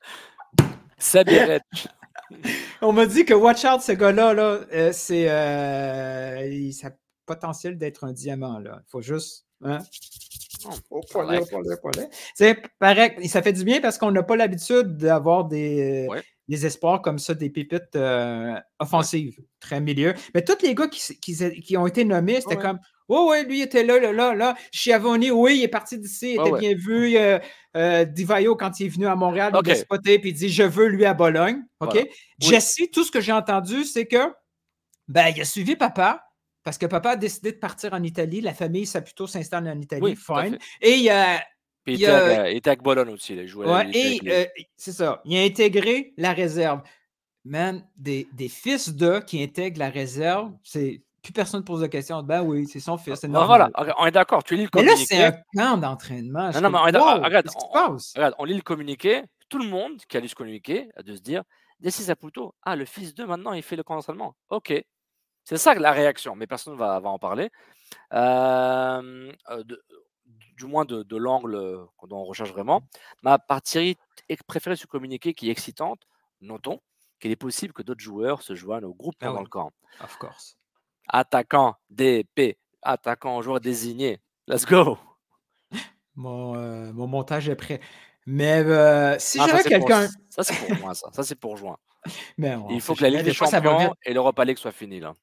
Sabirec. 0.98 1.62
On 2.82 2.92
m'a 2.92 3.06
dit 3.06 3.24
que 3.24 3.34
watch 3.34 3.64
out, 3.64 3.80
ce 3.80 3.92
gars-là, 3.92 4.34
là, 4.34 4.60
euh, 4.72 4.90
c'est. 4.92 5.28
Euh, 5.28 6.46
il, 6.50 6.76
a 6.84 6.88
le 6.88 6.94
potentiel 7.24 7.78
d'être 7.78 8.04
un 8.04 8.12
diamant, 8.12 8.58
là. 8.58 8.80
Il 8.86 8.90
faut 8.90 9.00
juste. 9.00 9.46
Hein? 9.62 9.78
Oh. 10.90 11.00
C'est 12.34 12.60
pareil, 12.78 13.28
ça 13.28 13.40
fait 13.42 13.52
du 13.52 13.64
bien 13.64 13.80
parce 13.80 13.98
qu'on 13.98 14.10
n'a 14.10 14.22
pas 14.22 14.36
l'habitude 14.36 14.96
d'avoir 14.96 15.44
des, 15.44 16.08
des 16.48 16.66
espoirs 16.66 17.02
comme 17.02 17.18
ça, 17.18 17.34
des 17.34 17.50
pépites 17.50 17.94
euh, 17.94 18.58
offensives, 18.78 19.38
très 19.60 19.80
milieu. 19.80 20.14
Mais 20.34 20.42
tous 20.42 20.62
les 20.62 20.74
gars 20.74 20.88
qui, 20.88 21.00
qui, 21.20 21.62
qui 21.62 21.76
ont 21.76 21.86
été 21.86 22.04
nommés, 22.04 22.40
c'était 22.40 22.56
comme 22.56 22.80
Oh, 23.08 23.30
ouais, 23.30 23.44
lui, 23.44 23.58
il 23.58 23.62
était 23.62 23.84
là, 23.84 24.00
là, 24.00 24.12
là, 24.12 24.34
là. 24.34 24.56
Chiavoni, 24.72 25.30
oui, 25.30 25.58
il 25.58 25.62
est 25.62 25.68
parti 25.68 25.98
d'ici, 25.98 26.34
il 26.34 26.40
était 26.40 26.58
bien 26.58 26.74
vu. 26.74 27.16
Euh, 27.16 27.38
euh, 27.76 28.04
Divayo, 28.04 28.56
quand 28.56 28.80
il 28.80 28.86
est 28.86 28.88
venu 28.88 29.06
à 29.06 29.14
Montréal, 29.14 29.52
il 29.64 29.70
a 29.70 29.74
spoté, 29.74 30.18
puis 30.18 30.30
il 30.30 30.34
dit 30.34 30.48
Je 30.48 30.64
veux 30.64 30.86
lui 30.86 31.04
à 31.04 31.14
Bologne. 31.14 31.62
OK? 31.80 31.98
Jesse, 32.38 32.82
tout 32.92 33.04
ce 33.04 33.12
que 33.12 33.20
j'ai 33.20 33.32
entendu, 33.32 33.84
c'est 33.84 34.06
que 34.06 34.32
ben, 35.08 35.28
il 35.34 35.40
a 35.40 35.44
suivi 35.44 35.76
papa. 35.76 36.22
Parce 36.64 36.78
que 36.78 36.86
papa 36.86 37.10
a 37.10 37.16
décidé 37.16 37.52
de 37.52 37.58
partir 37.58 37.92
en 37.92 38.02
Italie. 38.02 38.40
La 38.40 38.52
famille, 38.52 38.86
ça 38.86 39.00
plutôt 39.00 39.28
s'installe 39.28 39.68
en 39.68 39.80
Italie. 39.80 40.16
fine. 40.16 40.58
Et 40.80 40.94
il 40.96 41.10
a. 41.10 41.40
il, 41.86 42.02
était 42.02 42.70
avec 42.70 42.82
Bologne 42.82 43.10
aussi. 43.10 43.34
Il 43.34 43.46
jouait, 43.46 43.68
ouais, 43.68 43.88
et 43.92 44.20
euh, 44.26 44.46
c'est 44.76 44.90
ça. 44.90 45.22
Il 45.24 45.38
a 45.38 45.42
intégré 45.42 46.12
la 46.16 46.32
réserve. 46.32 46.82
Man, 47.44 47.86
des, 47.96 48.26
des 48.32 48.48
fils 48.48 48.92
de 48.92 49.20
qui 49.20 49.40
intègrent 49.40 49.78
la 49.78 49.90
réserve, 49.90 50.52
c'est 50.64 51.02
plus 51.26 51.32
personne 51.32 51.60
ne 51.60 51.64
pose 51.64 51.82
la 51.82 51.88
question. 51.88 52.22
Ben 52.22 52.42
oui, 52.42 52.66
c'est 52.68 52.78
son 52.78 52.96
fils. 52.96 53.20
Ben 53.22 53.44
voilà, 53.44 53.68
on 53.98 54.06
est 54.06 54.12
d'accord. 54.12 54.44
Tu 54.44 54.54
lis 54.54 54.64
le 54.64 54.68
communiqué. 54.68 55.06
Mais 55.10 55.18
là, 55.18 55.32
c'est 55.32 55.60
un 55.60 55.70
camp 55.72 55.76
d'entraînement. 55.76 56.50
Non, 56.52 56.60
non, 56.60 56.70
mais 56.70 56.78
regarde, 56.78 57.08
on, 57.16 57.24
regarde, 57.24 58.34
on 58.38 58.44
lit 58.44 58.54
le 58.54 58.62
communiqué. 58.62 59.24
Tout 59.48 59.58
le 59.58 59.68
monde 59.68 59.96
qui 60.08 60.16
a 60.16 60.20
lu 60.20 60.28
ce 60.28 60.36
communiqué 60.36 60.88
a 60.96 61.02
de 61.02 61.14
se 61.14 61.20
dire 61.20 61.42
Desi 61.80 62.04
Saputo, 62.04 62.54
ah, 62.62 62.76
le 62.76 62.84
fils 62.84 63.12
d'eux, 63.14 63.26
maintenant, 63.26 63.52
il 63.52 63.62
fait 63.62 63.74
le 63.74 63.82
camp 63.82 63.96
d'entraînement. 63.96 64.36
OK. 64.50 64.72
C'est 65.42 65.56
ça 65.56 65.74
la 65.74 65.92
réaction, 65.92 66.34
mais 66.36 66.46
personne 66.46 66.74
ne 66.74 66.78
va, 66.78 66.98
va, 67.00 67.08
en 67.08 67.18
parler. 67.18 67.50
Euh, 68.12 69.32
du 70.56 70.66
moins 70.66 70.84
de, 70.84 71.16
l'angle 71.16 71.56
dont 72.08 72.18
on 72.18 72.24
recherche 72.24 72.52
vraiment. 72.52 72.82
Ma 73.22 73.38
partie 73.38 73.96
préférée 74.46 74.76
ce 74.76 74.86
communiqué 74.86 75.34
qui 75.34 75.48
est 75.48 75.52
excitante, 75.52 76.00
notons 76.40 76.80
qu'il 77.20 77.30
est 77.30 77.36
possible 77.36 77.72
que 77.72 77.82
d'autres 77.82 78.02
joueurs 78.02 78.42
se 78.42 78.54
joignent 78.54 78.84
au 78.84 78.94
groupe 78.94 79.16
ah 79.20 79.26
pendant 79.26 79.42
le 79.42 79.48
camp. 79.48 79.72
Of 80.00 80.16
course. 80.18 80.56
Attaquant, 81.08 81.76
DP, 81.90 82.56
attaquant, 82.82 83.40
joueur 83.42 83.60
désigné. 83.60 84.20
Let's 84.48 84.64
go. 84.64 84.98
Mon, 86.14 86.56
euh, 86.56 86.92
mon 86.92 87.06
montage 87.06 87.48
est 87.48 87.56
prêt. 87.56 87.80
Mais 88.26 88.64
euh, 88.64 89.16
si 89.18 89.38
ah, 89.40 89.46
j'avais 89.46 89.62
quelqu'un. 89.62 90.08
Ça, 90.30 90.42
c'est 90.42 90.54
pour 90.54 90.76
moi, 90.78 90.94
ça. 90.94 91.08
Ça, 91.12 91.22
c'est 91.22 91.36
pour 91.36 91.56
juin. 91.56 91.76
Mais 92.38 92.56
Il 92.70 92.80
faut 92.80 92.94
que 92.94 93.02
la 93.02 93.10
Ligue 93.10 93.22
des 93.22 93.32
Champions 93.32 93.94
et 94.04 94.12
l'Europa 94.12 94.44
League 94.44 94.58
soient 94.58 94.72
finies, 94.72 95.00
là. 95.00 95.14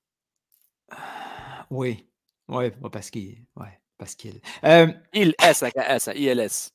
Oui. 1.70 2.08
Oui, 2.48 2.72
parce 2.92 3.10
qu'il. 3.10 3.46
Ouais, 3.56 3.80
parce 3.98 4.16
qu'il. 4.16 4.40
Euh, 4.64 4.88
il 5.14 5.34
S 5.42 5.64
avec 5.64 5.78
un 5.78 5.96
S, 5.96 6.10
ILS. 6.16 6.72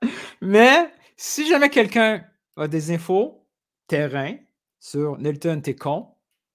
Mais 0.40 0.92
si 1.16 1.46
jamais 1.46 1.70
quelqu'un 1.70 2.24
a 2.56 2.68
des 2.68 2.90
infos 2.92 3.46
terrain 3.86 4.36
sur 4.80 5.18
Nilton, 5.18 5.60
t'es 5.60 5.74
con, 5.74 6.08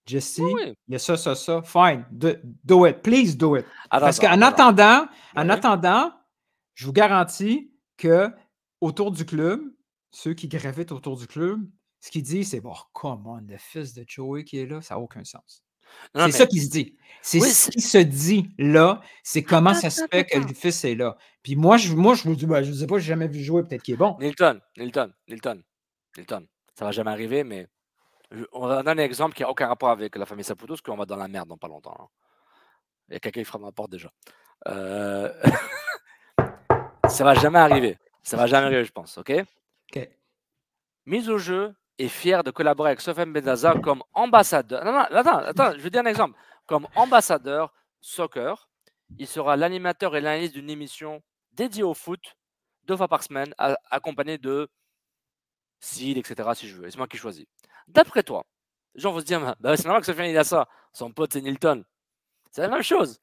Jesse, 0.08 0.40
il 0.40 0.76
y 0.88 0.96
a 0.96 1.00
ça, 1.00 1.18
ça, 1.18 1.36
ça, 1.36 1.62
fine, 1.62 2.06
do, 2.12 2.86
it, 2.88 3.02
please 3.02 3.36
do 3.36 3.58
it. 3.58 3.66
parce 3.92 4.20
qu'en 4.20 4.42
attendant, 4.42 5.06
en 5.36 5.50
attendant, 5.50 6.12
je 6.74 6.86
vous 6.86 6.94
garantis 6.94 7.72
que 7.98 8.32
autour 8.82 9.12
du 9.12 9.26
club, 9.26 9.62
ceux 10.12 10.34
qui 10.34 10.48
gravitent 10.48 10.92
autour 10.92 11.18
du 11.18 11.28
club, 11.28 11.60
ce 12.00 12.12
qu'ils 12.12 12.24
disent, 12.24 12.52
c'est 12.52 12.62
bon, 12.62 12.74
comment 12.94 13.40
le 13.46 13.58
fils 13.58 13.94
de 13.94 14.06
Joey 14.08 14.44
qui 14.44 14.60
est 14.60 14.66
là, 14.66 14.82
ça 14.82 14.96
n'a 14.96 15.02
aucun 15.02 15.24
sens. 15.24 15.64
C'est 16.16 16.32
ça 16.32 16.46
qui 16.46 16.62
se 16.62 16.70
dit. 16.70 16.96
C'est 17.22 17.40
ce 17.40 17.72
qui 17.72 17.82
se 17.82 17.98
dit 17.98 18.50
là, 18.58 19.02
c'est 19.24 19.44
comment 19.44 19.74
ça 19.74 19.90
se 19.90 20.04
fait 20.12 20.26
que 20.26 20.38
le 20.38 20.48
fils 20.54 20.84
est 20.86 20.96
là. 20.96 21.18
Puis 21.44 21.56
moi, 21.56 21.78
je, 21.78 21.94
moi, 21.94 22.16
je 22.16 22.24
vous 22.24 22.36
dis, 22.36 22.46
ben, 22.46 22.62
je 22.62 22.72
ne 22.72 22.76
sais 22.76 22.88
pas, 22.88 22.98
je 22.98 23.04
n'ai 23.04 23.08
jamais 23.08 23.28
vu 23.28 23.42
jouer, 23.42 23.64
peut-être 23.64 23.84
qu'il 23.84 23.96
est 23.96 23.98
bon. 23.98 24.18
Nilton, 24.20 24.60
Nilton, 24.78 25.12
Nilton, 25.28 25.62
Nilton. 26.18 26.48
Ça 26.76 26.86
ne 26.86 26.88
va 26.88 26.92
jamais 26.92 27.12
arriver, 27.12 27.44
mais 27.44 27.68
on 28.52 28.68
va 28.68 28.84
donner 28.84 29.02
un 29.02 29.06
exemple 29.06 29.36
qui 29.36 29.44
n'a 29.44 29.50
aucun 29.50 29.68
rapport 29.68 29.90
avec 29.90 30.16
la 30.16 30.26
famille 30.26 30.44
Saputo, 30.44 30.74
parce 30.74 30.82
qu'on 30.82 30.98
va 30.98 31.06
dans 31.06 31.16
la 31.16 31.28
merde 31.28 31.48
dans 31.48 31.58
pas 31.58 31.68
longtemps. 31.68 31.96
Hein. 32.00 32.08
Il 33.10 33.14
y 33.14 33.16
a 33.18 33.20
quelqu'un 33.20 33.42
qui 33.42 33.46
frappe 33.46 33.62
ma 33.62 33.72
porte 33.72 33.92
déjà. 33.92 34.12
Euh... 34.68 35.32
ça 37.08 37.24
va 37.24 37.34
jamais 37.36 37.60
arriver. 37.60 37.98
Ça 38.24 38.36
va 38.36 38.48
jamais 38.48 38.66
arriver, 38.66 38.84
je 38.84 38.92
pense. 38.92 39.18
OK? 39.18 39.32
OK. 39.32 40.10
Mise 41.06 41.30
au 41.30 41.38
jeu 41.38 41.74
est 41.98 42.10
fier 42.10 42.44
de 42.44 42.52
collaborer 42.52 42.90
avec 42.90 43.02
Sofiane 43.02 43.32
Bendaza 43.32 43.74
comme 43.82 44.04
ambassadeur. 44.14 44.84
Non, 44.84 44.92
non, 44.92 45.00
attends, 45.00 45.38
attends, 45.38 45.72
je 45.74 45.80
vais 45.80 45.90
dire 45.90 46.02
un 46.02 46.06
exemple. 46.06 46.38
Comme 46.66 46.88
ambassadeur 46.96 47.74
soccer, 48.02 48.70
il 49.18 49.28
sera 49.28 49.56
l'animateur 49.56 50.16
et 50.16 50.22
l'analyste 50.22 50.54
d'une 50.54 50.70
émission 50.70 51.24
dédiée 51.54 51.84
au 51.84 51.94
foot 51.94 52.36
deux 52.84 52.98
fois 52.98 53.08
par 53.08 53.24
semaine, 53.24 53.54
accompagné 53.90 54.38
de 54.38 54.70
Sid, 55.80 56.18
etc. 56.18 56.50
si 56.56 56.68
je 56.68 56.76
veux. 56.76 56.90
c'est 56.90 56.98
moi 56.98 57.08
qui 57.08 57.18
choisis. 57.18 57.46
D'après 57.88 58.24
toi, 58.24 58.46
les 58.96 59.02
gens 59.02 59.12
vont 59.12 59.20
se 59.20 59.26
dire 59.26 59.56
bah, 59.60 59.78
c'est 59.78 59.86
normal 59.86 60.02
que 60.02 60.06
Sofiane 60.06 60.30
il 60.30 60.38
a 60.38 60.44
ça. 60.44 60.68
Son 60.94 61.12
pote, 61.12 61.34
c'est 61.34 61.42
Nilton. 61.42 61.84
C'est 62.52 62.62
la 62.62 62.70
même 62.70 62.84
chose. 62.84 63.20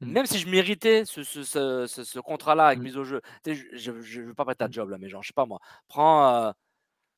Mmh. 0.00 0.12
Même 0.12 0.26
si 0.26 0.38
je 0.38 0.48
méritais 0.48 1.04
ce, 1.04 1.22
ce, 1.22 1.42
ce, 1.42 1.86
ce 1.86 2.18
contrat-là 2.20 2.66
avec 2.66 2.78
mmh. 2.78 2.82
mise 2.82 2.96
au 2.98 3.04
jeu, 3.04 3.22
je 3.44 3.90
ne 3.90 4.26
veux 4.26 4.34
pas 4.34 4.44
prêter 4.44 4.58
ta 4.58 4.70
job 4.70 4.90
là, 4.90 4.98
mais 4.98 5.08
genre, 5.08 5.22
je 5.22 5.28
sais 5.28 5.34
pas 5.34 5.46
moi, 5.46 5.58
prends. 5.88 6.28
Euh, 6.34 6.52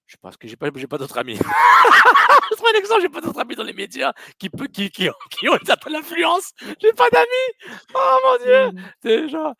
je 0.06 0.12
sais 0.12 0.18
pas, 0.22 0.28
parce 0.28 0.38
que 0.38 0.48
j'ai 0.48 0.56
pas, 0.56 0.68
j'ai 0.74 0.86
pas 0.86 0.96
d'autres 0.96 1.18
amis. 1.18 1.34
je 1.36 2.56
prends 2.56 2.68
un 2.74 2.78
exemple, 2.78 3.02
j'ai 3.02 3.08
pas 3.10 3.20
d'autres 3.20 3.40
amis 3.40 3.56
dans 3.56 3.64
les 3.64 3.74
médias 3.74 4.14
qui, 4.38 4.48
peut, 4.48 4.66
qui, 4.66 4.90
qui, 4.90 5.08
qui 5.30 5.48
ont 5.50 5.56
une 5.58 5.66
certaine 5.66 5.96
influence. 5.96 6.52
J'ai 6.80 6.92
pas 6.94 7.10
d'amis. 7.10 7.76
Oh 7.94 8.18
mon 8.24 8.44
Dieu. 8.44 8.70
Mmh. 8.72 8.84
C'est 9.02 9.28
genre, 9.28 9.54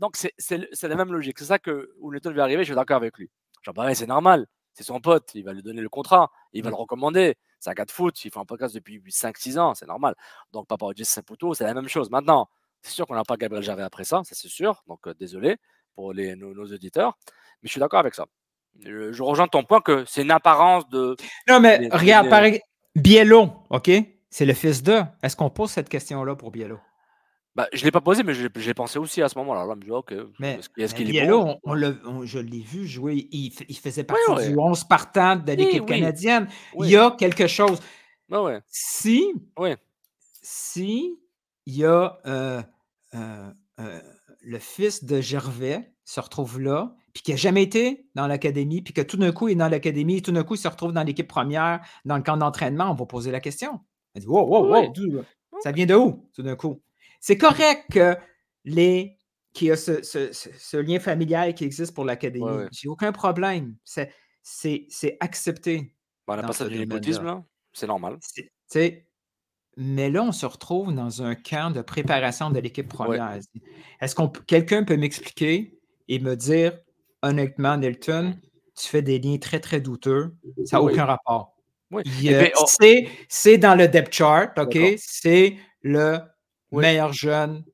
donc 0.00 0.16
c'est, 0.16 0.32
c'est, 0.36 0.68
c'est 0.72 0.88
la 0.88 0.96
même 0.96 1.12
logique. 1.12 1.38
C'est 1.38 1.44
ça 1.44 1.58
que 1.60 1.92
où 2.00 2.12
Nilton 2.12 2.32
va 2.32 2.42
arriver, 2.42 2.62
je 2.64 2.68
suis 2.68 2.74
d'accord 2.74 2.96
avec 2.96 3.16
lui. 3.18 3.30
Genre, 3.62 3.74
bah 3.74 3.94
c'est 3.94 4.06
normal 4.06 4.46
c'est 4.78 4.84
son 4.84 5.00
pote, 5.00 5.32
il 5.34 5.42
va 5.42 5.52
lui 5.52 5.64
donner 5.64 5.82
le 5.82 5.88
contrat, 5.88 6.30
il 6.52 6.62
va 6.62 6.70
le 6.70 6.76
recommander. 6.76 7.34
C'est 7.58 7.68
un 7.70 7.72
gars 7.72 7.84
de 7.84 7.90
foot, 7.90 8.24
il 8.24 8.30
fait 8.30 8.38
un 8.38 8.44
podcast 8.44 8.72
depuis 8.76 9.02
5-6 9.08 9.58
ans, 9.58 9.74
c'est 9.74 9.88
normal. 9.88 10.14
Donc, 10.52 10.68
Papa 10.68 10.86
Jesse 10.94 11.08
Saputo, 11.08 11.52
c'est 11.52 11.64
la 11.64 11.74
même 11.74 11.88
chose. 11.88 12.10
Maintenant, 12.10 12.48
c'est 12.80 12.92
sûr 12.92 13.04
qu'on 13.08 13.16
n'a 13.16 13.24
pas 13.24 13.36
Gabriel 13.36 13.64
Jarret 13.64 13.82
après 13.82 14.04
ça, 14.04 14.22
ça 14.22 14.36
c'est 14.36 14.46
sûr. 14.46 14.84
Donc, 14.86 15.08
euh, 15.08 15.14
désolé 15.14 15.56
pour 15.96 16.12
les, 16.12 16.36
nos, 16.36 16.54
auditeurs, 16.54 17.18
mais 17.26 17.66
je 17.66 17.70
suis 17.70 17.80
d'accord 17.80 17.98
avec 17.98 18.14
ça. 18.14 18.26
Je, 18.84 19.20
rejoins 19.20 19.48
ton 19.48 19.64
point 19.64 19.80
que 19.80 20.04
c'est 20.06 20.22
une 20.22 20.30
apparence 20.30 20.88
de. 20.90 21.16
Non, 21.48 21.58
mais 21.58 21.88
regarde, 21.90 22.28
Biello, 22.94 23.50
OK? 23.70 23.90
C'est 24.30 24.46
le 24.46 24.54
fils 24.54 24.84
de. 24.84 25.00
Est-ce 25.24 25.34
qu'on 25.34 25.50
pose 25.50 25.72
cette 25.72 25.88
question-là 25.88 26.36
pour 26.36 26.52
Biello? 26.52 26.78
Bah, 27.54 27.66
je 27.72 27.80
ne 27.80 27.84
l'ai 27.84 27.90
pas 27.90 28.00
posé, 28.00 28.22
mais 28.22 28.34
j'ai 28.34 28.74
pensé 28.74 28.98
aussi 28.98 29.20
à 29.20 29.28
ce 29.28 29.36
moment-là. 29.38 29.66
Là, 29.66 29.74
mais 30.38 30.60
est-ce 30.76 30.94
qu'il 30.94 31.14
est, 31.16 31.26
bon? 31.26 31.58
on, 31.64 32.24
je 32.24 32.38
l'ai 32.38 32.60
vu 32.60 32.86
jouer. 32.86 33.28
Il, 33.32 33.52
il 33.68 33.76
faisait 33.76 34.04
partie 34.04 34.48
du 34.48 34.56
11 34.56 34.84
partant 34.84 35.36
de 35.36 35.52
l'équipe 35.52 35.86
canadienne. 35.86 36.48
Il 36.80 36.88
y 36.88 36.96
a 36.96 37.10
quelque 37.12 37.46
chose. 37.46 37.80
Si, 38.68 39.32
si 40.42 41.18
il 41.66 41.76
y 41.76 41.84
a 41.84 42.18
euh, 42.26 42.62
euh, 43.14 43.50
euh, 43.80 44.00
le 44.40 44.58
fils 44.58 45.04
de 45.04 45.20
Gervais 45.20 45.92
se 46.04 46.20
retrouve 46.20 46.60
là, 46.60 46.94
puis 47.12 47.22
qui 47.22 47.30
n'a 47.32 47.36
jamais 47.36 47.62
été 47.62 48.08
dans 48.14 48.26
l'académie, 48.26 48.80
puis 48.80 48.94
que 48.94 49.02
tout 49.02 49.18
d'un 49.18 49.32
coup 49.32 49.48
il 49.48 49.52
est 49.52 49.56
dans 49.56 49.68
l'académie, 49.68 50.16
et 50.16 50.22
tout 50.22 50.32
d'un 50.32 50.44
coup 50.44 50.54
il 50.54 50.58
se 50.58 50.68
retrouve 50.68 50.92
dans 50.92 51.02
l'équipe 51.02 51.28
première, 51.28 51.80
dans 52.06 52.16
le 52.16 52.22
camp 52.22 52.38
d'entraînement, 52.38 52.90
on 52.90 52.94
va 52.94 53.04
poser 53.04 53.30
la 53.30 53.40
question. 53.40 53.80
On 54.14 54.20
dit 54.20 54.26
Wow, 54.26 54.46
wow, 54.46 54.66
wow, 54.70 55.22
ça 55.60 55.72
vient 55.72 55.86
de 55.86 55.94
où 55.94 56.30
tout 56.34 56.42
d'un 56.42 56.56
coup? 56.56 56.80
C'est 57.20 57.38
correct 57.38 57.84
que 57.90 58.16
les 58.64 59.18
qu'il 59.52 59.68
y 59.68 59.70
a 59.72 59.76
ce, 59.76 60.76
lien 60.76 61.00
familial 61.00 61.54
qui 61.54 61.64
existe 61.64 61.94
pour 61.94 62.04
l'académie. 62.04 62.66
J'ai 62.70 62.88
aucun 62.88 63.12
problème. 63.12 63.74
C'est 63.84 65.16
accepté. 65.20 65.94
on 66.26 66.36
n'a 66.36 66.42
pas 66.42 66.52
ça 66.52 66.68
du 66.68 66.78
népotisme, 66.78 67.42
C'est 67.72 67.86
normal. 67.86 68.18
Mais 69.80 70.10
là, 70.10 70.24
on 70.24 70.32
se 70.32 70.44
retrouve 70.44 70.92
dans 70.92 71.22
un 71.22 71.36
camp 71.36 71.72
de 71.72 71.82
préparation 71.82 72.50
de 72.50 72.58
l'équipe 72.58 72.88
première. 72.88 73.38
Est-ce 74.00 74.14
que 74.14 74.38
quelqu'un 74.46 74.82
peut 74.82 74.96
m'expliquer 74.96 75.78
et 76.08 76.18
me 76.18 76.34
dire, 76.34 76.76
honnêtement, 77.22 77.76
Nelton, 77.76 78.36
tu 78.74 78.88
fais 78.88 79.02
des 79.02 79.18
liens 79.18 79.38
très, 79.38 79.60
très 79.60 79.80
douteux. 79.80 80.34
Ça 80.64 80.78
n'a 80.78 80.82
aucun 80.82 81.04
rapport. 81.04 81.54
C'est 83.28 83.58
dans 83.58 83.74
le 83.74 83.88
depth 83.88 84.12
chart, 84.12 84.58
OK? 84.58 84.78
C'est 84.98 85.56
le 85.82 86.18
Meilleur 86.72 87.12
jeune. 87.12 87.64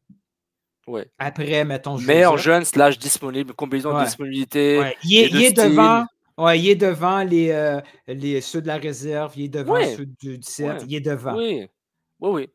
Ouais. 0.87 1.11
Après, 1.19 1.65
mettons. 1.65 1.99
Meilleur 1.99 2.37
jeune 2.37 2.65
slash 2.65 2.99
disponible, 2.99 3.55
combinaison 3.55 3.99
de 3.99 4.05
disponibilité. 4.05 4.93
Il, 5.03 5.43
est, 5.43 5.53
devant. 5.53 6.05
Ouais, 6.37 6.59
il 6.59 6.69
est 6.69 6.75
devant 6.77 7.23
les, 7.23 7.51
euh, 7.51 7.81
les, 8.07 8.41
ceux 8.41 8.61
de 8.61 8.67
la 8.67 8.77
réserve, 8.77 9.33
il 9.37 9.45
est 9.45 9.49
devant 9.49 9.83
ceux 9.85 10.07
du 10.07 10.39
17, 10.39 10.85
il 10.89 10.97
est 10.97 11.01
devant. 11.01 11.37
Oui, 11.37 11.69
oui, 12.21 12.31
oui. 12.31 12.49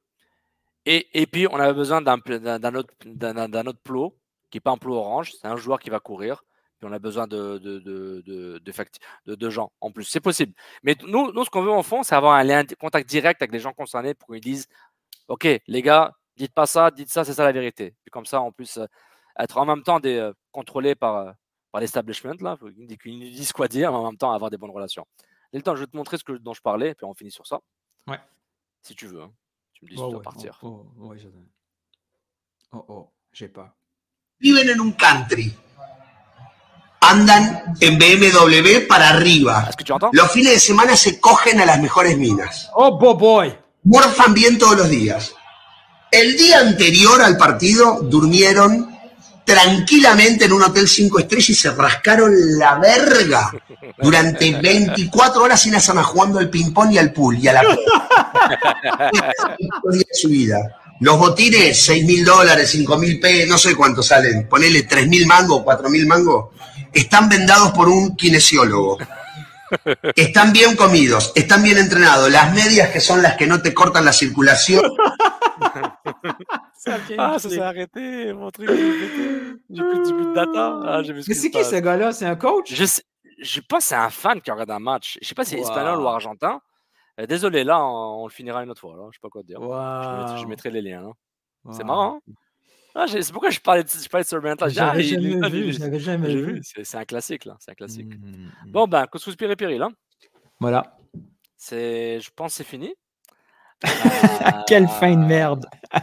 Et, 0.86 1.22
et 1.22 1.26
puis, 1.26 1.48
on 1.48 1.56
avait 1.56 1.74
besoin 1.74 2.02
d'un 2.02 2.18
autre, 2.76 2.94
autre 3.06 3.80
plot, 3.84 4.18
qui 4.50 4.58
n'est 4.58 4.62
pas 4.62 4.72
un 4.72 4.78
plot 4.78 4.96
orange, 4.96 5.32
c'est 5.40 5.48
un 5.48 5.56
joueur 5.56 5.80
qui 5.80 5.90
va 5.90 6.00
courir, 6.00 6.44
Puis 6.80 6.90
on 6.90 6.94
a 6.94 7.00
besoin 7.00 7.28
de, 7.28 7.58
de, 7.58 7.80
de, 7.80 8.24
de, 8.26 8.60
de, 8.60 8.72
de- 9.26 9.36
de 9.36 9.50
gens 9.50 9.72
en 9.82 9.92
plus. 9.92 10.06
C'est 10.06 10.20
possible. 10.20 10.54
Mais 10.84 10.96
nous, 11.08 11.32
nous 11.32 11.46
ce 11.46 11.50
qu'on 11.50 11.62
veut 11.62 11.72
en 11.72 11.84
fond, 11.84 12.04
c'est 12.04 12.16
avoir 12.16 12.34
un 12.34 12.44
lien, 12.44 12.64
contact 12.80 13.08
direct 13.10 13.42
avec 13.42 13.52
les 13.52 13.60
gens 13.60 13.74
concernés 13.74 14.14
pour 14.14 14.30
qu'ils 14.34 14.42
disent 14.42 14.68
Ok, 15.28 15.48
les 15.68 15.82
gars, 15.82 16.16
dites 16.40 16.54
pas 16.54 16.66
ça, 16.66 16.90
dites 16.90 17.10
ça, 17.12 17.24
c'est 17.24 17.34
ça 17.34 17.44
la 17.44 17.52
vérité. 17.52 17.94
Puis 18.04 18.12
comme 18.12 18.26
ça, 18.26 18.42
on 18.42 18.52
puisse 18.52 18.78
euh, 18.78 18.88
être 19.38 19.58
en 19.58 19.66
même 19.66 19.84
temps 19.84 20.00
des, 20.00 20.16
euh, 20.18 20.34
contrôlés 20.52 20.96
par, 20.96 21.16
euh, 21.18 21.32
par 21.72 21.82
l'establishment, 21.82 22.34
là, 22.42 22.56
faut 22.60 22.70
qu'ils 22.72 22.98
qu'ils 22.98 23.20
nous 23.20 23.30
disent 23.30 23.52
quoi 23.54 23.68
dire, 23.68 23.92
mais 23.92 23.98
en 23.98 24.06
même 24.06 24.18
temps 24.18 24.32
avoir 24.32 24.50
des 24.50 24.58
bonnes 24.58 24.72
relations. 24.72 25.06
Temps, 25.64 25.76
je 25.76 25.82
vais 25.82 25.88
te 25.88 25.98
montrer 25.98 26.18
ce 26.18 26.24
que, 26.24 26.34
dont 26.34 26.54
je 26.54 26.62
parlais, 26.62 26.96
puis 26.96 27.06
on 27.06 27.14
finit 27.14 27.32
sur 27.32 27.46
ça. 27.46 27.60
Ouais. 28.08 28.20
Si 28.84 28.96
tu 28.96 29.08
veux. 29.08 29.22
hein. 29.22 29.32
Tu 29.74 29.86
me 29.86 29.90
dis 29.90 29.96
si 29.96 30.02
Ouais, 30.02 30.10
tu 30.10 30.16
ouais, 30.16 30.22
partir. 30.24 30.60
Oh, 30.64 30.86
oh, 31.00 31.08
ouais, 31.08 31.18
oh, 32.72 32.86
oh, 32.88 33.12
j'ai 33.34 33.48
peur. 33.50 33.70
viven 34.40 34.70
en 34.80 34.88
un 34.88 34.92
country. 34.92 35.52
Andan 37.02 37.44
en 37.82 37.98
BMW 37.98 38.88
para 38.88 39.10
arriba. 39.10 39.70
Los 40.14 40.28
fines 40.32 40.54
de 40.54 40.60
semana 40.60 40.96
se 40.96 41.20
cogen 41.20 41.60
a 41.60 41.66
las 41.66 41.82
mejores 41.82 42.18
minas. 42.18 42.70
Oh, 42.76 42.98
boy. 42.98 43.58
Morfan 43.84 44.34
bien 44.34 44.58
todos 44.58 44.78
los 44.78 44.90
días. 44.90 45.34
El 46.12 46.38
día 46.38 46.60
anterior 46.60 47.22
al 47.22 47.38
partido 47.38 48.00
durmieron 48.02 48.98
tranquilamente 49.46 50.46
en 50.46 50.54
un 50.54 50.64
hotel 50.64 50.88
5 50.88 51.20
estrellas 51.20 51.50
y 51.50 51.56
se 51.56 51.72
rascaron 51.72 52.32
la 52.58 52.78
verga 52.78 53.52
durante 53.98 54.52
24 54.62 55.44
horas 55.44 55.62
sin 55.62 55.76
hacer 55.76 55.96
nada, 55.96 56.06
jugando 56.08 56.40
al 56.40 56.50
ping-pong 56.50 56.94
y 56.94 56.98
al 56.98 57.12
pool 57.12 57.38
y 57.40 57.48
a 57.48 57.54
la 57.54 57.62
de 59.92 60.06
su 60.14 60.30
vida. 60.30 60.58
Los 61.00 61.18
botines, 61.18 61.82
6 61.84 62.06
mil 62.06 62.26
dólares, 62.26 62.70
5 62.72 62.98
mil 62.98 63.20
p, 63.20 63.46
no 63.48 63.58
sé 63.58 63.76
cuánto 63.76 64.04
salen, 64.04 64.48
ponele 64.50 64.84
3 64.84 65.08
mil 65.08 65.26
mangos, 65.26 65.62
4 65.64 65.90
mil 65.90 66.06
mangos, 66.06 66.48
están 66.94 67.30
vendados 67.30 67.72
por 67.72 67.88
un 67.88 68.16
kinesiólogo. 68.16 68.98
Están 70.16 70.52
bien 70.52 70.76
comidos, 70.76 71.32
están 71.36 71.64
bien 71.64 71.78
entrenados. 71.78 72.30
Las 72.32 72.54
medias 72.54 72.90
que 72.90 73.00
son 73.00 73.22
las 73.22 73.36
que 73.36 73.48
no 73.48 73.62
te 73.62 73.74
cortan 73.74 74.06
la 74.06 74.14
circulación. 74.14 74.82
Ah, 77.18 77.38
ça 77.40 77.50
s'est 77.50 77.60
arrêté, 77.60 78.34
mon 78.34 78.50
truc. 78.52 78.70
J'ai 78.70 78.76
plus, 78.76 79.60
j'ai 79.70 80.14
plus 80.14 80.26
de 80.26 80.34
data. 80.34 80.80
Ah, 80.86 81.02
Mais 81.14 81.22
c'est 81.22 81.52
qui 81.52 81.64
ce 81.64 81.76
gars-là? 81.76 82.12
C'est 82.12 82.26
un 82.26 82.36
coach? 82.36 82.74
Je 82.74 82.86
sais, 82.86 83.04
je 83.42 83.60
pense 83.62 83.84
que 83.84 83.90
c'est 83.90 83.96
un 83.96 84.10
fan 84.10 84.42
qui 84.42 84.50
regarde 84.52 84.72
un 84.72 84.80
match. 84.80 85.18
Je 85.22 85.28
sais 85.28 85.36
pas 85.36 85.44
si 85.44 85.52
c'est 85.52 85.60
espagnol 85.60 86.00
ou 86.00 86.08
argentin. 86.08 86.62
Euh, 87.20 87.26
désolé, 87.26 87.64
là, 87.64 87.84
on, 87.84 88.24
on 88.24 88.28
le 88.28 88.32
finira 88.32 88.64
une 88.64 88.70
autre 88.72 88.80
fois. 88.82 88.96
Là. 88.96 89.04
Je 89.12 89.18
sais 89.18 89.22
pas 89.22 89.30
quoi 89.30 89.42
te 89.42 89.48
dire. 89.48 89.60
Je, 89.62 89.66
mettrai, 89.68 90.38
je 90.38 90.44
Wow. 90.44 90.48
mettrai 90.50 90.70
les 90.72 90.82
liens. 90.82 91.12
C'est 91.72 91.84
marrant. 91.84 92.20
hein? 92.28 92.34
Ah, 92.96 93.06
c'est 93.08 93.32
pourquoi 93.32 93.50
je 93.50 93.60
parlais 93.60 93.84
de, 93.84 93.90
je 93.90 94.08
parlais 94.10 94.24
de 94.24 94.30
dit, 94.30 94.64
ah, 94.64 94.70
J'avais 94.70 95.06
il- 95.08 95.32
jamais 95.40 95.50
vu, 95.62 95.72
l'avais 95.78 96.00
jamais 96.00 96.36
vu. 96.36 96.62
C'est 96.64 96.96
un 96.98 97.06
classique, 97.06 97.46
là. 97.46 97.56
C'est 97.60 97.72
un 97.72 97.76
classique. 97.76 98.08
Mhm. 98.08 98.52
Bon, 98.68 98.88
ben, 98.88 99.06
Couscous 99.08 99.36
Piri 99.36 99.56
Piri, 99.56 99.78
là. 99.78 99.90
Voilà. 100.60 100.98
C'est, 101.56 102.20
je 102.20 102.30
pense 102.36 102.54
que 102.54 102.58
c'est 102.58 102.64
fini. 102.64 102.94
Quelle 104.68 104.88
fin 104.88 105.16
de 105.16 105.26
merde. 105.26 105.66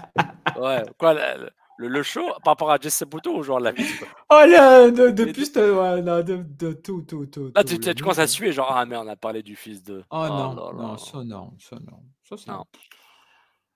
Ouais, 0.58 0.84
quoi, 0.98 1.12
le, 1.12 1.50
le- 1.78 1.88
le 1.88 2.02
show 2.02 2.24
par 2.42 2.52
rapport 2.52 2.70
à 2.70 2.78
Jesse 2.78 2.94
Saputo 2.94 3.36
ou 3.36 3.42
genre 3.42 3.60
la 3.60 3.72
vie. 3.72 3.84
Oh 4.30 4.42
là, 4.48 4.90
de- 4.90 5.10
depuis 5.10 5.44
cette. 5.44 5.56
Ouais, 5.58 6.00
non, 6.00 6.22
de, 6.22 6.36
de 6.36 6.72
tout, 6.72 7.02
tout, 7.02 7.26
tout. 7.26 7.52
Là, 7.54 7.62
tout, 7.62 7.76
tu, 7.76 7.94
tu- 7.94 8.02
commences 8.02 8.18
à 8.18 8.26
suer, 8.26 8.52
genre, 8.52 8.72
ah 8.74 8.86
merde, 8.86 9.06
on 9.06 9.10
a 9.10 9.16
parlé 9.16 9.42
du 9.42 9.54
fils 9.54 9.82
de. 9.82 10.02
Oh 10.10 10.26
non, 10.28 10.54
là 10.54 10.72
là. 10.72 10.82
non, 10.82 10.96
ça 10.96 11.18
non, 11.24 11.52
ça 11.58 11.76
non. 11.76 12.02
Ça 12.26 12.36
c'est. 12.38 12.50
Non. 12.50 12.64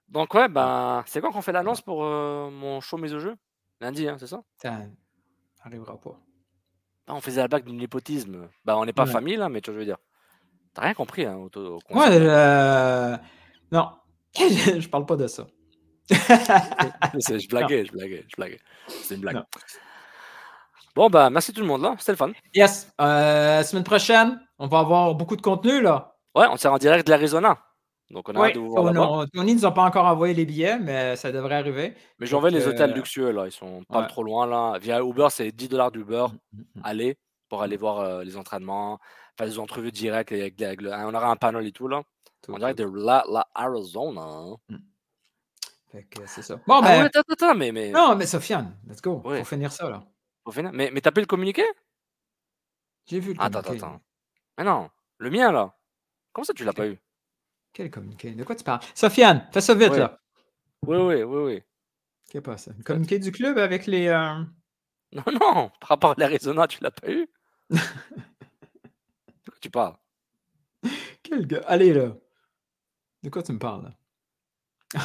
Donc, 0.08 0.32
ouais, 0.34 0.48
ben, 0.48 1.02
c'est 1.06 1.20
quand 1.20 1.30
qu'on 1.32 1.42
fait 1.42 1.52
l'annonce 1.52 1.82
pour 1.82 2.02
euh, 2.04 2.48
mon 2.50 2.80
show 2.80 2.96
mise 2.96 3.12
au 3.12 3.20
jeu? 3.20 3.36
Lundi, 3.82 4.08
hein, 4.08 4.16
c'est 4.18 4.26
ça? 4.26 4.40
Ça 4.56 4.78
arrivera 5.64 6.00
pas. 6.00 6.18
Ah, 7.08 7.14
On 7.14 7.20
faisait 7.20 7.42
la 7.42 7.48
blague 7.48 7.64
du 7.64 7.72
népotisme. 7.72 8.48
Bah, 8.64 8.78
on 8.78 8.86
n'est 8.86 8.92
pas 8.94 9.04
Ouais. 9.04 9.10
famille, 9.12 9.36
là, 9.36 9.48
mais 9.50 9.60
tu 9.60 9.70
vois, 9.70 9.74
je 9.74 9.78
veux 9.80 9.84
dire. 9.86 9.98
T'as 10.72 10.82
rien 10.82 10.94
compris, 10.94 11.26
hein, 11.26 11.36
au, 11.36 11.50
au 11.58 11.78
Ouais, 11.90 12.06
euh, 12.10 13.16
non. 13.72 13.88
je 14.36 14.88
parle 14.88 15.06
pas 15.06 15.16
de 15.16 15.26
ça. 15.26 15.46
Je 16.10 17.48
blaguais, 17.48 17.84
je 17.84 17.92
blaguais, 17.92 18.24
je 18.28 18.36
blaguais. 18.36 18.60
C'est 18.88 19.14
une 19.14 19.20
blague. 19.20 19.36
Non. 19.36 19.44
Bon, 20.96 21.08
bah, 21.08 21.30
merci 21.30 21.52
tout 21.52 21.60
le 21.60 21.66
monde, 21.68 21.82
là. 21.82 21.94
C'était 21.98 22.12
le 22.12 22.16
fun. 22.16 22.32
Yes. 22.54 22.92
Euh, 23.00 23.62
semaine 23.62 23.84
prochaine, 23.84 24.40
on 24.58 24.66
va 24.66 24.80
avoir 24.80 25.14
beaucoup 25.14 25.36
de 25.36 25.42
contenu 25.42 25.80
là. 25.80 26.16
Ouais, 26.34 26.46
on 26.50 26.56
sert 26.56 26.72
en 26.72 26.78
direct 26.78 27.06
de 27.06 27.10
l'Arizona. 27.12 27.58
Donc, 28.10 28.28
on 28.28 28.32
a 28.34 28.40
Oui, 28.40 28.48
hâte 28.48 28.54
de 28.54 28.58
vous 28.60 28.70
voir 28.70 28.82
on, 28.82 28.86
là-bas. 28.86 29.08
on- 29.08 29.26
Tony 29.26 29.54
nous 29.54 29.64
a 29.64 29.72
pas 29.72 29.82
encore 29.84 30.04
envoyé 30.06 30.34
les 30.34 30.44
billets, 30.44 30.80
mais 30.80 31.14
ça 31.14 31.30
devrait 31.30 31.54
arriver. 31.54 31.94
Mais 32.18 32.26
Donc, 32.26 32.50
les 32.50 32.66
hôtels 32.66 32.90
euh, 32.90 32.94
luxueux, 32.94 33.30
là. 33.30 33.46
Ils 33.46 33.52
sont 33.52 33.84
pas 33.84 34.00
ouais. 34.00 34.06
trop 34.08 34.24
loin, 34.24 34.46
là. 34.46 34.78
Via 34.80 35.00
Uber, 35.00 35.28
c'est 35.30 35.52
10 35.52 35.68
dollars 35.68 35.92
d'Uber. 35.92 36.26
Mm, 36.52 36.62
Aller 36.82 37.16
pour 37.48 37.62
aller 37.62 37.76
voir 37.76 38.00
euh, 38.00 38.24
les 38.24 38.36
entraînements, 38.36 38.98
faire 39.38 39.46
des 39.46 39.60
entrevues 39.60 39.92
directes. 39.92 40.32
Avec, 40.32 40.60
avec 40.60 40.82
le- 40.82 40.90
on 40.92 41.14
aura 41.14 41.30
un 41.30 41.36
panel 41.36 41.64
et 41.66 41.72
tout, 41.72 41.86
là. 41.86 42.02
Tout, 42.42 42.52
on 42.54 42.58
dirait 42.58 42.74
de 42.74 42.84
la, 42.84 43.24
la 43.28 43.48
Arizona. 43.54 44.22
hein. 44.22 44.56
Fait 45.92 46.04
que 46.04 46.24
c'est 46.26 46.42
ça. 46.42 46.56
Bon, 46.66 46.80
Ah 46.82 46.82
ben. 46.82 47.04
attends, 47.06 47.20
attends, 47.28 47.54
mais. 47.54 47.72
mais... 47.72 47.90
Non, 47.90 48.14
mais 48.16 48.26
Sofiane, 48.26 48.76
let's 48.88 49.02
go. 49.02 49.20
Ouais. 49.24 49.40
Faut 49.40 49.44
finir 49.44 49.72
ça 49.72 49.90
là. 49.90 50.02
Faut 50.44 50.52
finir. 50.52 50.70
Mais, 50.72 50.90
mais 50.92 51.00
t'as 51.00 51.10
pris 51.10 51.20
le 51.22 51.26
communiqué 51.26 51.64
J'ai 53.06 53.18
vu 53.20 53.34
le 53.34 53.40
Attends, 53.42 53.58
attends, 53.58 53.68
communiqué. 53.68 53.86
attends. 53.86 54.00
Mais 54.58 54.64
non, 54.64 54.90
le 55.18 55.30
mien, 55.30 55.50
là. 55.52 55.76
Comment 56.32 56.44
ça, 56.44 56.54
tu 56.54 56.64
l'as 56.64 56.72
pas 56.72 56.86
eu? 56.86 56.98
Quel 57.72 57.90
communiqué? 57.90 58.32
De 58.32 58.44
quoi 58.44 58.54
tu 58.56 58.64
parles? 58.64 58.80
Sofiane, 58.94 59.48
fais 59.52 59.60
ça 59.60 59.74
vite 59.74 59.90
Ouais. 59.90 59.98
là. 59.98 60.20
Oui, 60.86 60.96
oui, 60.96 61.22
oui, 61.24 61.42
oui. 61.42 61.54
Qu'est-ce 62.24 62.32
qui 62.32 62.40
passe? 62.40 62.68
Le 62.76 62.82
communiqué 62.84 63.18
du 63.18 63.32
club 63.32 63.58
avec 63.58 63.86
les. 63.86 64.06
euh, 64.08 64.42
Non, 65.12 65.24
non, 65.32 65.70
par 65.80 65.88
rapport 65.88 66.10
à 66.12 66.14
l'Arizona, 66.18 66.68
tu 66.68 66.82
l'as 66.82 66.90
pas 66.92 67.10
eu? 67.10 67.28
De 67.70 67.76
quoi 69.50 69.58
tu 69.60 69.70
parles? 69.70 69.96
Quel 71.22 71.46
gars? 71.46 71.62
Allez 71.66 71.92
là. 71.92 72.14
De 73.22 73.28
quoi 73.30 73.42
tu 73.42 73.52
me 73.52 73.58
parles 73.58 73.90
là? 74.94 75.00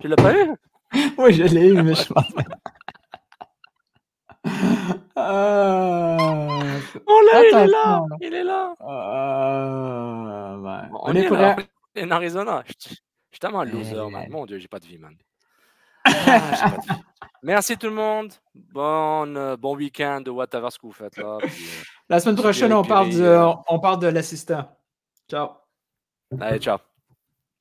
Tu 0.00 0.08
l'as 0.08 0.16
pas 0.16 0.34
eu? 0.38 0.54
Oui, 1.18 1.32
je 1.34 1.44
l'ai 1.44 1.68
eu, 1.68 1.82
mais 1.82 1.94
je 1.94 2.12
m'en 2.12 2.22
Ah, 5.14 6.16
Oh 7.06 7.20
là, 7.32 7.42
il 7.44 7.54
est 7.56 7.66
là. 7.68 8.02
Il 8.20 8.34
est 8.34 8.42
là 8.44 8.74
Ah, 8.80 10.56
ouais. 10.58 10.88
Bon, 10.90 10.98
On 11.02 11.14
est 11.14 11.28
là, 11.28 11.54
prêt. 11.54 11.68
on 11.96 12.06
en 12.06 12.10
Arizona. 12.10 12.64
Je 12.66 12.72
suis 12.78 12.96
je 13.30 13.36
suis 13.36 13.40
tellement 13.40 13.60
un 13.60 13.64
loser, 13.66 13.94
Eh. 14.04 14.10
man. 14.10 14.28
Mon 14.30 14.46
Dieu, 14.46 14.58
j'ai 14.58 14.66
pas 14.66 14.80
de 14.80 14.86
vie, 14.86 14.98
man. 14.98 15.14
Ah, 16.04 16.10
j'ai 16.12 16.24
pas 16.26 16.76
de 16.78 16.82
vie. 16.94 17.00
Merci 17.44 17.78
tout 17.78 17.86
le 17.86 17.94
monde. 17.94 18.32
Bon, 18.54 19.36
euh, 19.36 19.56
bon 19.56 19.76
week-end 19.76 20.22
de 20.22 20.30
whatever 20.30 20.70
ce 20.70 20.78
que 20.78 20.86
vous 20.86 20.92
faites 20.92 21.16
là. 21.18 21.36
puis, 21.40 21.48
euh, 21.50 21.82
La 22.08 22.18
semaine 22.18 22.36
prochaine, 22.36 22.72
on 22.72 22.82
parle, 22.82 23.10
euh, 23.14 23.52
on 23.68 23.78
parle 23.78 24.00
de 24.00 24.08
l'assistant. 24.08 24.76
Ciao. 25.30 25.50
Allez, 26.38 26.60
ciao. 26.60 26.89